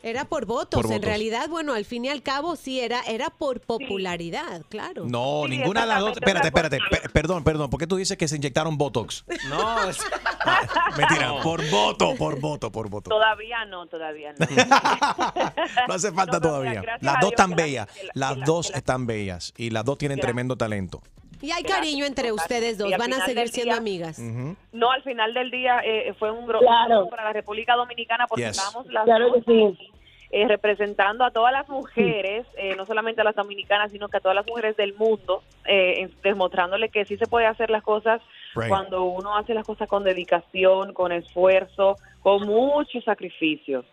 Era 0.06 0.26
por 0.26 0.44
votos. 0.44 0.82
Por 0.82 0.84
En 0.90 0.98
votos. 0.98 1.06
realidad, 1.08 1.48
bueno, 1.48 1.72
al 1.72 1.84
fin 1.86 2.04
y 2.04 2.08
al 2.10 2.22
cabo 2.22 2.56
sí 2.56 2.78
era, 2.80 3.00
era 3.08 3.30
por 3.30 3.60
popularidad, 3.60 4.62
claro. 4.68 5.04
No, 5.06 5.48
ninguna 5.48 5.80
de 5.80 5.86
las 5.86 6.00
dos. 6.00 6.12
Espérate, 6.12 6.48
espérate, 6.48 6.78
pe- 6.90 7.08
perdón, 7.08 7.42
perdón. 7.42 7.70
¿Por 7.70 7.80
qué 7.80 7.86
tú 7.86 7.96
dices 7.96 8.16
que 8.18 8.28
se 8.28 8.36
inyectaron 8.36 8.76
Botox? 8.76 9.24
No, 9.48 9.76
Mentira, 10.98 11.32
por 11.42 11.68
voto, 11.70 12.14
por 12.16 12.38
voto, 12.40 12.70
por 12.70 12.88
voto. 12.90 13.08
Todavía 13.10 13.64
no, 13.64 13.86
todavía 13.86 14.32
no. 14.38 14.46
No 15.88 15.94
hace 15.94 16.12
falta 16.12 16.40
todavía. 16.40 16.82
Las 17.00 17.20
dos 17.20 17.30
están 17.30 17.54
bellas. 17.54 17.88
Las 18.14 18.36
dos 18.44 18.70
están 18.74 19.06
bellas. 19.06 19.52
Y 19.56 19.70
las 19.70 19.84
dos 19.84 19.98
tienen 19.98 20.16
Gracias. 20.16 20.26
tremendo 20.32 20.56
talento. 20.56 21.00
Y 21.40 21.50
hay 21.50 21.62
cariño 21.62 22.06
entre 22.06 22.32
ustedes 22.32 22.78
dos. 22.78 22.90
Van 22.98 23.12
a 23.12 23.24
seguir 23.24 23.48
siendo 23.48 23.72
día- 23.74 23.78
amigas. 23.80 24.18
No, 24.72 24.90
al 24.90 25.02
final 25.02 25.34
del 25.34 25.50
día 25.50 25.80
eh, 25.84 26.14
fue 26.18 26.30
un 26.30 26.46
gran 26.46 26.60
Claro. 26.60 27.08
para 27.08 27.24
la 27.24 27.32
República 27.32 27.74
Dominicana 27.74 28.26
porque 28.26 28.44
Yes. 28.46 28.56
estábamos 28.58 28.86
las 28.92 29.04
Claro 29.04 29.28
dos 29.28 29.44
que 29.44 29.52
sí. 29.52 29.90
Eh, 30.36 30.48
representando 30.48 31.22
a 31.24 31.30
todas 31.30 31.52
las 31.52 31.68
mujeres, 31.68 32.44
eh, 32.56 32.74
no 32.74 32.86
solamente 32.86 33.20
a 33.20 33.24
las 33.24 33.36
dominicanas, 33.36 33.92
sino 33.92 34.08
que 34.08 34.16
a 34.16 34.20
todas 34.20 34.34
las 34.34 34.44
mujeres 34.44 34.76
del 34.76 34.92
mundo, 34.94 35.44
eh, 35.64 36.08
demostrándole 36.24 36.88
que 36.88 37.04
sí 37.04 37.16
se 37.16 37.28
puede 37.28 37.46
hacer 37.46 37.70
las 37.70 37.84
cosas 37.84 38.20
Right. 38.56 38.68
cuando 38.68 39.04
uno 39.04 39.36
hace 39.36 39.54
las 39.54 39.64
cosas 39.64 39.88
con 39.88 40.02
dedicación, 40.02 40.92
con 40.92 41.12
esfuerzo, 41.12 41.98
con 42.20 42.48
mucho 42.48 43.00
sacrificio. 43.02 43.84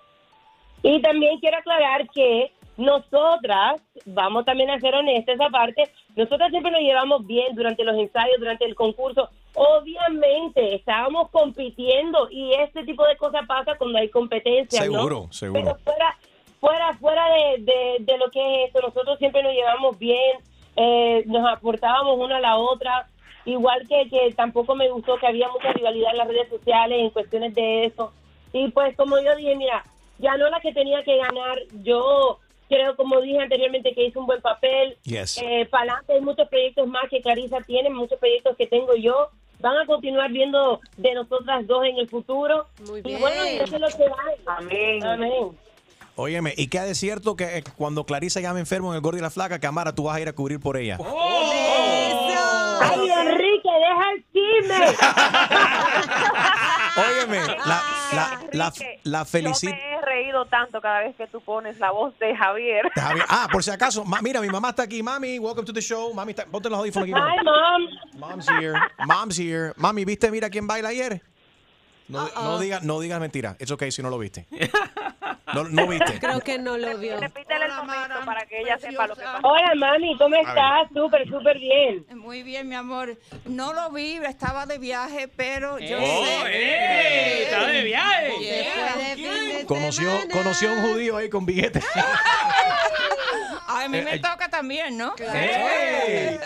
Y 0.81 0.99
también 1.03 1.39
quiero 1.39 1.57
aclarar 1.57 2.09
que 2.09 2.51
nosotras, 2.75 3.79
vamos 4.05 4.43
también 4.43 4.71
a 4.71 4.79
ser 4.79 4.95
honestas 4.95 5.39
aparte, 5.39 5.83
nosotras 6.15 6.49
siempre 6.49 6.71
nos 6.71 6.81
llevamos 6.81 7.27
bien 7.27 7.53
durante 7.53 7.83
los 7.83 7.95
ensayos, 7.99 8.39
durante 8.39 8.65
el 8.65 8.73
concurso. 8.73 9.29
Obviamente 9.53 10.73
estábamos 10.73 11.29
compitiendo 11.29 12.29
y 12.31 12.53
este 12.53 12.83
tipo 12.83 13.05
de 13.05 13.15
cosas 13.17 13.45
pasa 13.47 13.77
cuando 13.77 13.99
hay 13.99 14.09
competencia, 14.09 14.85
¿no? 14.85 14.93
Seguro, 14.93 15.27
seguro. 15.31 15.61
Pero 15.61 15.77
fuera, 15.83 16.17
fuera, 16.61 16.93
fuera 16.93 17.25
de, 17.33 17.63
de, 17.63 17.97
de 17.99 18.17
lo 18.17 18.31
que 18.31 18.39
es 18.63 18.67
esto, 18.67 18.79
nosotros 18.79 19.19
siempre 19.19 19.43
nos 19.43 19.51
llevamos 19.51 19.99
bien, 19.99 20.37
eh, 20.77 21.23
nos 21.25 21.45
aportábamos 21.51 22.17
una 22.17 22.37
a 22.37 22.39
la 22.39 22.57
otra. 22.57 23.07
Igual 23.43 23.87
que, 23.89 24.07
que 24.07 24.31
tampoco 24.35 24.75
me 24.75 24.87
gustó 24.89 25.17
que 25.17 25.25
había 25.25 25.49
mucha 25.49 25.73
rivalidad 25.73 26.11
en 26.11 26.17
las 26.19 26.27
redes 26.27 26.47
sociales 26.47 26.99
en 26.99 27.09
cuestiones 27.09 27.55
de 27.55 27.85
eso. 27.85 28.13
Y 28.53 28.69
pues 28.69 28.95
como 28.95 29.19
yo 29.19 29.35
dije, 29.35 29.55
mira, 29.55 29.83
ganó 30.19 30.47
la 30.49 30.59
que 30.59 30.71
tenía 30.71 31.03
que 31.03 31.17
ganar. 31.17 31.57
Yo 31.81 32.37
creo, 32.69 32.95
como 32.95 33.19
dije 33.19 33.39
anteriormente, 33.39 33.95
que 33.95 34.05
hizo 34.05 34.19
un 34.19 34.27
buen 34.27 34.41
papel. 34.41 34.95
Yes. 35.03 35.41
Eh, 35.41 35.67
para 35.71 35.93
adelante 35.93 36.13
hay 36.13 36.21
muchos 36.21 36.47
proyectos 36.49 36.87
más 36.87 37.09
que 37.09 37.21
Clarisa 37.21 37.57
tiene, 37.61 37.89
muchos 37.89 38.19
proyectos 38.19 38.55
que 38.55 38.67
tengo 38.67 38.95
yo. 38.95 39.29
Van 39.59 39.77
a 39.77 39.87
continuar 39.87 40.31
viendo 40.31 40.79
de 40.97 41.13
nosotras 41.15 41.65
dos 41.65 41.83
en 41.85 41.97
el 41.97 42.07
futuro. 42.07 42.67
Y 43.03 43.15
bueno, 43.15 43.47
y 43.47 43.55
eso 43.57 43.75
es 43.75 43.81
lo 43.81 43.87
que 43.87 44.03
hay. 44.03 44.35
Amén. 44.45 45.03
Amén. 45.03 45.57
Óyeme, 46.21 46.53
¿y 46.55 46.67
qué 46.67 46.77
ha 46.77 46.83
de 46.83 46.93
cierto 46.93 47.35
que 47.35 47.57
eh, 47.57 47.63
cuando 47.77 48.05
Clarisa 48.05 48.39
llame 48.41 48.59
enfermo 48.59 48.91
en 48.91 48.95
el 48.97 49.01
gordo 49.01 49.17
y 49.17 49.21
la 49.21 49.31
flaca, 49.31 49.57
que 49.59 49.65
Amara 49.65 49.95
tú 49.95 50.03
vas 50.03 50.17
a 50.17 50.21
ir 50.21 50.29
a 50.29 50.33
cubrir 50.33 50.59
por 50.59 50.77
ella? 50.77 50.99
¡Ay, 51.03 52.11
Enrique, 53.09 53.69
deja 53.69 54.11
el 54.11 54.23
chisme! 54.31 54.85
Óyeme, 57.09 57.39
la, 57.65 57.81
la, 58.13 58.39
la, 58.51 58.73
la 59.03 59.19
Yo 59.19 59.25
felicito. 59.25 59.73
me 59.73 59.93
he 59.95 60.01
reído 60.01 60.45
tanto 60.45 60.79
cada 60.81 60.99
vez 60.99 61.15
que 61.15 61.25
tú 61.27 61.41
pones 61.41 61.79
la 61.79 61.89
voz 61.91 62.13
de 62.19 62.35
Javier. 62.35 62.83
Javier- 62.95 63.25
Ah, 63.29 63.47
por 63.51 63.63
si 63.63 63.71
acaso, 63.71 64.03
ma- 64.05 64.21
mira, 64.21 64.41
mi 64.41 64.49
mamá 64.49 64.69
está 64.69 64.83
aquí. 64.83 65.01
Mami, 65.01 65.39
welcome 65.39 65.65
to 65.65 65.73
the 65.73 65.81
show. 65.81 66.13
Mami, 66.13 66.31
está, 66.33 66.45
ponte 66.45 66.69
los 66.69 66.77
audífonos 66.79 67.09
aquí. 67.09 67.13
Hi, 67.13 67.37
mom. 67.43 67.81
Mom's 68.19 68.47
here. 68.47 68.73
Mom's 69.07 69.39
here. 69.39 69.73
Mami, 69.77 70.05
¿viste? 70.05 70.29
Mira 70.29 70.49
quién 70.49 70.67
baila 70.67 70.89
ayer. 70.89 71.21
No, 72.11 72.29
no 72.43 72.59
digas 72.59 72.83
no 72.83 72.99
digas 72.99 73.19
mentira. 73.19 73.55
Es 73.59 73.71
okay 73.71 73.91
si 73.91 74.01
no 74.01 74.09
lo 74.09 74.17
viste. 74.17 74.47
No, 75.53 75.65
no 75.65 75.85
viste. 75.87 76.17
Creo 76.19 76.39
que 76.39 76.57
no 76.57 76.77
lo 76.77 76.97
vio. 76.97 77.19
Repítele 77.19 77.65
el 77.65 77.73
momento 77.73 78.15
para 78.25 78.45
que 78.45 78.61
ella 78.61 78.77
sepa 78.79 79.05
lo 79.07 79.15
que 79.15 79.21
pasó. 79.23 79.45
Hola, 79.47 79.73
mami, 79.75 80.17
¿cómo 80.17 80.35
estás? 80.35 80.87
Súper, 80.93 81.27
súper 81.27 81.57
bien. 81.59 82.05
Muy 82.15 82.41
bien, 82.43 82.69
mi 82.69 82.75
amor. 82.75 83.17
No 83.45 83.73
lo 83.73 83.89
vi, 83.91 84.15
estaba 84.25 84.65
de 84.65 84.77
viaje, 84.77 85.27
pero 85.27 85.77
yo 85.79 85.97
¡Oh, 85.97 86.25
sé. 86.25 86.41
eh! 86.47 87.43
¡Está 87.43 87.67
de 87.67 87.83
viaje! 87.83 88.31
Yeah. 88.39 89.65
Conoció, 89.67 90.09
conoció 90.31 90.69
a 90.69 90.73
un 90.73 90.81
judío 90.93 91.17
ahí 91.17 91.29
con 91.29 91.45
billetes. 91.45 91.83
A 93.67 93.87
mí 93.87 93.97
Eh, 93.97 94.03
me 94.03 94.15
eh, 94.15 94.19
toca 94.19 94.49
también, 94.49 94.97
¿no? 94.97 95.13
¡Ey! 95.17 96.37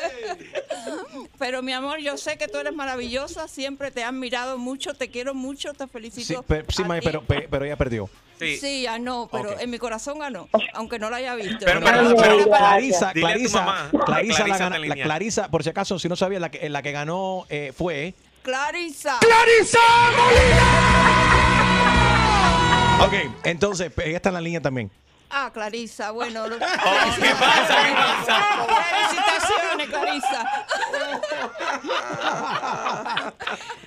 Pero 1.40 1.62
mi 1.62 1.74
amor, 1.74 2.00
yo 2.00 2.18
sé 2.18 2.38
que 2.38 2.48
tú 2.48 2.58
eres 2.60 2.74
maravillosa, 2.74 3.48
siempre 3.48 3.92
te 3.92 4.02
he 4.02 4.04
admirado 4.04 4.58
mucho, 4.58 4.94
te 4.94 5.10
quiero 5.10 5.34
mucho, 5.34 5.55
te 5.56 5.84
Sí, 5.86 5.90
felicito. 5.92 6.44
pe- 6.44 6.66
sí, 6.70 6.84
a 6.84 6.86
mami, 6.86 7.00
ti. 7.00 7.06
pero, 7.06 7.22
pe- 7.24 7.48
pero 7.50 7.66
ella 7.66 7.76
perdió. 7.76 8.10
Sí, 8.38 8.84
ganó, 8.84 9.30
pero 9.32 9.52
Ok. 9.52 9.62
en 9.62 9.70
mi 9.70 9.78
corazón 9.80 10.20
ganó, 10.20 10.50
aunque 10.74 11.00
no 11.00 11.10
la 11.10 11.18
haya 11.18 11.36
visto. 11.36 11.66
Pero, 11.66 11.80
Pero- 11.82 12.16
pero 12.18 12.44
Clarisa, 12.50 13.14
Clarisa, 13.14 13.62
mamá. 13.62 13.90
Clarisa, 14.06 14.46
la, 14.48 14.58
gana- 14.58 14.80
te 14.80 14.88
la. 14.88 14.96
Clarisa, 14.96 15.48
por 15.50 15.64
si 15.64 15.70
acaso, 15.70 15.98
si 16.00 16.10
no 16.10 16.16
sabía, 16.18 16.40
la 16.40 16.52
que, 16.52 16.70
la 16.70 16.82
que 16.82 16.92
ganó 16.92 17.46
eh, 17.50 17.72
fue. 17.76 18.14
Clarisa. 18.44 19.18
¡Clarisa 19.22 19.80
Ok, 23.02 23.14
entonces, 23.44 23.92
ella 24.04 24.16
está 24.18 24.30
en 24.30 24.36
la 24.36 24.42
línea 24.42 24.62
también. 24.62 24.90
Ah, 25.30 25.50
Clarisa, 25.54 26.12
bueno. 26.12 26.48
lo- 26.48 26.58
¿Qué 26.60 26.66
pasa? 26.66 27.16
¿Qué 27.20 27.94
pasa? 27.94 28.46
Clarisa. 29.90 30.46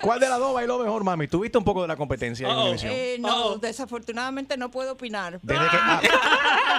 ¿Cuál 0.01 0.19
de 0.19 0.29
las 0.29 0.39
dos 0.39 0.53
bailó 0.53 0.79
mejor, 0.79 1.03
mami? 1.03 1.27
¿Tuviste 1.27 1.57
un 1.57 1.63
poco 1.63 1.81
de 1.81 1.87
la 1.87 1.95
competencia 1.95 2.47
en 2.47 2.57
Univision? 2.57 2.91
Eh, 2.93 3.17
no, 3.19 3.57
desafortunadamente 3.57 4.57
no 4.57 4.71
puedo 4.71 4.93
opinar. 4.93 5.39
Desde 5.41 5.69
que, 5.69 5.77
ah, 5.77 6.01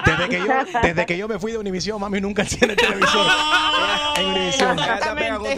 desde, 0.04 0.28
que 0.28 0.38
yo, 0.38 0.80
desde 0.82 1.06
que 1.06 1.18
yo 1.18 1.28
me 1.28 1.38
fui 1.38 1.52
de 1.52 1.58
Univision, 1.58 2.00
mami 2.00 2.20
nunca 2.20 2.44
tiene 2.44 2.76
televisor. 2.76 3.26
en 4.16 4.26
Univision. 4.26 4.78
Exactamente. 4.78 5.52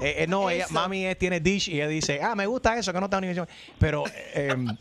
Eh, 0.00 0.14
eh, 0.22 0.26
no, 0.26 0.50
ella, 0.50 0.66
mami 0.70 1.06
eh, 1.06 1.14
tiene 1.14 1.40
Dish 1.40 1.68
y 1.68 1.76
ella 1.76 1.88
dice, 1.88 2.20
ah, 2.22 2.34
me 2.34 2.46
gusta 2.46 2.76
eso, 2.78 2.92
que 2.92 3.00
no 3.00 3.06
está 3.06 3.18
en 3.18 3.24
Univision. 3.24 3.48
Pero, 3.78 4.04
eh, 4.06 4.48
em, 4.52 4.76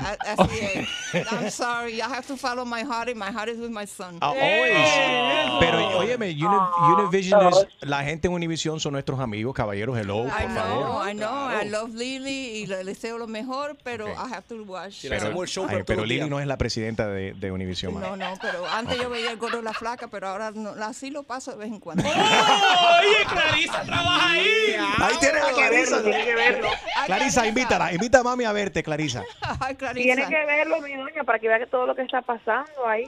Así 0.00 0.60
es. 1.14 1.32
I'm 1.32 1.50
sorry. 1.50 2.00
I 2.00 2.06
have 2.08 2.26
to 2.26 2.36
follow 2.36 2.64
my 2.64 2.82
heart 2.82 3.08
and 3.08 3.18
my 3.18 3.30
heart 3.30 3.48
is 3.48 3.58
with 3.58 3.70
my 3.70 3.86
son. 3.86 4.18
ah, 4.20 4.28
always. 4.28 5.60
Pero, 5.60 5.98
óyeme, 5.98 6.30
Uni- 6.30 6.96
Univision 6.98 7.48
es, 7.48 7.66
la 7.80 8.02
gente 8.04 8.28
en 8.28 8.34
Univision 8.34 8.80
son 8.80 8.92
nuestros 8.94 9.20
amigos, 9.20 9.54
caballeros, 9.54 9.98
hello, 9.98 10.26
I 10.26 10.30
por 10.30 10.40
know, 10.46 10.54
favor. 10.62 11.08
I 11.08 11.14
know. 11.14 11.50
I 11.62 11.68
love 11.68 11.94
Lily 11.94 12.62
y 12.62 12.66
le 12.66 12.84
deseo 12.84 13.18
lo 13.18 13.26
mejor, 13.26 13.76
pero. 13.82 14.08
I 14.08 14.32
have 14.32 14.42
to 14.48 14.62
watch. 14.64 15.04
Pero, 15.08 15.26
ay, 15.68 15.82
pero 15.86 16.04
Lili 16.04 16.28
no 16.30 16.40
es 16.40 16.46
la 16.46 16.56
presidenta 16.56 17.06
de, 17.08 17.34
de 17.34 17.50
Univision. 17.52 18.00
No, 18.00 18.16
no, 18.16 18.34
pero 18.40 18.66
antes 18.68 18.98
yo 18.98 19.10
veía 19.10 19.30
el 19.30 19.36
gordo 19.36 19.58
y 19.60 19.62
la 19.62 19.72
flaca, 19.74 20.08
pero 20.08 20.28
ahora 20.28 20.50
no, 20.52 20.70
así 20.84 21.10
lo 21.10 21.22
paso 21.24 21.50
de 21.52 21.56
vez 21.58 21.68
en 21.68 21.80
cuando. 21.80 22.02
Oye, 22.08 23.24
Clarisa 23.28 23.82
trabaja 23.82 24.30
ahí. 24.32 24.76
Ahí 24.98 25.14
tienes 25.20 25.42
a 25.42 25.52
Clarisa. 25.52 25.96
verlo, 25.96 26.02
tiene 26.10 26.24
que 26.24 26.34
verlo. 26.34 26.68
Clarisa, 27.06 27.46
invítala. 27.46 27.92
Invita 27.92 28.20
a 28.20 28.22
mami 28.22 28.44
a 28.44 28.52
verte, 28.52 28.82
Clarisa. 28.82 29.22
Clarisa. 29.82 30.14
Tiene 30.14 30.28
que 30.28 30.46
verlo, 30.46 30.80
mi 30.80 30.94
doña, 30.94 31.24
para 31.24 31.38
que 31.38 31.48
vea 31.48 31.58
que 31.58 31.66
todo 31.66 31.86
lo 31.86 31.94
que 31.94 32.02
está 32.02 32.22
pasando 32.22 32.86
ahí. 32.86 33.04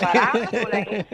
La 0.00 0.32
chisme, 0.50 1.04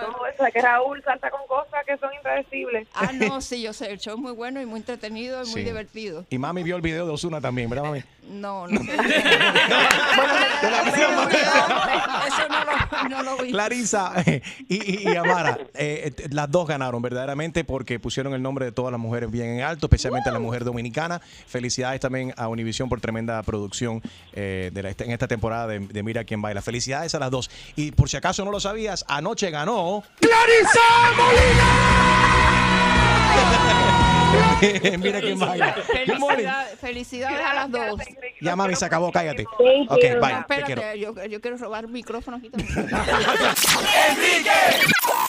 todo 0.00 0.26
eso. 0.26 0.44
Que 0.52 0.60
Raúl 0.62 1.02
salta 1.04 1.30
con 1.30 1.40
cosas 1.48 1.84
que 1.84 1.96
son 1.98 2.14
impredecibles. 2.14 2.86
Ah, 2.94 3.10
no, 3.12 3.40
sí, 3.40 3.60
yo 3.62 3.72
sé. 3.72 3.90
El 3.90 3.98
show 3.98 4.14
es 4.14 4.20
muy 4.20 4.32
bueno 4.32 4.60
y 4.62 4.66
muy 4.66 4.78
entretenido 4.80 5.42
y 5.42 5.46
muy 5.46 5.54
Sí. 5.60 5.64
divertido. 5.64 6.24
Y 6.30 6.38
mami 6.38 6.62
vio 6.62 6.76
el 6.76 6.82
video 6.82 7.06
de 7.06 7.12
Osuna 7.12 7.40
también, 7.40 7.68
¿verdad, 7.68 7.86
mami? 7.86 8.02
No, 8.28 8.66
no 8.68 8.80
sé. 8.84 8.94
Eso 12.26 12.48
no 12.48 12.64
lo, 12.64 13.08
no 13.08 13.22
lo 13.22 13.36
vi. 13.42 13.50
Clarisa 13.52 14.12
y, 14.68 14.74
y- 14.74 15.10
y 15.12 15.16
Amara, 15.16 15.58
eh, 15.74 16.12
eh, 16.16 16.28
las 16.30 16.50
dos 16.50 16.66
ganaron 16.66 17.02
verdaderamente 17.02 17.64
porque 17.64 17.98
pusieron 18.00 18.34
el 18.34 18.42
nombre 18.42 18.64
de 18.66 18.72
todas 18.72 18.92
las 18.92 19.00
mujeres 19.00 19.30
bien 19.30 19.48
en 19.58 19.60
alto, 19.62 19.86
especialmente 19.86 20.28
a 20.30 20.32
la 20.32 20.38
mujer 20.38 20.64
dominicana. 20.64 21.20
Felicidades 21.46 22.00
también 22.00 22.32
a 22.36 22.48
Univision 22.48 22.88
por 22.88 23.00
tremenda 23.00 23.42
producción 23.42 24.00
eh, 24.32 24.70
de 24.72 24.82
la- 24.82 24.90
en 24.90 25.10
esta 25.10 25.28
temporada 25.28 25.66
de, 25.66 25.78
de 25.80 26.02
Mira 26.02 26.24
quién 26.24 26.40
baila. 26.42 26.62
Felicidades 26.62 27.14
a 27.14 27.18
las 27.18 27.30
dos. 27.30 27.50
Y 27.76 27.92
por 27.92 28.08
si 28.08 28.16
acaso 28.16 28.44
no 28.44 28.50
lo 28.50 28.60
sabías, 28.60 29.04
anoche 29.08 29.50
ganó 29.50 30.02
Clarisa 30.20 31.12
Molina. 31.16 31.70
Mira 34.98 35.20
quién 35.20 35.38
baila. 35.38 35.74
Felicidades, 35.74 36.78
felicidades 36.80 37.40
a 37.46 37.54
las 37.54 37.70
dos. 37.70 38.00
Ya 38.40 38.56
mami 38.56 38.74
se 38.76 38.84
acabó, 38.84 39.12
cállate. 39.12 39.44
Ok, 39.46 40.00
bye. 40.00 40.32
No, 40.32 40.44
Te 40.46 40.62
quiero. 40.62 40.80
espérate, 40.80 40.98
yo, 40.98 41.24
yo 41.26 41.40
quiero 41.40 41.56
robar 41.58 41.84
el 41.84 41.90
micrófono 41.90 42.36
aquí 42.38 42.50
también. 42.50 42.72
Enrique 44.10 44.50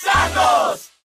Santos. 0.01 0.91